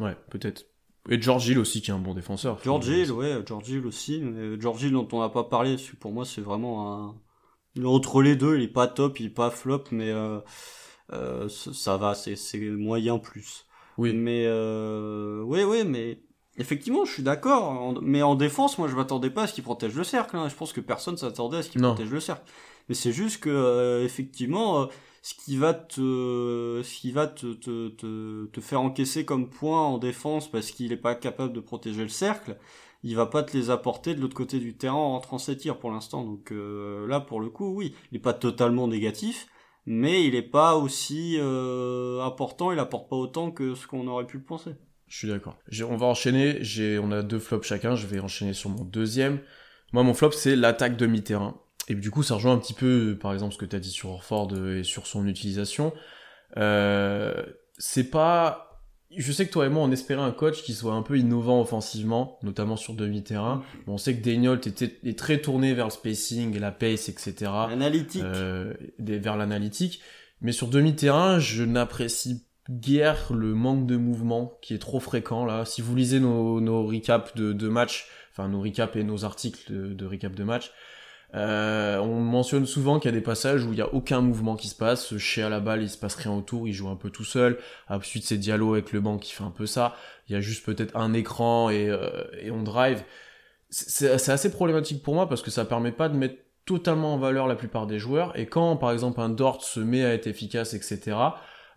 Ouais, 0.00 0.16
peut-être. 0.30 0.66
Et 1.08 1.20
George 1.20 1.48
Hill 1.48 1.58
aussi, 1.58 1.82
qui 1.82 1.90
est 1.90 1.94
un 1.94 1.98
bon 1.98 2.14
défenseur. 2.14 2.60
George 2.62 2.86
Hill, 2.86 3.10
ouais, 3.10 3.42
George 3.44 3.68
Hill 3.68 3.86
aussi. 3.86 4.20
Mais 4.20 4.60
George 4.60 4.84
Hill, 4.84 4.92
dont 4.92 5.08
on 5.10 5.18
n'a 5.18 5.30
pas 5.30 5.42
parlé, 5.42 5.74
pour 5.98 6.12
moi, 6.12 6.24
c'est 6.24 6.42
vraiment 6.42 6.94
un. 6.94 7.84
Entre 7.84 8.22
les 8.22 8.36
deux, 8.36 8.56
il 8.58 8.62
est 8.62 8.68
pas 8.68 8.86
top, 8.86 9.18
il 9.18 9.26
est 9.26 9.30
pas 9.30 9.50
flop, 9.50 9.84
mais 9.90 10.10
euh, 10.10 10.38
euh, 11.12 11.48
ça 11.48 11.96
va, 11.96 12.14
c'est 12.14 12.56
moyen 12.60 13.18
plus. 13.18 13.66
Oui. 13.96 14.12
Mais 14.14 14.44
euh, 14.46 15.42
ouais, 15.42 15.64
ouais, 15.64 15.82
mais 15.82 16.20
effectivement, 16.58 17.04
je 17.04 17.12
suis 17.12 17.22
d'accord. 17.22 18.00
Mais 18.02 18.22
en 18.22 18.34
défense, 18.34 18.78
moi, 18.78 18.88
je 18.88 18.96
m'attendais 18.96 19.30
pas 19.30 19.44
à 19.44 19.46
ce 19.46 19.54
qu'il 19.54 19.64
protège 19.64 19.94
le 19.94 20.04
cercle. 20.04 20.36
Hein. 20.36 20.48
Je 20.48 20.54
pense 20.54 20.72
que 20.72 20.80
personne 20.80 21.16
s'attendait 21.16 21.58
à 21.58 21.62
ce 21.62 21.70
qu'il 21.70 21.80
protège 21.80 22.10
le 22.10 22.20
cercle. 22.20 22.42
Mais 22.88 22.94
c'est 22.94 23.12
juste 23.12 23.40
que 23.40 23.50
euh, 23.50 24.04
effectivement 24.04 24.88
ce 25.22 25.34
qui 25.34 25.56
va 25.56 25.74
te, 25.74 26.80
ce 26.82 27.00
qui 27.00 27.12
va 27.12 27.26
te, 27.26 27.52
te, 27.52 27.88
te, 27.88 28.46
te 28.46 28.60
faire 28.60 28.80
encaisser 28.80 29.24
comme 29.24 29.50
point 29.50 29.82
en 29.82 29.98
défense 29.98 30.50
parce 30.50 30.70
qu'il 30.70 30.90
n'est 30.90 30.96
pas 30.96 31.14
capable 31.14 31.52
de 31.52 31.60
protéger 31.60 32.02
le 32.02 32.08
cercle, 32.08 32.56
il 33.02 33.14
va 33.14 33.26
pas 33.26 33.42
te 33.42 33.56
les 33.56 33.70
apporter 33.70 34.14
de 34.14 34.20
l'autre 34.20 34.34
côté 34.34 34.58
du 34.58 34.76
terrain 34.76 34.96
en 34.96 35.12
rentrant 35.12 35.38
ses 35.38 35.56
tirs 35.56 35.78
pour 35.78 35.90
l'instant. 35.90 36.24
Donc 36.24 36.52
euh, 36.52 37.06
là, 37.06 37.20
pour 37.20 37.40
le 37.40 37.50
coup, 37.50 37.74
oui, 37.74 37.94
il 38.10 38.14
n'est 38.14 38.22
pas 38.22 38.32
totalement 38.32 38.88
négatif, 38.88 39.48
mais 39.86 40.24
il 40.24 40.32
n'est 40.32 40.42
pas 40.42 40.76
aussi 40.76 41.36
euh, 41.38 42.22
important, 42.22 42.72
il 42.72 42.78
apporte 42.78 43.08
pas 43.08 43.16
autant 43.16 43.50
que 43.50 43.74
ce 43.74 43.86
qu'on 43.86 44.06
aurait 44.08 44.26
pu 44.26 44.38
le 44.38 44.44
penser. 44.44 44.72
Je 45.08 45.16
suis 45.16 45.28
d'accord. 45.28 45.56
On 45.88 45.96
va 45.96 46.06
enchaîner. 46.06 46.58
J'ai, 46.60 46.98
on 46.98 47.10
a 47.10 47.22
deux 47.22 47.38
flops 47.38 47.66
chacun. 47.66 47.94
Je 47.94 48.06
vais 48.06 48.20
enchaîner 48.20 48.52
sur 48.52 48.70
mon 48.70 48.84
deuxième. 48.84 49.40
Moi, 49.92 50.02
mon 50.02 50.14
flop, 50.14 50.32
c'est 50.32 50.54
l'attaque 50.54 50.96
demi-terrain. 50.96 51.58
Et 51.88 51.94
du 51.94 52.10
coup, 52.10 52.22
ça 52.22 52.34
rejoint 52.34 52.52
un 52.52 52.58
petit 52.58 52.74
peu, 52.74 53.16
par 53.20 53.32
exemple, 53.32 53.54
ce 53.54 53.58
que 53.58 53.64
tu 53.64 53.74
as 53.74 53.80
dit 53.80 53.90
sur 53.90 54.10
Orford 54.10 54.54
et 54.54 54.84
sur 54.84 55.06
son 55.06 55.26
utilisation. 55.26 55.94
Euh, 56.56 57.42
c'est 57.78 58.10
pas... 58.10 58.64
Je 59.16 59.32
sais 59.32 59.46
que 59.46 59.52
toi 59.52 59.64
et 59.64 59.70
moi, 59.70 59.82
on 59.82 59.90
espérait 59.90 60.20
un 60.20 60.32
coach 60.32 60.62
qui 60.62 60.74
soit 60.74 60.92
un 60.92 61.00
peu 61.00 61.16
innovant 61.16 61.62
offensivement, 61.62 62.38
notamment 62.42 62.76
sur 62.76 62.92
demi-terrain. 62.92 63.62
on 63.86 63.96
sait 63.96 64.14
que 64.14 64.22
Daniel 64.22 64.60
était, 64.66 64.98
est 65.02 65.18
très 65.18 65.40
tourné 65.40 65.72
vers 65.72 65.86
le 65.86 65.90
spacing 65.90 66.58
la 66.58 66.72
pace, 66.72 67.08
etc. 67.08 67.34
L'analytique. 67.70 68.22
Euh, 68.22 68.74
vers 68.98 69.38
l'analytique. 69.38 70.02
Mais 70.42 70.52
sur 70.52 70.68
demi-terrain, 70.68 71.38
je 71.38 71.64
n'apprécie 71.64 72.44
guère 72.70 73.32
le 73.32 73.54
manque 73.54 73.86
de 73.86 73.96
mouvement 73.96 74.58
qui 74.62 74.74
est 74.74 74.78
trop 74.78 75.00
fréquent 75.00 75.44
là. 75.44 75.64
Si 75.64 75.80
vous 75.82 75.94
lisez 75.94 76.20
nos, 76.20 76.60
nos 76.60 76.86
recaps 76.86 77.34
de, 77.34 77.52
de 77.52 77.68
match, 77.68 78.08
enfin 78.32 78.48
nos 78.48 78.60
recaps 78.60 78.96
et 78.96 79.04
nos 79.04 79.24
articles 79.24 79.72
de, 79.72 79.94
de 79.94 80.06
recap 80.06 80.34
de 80.34 80.44
match, 80.44 80.72
euh, 81.34 81.98
on 81.98 82.20
mentionne 82.20 82.64
souvent 82.64 82.98
qu'il 82.98 83.10
y 83.10 83.14
a 83.14 83.16
des 83.18 83.24
passages 83.24 83.64
où 83.64 83.72
il 83.72 83.76
n'y 83.76 83.82
a 83.82 83.92
aucun 83.92 84.20
mouvement 84.20 84.56
qui 84.56 84.68
se 84.68 84.74
passe. 84.74 85.16
Chez 85.18 85.42
à 85.42 85.48
la 85.48 85.60
balle, 85.60 85.82
il 85.82 85.90
se 85.90 85.98
passe 85.98 86.14
rien 86.14 86.32
autour, 86.32 86.66
il 86.66 86.72
joue 86.72 86.88
un 86.88 86.96
peu 86.96 87.10
tout 87.10 87.24
seul. 87.24 87.58
Ensuite, 87.88 88.24
c'est 88.24 88.38
Diallo 88.38 88.72
avec 88.72 88.92
le 88.92 89.00
banc 89.00 89.18
qui 89.18 89.32
fait 89.32 89.44
un 89.44 89.50
peu 89.50 89.66
ça. 89.66 89.94
Il 90.28 90.32
y 90.32 90.36
a 90.36 90.40
juste 90.40 90.64
peut-être 90.64 90.96
un 90.96 91.12
écran 91.12 91.70
et, 91.70 91.88
euh, 91.88 92.24
et 92.40 92.50
on 92.50 92.62
drive. 92.62 93.02
C'est 93.70 94.30
assez 94.30 94.50
problématique 94.50 95.02
pour 95.02 95.14
moi 95.14 95.28
parce 95.28 95.42
que 95.42 95.50
ça 95.50 95.66
permet 95.66 95.92
pas 95.92 96.08
de 96.08 96.16
mettre 96.16 96.36
totalement 96.64 97.14
en 97.14 97.18
valeur 97.18 97.46
la 97.46 97.54
plupart 97.54 97.86
des 97.86 97.98
joueurs. 97.98 98.38
Et 98.38 98.46
quand, 98.46 98.76
par 98.76 98.92
exemple, 98.92 99.20
un 99.20 99.28
Dort 99.28 99.62
se 99.62 99.80
met 99.80 100.04
à 100.04 100.14
être 100.14 100.26
efficace, 100.26 100.72
etc., 100.72 101.16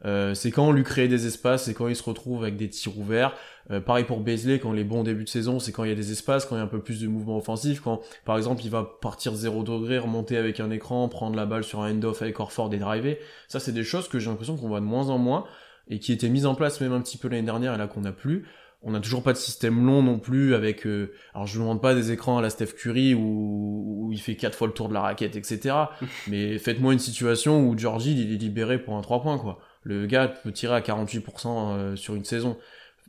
euh, 0.06 0.34
c'est 0.34 0.52
quand 0.52 0.68
on 0.68 0.72
lui 0.72 0.84
crée 0.84 1.08
des 1.08 1.28
espaces, 1.28 1.66
c'est 1.66 1.74
quand 1.74 1.88
il 1.88 1.96
se 1.96 2.04
retrouve 2.04 2.44
avec 2.44 2.58
des 2.58 2.70
tirs 2.70 2.98
ouverts. 2.98 3.34
Euh, 3.70 3.80
pareil 3.80 4.06
pour 4.06 4.20
Beasley, 4.20 4.60
quand 4.60 4.72
les 4.72 4.84
bons 4.84 5.04
débuts 5.04 5.24
de 5.24 5.30
saison, 5.30 5.60
c'est 5.60 5.72
quand 5.72 5.84
il 5.84 5.90
y 5.90 5.94
a 5.94 5.96
des 5.96 6.12
espaces, 6.12 6.46
quand 6.46 6.56
il 6.56 6.60
y 6.60 6.62
a 6.62 6.66
un 6.66 6.68
peu 6.68 6.82
plus 6.82 7.02
de 7.02 7.08
mouvement 7.08 7.38
offensif, 7.38 7.82
quand 7.82 8.02
par 8.26 8.38
exemple 8.38 8.62
il 8.64 8.72
va 8.72 8.84
partir 9.02 9.34
0 9.36 9.64
degré, 9.64 10.00
remonter 10.00 10.38
avec 10.38 10.60
un 10.60 10.72
écran, 10.72 11.08
prendre 11.08 11.36
la 11.36 11.46
balle 11.46 11.64
sur 11.64 11.82
un 11.82 11.92
end-off 11.92 12.22
avec 12.22 12.40
Orford 12.40 12.74
et 12.74 12.80
driver. 12.80 13.20
Ça, 13.48 13.60
c'est 13.60 13.72
des 13.72 13.84
choses 13.84 14.08
que 14.08 14.20
j'ai 14.20 14.30
l'impression 14.30 14.58
qu'on 14.58 14.68
voit 14.68 14.80
de 14.80 14.86
moins 14.86 15.10
en 15.10 15.18
moins 15.18 15.46
et 15.90 16.00
qui 16.00 16.12
étaient 16.12 16.30
mises 16.30 16.46
en 16.46 16.56
place 16.56 16.82
même 16.82 16.94
un 16.94 17.02
petit 17.02 17.18
peu 17.18 17.28
l'année 17.28 17.44
dernière 17.44 17.74
et 17.74 17.78
là 17.78 17.88
qu'on 17.88 18.02
n'a 18.02 18.12
plus 18.12 18.46
on 18.84 18.92
n'a 18.92 19.00
toujours 19.00 19.22
pas 19.22 19.34
de 19.34 19.38
système 19.38 19.86
long 19.86 20.02
non 20.02 20.18
plus 20.18 20.56
avec 20.56 20.88
euh, 20.88 21.14
alors 21.34 21.46
je 21.46 21.58
ne 21.58 21.64
demande 21.64 21.82
pas 21.82 21.94
des 21.94 22.12
écrans 22.12 22.40
à 22.40 22.42
la 22.42 22.50
Steph 22.50 22.74
Curry 22.78 23.14
où, 23.14 24.08
où 24.08 24.12
il 24.12 24.20
fait 24.20 24.36
quatre 24.36 24.58
fois 24.58 24.68
le 24.68 24.74
tour 24.74 24.90
de 24.90 24.94
la 24.94 25.02
raquette 25.02 25.36
etc 25.36 25.76
mais 26.28 26.58
faites-moi 26.58 26.94
une 26.94 27.00
situation 27.00 27.68
où 27.68 27.78
Georgie 27.78 28.20
il 28.20 28.34
est 28.34 28.38
libéré 28.38 28.80
pour 28.80 28.96
un 28.96 29.02
3 29.02 29.22
points 29.22 29.38
quoi 29.38 29.60
le 29.84 30.06
gars 30.06 30.28
peut 30.28 30.52
tirer 30.52 30.76
à 30.76 30.82
48% 30.82 31.48
euh, 31.48 31.96
sur 31.96 32.16
une 32.16 32.26
saison 32.26 32.58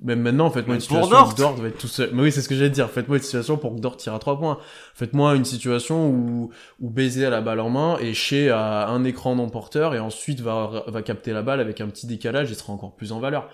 même 0.01 0.21
maintenant, 0.21 0.51
faites-moi 0.51 0.75
une 0.75 0.81
situation 0.81 1.29
où 1.29 1.35
Dort 1.35 1.55
va 1.55 1.69
être 1.69 1.79
tout 1.79 1.87
seul. 1.87 2.11
Mais 2.13 2.23
oui, 2.23 2.33
c'est 2.33 2.43
ce 2.43 2.49
que 2.49 2.55
j'allais 2.55 2.71
dire. 2.71 2.91
Faites-moi 2.91 3.19
une 3.19 3.23
situation 3.23 3.57
pour 3.57 3.75
que 3.75 3.81
Dort 3.81 3.97
tire 3.97 4.15
à 4.15 4.19
3 4.19 4.39
points. 4.39 4.59
Faites-moi 4.95 5.37
une 5.37 5.45
situation 5.45 6.09
où, 6.09 6.51
où 6.81 6.91
Baiser 6.91 7.27
a 7.27 7.31
la 7.31 7.41
balle 7.41 7.61
en 7.61 7.71
main 7.71 7.99
et 8.01 8.15
Shea 8.15 8.51
a 8.51 8.89
un 8.89 9.05
écran 9.05 9.37
non 9.37 9.49
porteur 9.49 9.95
et 9.95 10.01
ensuite 10.01 10.41
va, 10.41 10.85
va 10.87 11.03
capter 11.03 11.33
la 11.33 11.43
balle 11.43 11.61
avec 11.61 11.81
un 11.81 11.89
petit 11.89 12.07
décalage 12.07 12.51
et 12.51 12.55
sera 12.55 12.73
encore 12.73 12.97
plus 12.97 13.13
en 13.13 13.21
valeur. 13.21 13.49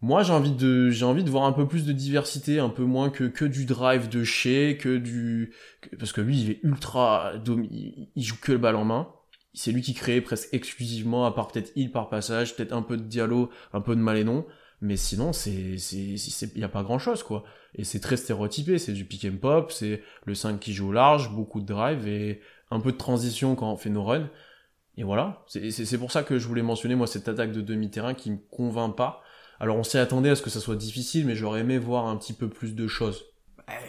Moi, 0.00 0.22
j'ai 0.22 0.32
envie 0.32 0.52
de, 0.52 0.90
j'ai 0.90 1.04
envie 1.04 1.24
de 1.24 1.30
voir 1.30 1.44
un 1.44 1.52
peu 1.52 1.66
plus 1.66 1.86
de 1.86 1.92
diversité, 1.92 2.60
un 2.60 2.68
peu 2.68 2.82
moins 2.82 3.08
que, 3.08 3.24
que 3.24 3.44
du 3.44 3.64
drive 3.64 4.08
de 4.08 4.22
chez, 4.22 4.76
que 4.76 4.98
du, 4.98 5.54
parce 5.98 6.12
que 6.12 6.20
lui, 6.20 6.40
il 6.40 6.50
est 6.50 6.60
ultra, 6.62 7.32
il, 7.46 8.22
joue 8.22 8.36
que 8.40 8.52
le 8.52 8.58
balle 8.58 8.76
en 8.76 8.84
main. 8.84 9.08
C'est 9.54 9.72
lui 9.72 9.82
qui 9.82 9.94
crée 9.94 10.20
presque 10.20 10.48
exclusivement, 10.52 11.24
à 11.24 11.32
part 11.32 11.48
peut-être 11.48 11.72
il 11.76 11.92
par 11.92 12.08
passage, 12.08 12.56
peut-être 12.56 12.72
un 12.72 12.82
peu 12.82 12.96
de 12.96 13.02
dialogue, 13.04 13.48
un 13.72 13.80
peu 13.80 13.94
de 13.96 14.00
Malénon. 14.00 14.46
Mais 14.80 14.96
sinon, 14.96 15.32
c'est, 15.32 15.78
c'est, 15.78 16.50
il 16.54 16.60
y 16.60 16.64
a 16.64 16.68
pas 16.68 16.82
grand 16.82 16.98
chose, 16.98 17.22
quoi. 17.22 17.44
Et 17.74 17.84
c'est 17.84 18.00
très 18.00 18.16
stéréotypé. 18.16 18.78
C'est 18.78 18.92
du 18.92 19.04
pick 19.04 19.24
and 19.24 19.38
pop, 19.40 19.72
c'est 19.72 20.02
le 20.26 20.34
5 20.34 20.60
qui 20.60 20.74
joue 20.74 20.88
au 20.88 20.92
large, 20.92 21.30
beaucoup 21.30 21.60
de 21.60 21.66
drive 21.66 22.06
et 22.06 22.40
un 22.70 22.80
peu 22.80 22.92
de 22.92 22.96
transition 22.98 23.54
quand 23.54 23.72
on 23.72 23.76
fait 23.76 23.90
nos 23.90 24.04
runs. 24.04 24.28
Et 24.96 25.04
voilà. 25.04 25.44
C'est, 25.46 25.70
c'est 25.70 25.98
pour 25.98 26.12
ça 26.12 26.22
que 26.22 26.38
je 26.38 26.46
voulais 26.46 26.62
mentionner, 26.62 26.96
moi, 26.96 27.06
cette 27.06 27.28
attaque 27.28 27.52
de 27.52 27.60
demi-terrain 27.60 28.14
qui 28.14 28.30
me 28.30 28.38
convainc 28.50 28.96
pas 28.96 29.22
alors 29.60 29.76
on 29.76 29.84
s'y 29.84 29.98
attendait 29.98 30.30
à 30.30 30.36
ce 30.36 30.42
que 30.42 30.50
ça 30.50 30.60
soit 30.60 30.76
difficile, 30.76 31.26
mais 31.26 31.36
j'aurais 31.36 31.60
aimé 31.60 31.78
voir 31.78 32.06
un 32.06 32.16
petit 32.16 32.32
peu 32.32 32.48
plus 32.48 32.74
de 32.74 32.86
choses. 32.86 33.24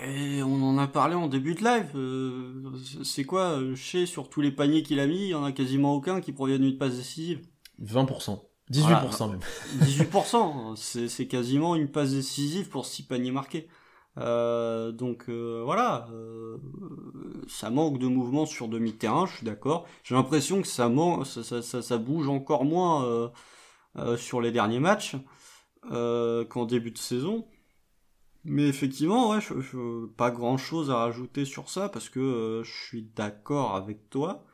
Eh, 0.04 0.42
on 0.44 0.64
en 0.64 0.78
a 0.78 0.88
parlé 0.88 1.16
en 1.16 1.28
début 1.28 1.56
de 1.56 1.64
live. 1.64 1.92
Euh, 1.96 2.72
c'est 3.04 3.26
quoi 3.26 3.60
Chez 3.76 4.06
sur 4.06 4.30
tous 4.30 4.42
les 4.42 4.52
paniers 4.52 4.84
qu'il 4.84 5.00
a 5.00 5.08
mis, 5.08 5.24
il 5.24 5.30
y 5.30 5.36
en 5.36 5.44
a 5.44 5.52
quasiment 5.52 5.94
aucun 5.94 6.22
qui 6.22 6.32
proviennent 6.32 6.62
d'une 6.62 6.78
passe 6.78 6.96
décisive. 6.96 7.42
20%. 7.84 8.40
18% 8.72 9.30
même. 9.30 9.40
18%, 9.80 10.76
c'est 11.08 11.28
quasiment 11.28 11.76
une 11.76 11.90
passe 11.90 12.12
décisive 12.12 12.70
pour 12.70 12.86
6 12.86 13.04
paniers 13.04 13.32
marqués. 13.32 13.68
Euh, 14.18 14.94
donc 14.94 15.26
euh, 15.28 15.62
voilà, 15.66 16.08
ça 17.48 17.70
manque 17.70 18.00
de 18.00 18.08
mouvement 18.08 18.46
sur 18.46 18.70
demi-terrain, 18.70 19.26
je 19.26 19.38
suis 19.38 19.46
d'accord. 19.46 19.86
J'ai 20.04 20.16
l'impression 20.16 20.62
que 20.62 20.68
ça, 20.68 20.90
ça, 21.26 21.62
ça, 21.62 21.82
ça, 21.82 21.98
bouge 21.98 22.30
encore 22.30 22.64
moins 22.64 23.32
sur 24.18 24.40
les 24.40 24.52
derniers 24.52 24.80
matchs 24.80 25.16
euh, 25.92 26.46
qu'en 26.46 26.66
début 26.66 26.92
de 26.92 26.98
saison. 26.98 27.46
Mais 28.46 28.68
effectivement, 28.68 29.32
ouais, 29.32 29.42
je, 29.42 30.06
pas 30.06 30.32
grand 30.32 30.58
chose 30.58 30.92
à 30.92 30.98
rajouter 30.98 31.46
sur 31.46 31.70
ça 31.70 31.90
parce 31.90 32.10
que 32.10 32.20
euh, 32.20 32.64
je 32.64 32.72
suis 32.72 33.10
d'accord 33.16 33.76
avec 33.76 34.10
toi. 34.10 34.46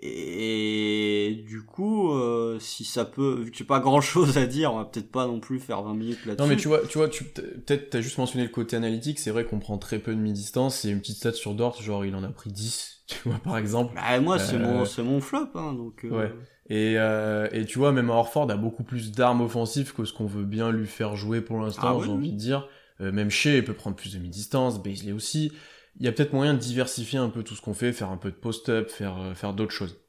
Et 0.00 1.44
du 1.46 1.64
coup, 1.64 2.12
euh, 2.12 2.58
si 2.58 2.84
ça 2.84 3.04
peut, 3.04 3.40
vu 3.42 3.50
que 3.50 3.56
j'ai 3.56 3.64
pas 3.64 3.80
grand 3.80 4.00
chose 4.00 4.36
à 4.38 4.46
dire, 4.46 4.72
on 4.72 4.78
va 4.78 4.84
peut-être 4.84 5.10
pas 5.10 5.26
non 5.26 5.40
plus 5.40 5.58
faire 5.58 5.82
20 5.82 5.94
minutes 5.94 6.26
là-dessus. 6.26 6.42
Non, 6.42 6.48
mais 6.48 6.56
tu 6.56 6.68
vois, 6.68 6.80
tu 6.86 6.98
vois, 6.98 7.08
tu, 7.08 7.24
peut-être 7.24 7.90
t'as 7.90 8.00
juste 8.00 8.18
mentionné 8.18 8.44
le 8.44 8.50
côté 8.50 8.76
analytique, 8.76 9.18
c'est 9.18 9.30
vrai 9.30 9.44
qu'on 9.44 9.60
prend 9.60 9.78
très 9.78 9.98
peu 9.98 10.14
de 10.14 10.20
mi-distance, 10.20 10.80
c'est 10.80 10.90
une 10.90 11.00
petite 11.00 11.16
stat 11.16 11.32
sur 11.32 11.54
Dort, 11.54 11.80
genre 11.80 12.04
il 12.04 12.14
en 12.16 12.24
a 12.24 12.28
pris 12.28 12.50
10, 12.50 13.04
tu 13.06 13.28
vois, 13.28 13.38
par 13.38 13.56
exemple. 13.56 13.94
Bah, 13.94 14.20
moi, 14.20 14.38
c'est 14.38 14.58
mon, 14.58 14.82
euh, 14.82 14.84
c'est 14.84 15.02
mon 15.02 15.20
flop, 15.20 15.48
hein, 15.54 15.72
donc. 15.72 16.06
Ouais. 16.10 16.32
Et, 16.68 16.94
euh, 16.98 17.48
et 17.52 17.64
tu 17.64 17.78
vois, 17.78 17.92
même 17.92 18.10
Orford 18.10 18.50
a 18.50 18.56
beaucoup 18.56 18.84
plus 18.84 19.12
d'armes 19.12 19.42
offensives 19.42 19.92
que 19.92 20.04
ce 20.04 20.12
qu'on 20.12 20.26
veut 20.26 20.44
bien 20.44 20.72
lui 20.72 20.86
faire 20.86 21.14
jouer 21.14 21.40
pour 21.40 21.60
l'instant, 21.60 21.98
ah 21.98 22.04
j'ai 22.04 22.10
envie 22.10 22.32
de 22.32 22.38
dire. 22.38 22.68
Euh, 23.00 23.12
même 23.12 23.30
Shea 23.30 23.62
peut 23.62 23.74
prendre 23.74 23.96
plus 23.96 24.14
de 24.14 24.18
mi-distance, 24.18 24.82
Baisley 24.82 25.12
aussi. 25.12 25.52
Il 25.98 26.04
y 26.04 26.08
a 26.08 26.12
peut-être 26.12 26.32
moyen 26.32 26.54
de 26.54 26.58
diversifier 26.58 27.18
un 27.18 27.28
peu 27.28 27.42
tout 27.42 27.54
ce 27.54 27.60
qu'on 27.60 27.74
fait, 27.74 27.92
faire 27.92 28.10
un 28.10 28.16
peu 28.16 28.30
de 28.30 28.36
post-up, 28.36 28.90
faire, 28.90 29.18
euh, 29.20 29.34
faire 29.34 29.54
d'autres 29.54 29.72
choses. 29.72 30.00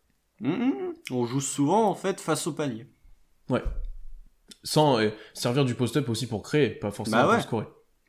Hum, 0.43 0.53
hum, 0.53 0.61
hum. 0.61 0.93
On 1.11 1.25
joue 1.25 1.41
souvent 1.41 1.89
en 1.89 1.95
fait 1.95 2.19
face 2.19 2.47
au 2.47 2.53
panier. 2.53 2.87
Ouais. 3.49 3.63
Sans 4.63 4.99
servir 5.33 5.65
du 5.65 5.75
post-up 5.75 6.09
aussi 6.09 6.27
pour 6.27 6.41
créer, 6.41 6.69
pas 6.69 6.91
forcément 6.91 7.27
bah 7.27 7.35
pour 7.35 7.43
scorer. 7.43 7.65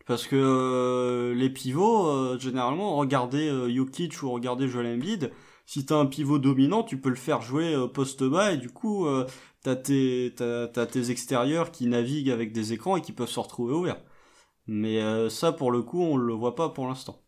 Parce 0.07 0.27
que 0.27 1.35
les 1.37 1.51
pivots, 1.51 2.39
généralement, 2.39 2.97
regardez 2.97 3.51
Jokic 3.75 4.23
ou 4.23 4.31
regardez 4.31 4.69
Joel 4.69 4.87
Embiid, 4.87 5.31
si 5.67 5.85
t'as 5.85 5.97
un 5.97 6.07
pivot 6.07 6.39
dominant, 6.39 6.85
tu 6.85 6.97
peux 6.97 7.09
le 7.09 7.17
faire 7.17 7.43
jouer 7.43 7.75
euh, 7.75 7.89
poste 7.89 8.23
bas 8.23 8.53
et 8.53 8.57
du 8.57 8.71
coup, 8.71 9.07
euh, 9.07 9.27
t'as 9.63 9.75
tes, 9.75 10.33
t'as, 10.37 10.87
tes 10.87 11.11
extérieurs 11.11 11.73
qui 11.73 11.89
naviguent 11.89 12.31
avec 12.31 12.53
des 12.53 12.73
écrans 12.73 12.97
et 12.97 13.03
qui 13.03 13.13
peuvent 13.13 13.29
se 13.29 13.41
retrouver 13.41 13.75
ouverts. 13.75 14.01
Mais 14.67 15.01
euh, 15.01 15.29
ça, 15.29 15.53
pour 15.53 15.71
le 15.71 15.83
coup, 15.83 16.03
on 16.03 16.17
le 16.17 16.33
voit 16.33 16.55
pas 16.55 16.69
pour 16.69 16.87
l'instant. 16.87 17.23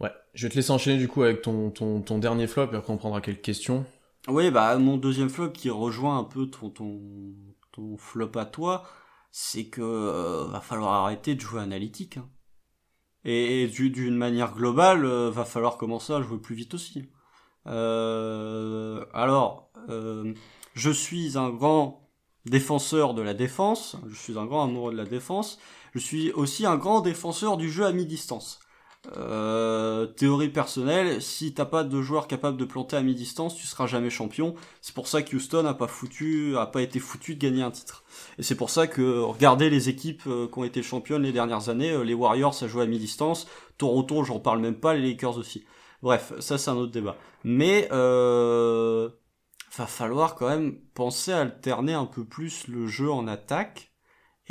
Ouais, 0.00 0.12
je 0.34 0.46
vais 0.46 0.50
te 0.50 0.56
laisser 0.56 0.70
enchaîner 0.70 0.98
du 0.98 1.08
coup 1.08 1.22
avec 1.22 1.42
ton, 1.42 1.70
ton, 1.70 2.00
ton 2.02 2.18
dernier 2.18 2.46
flop 2.46 2.72
et 2.72 2.76
après 2.76 2.92
on 2.92 2.98
prendra 2.98 3.20
quelques 3.20 3.42
questions. 3.42 3.84
Oui, 4.28 4.50
bah 4.50 4.76
mon 4.78 4.96
deuxième 4.96 5.30
flop 5.30 5.50
qui 5.50 5.70
rejoint 5.70 6.18
un 6.18 6.24
peu 6.24 6.46
ton, 6.46 6.70
ton, 6.70 7.32
ton 7.72 7.96
flop 7.96 8.32
à 8.36 8.44
toi, 8.44 8.84
c'est 9.30 9.66
que 9.66 10.48
va 10.50 10.60
falloir 10.60 10.92
arrêter 10.92 11.34
de 11.34 11.40
jouer 11.40 11.60
analytique. 11.60 12.18
Hein. 12.18 12.28
Et, 13.24 13.68
d'une 13.68 14.16
manière 14.16 14.54
globale, 14.54 15.06
va 15.06 15.44
falloir 15.44 15.76
commencer 15.76 16.12
à 16.12 16.20
jouer 16.22 16.38
plus 16.38 16.56
vite 16.56 16.74
aussi. 16.74 17.08
Euh, 17.66 19.04
alors, 19.12 19.70
euh, 19.88 20.34
je 20.74 20.90
suis 20.90 21.38
un 21.38 21.50
grand 21.50 22.10
défenseur 22.44 23.14
de 23.14 23.22
la 23.22 23.34
défense, 23.34 23.96
je 24.08 24.16
suis 24.16 24.38
un 24.38 24.46
grand 24.46 24.64
amoureux 24.64 24.92
de 24.92 24.96
la 24.96 25.04
défense, 25.04 25.58
je 25.92 25.98
suis 25.98 26.32
aussi 26.32 26.66
un 26.66 26.76
grand 26.76 27.00
défenseur 27.00 27.56
du 27.56 27.70
jeu 27.70 27.84
à 27.84 27.92
mi-distance. 27.92 28.60
Euh, 29.16 30.06
théorie 30.06 30.48
personnelle, 30.48 31.20
si 31.20 31.52
t'as 31.54 31.64
pas 31.64 31.82
de 31.82 32.02
joueur 32.02 32.28
capable 32.28 32.56
de 32.56 32.64
planter 32.64 32.96
à 32.96 33.02
mi-distance, 33.02 33.56
tu 33.56 33.66
seras 33.66 33.86
jamais 33.86 34.10
champion. 34.10 34.54
C'est 34.80 34.94
pour 34.94 35.08
ça 35.08 35.22
que 35.22 35.34
Houston 35.34 35.66
a 35.66 35.74
pas 35.74 35.88
foutu, 35.88 36.56
a 36.56 36.66
pas 36.66 36.82
été 36.82 37.00
foutu 37.00 37.34
de 37.34 37.40
gagner 37.40 37.62
un 37.62 37.72
titre. 37.72 38.04
Et 38.38 38.44
c'est 38.44 38.54
pour 38.54 38.70
ça 38.70 38.86
que 38.86 39.18
regardez 39.20 39.70
les 39.70 39.88
équipes 39.88 40.22
euh, 40.28 40.46
qui 40.46 40.58
ont 40.58 40.64
été 40.64 40.82
championnes 40.82 41.22
les 41.22 41.32
dernières 41.32 41.68
années, 41.68 41.90
euh, 41.90 42.04
les 42.04 42.14
Warriors 42.14 42.54
ça 42.54 42.68
joue 42.68 42.80
à 42.80 42.86
mi-distance, 42.86 43.48
Toronto 43.76 44.22
j'en 44.22 44.38
parle 44.38 44.60
même 44.60 44.78
pas, 44.78 44.94
les 44.94 45.02
Lakers 45.02 45.36
aussi. 45.36 45.64
Bref, 46.02 46.32
ça 46.38 46.56
c'est 46.56 46.70
un 46.70 46.76
autre 46.76 46.92
débat. 46.92 47.16
Mais 47.44 47.88
euh, 47.90 49.08
va 49.76 49.86
falloir 49.86 50.36
quand 50.36 50.48
même 50.48 50.76
penser 50.94 51.32
à 51.32 51.40
alterner 51.40 51.94
un 51.94 52.06
peu 52.06 52.24
plus 52.24 52.68
le 52.68 52.86
jeu 52.86 53.10
en 53.10 53.26
attaque. 53.26 53.91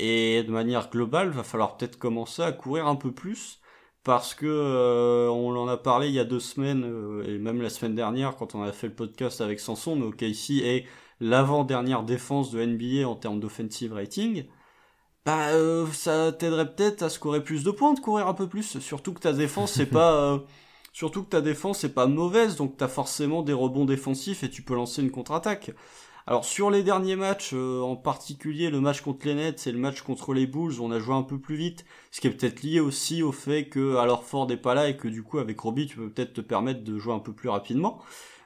Et 0.01 0.41
de 0.43 0.51
manière 0.51 0.89
globale, 0.89 1.29
va 1.29 1.43
falloir 1.43 1.77
peut-être 1.77 1.97
commencer 1.99 2.41
à 2.41 2.51
courir 2.51 2.87
un 2.87 2.95
peu 2.95 3.11
plus. 3.11 3.59
Parce 4.03 4.33
que 4.33 4.47
euh, 4.47 5.29
on 5.29 5.55
en 5.55 5.67
a 5.67 5.77
parlé 5.77 6.07
il 6.07 6.13
y 6.15 6.19
a 6.19 6.23
deux 6.25 6.39
semaines, 6.39 6.83
euh, 6.85 7.23
et 7.27 7.37
même 7.37 7.61
la 7.61 7.69
semaine 7.69 7.93
dernière, 7.93 8.35
quand 8.35 8.55
on 8.55 8.63
a 8.63 8.71
fait 8.71 8.87
le 8.87 8.95
podcast 8.95 9.41
avec 9.41 9.59
Sanson, 9.59 9.95
mais 9.95 10.05
OKC 10.07 10.63
est 10.63 10.85
l'avant-dernière 11.19 12.01
défense 12.01 12.49
de 12.49 12.65
NBA 12.65 13.07
en 13.07 13.15
termes 13.15 13.39
d'offensive 13.39 13.93
rating. 13.93 14.45
Bah, 15.23 15.49
euh, 15.49 15.85
ça 15.93 16.31
t'aiderait 16.31 16.73
peut-être 16.73 17.03
à 17.03 17.09
scorer 17.09 17.43
plus 17.43 17.63
de 17.63 17.69
points, 17.69 17.93
de 17.93 17.99
courir 17.99 18.27
un 18.27 18.33
peu 18.33 18.47
plus. 18.47 18.79
Surtout 18.79 19.13
que 19.13 19.19
ta 19.19 19.33
défense, 19.33 19.73
c'est 19.73 19.85
pas 19.85 20.43
Surtout 20.93 21.23
que 21.23 21.29
ta 21.29 21.41
défense 21.41 21.83
est 21.83 21.93
pas 21.93 22.05
mauvaise, 22.07 22.57
donc 22.57 22.75
t'as 22.77 22.89
forcément 22.89 23.43
des 23.43 23.53
rebonds 23.53 23.85
défensifs 23.85 24.43
et 24.43 24.49
tu 24.49 24.61
peux 24.61 24.75
lancer 24.75 25.01
une 25.01 25.11
contre-attaque. 25.11 25.71
Alors 26.27 26.45
sur 26.45 26.69
les 26.69 26.83
derniers 26.83 27.15
matchs, 27.15 27.51
euh, 27.53 27.81
en 27.81 27.95
particulier 27.95 28.69
le 28.69 28.79
match 28.79 29.01
contre 29.01 29.25
les 29.25 29.33
Nets 29.33 29.65
et 29.65 29.71
le 29.71 29.79
match 29.79 30.01
contre 30.01 30.33
les 30.33 30.45
Bulls, 30.45 30.79
on 30.79 30.91
a 30.91 30.99
joué 30.99 31.15
un 31.15 31.23
peu 31.23 31.39
plus 31.39 31.55
vite, 31.55 31.83
ce 32.11 32.21
qui 32.21 32.27
est 32.27 32.31
peut-être 32.31 32.61
lié 32.61 32.79
aussi 32.79 33.23
au 33.23 33.31
fait 33.31 33.69
que 33.69 33.95
alors 33.97 34.23
Ford 34.23 34.47
n'est 34.47 34.57
pas 34.57 34.75
là 34.75 34.87
et 34.87 34.97
que 34.97 35.07
du 35.07 35.23
coup 35.23 35.39
avec 35.39 35.59
Robbie 35.59 35.87
tu 35.87 35.97
peux 35.97 36.09
peut-être 36.09 36.33
te 36.33 36.41
permettre 36.41 36.83
de 36.83 36.99
jouer 36.99 37.13
un 37.13 37.19
peu 37.19 37.33
plus 37.33 37.49
rapidement. 37.49 37.99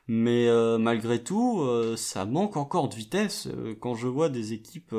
Mais 0.08 0.48
euh, 0.48 0.78
malgré 0.78 1.24
tout, 1.24 1.62
euh, 1.62 1.98
ça 1.98 2.26
manque 2.26 2.58
encore 2.58 2.90
de 2.90 2.96
vitesse. 2.96 3.50
quand 3.82 3.96
je 3.96 4.08
vois 4.08 4.30
des 4.30 4.54
équipes 4.54 4.96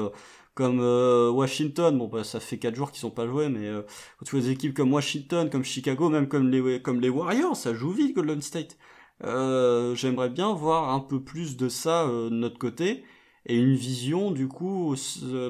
comme 0.55 0.81
Washington, 0.81 1.97
bon 1.99 2.09
bah 2.09 2.25
ça 2.25 2.41
fait 2.41 2.59
4 2.59 2.75
jours 2.75 2.91
qu'ils 2.91 3.01
sont 3.01 3.11
pas 3.11 3.27
joués, 3.27 3.49
mais 3.49 3.71
quand 4.19 4.25
tu 4.25 4.33
vois 4.37 4.41
des 4.45 4.51
équipes 4.51 4.75
comme 4.75 4.93
Washington, 4.93 5.49
comme 5.51 5.65
Chicago, 5.65 6.09
même 6.09 6.29
comme 6.29 6.51
les 6.51 6.83
comme 6.83 7.01
les 7.01 7.09
Warriors, 7.11 7.57
ça 7.57 7.75
joue 7.75 7.91
vite 7.91 8.15
Golden 8.17 8.43
State. 8.43 8.77
Euh, 9.25 9.95
J'aimerais 9.95 10.31
bien 10.31 10.53
voir 10.53 10.91
un 10.91 11.01
peu 11.01 11.23
plus 11.23 11.57
de 11.57 11.69
ça 11.69 12.05
euh, 12.07 12.31
de 12.31 12.35
notre 12.35 12.59
côté 12.59 13.05
et 13.47 13.57
une 13.57 13.75
vision 13.75 14.31
du 14.31 14.49
coup 14.49 14.95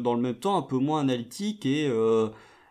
dans 0.03 0.15
le 0.15 0.21
même 0.21 0.39
temps 0.39 0.57
un 0.57 0.63
peu 0.63 0.77
moins 0.79 1.01
analytique 1.01 1.65
et 1.67 1.91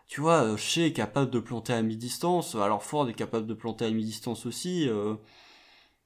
tu 0.06 0.20
vois, 0.20 0.56
Shea 0.56 0.86
est 0.86 0.92
capable 0.92 1.30
de 1.32 1.40
planter 1.40 1.72
à 1.72 1.82
mi-distance, 1.82 2.54
alors 2.54 2.84
Ford 2.84 3.08
est 3.08 3.14
capable 3.14 3.46
de 3.46 3.54
planter 3.54 3.86
à 3.86 3.90
mi-distance 3.90 4.46
aussi. 4.46 4.88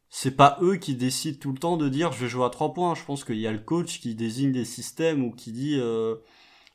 c'est 0.09 0.37
pas 0.37 0.59
eux 0.61 0.77
qui 0.77 0.95
décident 0.95 1.39
tout 1.41 1.53
le 1.53 1.59
temps 1.59 1.77
de 1.77 1.89
dire 1.89 2.13
je 2.13 2.21
vais 2.25 2.29
jouer 2.29 2.45
à 2.45 2.51
trois 2.51 2.75
points. 2.75 2.95
Je 2.95 3.05
pense 3.05 3.25
qu'il 3.25 3.39
y 3.39 3.47
a 3.47 3.53
le 3.53 3.59
coach 3.59 4.01
qui 4.01 4.15
désigne 4.15 4.53
des 4.53 4.65
systèmes 4.65 5.25
ou 5.25 5.31
qui 5.33 5.53
dit 5.53 5.77
euh, 5.79 6.17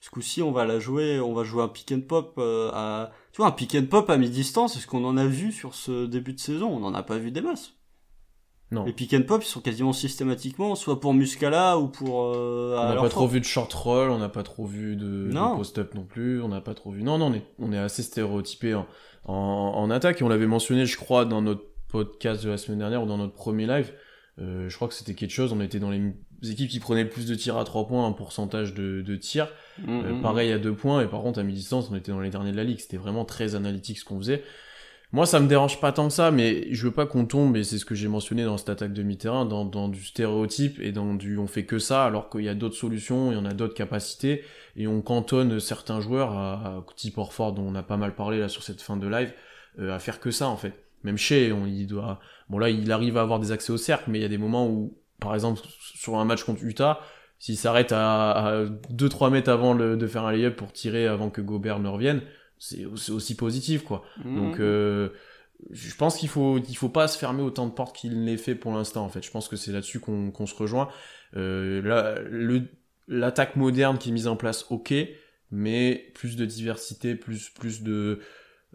ce 0.02 0.10
coup-ci 0.10 0.42
on 0.42 0.52
va 0.52 0.66
la 0.66 0.80
jouer, 0.80 1.20
on 1.20 1.34
va 1.34 1.44
jouer 1.44 1.64
un 1.64 1.68
pick 1.68 1.92
and 1.92 2.02
pop 2.02 2.36
euh, 2.38 2.72
à 2.74 3.12
tu 3.34 3.38
vois 3.38 3.48
un 3.48 3.52
pick 3.52 3.76
and 3.76 3.88
pop 3.88 4.10
à 4.10 4.18
mi-distance. 4.18 4.78
Est-ce 4.78 4.88
qu'on 4.88 5.06
en 5.06 5.18
a 5.18 5.26
vu 5.26 5.52
sur 5.52 5.76
ce 5.76 6.06
début 6.06 6.34
de 6.34 6.40
saison 6.40 6.70
On 6.70 6.80
n'en 6.80 6.94
a 6.94 7.04
pas 7.04 7.18
vu 7.18 7.32
des 7.32 7.42
masses. 7.42 7.74
Non. 8.72 8.84
Les 8.86 8.94
pick 8.94 9.14
and 9.14 9.22
pop 9.28 9.44
ils 9.44 9.48
sont 9.48 9.62
quasiment 9.62 9.94
systématiquement 9.94 10.74
soit 10.76 11.00
pour 11.00 11.14
Muscala 11.14 11.78
ou 11.78 11.88
pour. 11.88 12.34
Euh, 12.36 12.76
on 12.80 12.90
n'a 12.96 13.02
pas 13.02 13.10
trop 13.10 13.28
vu 13.28 13.40
de 13.40 13.46
short 13.46 13.72
roll, 13.74 14.10
on 14.10 14.18
n'a 14.18 14.30
pas 14.30 14.44
trop 14.44 14.66
vu 14.66 14.96
de, 14.96 15.30
de 15.30 15.56
post-up 15.56 15.94
non 15.94 16.04
plus, 16.04 16.42
on 16.42 16.48
n'a 16.48 16.62
pas 16.62 16.74
trop 16.74 16.92
vu. 16.92 17.04
Non, 17.04 17.18
non, 17.20 17.28
on 17.28 17.34
est, 17.34 17.44
on 17.60 17.72
est 17.72 17.78
assez 17.78 18.02
stéréotypé 18.02 18.74
en, 18.74 18.88
en, 19.26 19.34
en 19.34 19.90
attaque 19.92 20.22
et 20.22 20.24
on 20.24 20.30
l'avait 20.30 20.48
mentionné, 20.48 20.86
je 20.86 20.98
crois, 20.98 21.26
dans 21.26 21.42
notre 21.42 21.64
podcast 21.90 22.44
de 22.44 22.50
la 22.50 22.58
semaine 22.58 22.80
dernière 22.80 23.04
ou 23.04 23.06
dans 23.06 23.18
notre 23.18 23.34
premier 23.34 23.68
live, 23.68 23.94
euh, 24.42 24.68
je 24.68 24.76
crois 24.76 24.88
que 24.88 24.94
c'était 24.94 25.14
quelque 25.14 25.32
chose, 25.32 25.54
on 25.54 25.62
était 25.62 25.80
dans 25.80 25.92
les 25.92 26.14
équipes 26.50 26.70
qui 26.70 26.80
prenaient 26.80 27.04
le 27.04 27.10
plus 27.10 27.26
de 27.28 27.36
tirs 27.36 27.58
à 27.58 27.64
3 27.64 27.88
points, 27.88 28.06
un 28.06 28.12
pourcentage 28.12 28.74
de, 28.74 29.02
de 29.02 29.16
tirs, 29.16 29.48
euh, 29.88 30.14
mmh, 30.14 30.22
pareil 30.22 30.52
à 30.52 30.58
2 30.58 30.74
points, 30.74 31.02
et 31.02 31.08
par 31.08 31.22
contre 31.22 31.40
à 31.40 31.44
mi-distance, 31.44 31.90
on 31.92 31.96
était 31.96 32.12
dans 32.12 32.20
les 32.20 32.30
derniers 32.32 32.52
de 32.52 32.58
la 32.58 32.64
ligue, 32.64 32.80
c'était 32.80 32.98
vraiment 32.98 33.24
très 33.26 33.56
analytique 33.56 34.00
ce 34.00 34.06
qu'on 34.06 34.18
faisait. 34.18 34.44
Moi, 35.16 35.26
ça 35.26 35.40
me 35.40 35.48
dérange 35.48 35.80
pas 35.80 35.94
tant 35.94 36.10
que 36.10 36.14
ça, 36.14 36.30
mais 36.30 36.68
je 36.74 36.88
veux 36.88 36.92
pas 36.92 37.06
qu'on 37.06 37.26
tombe, 37.26 37.56
et 37.56 37.64
c'est 37.64 37.78
ce 37.78 37.86
que 37.86 37.96
j'ai 37.96 38.10
mentionné 38.10 38.44
dans 38.44 38.58
cette 38.58 38.68
attaque 38.68 38.92
demi-terrain, 38.92 39.46
dans, 39.46 39.64
dans, 39.64 39.88
du 39.88 40.04
stéréotype 40.04 40.78
et 40.82 40.92
dans 40.92 41.14
du 41.14 41.38
on 41.38 41.48
fait 41.48 41.64
que 41.66 41.80
ça, 41.80 42.04
alors 42.04 42.30
qu'il 42.30 42.42
y 42.42 42.50
a 42.50 42.54
d'autres 42.54 42.76
solutions, 42.76 43.32
il 43.32 43.36
y 43.36 43.38
en 43.38 43.46
a 43.46 43.54
d'autres 43.54 43.76
capacités, 43.76 44.44
et 44.76 44.88
on 44.88 45.02
cantonne 45.02 45.62
certains 45.62 46.02
joueurs, 46.02 46.34
à, 46.34 46.56
à 46.66 46.86
type 46.98 47.18
Orford, 47.18 47.54
dont 47.54 47.62
on 47.66 47.76
a 47.76 47.82
pas 47.82 47.96
mal 47.96 48.14
parlé 48.14 48.40
là 48.40 48.50
sur 48.50 48.64
cette 48.64 48.82
fin 48.82 48.98
de 48.98 49.08
live, 49.08 49.32
euh, 49.80 49.96
à 49.96 50.00
faire 50.00 50.20
que 50.20 50.32
ça 50.32 50.50
en 50.50 50.58
fait. 50.58 50.74
Même 51.06 51.18
chez, 51.18 51.54
on, 51.54 51.66
il 51.66 51.88
doit. 51.88 52.20
Bon 52.50 52.60
là, 52.60 52.70
il 52.70 52.92
arrive 52.92 53.16
à 53.16 53.22
avoir 53.22 53.40
des 53.40 53.54
accès 53.54 53.72
au 53.72 53.78
cercle, 53.78 54.12
mais 54.12 54.20
il 54.20 54.22
y 54.22 54.26
a 54.26 54.28
des 54.28 54.38
moments 54.38 54.68
où, 54.68 54.98
par 55.22 55.34
exemple, 55.34 55.62
sur 55.80 56.18
un 56.18 56.26
match 56.26 56.44
contre 56.44 56.62
Utah, 56.62 57.00
s'il 57.40 57.56
s'arrête 57.56 57.94
à, 57.94 58.66
2-3 58.92 59.32
mètres 59.32 59.50
avant 59.50 59.76
de 59.76 60.08
faire 60.08 60.26
un 60.26 60.34
layup 60.34 60.58
pour 60.58 60.74
tirer 60.74 61.08
avant 61.08 61.30
que 61.30 61.40
Gobert 61.40 61.80
ne 61.80 61.88
revienne, 61.88 62.22
c'est 62.58 62.86
aussi, 62.86 63.36
positif, 63.36 63.84
quoi. 63.84 64.04
Mmh. 64.24 64.36
Donc, 64.36 64.60
euh, 64.60 65.10
je 65.72 65.96
pense 65.96 66.18
qu'il 66.18 66.30
faut, 66.30 66.58
il 66.58 66.76
faut 66.76 66.90
pas 66.90 67.08
se 67.08 67.18
fermer 67.18 67.42
autant 67.42 67.66
de 67.66 67.72
portes 67.72 67.96
qu'il 67.96 68.26
l'est 68.26 68.38
fait 68.38 68.56
pour 68.56 68.74
l'instant, 68.74 69.06
en 69.06 69.10
fait. 69.10 69.24
Je 69.24 69.32
pense 69.32 69.48
que 69.48 69.56
c'est 69.56 69.72
là-dessus 69.72 70.00
qu'on 70.00 70.46
se 70.46 70.56
rejoint. 70.56 70.90
Euh, 71.36 72.62
l'attaque 73.08 73.56
moderne 73.56 73.98
qui 73.98 74.10
est 74.10 74.12
mise 74.12 74.28
en 74.28 74.36
place, 74.36 74.66
ok, 74.70 74.94
mais 75.52 76.12
plus 76.16 76.36
de 76.36 76.46
diversité, 76.46 77.16
plus, 77.16 77.50
plus 77.50 77.84
de, 77.84 78.20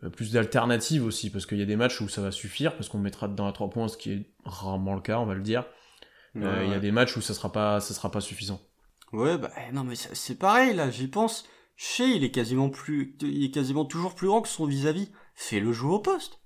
euh, 0.03 0.09
plus 0.09 0.33
d'alternatives 0.33 1.05
aussi, 1.05 1.31
parce 1.31 1.47
qu'il 1.47 1.59
y 1.59 1.63
a 1.63 1.67
des 1.67 1.77
matchs 1.77 2.01
où 2.01 2.09
ça 2.09 2.23
va 2.23 2.31
suffire, 2.31 2.75
parce 2.75 2.89
qu'on 2.89 2.99
mettra 2.99 3.29
dedans 3.29 3.47
à 3.47 3.53
3 3.53 3.71
points, 3.71 3.89
ce 3.89 3.97
qui 3.97 4.13
est 4.13 4.27
rarement 4.45 4.95
le 4.95 5.01
cas, 5.01 5.19
on 5.19 5.27
va 5.27 5.35
le 5.35 5.43
dire. 5.43 5.65
Euh, 6.37 6.63
il 6.65 6.71
y 6.71 6.75
a 6.75 6.79
des 6.79 6.93
matchs 6.93 7.17
où 7.17 7.21
ça 7.21 7.35
sera 7.35 7.51
pas, 7.51 7.81
ça 7.81 7.93
sera 7.93 8.11
pas 8.11 8.21
suffisant. 8.21 8.61
Ouais, 9.13 9.37
bah 9.37 9.51
eh, 9.59 9.73
non 9.73 9.83
mais 9.83 9.97
c'est 9.97 10.39
pareil 10.39 10.75
là, 10.75 10.89
j'y 10.89 11.09
pense. 11.09 11.49
Chez, 11.83 12.11
il 12.11 12.25
est 12.25 12.31
quasiment 12.31 12.69
plus, 12.69 13.17
il 13.23 13.43
est 13.43 13.51
quasiment 13.51 13.87
toujours 13.87 14.15
plus 14.15 14.27
grand 14.27 14.43
que 14.43 14.49
son 14.51 14.67
vis-à-vis. 14.67 15.09
Fais-le 15.35 15.73
jouer 15.73 15.95
au 15.95 15.99
poste. 15.99 16.39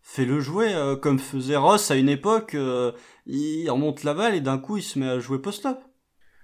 Fais-le 0.00 0.40
jouer 0.40 0.72
euh, 0.72 0.96
comme 0.96 1.18
faisait 1.18 1.56
Ross 1.56 1.90
à 1.90 1.96
une 1.96 2.08
époque. 2.08 2.56
il 3.26 3.70
remonte 3.70 4.02
la 4.02 4.14
balle 4.14 4.34
et 4.34 4.40
d'un 4.40 4.56
coup 4.56 4.78
il 4.78 4.82
se 4.82 4.98
met 4.98 5.06
à 5.06 5.18
jouer 5.18 5.42
post-up. 5.42 5.78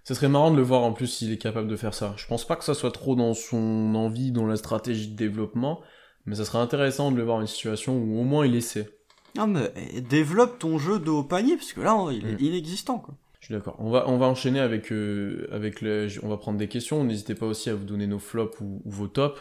Ça 0.05 0.15
serait 0.15 0.29
marrant 0.29 0.51
de 0.51 0.57
le 0.57 0.63
voir 0.63 0.83
en 0.83 0.93
plus 0.93 1.07
s'il 1.07 1.33
est 1.33 1.39
capable 1.39 1.69
de 1.69 1.77
faire 1.77 1.95
ça. 1.95 2.13
Je 2.19 2.27
pense 2.27 2.47
pas 2.47 2.57
que 2.57 2.65
ça 2.65 2.75
soit 2.75 2.91
trop 2.91 3.17
dans 3.17 3.33
son 3.33 3.95
envie, 3.95 4.31
dans 4.31 4.45
la 4.45 4.57
stratégie 4.57 5.09
de 5.09 5.17
développement, 5.17 5.81
mais 6.27 6.35
ça 6.35 6.45
serait 6.45 6.59
intéressant 6.59 7.11
de 7.11 7.17
le 7.17 7.25
voir 7.25 7.41
une 7.41 7.47
situation 7.47 7.97
où 7.97 8.21
au 8.21 8.25
moins 8.25 8.45
il 8.45 8.55
essaie. 8.57 8.91
Non 9.37 9.47
mais 9.47 9.73
eh, 9.75 10.03
développe 10.03 10.59
ton 10.59 10.79
jeu 10.79 10.99
de 10.99 11.09
haut 11.09 11.25
panier 11.25 11.57
parce 11.57 11.73
que 11.73 11.81
là 11.81 11.97
il 12.13 12.27
est 12.27 12.43
mm. 12.43 12.45
inexistant 12.45 12.99
quoi. 12.99 13.15
Suis 13.49 13.55
d'accord. 13.55 13.77
On 13.79 13.89
va 13.89 14.05
on 14.07 14.19
va 14.19 14.27
enchaîner 14.27 14.61
avec 14.61 14.93
euh, 14.93 15.49
avec 15.51 15.81
le, 15.81 16.07
on 16.23 16.29
va 16.29 16.37
prendre 16.37 16.59
des 16.59 16.69
questions. 16.69 17.03
N'hésitez 17.03 17.35
pas 17.35 17.47
aussi 17.47 17.71
à 17.71 17.75
vous 17.75 17.87
donner 17.87 18.07
nos 18.07 18.19
flops 18.19 18.61
ou, 18.61 18.83
vos 18.85 19.07
tops. 19.07 19.41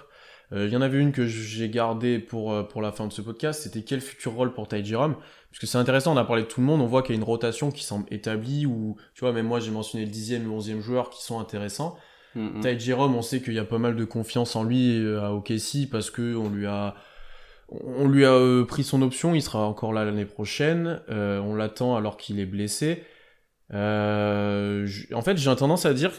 Euh, 0.53 0.65
il 0.65 0.71
y 0.71 0.77
en 0.77 0.81
avait 0.81 0.97
une 0.97 1.11
que 1.11 1.25
j'ai 1.27 1.67
gardée 1.67 2.17
pour 2.17 2.53
euh, 2.53 2.63
pour 2.63 2.81
la 2.81 2.93
fin 2.93 3.05
de 3.05 3.11
ce 3.11 3.21
podcast. 3.21 3.63
C'était 3.63 3.81
quel 3.81 3.99
futur 3.99 4.31
rôle 4.31 4.53
pour 4.53 4.69
Ty 4.69 4.85
Jerome? 4.85 5.15
Parce 5.51 5.59
que 5.59 5.67
c'est 5.67 5.77
intéressant. 5.77 6.13
On 6.13 6.17
a 6.17 6.23
parlé 6.23 6.43
de 6.43 6.47
tout 6.47 6.61
le 6.61 6.65
monde. 6.65 6.79
On 6.79 6.85
voit 6.85 7.01
qu'il 7.01 7.15
y 7.15 7.17
a 7.17 7.19
une 7.19 7.27
rotation 7.27 7.69
qui 7.69 7.83
semble 7.83 8.05
établie. 8.09 8.65
Ou 8.65 8.95
tu 9.13 9.25
vois 9.25 9.33
même 9.33 9.45
moi 9.45 9.59
j'ai 9.59 9.71
mentionné 9.71 10.05
le 10.05 10.11
dixième, 10.11 10.45
le 10.45 10.51
onzième 10.51 10.79
joueur 10.79 11.09
qui 11.09 11.21
sont 11.21 11.41
intéressants. 11.41 11.97
Mm 12.35 12.61
Ty 12.61 12.79
Jerome, 12.79 13.13
on 13.13 13.21
sait 13.21 13.41
qu'il 13.41 13.55
y 13.55 13.59
a 13.59 13.65
pas 13.65 13.77
mal 13.77 13.97
de 13.97 14.05
confiance 14.05 14.55
en 14.55 14.63
lui 14.63 15.03
euh, 15.03 15.21
à 15.21 15.33
OKC 15.33 15.89
parce 15.91 16.09
que 16.11 16.33
on 16.33 16.47
lui 16.47 16.65
a 16.65 16.95
on 17.69 18.07
lui 18.07 18.23
a 18.23 18.31
euh, 18.31 18.63
pris 18.63 18.85
son 18.85 19.01
option, 19.01 19.35
il 19.35 19.41
sera 19.41 19.65
encore 19.65 19.91
là 19.91 20.05
l'année 20.05 20.23
prochaine. 20.23 21.01
Euh, 21.09 21.41
on 21.41 21.55
l'attend 21.55 21.97
alors 21.97 22.15
qu'il 22.15 22.39
est 22.39 22.45
blessé. 22.45 23.03
En 23.71 25.21
fait, 25.21 25.37
j'ai 25.37 25.55
tendance 25.55 25.85
à 25.85 25.93
dire, 25.93 26.11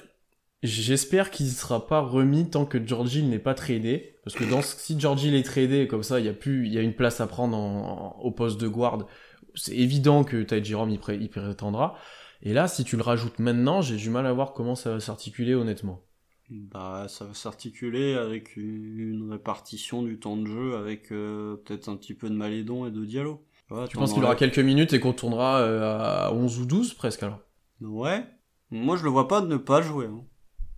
j'espère 0.63 1.31
qu'il 1.31 1.47
ne 1.47 1.51
sera 1.51 1.87
pas 1.87 2.01
remis 2.01 2.51
tant 2.51 2.67
que 2.67 2.85
Georgie 2.85 3.23
n'est 3.23 3.39
pas 3.39 3.55
tradé, 3.55 4.17
parce 4.25 4.37
que 4.37 4.45
dans, 4.45 4.63
si 4.63 4.99
Georgie 4.99 5.35
est 5.35 5.43
tradé 5.43 5.87
comme 5.87 6.03
ça, 6.03 6.21
il 6.21 6.27
y 6.27 6.29
a 6.29 6.35
plus, 6.35 6.67
il 6.67 6.73
y 6.73 6.79
a 6.79 6.83
une 6.83 6.95
place 6.95 7.21
à 7.21 7.27
prendre 7.27 8.17
au 8.21 8.31
poste 8.31 8.61
de 8.61 8.69
guard. 8.69 9.07
C'est 9.55 9.77
évident 9.77 10.25
que 10.25 10.43
Ty 10.43 10.63
Jerome 10.63 10.91
y, 10.91 11.01
y 11.15 11.29
prétendra. 11.29 11.97
Et 12.43 12.53
là, 12.53 12.69
si 12.69 12.85
tu 12.85 12.97
le 12.97 13.03
rajoutes 13.03 13.39
maintenant, 13.39 13.81
j'ai 13.81 13.97
du 13.97 14.11
mal 14.11 14.27
à 14.27 14.33
voir 14.33 14.53
comment 14.53 14.75
ça 14.75 14.93
va 14.93 15.01
s'articuler 15.01 15.55
honnêtement. 15.55 16.05
Bah, 16.51 17.07
ça 17.09 17.27
va 17.27 17.35
s'articuler 17.35 18.15
avec 18.15 18.57
une 18.57 19.31
répartition 19.31 20.03
du 20.03 20.19
temps 20.19 20.37
de 20.37 20.47
jeu 20.47 20.77
avec 20.77 21.13
euh, 21.13 21.57
peut-être 21.57 21.91
un 21.91 21.97
petit 21.97 22.15
peu 22.15 22.31
de 22.31 22.35
Malédon 22.35 22.87
et 22.87 22.91
de 22.91 23.05
Diallo. 23.05 23.45
Tu 23.89 23.97
penses 23.97 24.13
qu'il 24.13 24.25
aura 24.25 24.37
quelques 24.37 24.59
minutes 24.59 24.93
et 24.93 25.01
qu'on 25.01 25.13
tournera 25.13 25.61
euh, 25.61 26.29
à 26.29 26.33
11 26.33 26.61
ou 26.61 26.67
12 26.67 26.95
presque 26.95 27.23
alors 27.23 27.41
Ouais. 27.81 28.25
Moi, 28.71 28.97
je 28.97 29.05
le 29.05 29.11
vois 29.11 29.29
pas 29.29 29.41
de 29.41 29.47
ne 29.47 29.57
pas 29.57 29.81
jouer. 29.81 30.07
Hein. 30.07 30.25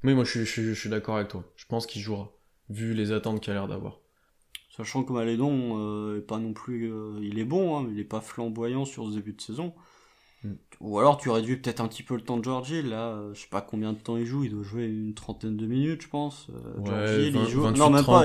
Oui, 0.04 0.14
moi, 0.14 0.24
je, 0.24 0.44
je, 0.44 0.62
je 0.62 0.72
suis 0.72 0.88
d'accord 0.88 1.16
avec 1.16 1.28
toi. 1.28 1.44
Je 1.56 1.64
pense 1.66 1.86
qu'il 1.86 2.02
jouera, 2.02 2.30
vu 2.68 2.94
les 2.94 3.12
attentes 3.12 3.40
qu'il 3.40 3.52
a 3.52 3.54
l'air 3.54 3.68
d'avoir. 3.68 4.00
Sachant 4.76 5.02
que 5.02 5.12
Malédon 5.12 5.78
euh, 5.78 6.18
est 6.18 6.22
pas 6.22 6.38
non 6.38 6.52
plus, 6.52 6.92
il 7.20 7.38
est 7.38 7.44
bon, 7.44 7.76
hein, 7.76 7.84
mais 7.86 7.92
il 7.92 7.98
est 7.98 8.04
pas 8.04 8.20
flamboyant 8.20 8.84
sur 8.84 9.06
ce 9.06 9.14
début 9.14 9.32
de 9.32 9.40
saison. 9.40 9.74
Mm. 10.44 10.52
Ou 10.80 10.98
alors 10.98 11.18
tu 11.18 11.28
réduis 11.28 11.56
peut-être 11.56 11.80
un 11.80 11.88
petit 11.88 12.02
peu 12.02 12.14
le 12.14 12.22
temps 12.22 12.38
de 12.38 12.44
Georgie. 12.44 12.82
Là, 12.82 13.08
euh, 13.08 13.34
je 13.34 13.40
sais 13.40 13.48
pas 13.50 13.60
combien 13.60 13.92
de 13.92 13.98
temps 13.98 14.16
il 14.16 14.24
joue. 14.24 14.44
Il 14.44 14.50
doit 14.50 14.62
jouer 14.62 14.84
une 14.84 15.14
trentaine 15.14 15.56
de 15.56 15.66
minutes, 15.66 16.02
je 16.02 16.08
pense. 16.08 16.48
Euh, 16.88 17.30
il 17.32 17.48
joue. 17.48 17.70
non, 17.70 17.90
même 17.90 18.04
pas. 18.04 18.24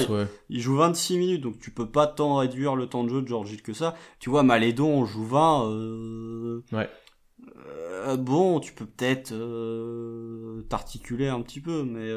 Il, 0.50 0.62
joue 0.62 0.78
26 0.78 1.18
minutes, 1.18 1.42
donc 1.42 1.60
tu 1.60 1.72
peux 1.72 1.90
pas 1.90 2.08
tant 2.08 2.38
réduire 2.38 2.76
le 2.76 2.88
temps 2.88 3.04
de 3.04 3.10
jeu 3.10 3.22
de 3.22 3.28
Georgie 3.28 3.58
que 3.58 3.74
ça. 3.74 3.96
Tu 4.20 4.30
vois, 4.30 4.44
Malédon, 4.44 4.88
on 4.88 5.06
joue 5.06 5.26
20. 5.26 5.70
Euh... 5.70 6.62
Ouais. 6.72 6.90
Euh, 7.68 8.16
bon, 8.16 8.60
tu 8.60 8.74
peux 8.74 8.86
peut-être 8.86 9.34
t'articuler 10.70 11.28
un 11.28 11.42
petit 11.42 11.60
peu, 11.60 11.84
mais. 11.84 12.10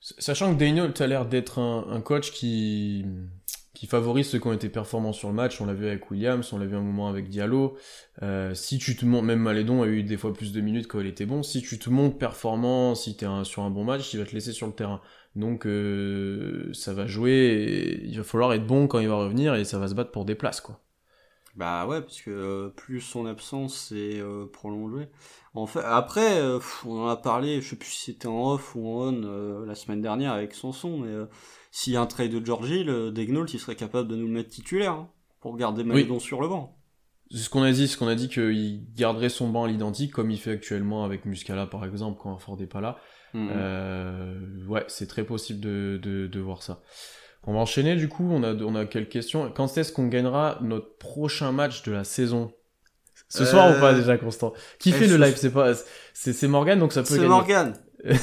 Sachant 0.00 0.54
que 0.54 0.58
Daniel, 0.58 0.92
as 0.98 1.06
l'air 1.06 1.24
d'être 1.24 1.58
un, 1.58 1.86
un 1.88 2.02
coach 2.02 2.30
qui 2.30 3.06
qui 3.74 3.88
favorise 3.88 4.28
ceux 4.28 4.38
qui 4.38 4.46
ont 4.46 4.52
été 4.52 4.68
performants 4.68 5.12
sur 5.12 5.28
le 5.28 5.34
match. 5.34 5.60
On 5.60 5.66
l'a 5.66 5.74
vu 5.74 5.86
avec 5.86 6.10
Williams, 6.10 6.52
on 6.52 6.58
l'a 6.58 6.66
vu 6.66 6.76
un 6.76 6.80
moment 6.80 7.08
avec 7.08 7.28
Diallo. 7.28 7.76
Euh, 8.22 8.54
si 8.54 8.78
tu 8.78 8.96
te 8.96 9.04
montres, 9.04 9.24
même 9.24 9.40
Malédon 9.40 9.82
a 9.82 9.86
eu 9.86 10.04
des 10.04 10.16
fois 10.16 10.32
plus 10.32 10.52
de 10.52 10.60
minutes 10.60 10.86
quand 10.86 11.00
il 11.00 11.08
était 11.08 11.26
bon. 11.26 11.42
Si 11.42 11.60
tu 11.60 11.78
te 11.78 11.90
montres 11.90 12.16
performant, 12.16 12.94
si 12.94 13.16
tu 13.16 13.24
es 13.24 13.44
sur 13.44 13.62
un 13.62 13.70
bon 13.70 13.84
match, 13.84 14.14
il 14.14 14.20
va 14.20 14.26
te 14.26 14.32
laisser 14.32 14.52
sur 14.52 14.68
le 14.68 14.72
terrain. 14.72 15.00
Donc 15.34 15.66
euh, 15.66 16.70
ça 16.72 16.94
va 16.94 17.06
jouer. 17.06 18.00
il 18.04 18.16
va 18.16 18.22
falloir 18.22 18.52
être 18.52 18.66
bon 18.66 18.86
quand 18.86 19.00
il 19.00 19.08
va 19.08 19.16
revenir 19.16 19.56
et 19.56 19.64
ça 19.64 19.78
va 19.78 19.88
se 19.88 19.94
battre 19.94 20.12
pour 20.12 20.24
des 20.24 20.36
places, 20.36 20.60
quoi. 20.60 20.80
Bah 21.56 21.86
ouais, 21.86 22.00
parce 22.00 22.20
que 22.20 22.30
euh, 22.30 22.68
plus 22.68 23.00
son 23.00 23.26
absence 23.26 23.92
est 23.92 24.20
euh, 24.20 24.46
prolongée. 24.46 25.08
En 25.54 25.66
fait, 25.66 25.82
après, 25.84 26.42
on 26.84 27.04
en 27.04 27.06
a 27.06 27.16
parlé, 27.16 27.60
je 27.60 27.70
sais 27.70 27.76
plus 27.76 27.90
si 27.90 28.04
c'était 28.06 28.26
en 28.26 28.52
off 28.52 28.74
ou 28.74 28.88
en 28.88 29.14
on 29.14 29.64
la 29.64 29.76
semaine 29.76 30.00
dernière 30.00 30.32
avec 30.32 30.52
Sanson, 30.52 30.98
mais 30.98 31.12
s'il 31.74 31.92
y 31.92 31.96
a 31.96 32.00
un 32.00 32.06
trade 32.06 32.30
de 32.30 32.46
Georgie, 32.46 32.84
le 32.84 33.10
Degnault, 33.10 33.46
il 33.46 33.58
serait 33.58 33.74
capable 33.74 34.06
de 34.06 34.14
nous 34.14 34.28
le 34.28 34.32
mettre 34.32 34.48
titulaire 34.48 34.92
hein, 34.92 35.08
pour 35.40 35.56
garder 35.56 35.82
Maledon 35.82 36.20
sur 36.20 36.40
le 36.40 36.46
banc. 36.46 36.78
C'est 37.32 37.38
ce 37.38 37.50
qu'on 37.50 37.64
a 37.64 37.72
dit, 37.72 37.88
ce 37.88 37.96
qu'on 37.96 38.06
a 38.06 38.14
dit 38.14 38.28
qu'il 38.28 38.84
garderait 38.94 39.28
son 39.28 39.48
banc 39.48 39.64
à 39.64 39.68
l'identique 39.68 40.12
comme 40.12 40.30
il 40.30 40.38
fait 40.38 40.52
actuellement 40.52 41.04
avec 41.04 41.24
Muscala 41.24 41.66
par 41.66 41.84
exemple 41.84 42.20
quand 42.22 42.38
Ford 42.38 42.56
n'est 42.56 42.68
pas 42.68 42.80
là. 42.80 42.96
Mm-hmm. 43.34 43.48
Euh, 43.50 44.66
ouais, 44.68 44.84
c'est 44.86 45.08
très 45.08 45.24
possible 45.24 45.58
de, 45.58 45.98
de, 46.00 46.28
de, 46.28 46.40
voir 46.40 46.62
ça. 46.62 46.80
On 47.42 47.54
va 47.54 47.58
enchaîner 47.58 47.96
du 47.96 48.08
coup, 48.08 48.28
on 48.30 48.44
a, 48.44 48.54
on 48.54 48.76
a 48.76 48.86
quelques 48.86 49.10
questions. 49.10 49.50
Quand 49.50 49.76
est-ce 49.76 49.92
qu'on 49.92 50.06
gagnera 50.06 50.60
notre 50.62 50.96
prochain 50.98 51.50
match 51.50 51.82
de 51.82 51.90
la 51.90 52.04
saison? 52.04 52.52
Ce 53.28 53.44
soir 53.44 53.76
ou 53.76 53.80
pas 53.80 53.94
euh, 53.94 53.98
déjà 53.98 54.16
Constant? 54.16 54.52
Qui 54.78 54.92
fait 54.92 55.08
le 55.08 55.16
live? 55.16 55.34
C'est 55.36 55.52
pas 55.52 55.72
c'est 56.12 56.46
Morgan 56.46 56.78
donc 56.78 56.92
ça 56.92 57.02
peut 57.02 57.16
C'est 57.16 57.26
Morgan. 57.26 57.72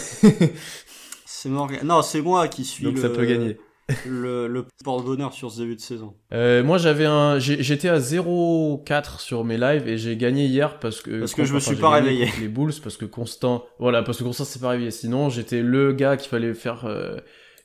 C'est 1.42 1.50
Non, 1.84 2.04
c'est 2.04 2.22
moi 2.22 2.48
qui 2.48 2.64
suis. 2.64 2.84
Donc 2.84 2.96
le... 2.96 3.02
ça 3.02 3.10
peut 3.10 3.26
gagner. 3.26 3.58
le, 4.06 4.48
le 4.48 4.66
porte-bonheur 4.84 5.34
sur 5.34 5.52
ce 5.52 5.62
début 5.62 5.76
de 5.76 5.82
saison. 5.82 6.14
Euh, 6.34 6.64
moi 6.64 6.78
j'avais 6.78 7.06
un, 7.06 7.40
j'étais 7.40 7.90
à 7.90 7.98
0-4 7.98 9.20
sur 9.20 9.44
mes 9.44 9.58
lives 9.58 9.88
et 9.88 9.98
j'ai 9.98 10.16
gagné 10.18 10.46
hier 10.46 10.80
parce 10.80 11.02
que 11.02 11.20
parce 11.20 11.34
que 11.34 11.44
je 11.44 11.56
me 11.56 11.60
suis 11.60 11.76
pas 11.76 11.90
réveillé. 11.90 12.30
Les 12.40 12.48
Bulls 12.48 12.74
parce 12.84 12.96
que 12.96 13.06
Constant, 13.06 13.66
voilà, 13.80 14.04
parce 14.04 14.20
que 14.20 14.24
Constant 14.24 14.46
s'est 14.46 14.60
pas 14.60 14.70
réveillé. 14.70 14.92
Sinon 14.92 15.30
j'étais 15.30 15.62
le 15.62 15.94
gars 15.94 16.16
qu'il 16.16 16.30
fallait 16.30 16.54
faire, 16.54 16.86
euh, 16.86 17.18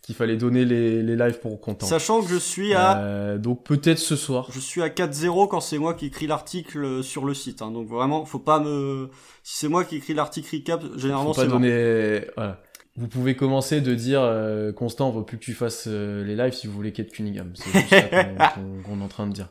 qu'il 0.03 0.15
fallait 0.15 0.37
donner 0.37 0.65
les, 0.65 1.03
les 1.03 1.15
lives 1.15 1.39
pour 1.39 1.61
content. 1.61 1.87
Sachant 1.87 2.23
que 2.23 2.29
je 2.29 2.39
suis 2.39 2.73
à... 2.73 2.99
Euh, 2.99 3.39
donc 3.39 3.63
peut-être 3.63 3.99
ce 3.99 4.17
soir. 4.17 4.49
Je 4.53 4.59
suis 4.59 4.81
à 4.83 4.89
4-0 4.89 5.49
quand 5.49 5.61
c'est 5.61 5.79
moi 5.79 5.93
qui 5.95 6.07
écris 6.07 6.27
l'article 6.27 7.05
sur 7.05 7.27
le 7.27 7.35
site. 7.35 7.61
Hein. 7.61 7.73
Donc 7.73 7.89
vraiment, 7.89 8.25
faut 8.25 8.39
pas 8.39 8.59
me... 8.59 9.11
Si 9.43 9.59
c'est 9.59 9.69
moi 9.69 9.85
qui 9.85 9.97
écris 9.97 10.15
l'article 10.15 10.57
recap, 10.57 10.83
généralement 10.97 11.35
c'est 11.35 11.45
pas 11.45 11.53
donner... 11.53 12.23
Voilà. 12.37 12.63
Vous 12.97 13.09
pouvez 13.09 13.37
commencer 13.37 13.81
de 13.81 13.95
dire 13.95 14.23
euh, 14.23 14.73
Constant, 14.73 15.09
on 15.09 15.13
veut 15.13 15.25
plus 15.25 15.39
que 15.39 15.45
tu 15.45 15.55
fasses 15.55 15.85
euh, 15.87 16.25
les 16.25 16.37
lives 16.37 16.55
si 16.55 16.67
vous 16.67 16.73
voulez 16.73 16.93
Kate 16.93 17.11
Cunningham. 17.11 17.53
C'est 17.55 17.71
juste 17.71 17.89
ça 17.89 18.55
qu'on 18.85 19.01
est 19.01 19.05
en 19.05 19.09
train 19.09 19.27
de 19.27 19.33
dire. 19.33 19.51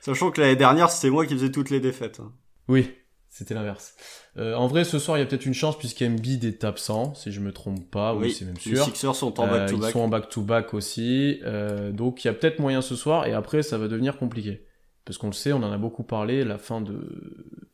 Sachant 0.00 0.30
que 0.30 0.40
l'année 0.40 0.56
dernière, 0.56 0.90
c'était 0.90 1.10
moi 1.10 1.26
qui 1.26 1.34
faisais 1.34 1.50
toutes 1.50 1.70
les 1.70 1.80
défaites. 1.80 2.20
Hein. 2.20 2.32
Oui, 2.68 2.90
c'était 3.36 3.52
l'inverse. 3.52 3.94
Euh, 4.38 4.54
en 4.54 4.66
vrai, 4.66 4.84
ce 4.84 4.98
soir, 4.98 5.18
il 5.18 5.20
y 5.20 5.22
a 5.22 5.26
peut-être 5.26 5.44
une 5.44 5.52
chance 5.52 5.78
puisqu'Embiid 5.78 6.44
est 6.44 6.64
absent, 6.64 7.14
si 7.14 7.32
je 7.32 7.40
me 7.40 7.52
trompe 7.52 7.90
pas. 7.90 8.14
Oui, 8.14 8.32
c'est 8.32 8.46
même 8.46 8.56
sûr. 8.56 8.72
Les 8.72 8.80
Sixers 8.80 9.14
sont 9.14 9.38
en 9.40 9.46
back-to-back. 9.46 9.84
Euh, 9.84 9.88
ils 9.88 9.92
sont 9.92 10.00
en 10.00 10.08
back-to-back 10.08 10.72
aussi. 10.74 11.40
Euh, 11.44 11.92
donc, 11.92 12.24
il 12.24 12.28
y 12.28 12.30
a 12.30 12.32
peut-être 12.32 12.60
moyen 12.60 12.80
ce 12.80 12.96
soir. 12.96 13.26
Et 13.26 13.34
après, 13.34 13.62
ça 13.62 13.76
va 13.76 13.88
devenir 13.88 14.16
compliqué. 14.16 14.66
Parce 15.04 15.18
qu'on 15.18 15.26
le 15.26 15.34
sait, 15.34 15.52
on 15.52 15.62
en 15.62 15.70
a 15.70 15.76
beaucoup 15.76 16.02
parlé. 16.02 16.44
La 16.44 16.56
fin 16.56 16.80
de 16.80 17.68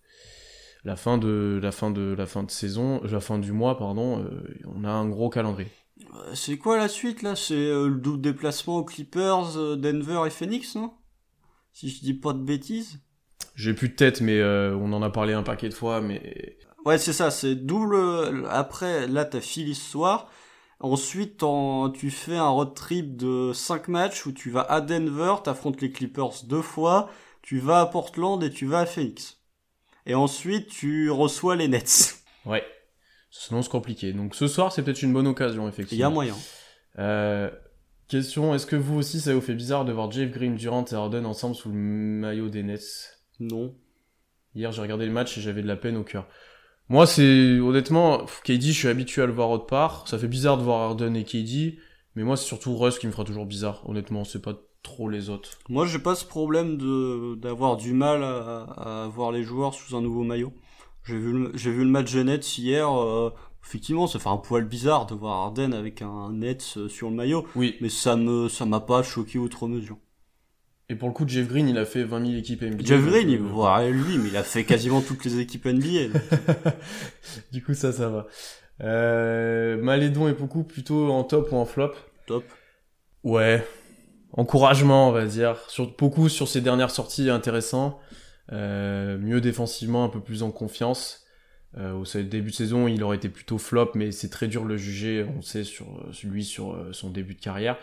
la 0.84 0.96
fin 0.96 1.18
de 1.18 1.60
la 1.62 1.72
fin 1.72 1.90
de 1.90 2.14
la 2.16 2.26
fin 2.26 2.42
de 2.42 2.50
saison, 2.50 3.00
la 3.04 3.20
fin 3.20 3.38
du 3.38 3.52
mois, 3.52 3.78
pardon. 3.78 4.24
on 4.66 4.84
a 4.84 4.90
un 4.90 5.08
gros 5.08 5.30
calendrier. 5.30 5.70
C'est 6.34 6.58
quoi 6.58 6.76
la 6.76 6.88
suite 6.88 7.22
là? 7.22 7.36
C'est 7.36 7.54
le 7.54 7.94
double 7.94 8.20
déplacement 8.20 8.78
aux 8.78 8.84
Clippers, 8.84 9.76
Denver 9.76 10.22
et 10.26 10.30
Phoenix, 10.30 10.74
non? 10.74 10.92
Si 11.72 11.88
je 11.88 12.00
dis 12.00 12.14
pas 12.14 12.32
de 12.32 12.42
bêtises. 12.42 13.00
J'ai 13.54 13.74
plus 13.74 13.88
de 13.88 13.94
tête, 13.94 14.20
mais 14.20 14.38
euh, 14.38 14.76
on 14.76 14.92
en 14.92 15.02
a 15.02 15.10
parlé 15.10 15.32
un 15.34 15.42
paquet 15.42 15.68
de 15.68 15.74
fois, 15.74 16.00
mais... 16.00 16.58
Ouais, 16.84 16.98
c'est 16.98 17.12
ça, 17.12 17.30
c'est 17.30 17.54
double... 17.54 18.46
Après, 18.48 19.06
là, 19.06 19.24
t'as 19.24 19.40
Philly 19.40 19.74
ce 19.74 19.90
soir. 19.90 20.30
Ensuite, 20.80 21.44
tu 21.94 22.10
fais 22.10 22.36
un 22.36 22.48
road 22.48 22.74
trip 22.74 23.16
de 23.16 23.52
5 23.52 23.88
matchs 23.88 24.26
où 24.26 24.32
tu 24.32 24.50
vas 24.50 24.62
à 24.62 24.80
Denver, 24.80 25.36
t'affrontes 25.44 25.80
les 25.80 25.92
Clippers 25.92 26.44
deux 26.44 26.62
fois, 26.62 27.08
tu 27.40 27.58
vas 27.58 27.80
à 27.80 27.86
Portland 27.86 28.42
et 28.42 28.50
tu 28.50 28.66
vas 28.66 28.80
à 28.80 28.86
Phoenix. 28.86 29.41
Et 30.06 30.14
ensuite, 30.14 30.68
tu 30.68 31.10
reçois 31.10 31.56
les 31.56 31.68
Nets. 31.68 32.16
Ouais. 32.44 32.64
Sinon, 33.30 33.62
c'est 33.62 33.70
compliqué. 33.70 34.12
Donc 34.12 34.34
ce 34.34 34.46
soir, 34.46 34.72
c'est 34.72 34.82
peut-être 34.82 35.02
une 35.02 35.12
bonne 35.12 35.26
occasion, 35.26 35.68
effectivement. 35.68 35.96
Il 35.96 36.00
y 36.00 36.04
a 36.04 36.10
moyen. 36.10 36.36
Euh, 36.98 37.50
question, 38.08 38.54
est-ce 38.54 38.66
que 38.66 38.76
vous 38.76 38.98
aussi, 38.98 39.20
ça 39.20 39.34
vous 39.34 39.40
fait 39.40 39.54
bizarre 39.54 39.84
de 39.84 39.92
voir 39.92 40.10
Jeff 40.10 40.30
Green, 40.30 40.54
Durant 40.54 40.84
et 40.84 40.94
Harden 40.94 41.24
ensemble 41.24 41.54
sous 41.54 41.70
le 41.70 41.76
maillot 41.76 42.48
des 42.48 42.62
Nets? 42.62 43.18
Non. 43.40 43.74
Hier, 44.54 44.70
j'ai 44.70 44.82
regardé 44.82 45.06
le 45.06 45.12
match 45.12 45.38
et 45.38 45.40
j'avais 45.40 45.62
de 45.62 45.68
la 45.68 45.76
peine 45.76 45.96
au 45.96 46.04
cœur. 46.04 46.28
Moi, 46.88 47.06
c'est 47.06 47.58
honnêtement, 47.58 48.26
KD, 48.44 48.64
je 48.64 48.72
suis 48.72 48.88
habitué 48.88 49.22
à 49.22 49.26
le 49.26 49.32
voir 49.32 49.48
autre 49.48 49.66
part. 49.66 50.06
Ça 50.08 50.18
fait 50.18 50.28
bizarre 50.28 50.58
de 50.58 50.62
voir 50.62 50.80
Harden 50.80 51.14
et 51.16 51.24
KD, 51.24 51.78
mais 52.14 52.24
moi, 52.24 52.36
c'est 52.36 52.44
surtout 52.44 52.76
Russ 52.76 52.98
qui 52.98 53.06
me 53.06 53.12
fera 53.12 53.24
toujours 53.24 53.46
bizarre. 53.46 53.88
Honnêtement, 53.88 54.24
c'est 54.24 54.42
pas 54.42 54.54
trop 54.82 55.08
les 55.08 55.30
autres. 55.30 55.50
Moi, 55.68 55.86
j'ai 55.86 55.98
pas 55.98 56.14
ce 56.14 56.24
problème 56.24 56.76
de 56.76 57.34
d'avoir 57.36 57.76
du 57.76 57.92
mal 57.92 58.22
à, 58.22 59.08
voir 59.12 59.32
les 59.32 59.42
joueurs 59.42 59.74
sous 59.74 59.96
un 59.96 60.02
nouveau 60.02 60.22
maillot. 60.22 60.52
J'ai 61.04 61.18
vu 61.18 61.50
vu 61.54 61.84
le 61.84 61.90
match 61.90 62.14
Nets 62.14 62.58
hier. 62.58 62.88
Euh, 62.92 63.30
effectivement, 63.64 64.06
ça 64.06 64.18
fait 64.18 64.28
un 64.28 64.36
poil 64.36 64.64
bizarre 64.64 65.06
de 65.06 65.14
voir 65.14 65.38
Harden 65.38 65.72
avec 65.72 66.02
un 66.02 66.32
Nets 66.32 66.74
euh, 66.76 66.88
sur 66.88 67.10
le 67.10 67.16
maillot. 67.16 67.46
Oui. 67.56 67.76
Mais 67.80 67.88
ça 67.88 68.16
me 68.16 68.48
ça 68.48 68.66
m'a 68.66 68.80
pas 68.80 69.02
choqué 69.02 69.38
outre 69.38 69.66
mesure. 69.66 69.98
Et 70.88 70.94
pour 70.94 71.08
le 71.08 71.14
coup, 71.14 71.26
Jeff 71.26 71.48
Green, 71.48 71.68
il 71.68 71.78
a 71.78 71.86
fait 71.86 72.04
20 72.04 72.26
000 72.26 72.38
équipes 72.38 72.62
NBA. 72.62 72.84
Jeff 72.84 73.02
Green, 73.06 73.30
il 73.30 73.38
voit 73.38 73.88
lui, 73.88 74.18
mais 74.18 74.28
il 74.28 74.36
a 74.36 74.42
fait 74.42 74.64
quasiment 74.64 75.00
toutes 75.00 75.24
les 75.24 75.38
équipes 75.38 75.64
NBA. 75.64 76.18
du 77.52 77.64
coup, 77.64 77.72
ça, 77.72 77.92
ça 77.92 78.10
va. 78.10 78.26
Euh, 78.82 79.80
Malédon 79.80 80.28
et 80.28 80.32
beaucoup 80.32 80.64
plutôt 80.64 81.10
en 81.10 81.24
top 81.24 81.52
ou 81.52 81.56
en 81.56 81.64
flop 81.64 81.92
Top. 82.26 82.44
Ouais. 83.24 83.66
Encouragement, 84.32 85.08
on 85.08 85.12
va 85.12 85.26
dire. 85.26 85.58
Sur, 85.68 85.94
beaucoup 85.96 86.28
sur 86.28 86.48
ses 86.48 86.60
dernières 86.60 86.90
sorties, 86.90 87.30
intéressant. 87.30 88.00
Euh, 88.52 89.18
mieux 89.18 89.40
défensivement, 89.40 90.04
un 90.04 90.08
peu 90.08 90.20
plus 90.20 90.42
en 90.42 90.50
confiance. 90.50 91.24
Euh, 91.78 91.92
au 91.92 92.04
début 92.04 92.50
de 92.50 92.54
saison, 92.54 92.86
il 92.86 93.02
aurait 93.02 93.16
été 93.16 93.28
plutôt 93.28 93.58
flop, 93.58 93.92
mais 93.94 94.12
c'est 94.12 94.28
très 94.28 94.46
dur 94.46 94.62
de 94.64 94.68
le 94.68 94.76
juger, 94.76 95.26
on 95.36 95.40
sait, 95.40 95.64
sur, 95.64 95.86
sur 96.12 96.28
lui, 96.28 96.44
sur 96.44 96.74
euh, 96.74 96.92
son 96.92 97.08
début 97.10 97.34
de 97.34 97.40
carrière. 97.40 97.78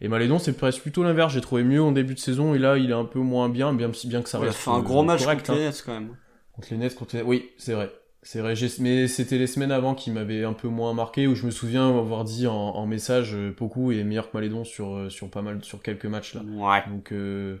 Et 0.00 0.08
Malédon, 0.08 0.38
c'est 0.38 0.54
presque 0.54 0.82
plutôt 0.82 1.02
l'inverse. 1.02 1.32
J'ai 1.32 1.40
trouvé 1.40 1.62
mieux 1.62 1.82
en 1.82 1.92
début 1.92 2.14
de 2.14 2.18
saison 2.18 2.54
et 2.54 2.58
là, 2.58 2.78
il 2.78 2.90
est 2.90 2.94
un 2.94 3.04
peu 3.04 3.18
moins 3.18 3.48
bien, 3.48 3.72
bien, 3.72 3.90
bien 4.04 4.22
que 4.22 4.28
ça 4.28 4.38
reste. 4.38 4.52
Il 4.52 4.70
a 4.70 4.74
fait 4.74 4.78
un 4.78 4.82
gros 4.82 5.02
match 5.02 5.24
contre 5.24 5.52
les 5.52 5.58
hein. 5.58 5.70
Nets 5.70 5.82
quand 5.84 5.92
même. 5.92 6.16
Contre 6.52 6.68
les 6.70 6.76
Nets, 6.76 6.94
contre 6.94 7.16
les... 7.16 7.22
Oui, 7.22 7.50
c'est 7.56 7.72
vrai. 7.72 7.90
C'est 8.26 8.40
vrai, 8.40 8.54
mais 8.80 9.06
c'était 9.06 9.38
les 9.38 9.46
semaines 9.46 9.70
avant 9.70 9.94
qui 9.94 10.10
m'avaient 10.10 10.42
un 10.42 10.52
peu 10.52 10.66
moins 10.66 10.92
marqué, 10.92 11.28
où 11.28 11.36
je 11.36 11.46
me 11.46 11.52
souviens 11.52 11.96
avoir 11.96 12.24
dit 12.24 12.48
en, 12.48 12.84
message, 12.84 13.36
beaucoup 13.56 13.92
est 13.92 14.02
meilleur 14.02 14.32
que 14.32 14.36
Malédon 14.36 14.64
sur, 14.64 14.96
euh, 14.96 15.08
sur 15.10 15.30
pas 15.30 15.42
mal, 15.42 15.62
sur 15.62 15.80
quelques 15.80 16.06
matchs 16.06 16.34
là. 16.34 16.42
Ouais. 16.42 16.82
Donc, 16.90 17.12
euh... 17.12 17.58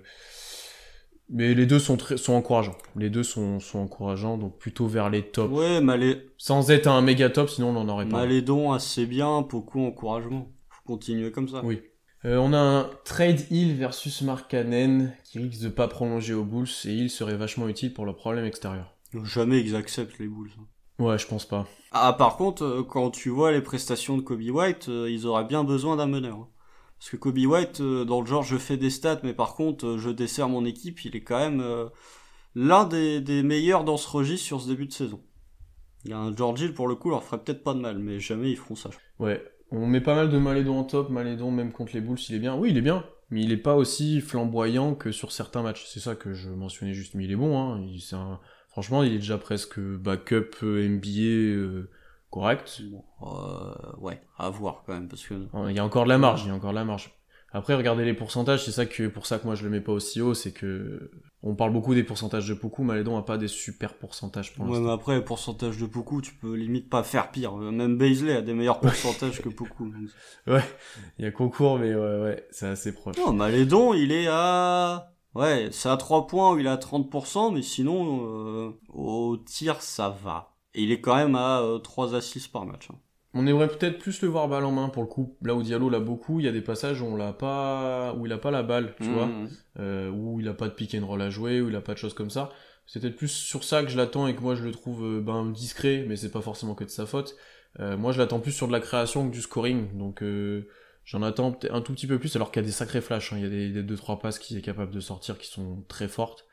mais 1.30 1.54
les 1.54 1.66
deux 1.66 1.78
sont 1.78 1.96
très, 1.96 2.16
sont 2.16 2.32
encourageants. 2.32 2.74
Les 2.96 3.10
deux 3.10 3.22
sont, 3.22 3.60
sont 3.60 3.78
encourageants, 3.78 4.38
donc 4.38 4.58
plutôt 4.58 4.88
vers 4.88 5.08
les 5.08 5.22
tops. 5.22 5.54
Ouais, 5.54 5.80
Malé... 5.80 6.26
Sans 6.36 6.68
être 6.72 6.88
un 6.88 7.00
méga 7.00 7.30
top, 7.30 7.48
sinon 7.48 7.68
on 7.68 7.76
en 7.76 7.88
aurait 7.88 8.08
pas. 8.08 8.16
Malédon 8.16 8.72
assez 8.72 9.06
bien, 9.06 9.42
beaucoup 9.42 9.86
encouragement. 9.86 10.48
Faut 10.70 10.94
continuer 10.94 11.30
comme 11.30 11.48
ça. 11.48 11.60
Oui. 11.62 11.80
Euh, 12.24 12.38
on 12.38 12.52
a 12.52 12.58
un 12.58 12.90
trade 13.04 13.40
Hill 13.52 13.76
versus 13.76 14.20
Markkanen 14.22 15.14
qui 15.22 15.38
risque 15.38 15.62
de 15.62 15.68
pas 15.68 15.86
prolonger 15.86 16.34
aux 16.34 16.44
Bulls 16.44 16.66
et 16.86 16.92
Hill 16.92 17.08
serait 17.08 17.36
vachement 17.36 17.68
utile 17.68 17.94
pour 17.94 18.04
le 18.04 18.14
problème 18.14 18.46
extérieur. 18.46 18.95
Jamais 19.24 19.60
ils 19.60 19.76
acceptent 19.76 20.18
les 20.18 20.28
Bulls. 20.28 20.50
Ouais, 20.98 21.18
je 21.18 21.26
pense 21.26 21.44
pas. 21.44 21.66
Ah, 21.92 22.12
par 22.12 22.36
contre, 22.36 22.64
euh, 22.64 22.82
quand 22.82 23.10
tu 23.10 23.28
vois 23.28 23.52
les 23.52 23.60
prestations 23.60 24.16
de 24.16 24.22
Kobe 24.22 24.42
White, 24.42 24.88
euh, 24.88 25.10
ils 25.10 25.26
auraient 25.26 25.44
bien 25.44 25.64
besoin 25.64 25.96
d'un 25.96 26.06
meneur. 26.06 26.36
Hein. 26.36 26.48
Parce 26.98 27.10
que 27.10 27.16
Kobe 27.16 27.38
White, 27.38 27.82
dans 27.82 28.20
le 28.20 28.26
genre, 28.26 28.42
je 28.42 28.56
fais 28.56 28.78
des 28.78 28.88
stats, 28.88 29.20
mais 29.22 29.34
par 29.34 29.54
contre, 29.54 29.98
je 29.98 30.08
desserre 30.08 30.48
mon 30.48 30.64
équipe, 30.64 31.04
il 31.04 31.14
est 31.14 31.22
quand 31.22 31.38
même 31.38 31.62
l'un 32.54 32.84
des, 32.86 33.20
des, 33.20 33.42
meilleurs 33.42 33.84
dans 33.84 33.98
ce 33.98 34.08
registre 34.08 34.46
sur 34.46 34.62
ce 34.62 34.68
début 34.68 34.86
de 34.86 34.92
saison. 34.94 35.20
Il 36.06 36.12
y 36.12 36.14
a 36.14 36.18
un 36.18 36.34
George 36.34 36.62
Hill, 36.62 36.72
pour 36.72 36.88
le 36.88 36.94
coup, 36.94 37.10
leur 37.10 37.22
ferait 37.22 37.44
peut-être 37.44 37.62
pas 37.62 37.74
de 37.74 37.80
mal, 37.80 37.98
mais 37.98 38.18
jamais 38.18 38.50
ils 38.50 38.56
feront 38.56 38.76
ça. 38.76 38.88
Ouais, 39.18 39.44
on 39.70 39.86
met 39.86 40.00
pas 40.00 40.14
mal 40.14 40.30
de 40.30 40.38
Malédon 40.38 40.78
en 40.78 40.84
top, 40.84 41.10
Malédon 41.10 41.50
même 41.50 41.72
contre 41.72 41.92
les 41.94 42.00
Bulls, 42.00 42.18
il 42.28 42.34
est 42.34 42.38
bien. 42.38 42.56
Oui, 42.56 42.70
il 42.70 42.78
est 42.78 42.82
bien, 42.82 43.04
mais 43.30 43.42
il 43.42 43.52
est 43.52 43.56
pas 43.56 43.74
aussi 43.74 44.20
flamboyant 44.20 44.94
que 44.94 45.10
sur 45.10 45.32
certains 45.32 45.62
matchs. 45.62 45.84
C'est 45.86 46.00
ça 46.00 46.14
que 46.14 46.32
je 46.32 46.48
mentionnais 46.48 46.94
juste, 46.94 47.14
mais 47.14 47.24
il 47.24 47.32
est 47.32 47.36
bon. 47.36 47.58
Hein. 47.58 47.82
Il, 47.82 48.00
un... 48.14 48.40
Franchement, 48.76 49.02
il 49.02 49.14
est 49.14 49.18
déjà 49.20 49.38
presque 49.38 49.80
backup 49.80 50.50
euh, 50.62 50.86
NBA 50.86 51.08
euh, 51.08 51.88
correct. 52.28 52.82
euh, 53.22 53.72
ouais, 53.96 54.20
à 54.36 54.50
voir 54.50 54.82
quand 54.84 54.92
même, 54.92 55.08
parce 55.08 55.26
que... 55.26 55.32
Il 55.70 55.74
y 55.74 55.78
a 55.78 55.84
encore 55.84 56.04
de 56.04 56.10
la 56.10 56.18
marge, 56.18 56.42
il 56.44 56.48
y 56.48 56.50
a 56.50 56.54
encore 56.54 56.72
de 56.72 56.74
la 56.74 56.84
marge. 56.84 57.18
Après, 57.52 57.74
regardez 57.74 58.04
les 58.04 58.12
pourcentages, 58.12 58.66
c'est 58.66 58.72
ça 58.72 58.84
que 58.84 59.06
pour 59.08 59.24
ça 59.24 59.38
que 59.38 59.46
moi 59.46 59.54
je 59.54 59.64
le 59.64 59.70
mets 59.70 59.80
pas 59.80 59.92
aussi 59.92 60.20
haut, 60.20 60.34
c'est 60.34 60.52
que 60.52 61.10
on 61.42 61.54
parle 61.54 61.72
beaucoup 61.72 61.94
des 61.94 62.04
pourcentages 62.04 62.46
de 62.46 62.52
Poku, 62.52 62.82
Malédon 62.82 63.16
a 63.16 63.22
pas 63.22 63.38
des 63.38 63.48
super 63.48 63.94
pourcentages 63.94 64.52
pour 64.52 64.66
l'instant. 64.66 64.78
Ouais, 64.78 64.86
mais 64.86 64.92
après, 64.92 65.14
les 65.16 65.24
pourcentages 65.24 65.78
de 65.78 65.86
Poku, 65.86 66.20
tu 66.20 66.34
peux 66.34 66.52
limite 66.52 66.90
pas 66.90 67.02
faire 67.02 67.30
pire. 67.30 67.56
Même 67.56 67.96
Baisley 67.96 68.36
a 68.36 68.42
des 68.42 68.52
meilleurs 68.52 68.80
pourcentages 68.80 69.40
que 69.40 69.48
Poku. 69.48 69.90
Ouais, 70.46 70.64
il 71.18 71.24
y 71.24 71.28
a 71.28 71.30
concours, 71.30 71.78
mais 71.78 71.94
ouais, 71.94 72.20
ouais, 72.20 72.46
c'est 72.50 72.66
assez 72.66 72.92
proche. 72.92 73.16
Non, 73.16 73.32
Malédon, 73.32 73.94
il 73.94 74.12
est 74.12 74.26
à... 74.28 75.15
Ouais, 75.36 75.68
c'est 75.70 75.88
à 75.88 75.96
3 75.96 76.26
points 76.26 76.54
où 76.54 76.58
il 76.58 76.66
est 76.66 76.70
à 76.70 76.76
30%, 76.76 77.52
mais 77.52 77.62
sinon, 77.62 78.26
euh, 78.26 78.70
au 78.92 79.36
tir, 79.36 79.82
ça 79.82 80.08
va. 80.08 80.56
Et 80.74 80.82
il 80.82 80.92
est 80.92 81.00
quand 81.00 81.16
même 81.16 81.34
à 81.34 81.62
3 81.82 82.14
euh, 82.14 82.18
assists 82.18 82.50
par 82.50 82.64
match. 82.64 82.88
Hein. 82.90 82.96
On 83.38 83.46
aimerait 83.46 83.68
peut-être 83.68 83.98
plus 83.98 84.22
le 84.22 84.28
voir 84.28 84.48
balle 84.48 84.64
en 84.64 84.72
main 84.72 84.88
pour 84.88 85.02
le 85.02 85.08
coup. 85.08 85.36
Là 85.42 85.54
où 85.54 85.62
Diallo 85.62 85.90
l'a 85.90 86.00
beaucoup, 86.00 86.40
il 86.40 86.46
y 86.46 86.48
a 86.48 86.52
des 86.52 86.62
passages 86.62 87.02
où 87.02 87.04
on 87.04 87.16
l'a 87.16 87.34
pas, 87.34 88.14
où 88.14 88.24
il 88.24 88.32
a 88.32 88.38
pas 88.38 88.50
la 88.50 88.62
balle, 88.62 88.94
tu 88.98 89.10
vois, 89.10 89.26
mmh. 89.26 89.48
euh, 89.78 90.10
où 90.10 90.40
il 90.40 90.48
a 90.48 90.54
pas 90.54 90.68
de 90.68 90.72
pick 90.72 90.94
and 90.94 91.06
roll 91.06 91.20
à 91.20 91.28
jouer, 91.28 91.60
où 91.60 91.68
il 91.68 91.76
a 91.76 91.82
pas 91.82 91.92
de 91.92 91.98
choses 91.98 92.14
comme 92.14 92.30
ça. 92.30 92.48
C'est 92.86 92.98
peut-être 92.98 93.16
plus 93.16 93.28
sur 93.28 93.62
ça 93.62 93.82
que 93.82 93.90
je 93.90 93.96
l'attends 93.98 94.26
et 94.26 94.34
que 94.34 94.40
moi 94.40 94.54
je 94.54 94.64
le 94.64 94.72
trouve 94.72 95.04
euh, 95.04 95.20
ben 95.20 95.50
discret, 95.50 96.06
mais 96.08 96.16
c'est 96.16 96.30
pas 96.30 96.40
forcément 96.40 96.74
que 96.74 96.84
de 96.84 96.88
sa 96.88 97.04
faute. 97.04 97.36
Euh, 97.78 97.98
moi 97.98 98.12
je 98.12 98.18
l'attends 98.18 98.40
plus 98.40 98.52
sur 98.52 98.68
de 98.68 98.72
la 98.72 98.80
création 98.80 99.28
que 99.28 99.34
du 99.34 99.42
scoring, 99.42 99.98
donc 99.98 100.24
j'en 101.06 101.22
attends 101.22 101.52
peut-être 101.52 101.74
un 101.74 101.80
tout 101.80 101.94
petit 101.94 102.06
peu 102.06 102.18
plus. 102.18 102.36
Alors 102.36 102.52
qu'il 102.52 102.60
y 102.60 102.64
a 102.64 102.66
des 102.66 102.72
sacrés 102.72 103.00
flashs, 103.00 103.32
hein. 103.32 103.38
il 103.38 103.42
y 103.44 103.46
a 103.46 103.48
des, 103.48 103.70
des 103.70 103.82
deux 103.82 103.96
trois 103.96 104.18
passes 104.18 104.38
qui 104.38 104.58
est 104.58 104.62
capable 104.62 104.92
de 104.92 105.00
sortir 105.00 105.38
qui 105.38 105.48
sont 105.48 105.82
très 105.88 106.08
fortes. 106.08 106.44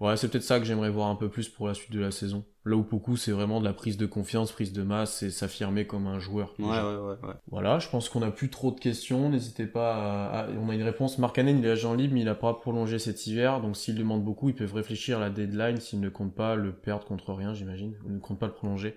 Ouais, 0.00 0.16
c'est 0.16 0.28
peut-être 0.30 0.44
ça 0.44 0.58
que 0.58 0.64
j'aimerais 0.64 0.88
voir 0.88 1.08
un 1.08 1.14
peu 1.14 1.28
plus 1.28 1.50
pour 1.50 1.68
la 1.68 1.74
suite 1.74 1.92
de 1.92 2.00
la 2.00 2.10
saison. 2.10 2.46
Là 2.64 2.74
où 2.76 2.82
beaucoup, 2.82 3.18
c'est 3.18 3.32
vraiment 3.32 3.60
de 3.60 3.66
la 3.66 3.74
prise 3.74 3.98
de 3.98 4.06
confiance, 4.06 4.50
prise 4.50 4.72
de 4.72 4.82
masse 4.82 5.22
et 5.22 5.30
s'affirmer 5.30 5.86
comme 5.86 6.06
un 6.06 6.18
joueur. 6.18 6.54
Ouais, 6.58 6.68
ouais, 6.68 6.96
ouais, 6.96 7.16
ouais, 7.22 7.34
Voilà, 7.48 7.78
je 7.80 7.88
pense 7.90 8.08
qu'on 8.08 8.22
a 8.22 8.30
plus 8.30 8.48
trop 8.48 8.70
de 8.70 8.80
questions. 8.80 9.28
N'hésitez 9.28 9.66
pas 9.66 10.30
à... 10.30 10.48
On 10.52 10.70
a 10.70 10.74
une 10.74 10.82
réponse. 10.82 11.18
Mark 11.18 11.36
il 11.36 11.66
est 11.66 11.70
agent 11.70 11.92
libre, 11.92 12.14
mais 12.14 12.22
il 12.22 12.28
a 12.30 12.34
pas 12.34 12.54
prolongé 12.54 12.98
cet 12.98 13.26
hiver. 13.26 13.60
Donc 13.60 13.76
s'il 13.76 13.94
demande 13.94 14.24
beaucoup, 14.24 14.48
ils 14.48 14.54
peuvent 14.54 14.72
réfléchir 14.72 15.18
à 15.18 15.20
la 15.20 15.28
deadline 15.28 15.76
s'ils 15.76 16.00
ne 16.00 16.08
comptent 16.08 16.34
pas 16.34 16.54
le 16.54 16.72
perdre 16.72 17.04
contre 17.04 17.34
rien, 17.34 17.52
j'imagine. 17.52 17.94
Ou 18.06 18.10
ne 18.10 18.20
comptent 18.20 18.40
pas 18.40 18.46
le 18.46 18.54
prolonger. 18.54 18.96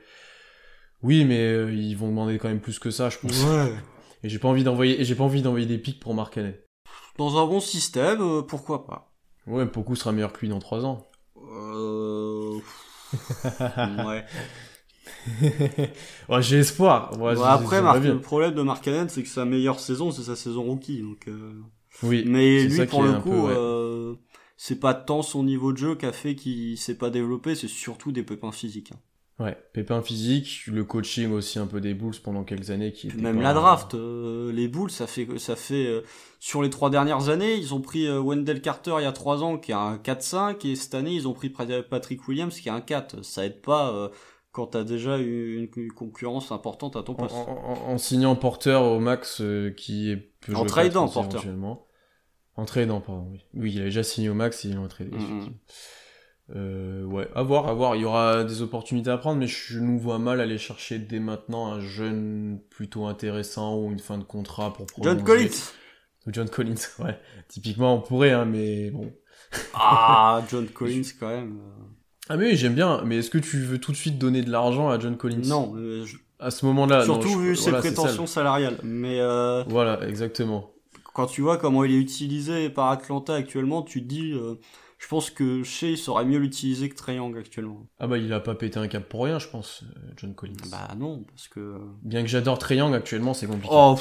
Oui, 1.04 1.26
mais 1.26 1.40
euh, 1.40 1.72
ils 1.72 1.96
vont 1.96 2.08
demander 2.08 2.38
quand 2.40 2.48
même 2.48 2.62
plus 2.62 2.80
que 2.80 2.90
ça, 2.90 3.10
je 3.10 3.18
pense. 3.18 3.44
Ouais. 3.44 3.74
Et 4.24 4.30
j'ai 4.30 4.40
pas 4.40 4.48
envie 4.48 4.64
d'envoyer, 4.64 5.02
et 5.02 5.06
j'ai 5.06 5.16
pas 5.16 5.24
envie 5.24 5.42
d'envoyer 5.42 5.66
des 5.66 5.78
pics 5.78 6.00
pour 6.00 6.14
Mark 6.14 6.34
Cannon. 6.34 6.54
Dans 7.18 7.38
un 7.38 7.46
bon 7.46 7.60
système, 7.60 8.22
euh, 8.22 8.42
pourquoi 8.42 8.86
pas. 8.86 9.14
Ouais, 9.46 9.66
beaucoup 9.66 9.96
sera 9.96 10.14
meilleur 10.14 10.32
que 10.32 10.40
lui 10.40 10.50
dans 10.50 10.60
3 10.60 10.86
ans. 10.86 11.10
Euh... 11.38 12.58
ouais. 14.08 14.26
ouais, 16.30 16.42
j'ai 16.42 16.60
espoir. 16.60 17.20
Ouais, 17.20 17.36
bah, 17.36 17.52
après, 17.52 17.82
le 17.82 18.20
problème 18.22 18.56
de 18.56 18.62
Mark 18.62 18.88
Allen, 18.88 19.10
c'est 19.10 19.24
que 19.24 19.30
sa 19.30 19.46
meilleure 19.46 19.80
saison, 19.80 20.12
c'est 20.12 20.24
sa 20.24 20.38
saison 20.38 20.64
rookie. 20.64 21.02
Donc, 21.02 21.28
euh... 21.28 21.62
Oui. 22.02 22.24
Mais 22.26 22.64
lui, 22.64 22.86
pour 22.86 23.04
le 23.04 23.14
coup, 23.20 23.48
euh, 23.48 24.16
c'est 24.58 24.80
pas 24.80 24.94
tant 24.94 25.22
son 25.22 25.44
niveau 25.44 25.74
de 25.74 25.78
jeu 25.78 25.96
qui 25.96 26.06
a 26.06 26.12
fait 26.12 26.36
qu'il 26.36 26.78
s'est 26.78 26.98
pas 26.98 27.10
développé, 27.10 27.56
c'est 27.56 27.68
surtout 27.68 28.12
des 28.12 28.24
pépins 28.24 28.52
physiques. 28.52 28.92
Hein. 28.94 29.00
Ouais, 29.44 29.58
pépins 29.74 30.02
physiques, 30.02 30.62
le 30.68 30.86
coaching 30.86 31.34
aussi 31.34 31.60
un 31.60 31.68
peu 31.68 31.82
des 31.82 31.94
Bulls 31.94 32.16
pendant 32.24 32.46
quelques 32.46 32.72
années 32.72 32.94
qui 32.94 33.14
même 33.18 33.42
la 33.42 33.54
draft, 33.54 33.94
euh, 33.94 34.54
les 34.54 34.70
Bulls 34.70 34.90
ça 34.90 35.06
fait 35.06 35.28
ça 35.38 35.58
fait 35.58 35.86
euh, 35.86 36.02
sur 36.40 36.62
les 36.62 36.70
trois 36.70 36.90
dernières 36.90 37.28
années, 37.28 37.56
ils 37.56 37.74
ont 37.74 37.82
pris 37.82 38.08
euh, 38.08 38.22
Wendell 38.22 38.62
Carter 38.62 38.96
il 39.00 39.04
y 39.04 39.06
a 39.06 39.12
trois 39.12 39.44
ans 39.44 39.58
qui 39.58 39.72
est 39.72 39.76
un 39.76 39.98
4-5 39.98 40.66
et 40.66 40.78
cette 40.78 40.96
année 40.96 41.12
ils 41.12 41.28
ont 41.28 41.34
pris 41.34 41.50
Patrick 41.50 42.26
Williams 42.26 42.58
qui 42.58 42.70
est 42.70 42.72
un 42.72 42.80
4. 42.80 43.22
Ça 43.26 43.46
aide 43.46 43.60
pas 43.60 44.10
quand 44.54 44.68
t'as 44.68 44.86
déjà 44.86 45.18
une, 45.18 45.68
une, 45.76 45.92
concurrence 45.92 46.54
importante 46.54 46.96
à 46.96 47.04
ton 47.04 47.14
poste. 47.14 47.36
En, 47.36 47.98
signant 47.98 48.38
Porter 48.38 48.80
au 48.82 49.00
max 49.00 49.42
qui 49.76 50.10
est 50.10 50.32
peu 50.40 50.56
en 50.56 50.66
tradant 50.66 51.10
Porter. 51.10 51.40
En 52.56 52.64
tradant, 52.64 53.02
pardon, 53.02 53.28
oui. 53.30 53.44
Oui, 53.56 53.74
il 53.74 53.82
a 53.82 53.86
déjà 53.86 54.04
signé 54.04 54.30
au 54.30 54.36
max 54.36 54.64
et 54.64 54.70
il 54.70 54.76
est 54.76 54.78
en 54.78 54.88
tradé. 54.88 55.12
Euh, 56.56 57.04
ouais, 57.06 57.28
à 57.36 57.42
voir, 57.42 57.68
à 57.68 57.74
voir. 57.74 57.96
Il 57.96 58.02
y 58.02 58.06
aura 58.06 58.44
des 58.44 58.62
opportunités 58.62 59.10
à 59.10 59.18
prendre, 59.18 59.40
mais 59.40 59.48
je 59.48 59.80
nous 59.80 59.98
vois 59.98 60.20
mal 60.20 60.40
aller 60.40 60.58
chercher 60.58 61.00
dès 61.00 61.20
maintenant 61.20 61.72
un 61.72 61.80
jeune 61.80 62.60
plutôt 62.70 63.06
intéressant 63.06 63.78
ou 63.78 63.92
une 63.92 64.00
fin 64.00 64.18
de 64.18 64.24
contrat 64.24 64.74
pour 64.74 64.86
John 65.02 65.24
Collins. 65.24 65.72
John 66.28 66.50
Collins, 66.50 66.76
ouais. 67.00 67.20
Typiquement, 67.48 67.96
on 67.96 68.02
pourrait, 68.02 68.32
hein, 68.32 68.46
mais 68.46 68.92
bon. 68.92 69.12
ah, 69.74 70.44
John 70.52 70.68
Collins 70.68 71.02
quand 71.20 71.30
même. 71.30 71.58
Euh. 71.58 71.84
Ah 72.30 72.38
mais 72.38 72.52
oui, 72.52 72.56
j'aime 72.56 72.76
bien. 72.76 73.02
Mais 73.04 73.18
est-ce 73.18 73.30
que 73.30 73.40
tu 73.40 73.58
veux 73.58 73.80
tout 73.80 73.92
de 73.92 73.98
suite 73.98 74.18
donner 74.18 74.44
de 74.44 74.52
l'argent 74.52 74.90
à 74.90 75.00
John 75.00 75.18
Collins? 75.18 75.48
Non. 75.48 75.76
À 76.40 76.52
ce 76.52 76.66
moment-là. 76.68 77.04
Surtout 77.04 77.40
vu 77.40 77.56
ses 77.56 77.72
prétentions 77.72 78.28
salariales. 78.28 78.78
Mais 78.84 79.20
euh... 79.20 79.64
voilà, 79.68 80.08
exactement. 80.08 80.72
Quand 81.14 81.26
tu 81.26 81.42
vois 81.42 81.58
comment 81.58 81.84
il 81.84 81.92
est 81.92 82.00
utilisé 82.00 82.70
par 82.70 82.90
Atlanta 82.90 83.34
actuellement, 83.34 83.82
tu 83.82 84.04
te 84.04 84.08
dis. 84.08 84.34
Euh 84.34 84.60
je 85.04 85.08
pense 85.10 85.30
que 85.30 85.64
Shea 85.64 85.98
saurait 85.98 86.24
mieux 86.24 86.38
l'utiliser 86.38 86.88
que 86.88 86.96
Triangle 86.96 87.38
actuellement. 87.38 87.86
Ah 88.00 88.08
bah 88.08 88.18
il 88.18 88.32
a 88.32 88.40
pas 88.40 88.56
pété 88.56 88.80
un 88.80 88.88
cap 88.88 89.04
pour 89.04 89.26
rien, 89.26 89.38
je 89.38 89.50
pense, 89.50 89.84
euh, 89.84 90.12
John 90.16 90.34
Collins. 90.34 90.56
Bah 90.72 90.96
non, 90.98 91.26
parce 91.28 91.50
que... 91.50 91.78
Bien 92.04 92.22
que 92.22 92.30
j'adore 92.30 92.58
Triangle 92.58 92.96
actuellement, 92.96 93.34
c'est 93.34 93.46
compliqué. 93.46 93.68
Oh 93.70 93.98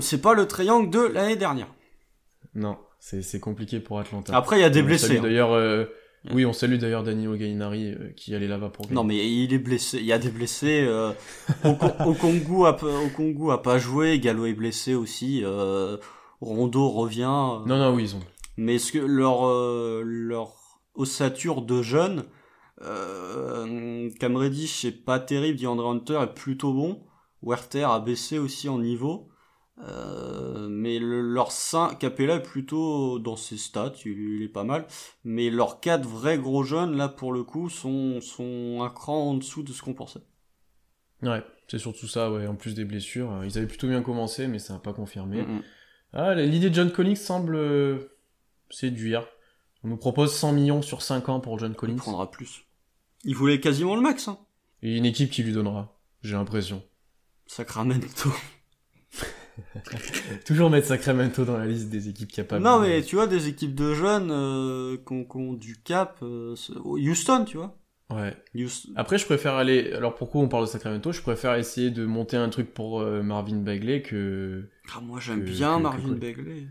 C'est 0.00 0.20
pas 0.20 0.34
le 0.34 0.48
Triangle 0.48 0.90
de 0.90 1.02
l'année 1.02 1.36
dernière. 1.36 1.68
Non, 2.56 2.78
c'est 2.98 3.38
compliqué 3.38 3.78
pour 3.78 4.00
Atlanta. 4.00 4.36
Après 4.36 4.58
il 4.58 4.62
y 4.62 4.64
a 4.64 4.70
des 4.70 4.82
blessés. 4.82 5.18
Hein. 5.18 5.22
D'ailleurs... 5.22 5.52
Euh, 5.52 5.84
oui, 6.32 6.46
on 6.46 6.54
salue 6.54 6.78
d'ailleurs 6.78 7.02
Danilo 7.02 7.36
Gainari 7.36 7.92
euh, 7.92 8.12
qui 8.16 8.34
allait 8.34 8.48
là-bas 8.48 8.70
pour. 8.70 8.90
Non, 8.90 9.04
mais 9.04 9.28
il 9.28 9.52
est 9.52 9.58
blessé. 9.58 9.98
Il 9.98 10.06
y 10.06 10.12
a 10.12 10.18
des 10.18 10.30
blessés. 10.30 10.82
Euh, 10.88 11.12
au, 11.64 11.74
Congo, 12.14 12.64
a, 12.64 12.82
au 12.82 13.08
Congo 13.14 13.50
a 13.50 13.62
pas 13.62 13.76
joué. 13.76 14.18
Gallo 14.18 14.46
est 14.46 14.54
blessé 14.54 14.94
aussi. 14.94 15.42
Euh, 15.44 15.98
Rondo 16.40 16.88
revient. 16.88 17.22
Euh, 17.24 17.66
non, 17.66 17.78
non, 17.78 17.94
oui, 17.94 18.04
ils 18.04 18.16
ont. 18.16 18.20
Mais 18.56 18.78
ce 18.78 18.92
que 18.92 18.98
leur 18.98 19.46
euh, 19.46 20.02
leur 20.04 20.80
ossature 20.94 21.62
de 21.62 21.82
jeunes, 21.82 22.24
euh, 22.82 24.10
Cam 24.20 24.36
Reddish 24.36 24.84
est 24.84 25.04
pas 25.04 25.18
terrible, 25.18 25.58
DeAndre 25.58 25.88
Hunter 25.88 26.20
est 26.22 26.34
plutôt 26.34 26.72
bon. 26.72 27.02
Werther 27.42 27.84
a 27.84 28.00
baissé 28.00 28.38
aussi 28.38 28.68
en 28.68 28.78
niveau. 28.78 29.28
Euh, 29.82 30.68
mais 30.68 31.00
leur 31.00 31.50
5, 31.50 31.98
Capella 31.98 32.36
est 32.36 32.42
plutôt 32.42 33.18
dans 33.18 33.34
ses 33.34 33.56
stats, 33.56 33.92
il, 34.04 34.42
est 34.42 34.48
pas 34.48 34.64
mal. 34.64 34.86
Mais 35.24 35.50
leurs 35.50 35.80
quatre 35.80 36.06
vrais 36.06 36.38
gros 36.38 36.62
jeunes, 36.62 36.96
là, 36.96 37.08
pour 37.08 37.32
le 37.32 37.42
coup, 37.42 37.68
sont, 37.68 38.20
sont 38.20 38.82
un 38.82 38.90
cran 38.90 39.30
en 39.30 39.34
dessous 39.34 39.62
de 39.62 39.72
ce 39.72 39.82
qu'on 39.82 39.94
pensait. 39.94 40.22
Ouais, 41.22 41.42
c'est 41.68 41.78
surtout 41.78 42.06
ça, 42.06 42.30
ouais. 42.30 42.46
En 42.46 42.54
plus 42.54 42.74
des 42.74 42.84
blessures, 42.84 43.42
ils 43.44 43.58
avaient 43.58 43.66
plutôt 43.66 43.88
bien 43.88 44.02
commencé, 44.02 44.46
mais 44.46 44.58
ça 44.58 44.74
n'a 44.74 44.78
pas 44.78 44.92
confirmé. 44.92 45.44
Ah, 46.16 46.34
l'idée 46.36 46.70
de 46.70 46.74
John 46.74 46.92
Collins 46.92 47.16
semble 47.16 47.56
euh, 47.56 47.98
séduire. 48.70 49.26
On 49.82 49.88
nous 49.88 49.96
propose 49.96 50.32
100 50.32 50.52
millions 50.52 50.80
sur 50.80 51.02
5 51.02 51.28
ans 51.28 51.40
pour 51.40 51.58
John 51.58 51.74
Collins. 51.74 51.94
Il 51.94 51.98
prendra 51.98 52.30
plus. 52.30 52.64
Il 53.24 53.34
voulait 53.34 53.58
quasiment 53.58 53.96
le 53.96 54.00
max. 54.00 54.28
Hein. 54.28 54.38
Et 54.82 54.96
une 54.96 55.06
équipe 55.06 55.30
qui 55.30 55.42
lui 55.42 55.52
donnera, 55.52 55.98
j'ai 56.22 56.34
l'impression. 56.34 56.84
Sacramento. 57.48 58.30
Toujours 60.46 60.70
mettre 60.70 60.86
Sacramento 60.86 61.44
dans 61.44 61.56
la 61.56 61.66
liste 61.66 61.88
des 61.88 62.08
équipes 62.08 62.30
capables. 62.30 62.62
Non, 62.62 62.78
mais 62.78 63.02
tu 63.02 63.16
vois, 63.16 63.26
des 63.26 63.48
équipes 63.48 63.74
de 63.74 63.92
jeunes 63.94 64.30
euh, 64.30 64.96
qui 64.96 65.36
ont 65.36 65.52
du 65.52 65.82
cap. 65.82 66.18
Euh, 66.22 66.54
Houston, 66.84 67.44
tu 67.44 67.56
vois. 67.56 67.76
Ouais. 68.10 68.36
Après, 68.96 69.18
je 69.18 69.24
préfère 69.24 69.54
aller. 69.54 69.92
Alors, 69.92 70.14
pourquoi 70.14 70.42
on 70.42 70.48
parle 70.48 70.64
de 70.64 70.68
Sacramento? 70.68 71.12
Je 71.12 71.22
préfère 71.22 71.54
essayer 71.54 71.90
de 71.90 72.04
monter 72.04 72.36
un 72.36 72.48
truc 72.50 72.74
pour 72.74 73.00
euh, 73.00 73.22
Marvin 73.22 73.56
Bagley 73.56 74.02
que. 74.02 74.68
Ah, 74.94 75.00
moi, 75.00 75.20
j'aime 75.20 75.42
bien 75.42 75.78
Marvin 75.78 76.12
Bagley. 76.12 76.68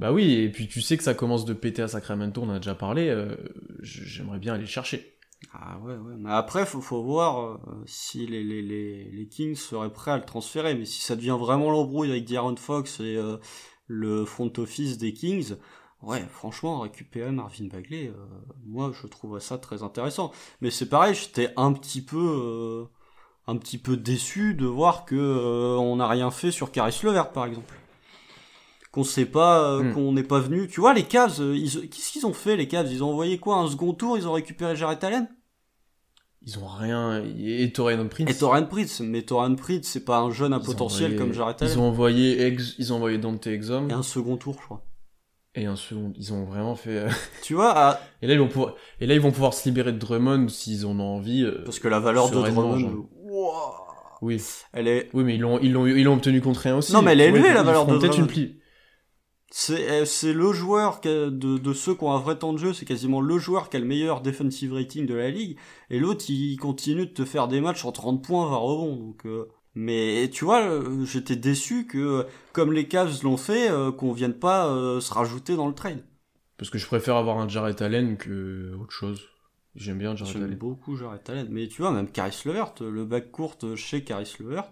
Bah 0.00 0.12
oui, 0.12 0.32
et 0.32 0.50
puis 0.50 0.68
tu 0.68 0.82
sais 0.82 0.96
que 0.96 1.04
ça 1.04 1.14
commence 1.14 1.44
de 1.44 1.54
péter 1.54 1.80
à 1.80 1.88
Sacramento, 1.88 2.42
on 2.42 2.50
a 2.50 2.58
déjà 2.58 2.74
parlé. 2.74 3.08
Euh, 3.08 3.36
j'aimerais 3.80 4.38
bien 4.38 4.54
aller 4.54 4.66
chercher. 4.66 5.16
Ah 5.52 5.78
ouais, 5.78 5.94
ouais. 5.94 6.14
Mais 6.18 6.32
après, 6.32 6.66
faut, 6.66 6.80
faut 6.80 7.02
voir 7.02 7.44
euh, 7.44 7.58
si 7.86 8.26
les, 8.26 8.42
les, 8.42 8.60
les, 8.60 9.04
les, 9.10 9.28
Kings 9.28 9.54
seraient 9.54 9.92
prêts 9.92 10.10
à 10.10 10.16
le 10.16 10.24
transférer. 10.24 10.74
Mais 10.74 10.84
si 10.84 11.00
ça 11.00 11.16
devient 11.16 11.36
vraiment 11.38 11.70
l'embrouille 11.70 12.10
avec 12.10 12.28
D'Aaron 12.28 12.56
Fox 12.56 13.00
et 13.00 13.18
le 13.86 14.24
front 14.24 14.52
office 14.58 14.98
des 14.98 15.12
Kings, 15.12 15.54
Ouais, 16.06 16.24
franchement, 16.30 16.80
récupérer 16.80 17.30
Marvin 17.30 17.66
Bagley, 17.66 18.08
euh, 18.08 18.12
moi 18.66 18.92
je 19.00 19.06
trouverais 19.06 19.40
ça 19.40 19.56
très 19.56 19.82
intéressant. 19.82 20.32
Mais 20.60 20.70
c'est 20.70 20.88
pareil, 20.88 21.14
j'étais 21.14 21.50
un 21.56 21.72
petit 21.72 22.02
peu, 22.02 22.18
euh, 22.18 22.84
un 23.46 23.56
petit 23.56 23.78
peu 23.78 23.96
déçu 23.96 24.54
de 24.54 24.66
voir 24.66 25.06
que 25.06 25.14
euh, 25.14 25.76
on 25.78 25.96
n'a 25.96 26.08
rien 26.08 26.30
fait 26.30 26.50
sur 26.50 26.72
Caris 26.72 27.00
Levert, 27.02 27.32
par 27.32 27.46
exemple. 27.46 27.74
Qu'on 28.92 29.02
sait 29.04 29.24
pas, 29.24 29.78
hmm. 29.78 29.94
qu'on 29.94 30.12
n'est 30.12 30.22
pas 30.22 30.40
venu. 30.40 30.68
Tu 30.68 30.80
vois, 30.80 30.94
les 30.94 31.04
Cavs, 31.04 31.38
qu'est-ce 31.38 32.12
qu'ils 32.12 32.26
ont 32.26 32.34
fait 32.34 32.56
les 32.56 32.68
Cavs? 32.68 32.92
Ils 32.92 33.02
ont 33.02 33.10
envoyé 33.10 33.38
quoi? 33.38 33.56
Un 33.56 33.68
second 33.68 33.92
tour 33.92 34.16
Ils 34.16 34.28
ont 34.28 34.32
récupéré 34.32 34.76
Jared 34.76 35.02
Allen? 35.02 35.28
Ils 36.46 36.58
ont 36.58 36.66
rien. 36.66 37.24
Et 37.24 37.72
Torian 37.72 38.06
Prince. 38.06 38.30
Et 38.30 38.38
Torian 38.38 38.66
Prince, 38.66 39.00
mais 39.00 39.22
Torian 39.22 39.56
Prince, 39.56 39.86
c'est 39.86 40.04
pas 40.04 40.18
un 40.18 40.30
jeune 40.30 40.52
à 40.52 40.60
potentiel 40.60 41.16
comme 41.16 41.32
Jared 41.32 41.56
Allen. 41.60 41.72
Ils 41.72 41.78
ont 41.80 41.88
envoyé 41.88 42.56
ils 42.78 42.92
ont 42.92 42.96
envoyé 42.96 43.18
Dante 43.18 43.46
Exum. 43.46 43.90
Et 43.90 43.94
un 43.94 44.02
second 44.02 44.36
tour, 44.36 44.54
je 44.60 44.64
crois 44.66 44.84
et 45.54 45.66
un 45.66 45.76
second. 45.76 46.12
Ils 46.16 46.32
ont 46.32 46.44
vraiment 46.44 46.74
fait. 46.74 46.98
Euh, 46.98 47.08
tu 47.42 47.54
vois. 47.54 47.98
Et 48.22 48.26
là 48.26 48.34
ils 48.34 48.40
vont 48.40 48.48
pouvoir. 48.48 48.74
Et 49.00 49.06
là 49.06 49.14
ils 49.14 49.20
vont 49.20 49.30
pouvoir 49.30 49.54
se 49.54 49.68
libérer 49.68 49.92
de 49.92 49.98
Drummond 49.98 50.48
s'ils 50.48 50.86
en 50.86 50.98
ont 50.98 51.16
envie. 51.16 51.44
Euh, 51.44 51.62
Parce 51.64 51.78
que 51.78 51.88
la 51.88 52.00
valeur 52.00 52.30
de 52.30 52.34
Drummond. 52.34 53.08
Oui. 54.22 54.40
Elle 54.72 54.88
est. 54.88 55.10
Oui, 55.12 55.24
mais 55.24 55.34
ils 55.34 55.40
l'ont 55.40 55.58
ils 55.60 55.72
l'ont 55.72 55.86
ils 55.86 56.04
l'ont 56.04 56.14
obtenu 56.14 56.40
contre 56.40 56.60
rien 56.60 56.76
aussi. 56.76 56.92
Non, 56.92 57.02
mais 57.02 57.12
elle 57.12 57.20
est 57.20 57.28
élevée 57.28 57.52
la 57.52 57.62
valeur 57.62 57.86
de 57.86 57.96
Drummond. 57.96 58.16
Une 58.16 58.26
pli... 58.26 58.60
C'est 59.56 59.88
euh, 59.88 60.04
c'est 60.04 60.32
le 60.32 60.52
joueur 60.52 61.00
de 61.00 61.28
de 61.30 61.72
ceux 61.72 61.94
qui 61.94 62.02
ont 62.02 62.12
un 62.12 62.18
vrai 62.18 62.36
temps 62.36 62.52
de 62.52 62.58
jeu, 62.58 62.72
c'est 62.72 62.84
quasiment 62.84 63.20
le 63.20 63.38
joueur 63.38 63.70
qui 63.70 63.76
a 63.76 63.80
le 63.80 63.86
meilleur 63.86 64.20
defensive 64.20 64.72
rating 64.72 65.06
de 65.06 65.14
la 65.14 65.30
ligue. 65.30 65.56
Et 65.90 66.00
l'autre 66.00 66.24
il 66.28 66.56
continue 66.56 67.06
de 67.06 67.12
te 67.12 67.24
faire 67.24 67.46
des 67.46 67.60
matchs 67.60 67.84
en 67.84 67.92
30 67.92 68.24
points 68.24 68.48
va 68.48 68.56
rebond. 68.56 68.96
Donc 68.96 69.26
mais 69.74 70.30
tu 70.32 70.44
vois, 70.44 70.62
euh, 70.62 71.04
j'étais 71.04 71.36
déçu 71.36 71.86
que, 71.86 72.26
comme 72.52 72.72
les 72.72 72.86
Cavs 72.86 73.22
l'ont 73.24 73.36
fait, 73.36 73.70
euh, 73.70 73.90
qu'on 73.90 74.12
vienne 74.12 74.34
pas 74.34 74.68
euh, 74.68 75.00
se 75.00 75.12
rajouter 75.12 75.56
dans 75.56 75.66
le 75.66 75.74
trade. 75.74 76.04
Parce 76.56 76.70
que 76.70 76.78
je 76.78 76.86
préfère 76.86 77.16
avoir 77.16 77.38
un 77.38 77.48
Jarrett 77.48 77.82
Allen 77.82 78.16
que 78.16 78.74
autre 78.80 78.92
chose. 78.92 79.28
J'aime 79.74 79.98
bien 79.98 80.14
Jarrett 80.14 80.36
Allen. 80.36 80.48
J'aime 80.50 80.58
beaucoup 80.58 80.96
Jarrett 80.96 81.28
Allen. 81.28 81.48
Mais 81.50 81.66
tu 81.66 81.82
vois, 81.82 81.90
même 81.90 82.08
Caris 82.08 82.42
Levert, 82.44 82.74
le 82.80 83.04
bac 83.04 83.32
court 83.32 83.56
chez 83.74 84.04
Caris 84.04 84.36
Levert. 84.38 84.70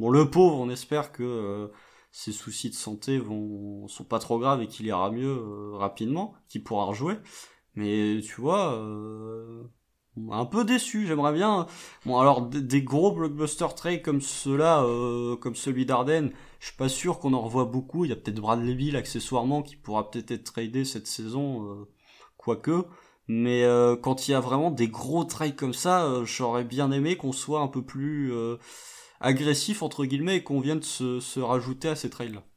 Bon, 0.00 0.10
le 0.10 0.28
pauvre, 0.28 0.58
on 0.58 0.68
espère 0.68 1.12
que 1.12 1.70
ses 2.10 2.32
soucis 2.32 2.70
de 2.70 2.74
santé 2.74 3.18
vont 3.18 3.86
sont 3.86 4.02
pas 4.02 4.18
trop 4.18 4.40
graves 4.40 4.60
et 4.60 4.66
qu'il 4.66 4.86
ira 4.86 5.12
mieux 5.12 5.72
rapidement, 5.74 6.34
qu'il 6.48 6.64
pourra 6.64 6.86
rejouer. 6.86 7.14
Mais 7.76 8.20
tu 8.24 8.40
vois, 8.40 8.84
un 10.30 10.44
peu 10.44 10.64
déçu. 10.64 11.06
J'aimerais 11.06 11.32
bien. 11.32 11.66
Bon, 12.06 12.18
alors 12.18 12.42
des, 12.42 12.82
gros 12.82 13.12
blockbuster 13.12 13.68
trades 13.76 14.02
comme 14.02 14.20
ceux-là, 14.20 14.82
euh, 14.84 15.36
comme 15.36 15.54
celui 15.56 15.86
d'Arden, 15.86 16.30
je 16.60 16.66
suis 16.66 16.76
pas 16.76 16.88
sûr 16.88 17.18
qu'on 17.18 17.32
en 17.34 17.40
revoit 17.40 17.64
beaucoup. 17.64 18.04
Il 18.04 18.08
y 18.10 18.12
a 18.12 18.16
peut-être 18.16 18.40
Bradley 18.40 18.74
Bill 18.74 18.96
accessoirement 18.96 19.62
qui 19.62 19.76
pourra 19.76 20.10
peut-être 20.10 20.30
être 20.30 20.44
tradé 20.44 20.84
cette 20.84 21.06
saison, 21.06 21.66
euh, 21.66 21.88
quoique. 22.36 22.84
Mais 23.28 23.64
euh, 23.64 23.96
quand 23.96 24.28
il 24.28 24.32
y 24.32 24.34
a 24.34 24.40
vraiment 24.40 24.70
des 24.70 24.88
gros 24.88 25.24
trades 25.24 25.56
comme 25.56 25.74
ça, 25.74 26.22
j'aurais 26.24 26.64
bien 26.64 26.90
aimé 26.92 27.16
qu'on 27.16 27.32
soit 27.32 27.60
un 27.60 27.68
peu 27.68 27.82
plus 27.82 28.32
agressif 29.20 29.82
entre 29.82 30.04
guillemets 30.04 30.36
et 30.38 30.42
qu'on 30.42 30.60
vienne 30.60 30.82
se, 30.82 31.20
se 31.20 31.40
rajouter 31.40 31.88
à 31.88 31.96
ces 31.96 32.10
trades-là. 32.10 32.42
Hmm, 32.42 32.51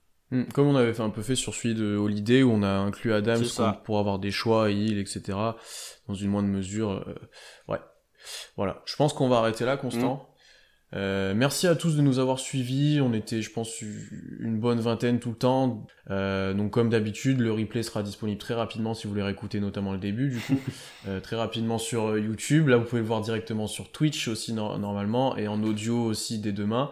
comme 0.54 0.68
on 0.68 0.76
avait 0.76 0.94
fait 0.94 1.04
un 1.04 1.10
peu 1.10 1.22
fait 1.22 1.36
sur 1.36 1.54
celui 1.54 1.76
de 1.76 1.96
Holiday 1.96 2.44
où 2.44 2.52
on 2.52 2.64
a 2.64 2.70
inclus 2.70 3.14
Adams 3.14 3.46
pour 3.84 4.00
avoir 4.00 4.20
des 4.20 4.32
choix, 4.32 4.72
Hill, 4.72 4.98
etc. 4.98 5.38
dans 6.08 6.14
une 6.14 6.30
moindre 6.30 6.50
mesure. 6.50 6.92
Euh, 6.92 7.16
ouais. 7.68 7.80
Voilà. 8.58 8.82
Je 8.86 8.96
pense 8.96 9.14
qu'on 9.14 9.30
va 9.30 9.38
arrêter 9.38 9.66
là, 9.66 9.78
Constant. 9.78 10.30
Euh, 10.94 11.34
merci 11.36 11.68
à 11.68 11.76
tous 11.76 11.98
de 11.98 12.02
nous 12.02 12.20
avoir 12.20 12.40
suivis. 12.40 13.02
On 13.02 13.14
était, 13.14 13.42
je 13.42 13.52
pense, 13.52 13.82
une 13.82 14.60
bonne 14.60 14.80
vingtaine 14.80 15.20
tout 15.20 15.30
le 15.30 15.36
temps. 15.36 15.86
Euh, 16.10 16.54
donc, 16.54 16.72
comme 16.72 16.90
d'habitude, 16.90 17.42
le 17.42 17.52
replay 17.52 17.84
sera 17.84 18.02
disponible 18.02 18.38
très 18.38 18.54
rapidement 18.54 18.94
si 18.94 19.04
vous 19.04 19.10
voulez 19.10 19.24
réécouter 19.24 19.60
notamment 19.60 19.92
le 19.92 19.98
début, 19.98 20.30
du 20.30 20.40
coup, 20.40 20.60
euh, 21.08 21.20
très 21.20 21.36
rapidement 21.36 21.78
sur 21.78 22.18
YouTube. 22.18 22.70
Là, 22.70 22.78
vous 22.78 22.86
pouvez 22.86 23.02
le 23.02 23.08
voir 23.08 23.22
directement 23.22 23.68
sur 23.68 23.92
Twitch 23.92 24.28
aussi 24.28 24.54
normalement 24.54 25.36
et 25.38 25.48
en 25.48 25.62
audio 25.64 26.02
aussi 26.06 26.40
dès 26.40 26.54
demain. 26.54 26.92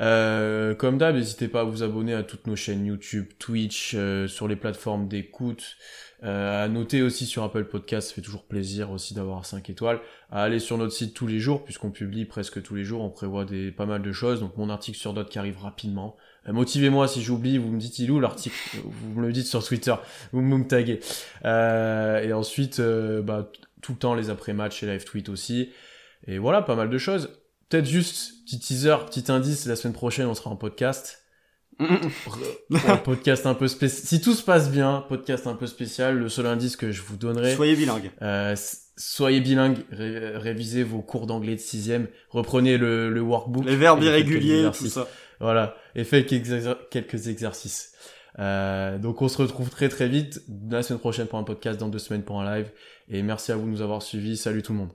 Euh, 0.00 0.74
comme 0.74 0.98
d'hab, 0.98 1.14
n'hésitez 1.14 1.48
pas 1.48 1.60
à 1.60 1.64
vous 1.64 1.82
abonner 1.82 2.14
à 2.14 2.22
toutes 2.22 2.46
nos 2.46 2.56
chaînes 2.56 2.86
YouTube, 2.86 3.26
Twitch, 3.38 3.92
euh, 3.94 4.26
sur 4.26 4.48
les 4.48 4.56
plateformes 4.56 5.06
d'écoute, 5.06 5.76
euh, 6.24 6.64
à 6.64 6.68
noter 6.68 7.02
aussi 7.02 7.26
sur 7.26 7.42
Apple 7.42 7.64
Podcast, 7.64 8.08
ça 8.08 8.14
fait 8.14 8.22
toujours 8.22 8.44
plaisir 8.44 8.90
aussi 8.90 9.12
d'avoir 9.12 9.44
5 9.44 9.68
étoiles, 9.70 10.00
à 10.30 10.42
aller 10.42 10.58
sur 10.60 10.78
notre 10.78 10.92
site 10.92 11.14
tous 11.14 11.26
les 11.26 11.40
jours, 11.40 11.64
puisqu'on 11.64 11.90
publie 11.90 12.24
presque 12.24 12.62
tous 12.62 12.74
les 12.74 12.84
jours, 12.84 13.02
on 13.02 13.10
prévoit 13.10 13.44
des, 13.44 13.70
pas 13.70 13.86
mal 13.86 14.02
de 14.02 14.12
choses, 14.12 14.40
donc 14.40 14.56
mon 14.56 14.70
article 14.70 14.98
sur 14.98 15.12
Dot 15.12 15.28
qui 15.28 15.38
arrive 15.38 15.58
rapidement. 15.58 16.16
Motivez-moi 16.48 17.06
si 17.06 17.22
j'oublie, 17.22 17.58
vous 17.58 17.70
me 17.70 17.78
dites 17.78 17.98
il 18.00 18.10
où 18.10 18.18
l'article, 18.18 18.56
vous 18.84 19.20
me 19.20 19.26
le 19.26 19.32
dites 19.32 19.46
sur 19.46 19.62
Twitter, 19.62 19.94
vous 20.32 20.40
me 20.40 20.66
taguez. 20.66 21.00
et 21.44 22.32
ensuite, 22.32 22.80
bah, 22.80 23.48
tout 23.80 23.92
le 23.92 23.98
temps 23.98 24.14
les 24.14 24.30
après-matchs 24.30 24.82
et 24.82 24.86
live 24.86 25.04
tweet 25.04 25.28
aussi. 25.28 25.70
Et 26.26 26.38
voilà, 26.38 26.62
pas 26.62 26.74
mal 26.74 26.90
de 26.90 26.98
choses. 26.98 27.30
Peut-être 27.72 27.88
juste, 27.88 28.44
petit 28.44 28.58
teaser, 28.58 28.96
petit 29.06 29.32
indice, 29.32 29.64
la 29.64 29.76
semaine 29.76 29.94
prochaine, 29.94 30.26
on 30.26 30.34
sera 30.34 30.50
en 30.50 30.56
podcast. 30.56 31.22
un 31.80 32.96
podcast 32.98 33.46
un 33.46 33.54
peu 33.54 33.66
spécial. 33.66 34.06
Si 34.06 34.20
tout 34.20 34.34
se 34.34 34.42
passe 34.42 34.70
bien, 34.70 35.06
podcast 35.08 35.46
un 35.46 35.54
peu 35.54 35.66
spécial. 35.66 36.18
Le 36.18 36.28
seul 36.28 36.44
indice 36.44 36.76
que 36.76 36.92
je 36.92 37.00
vous 37.00 37.16
donnerai. 37.16 37.54
Soyez 37.54 37.74
bilingue. 37.74 38.10
Euh, 38.20 38.54
soyez 38.98 39.40
bilingue. 39.40 39.78
révisez 39.90 40.82
vos 40.82 41.00
cours 41.00 41.26
d'anglais 41.26 41.54
de 41.54 41.60
sixième. 41.60 42.08
Reprenez 42.28 42.76
le, 42.76 43.08
le 43.08 43.20
workbook. 43.22 43.64
Les 43.64 43.76
verbes 43.76 44.02
irréguliers, 44.02 44.68
tout 44.76 44.88
ça. 44.88 45.08
Voilà. 45.40 45.74
Et 45.94 46.04
faites 46.04 46.26
quelques 46.26 47.28
exercices. 47.28 47.94
Euh, 48.38 48.98
donc 48.98 49.22
on 49.22 49.28
se 49.28 49.38
retrouve 49.38 49.70
très 49.70 49.88
très 49.88 50.08
vite 50.08 50.42
la 50.70 50.82
semaine 50.82 51.00
prochaine 51.00 51.26
pour 51.26 51.38
un 51.38 51.44
podcast, 51.44 51.80
dans 51.80 51.88
deux 51.88 51.98
semaines 51.98 52.22
pour 52.22 52.38
un 52.38 52.54
live. 52.54 52.70
Et 53.08 53.22
merci 53.22 53.50
à 53.50 53.56
vous 53.56 53.64
de 53.64 53.70
nous 53.70 53.80
avoir 53.80 54.02
suivis. 54.02 54.36
Salut 54.36 54.60
tout 54.60 54.72
le 54.72 54.78
monde. 54.78 54.90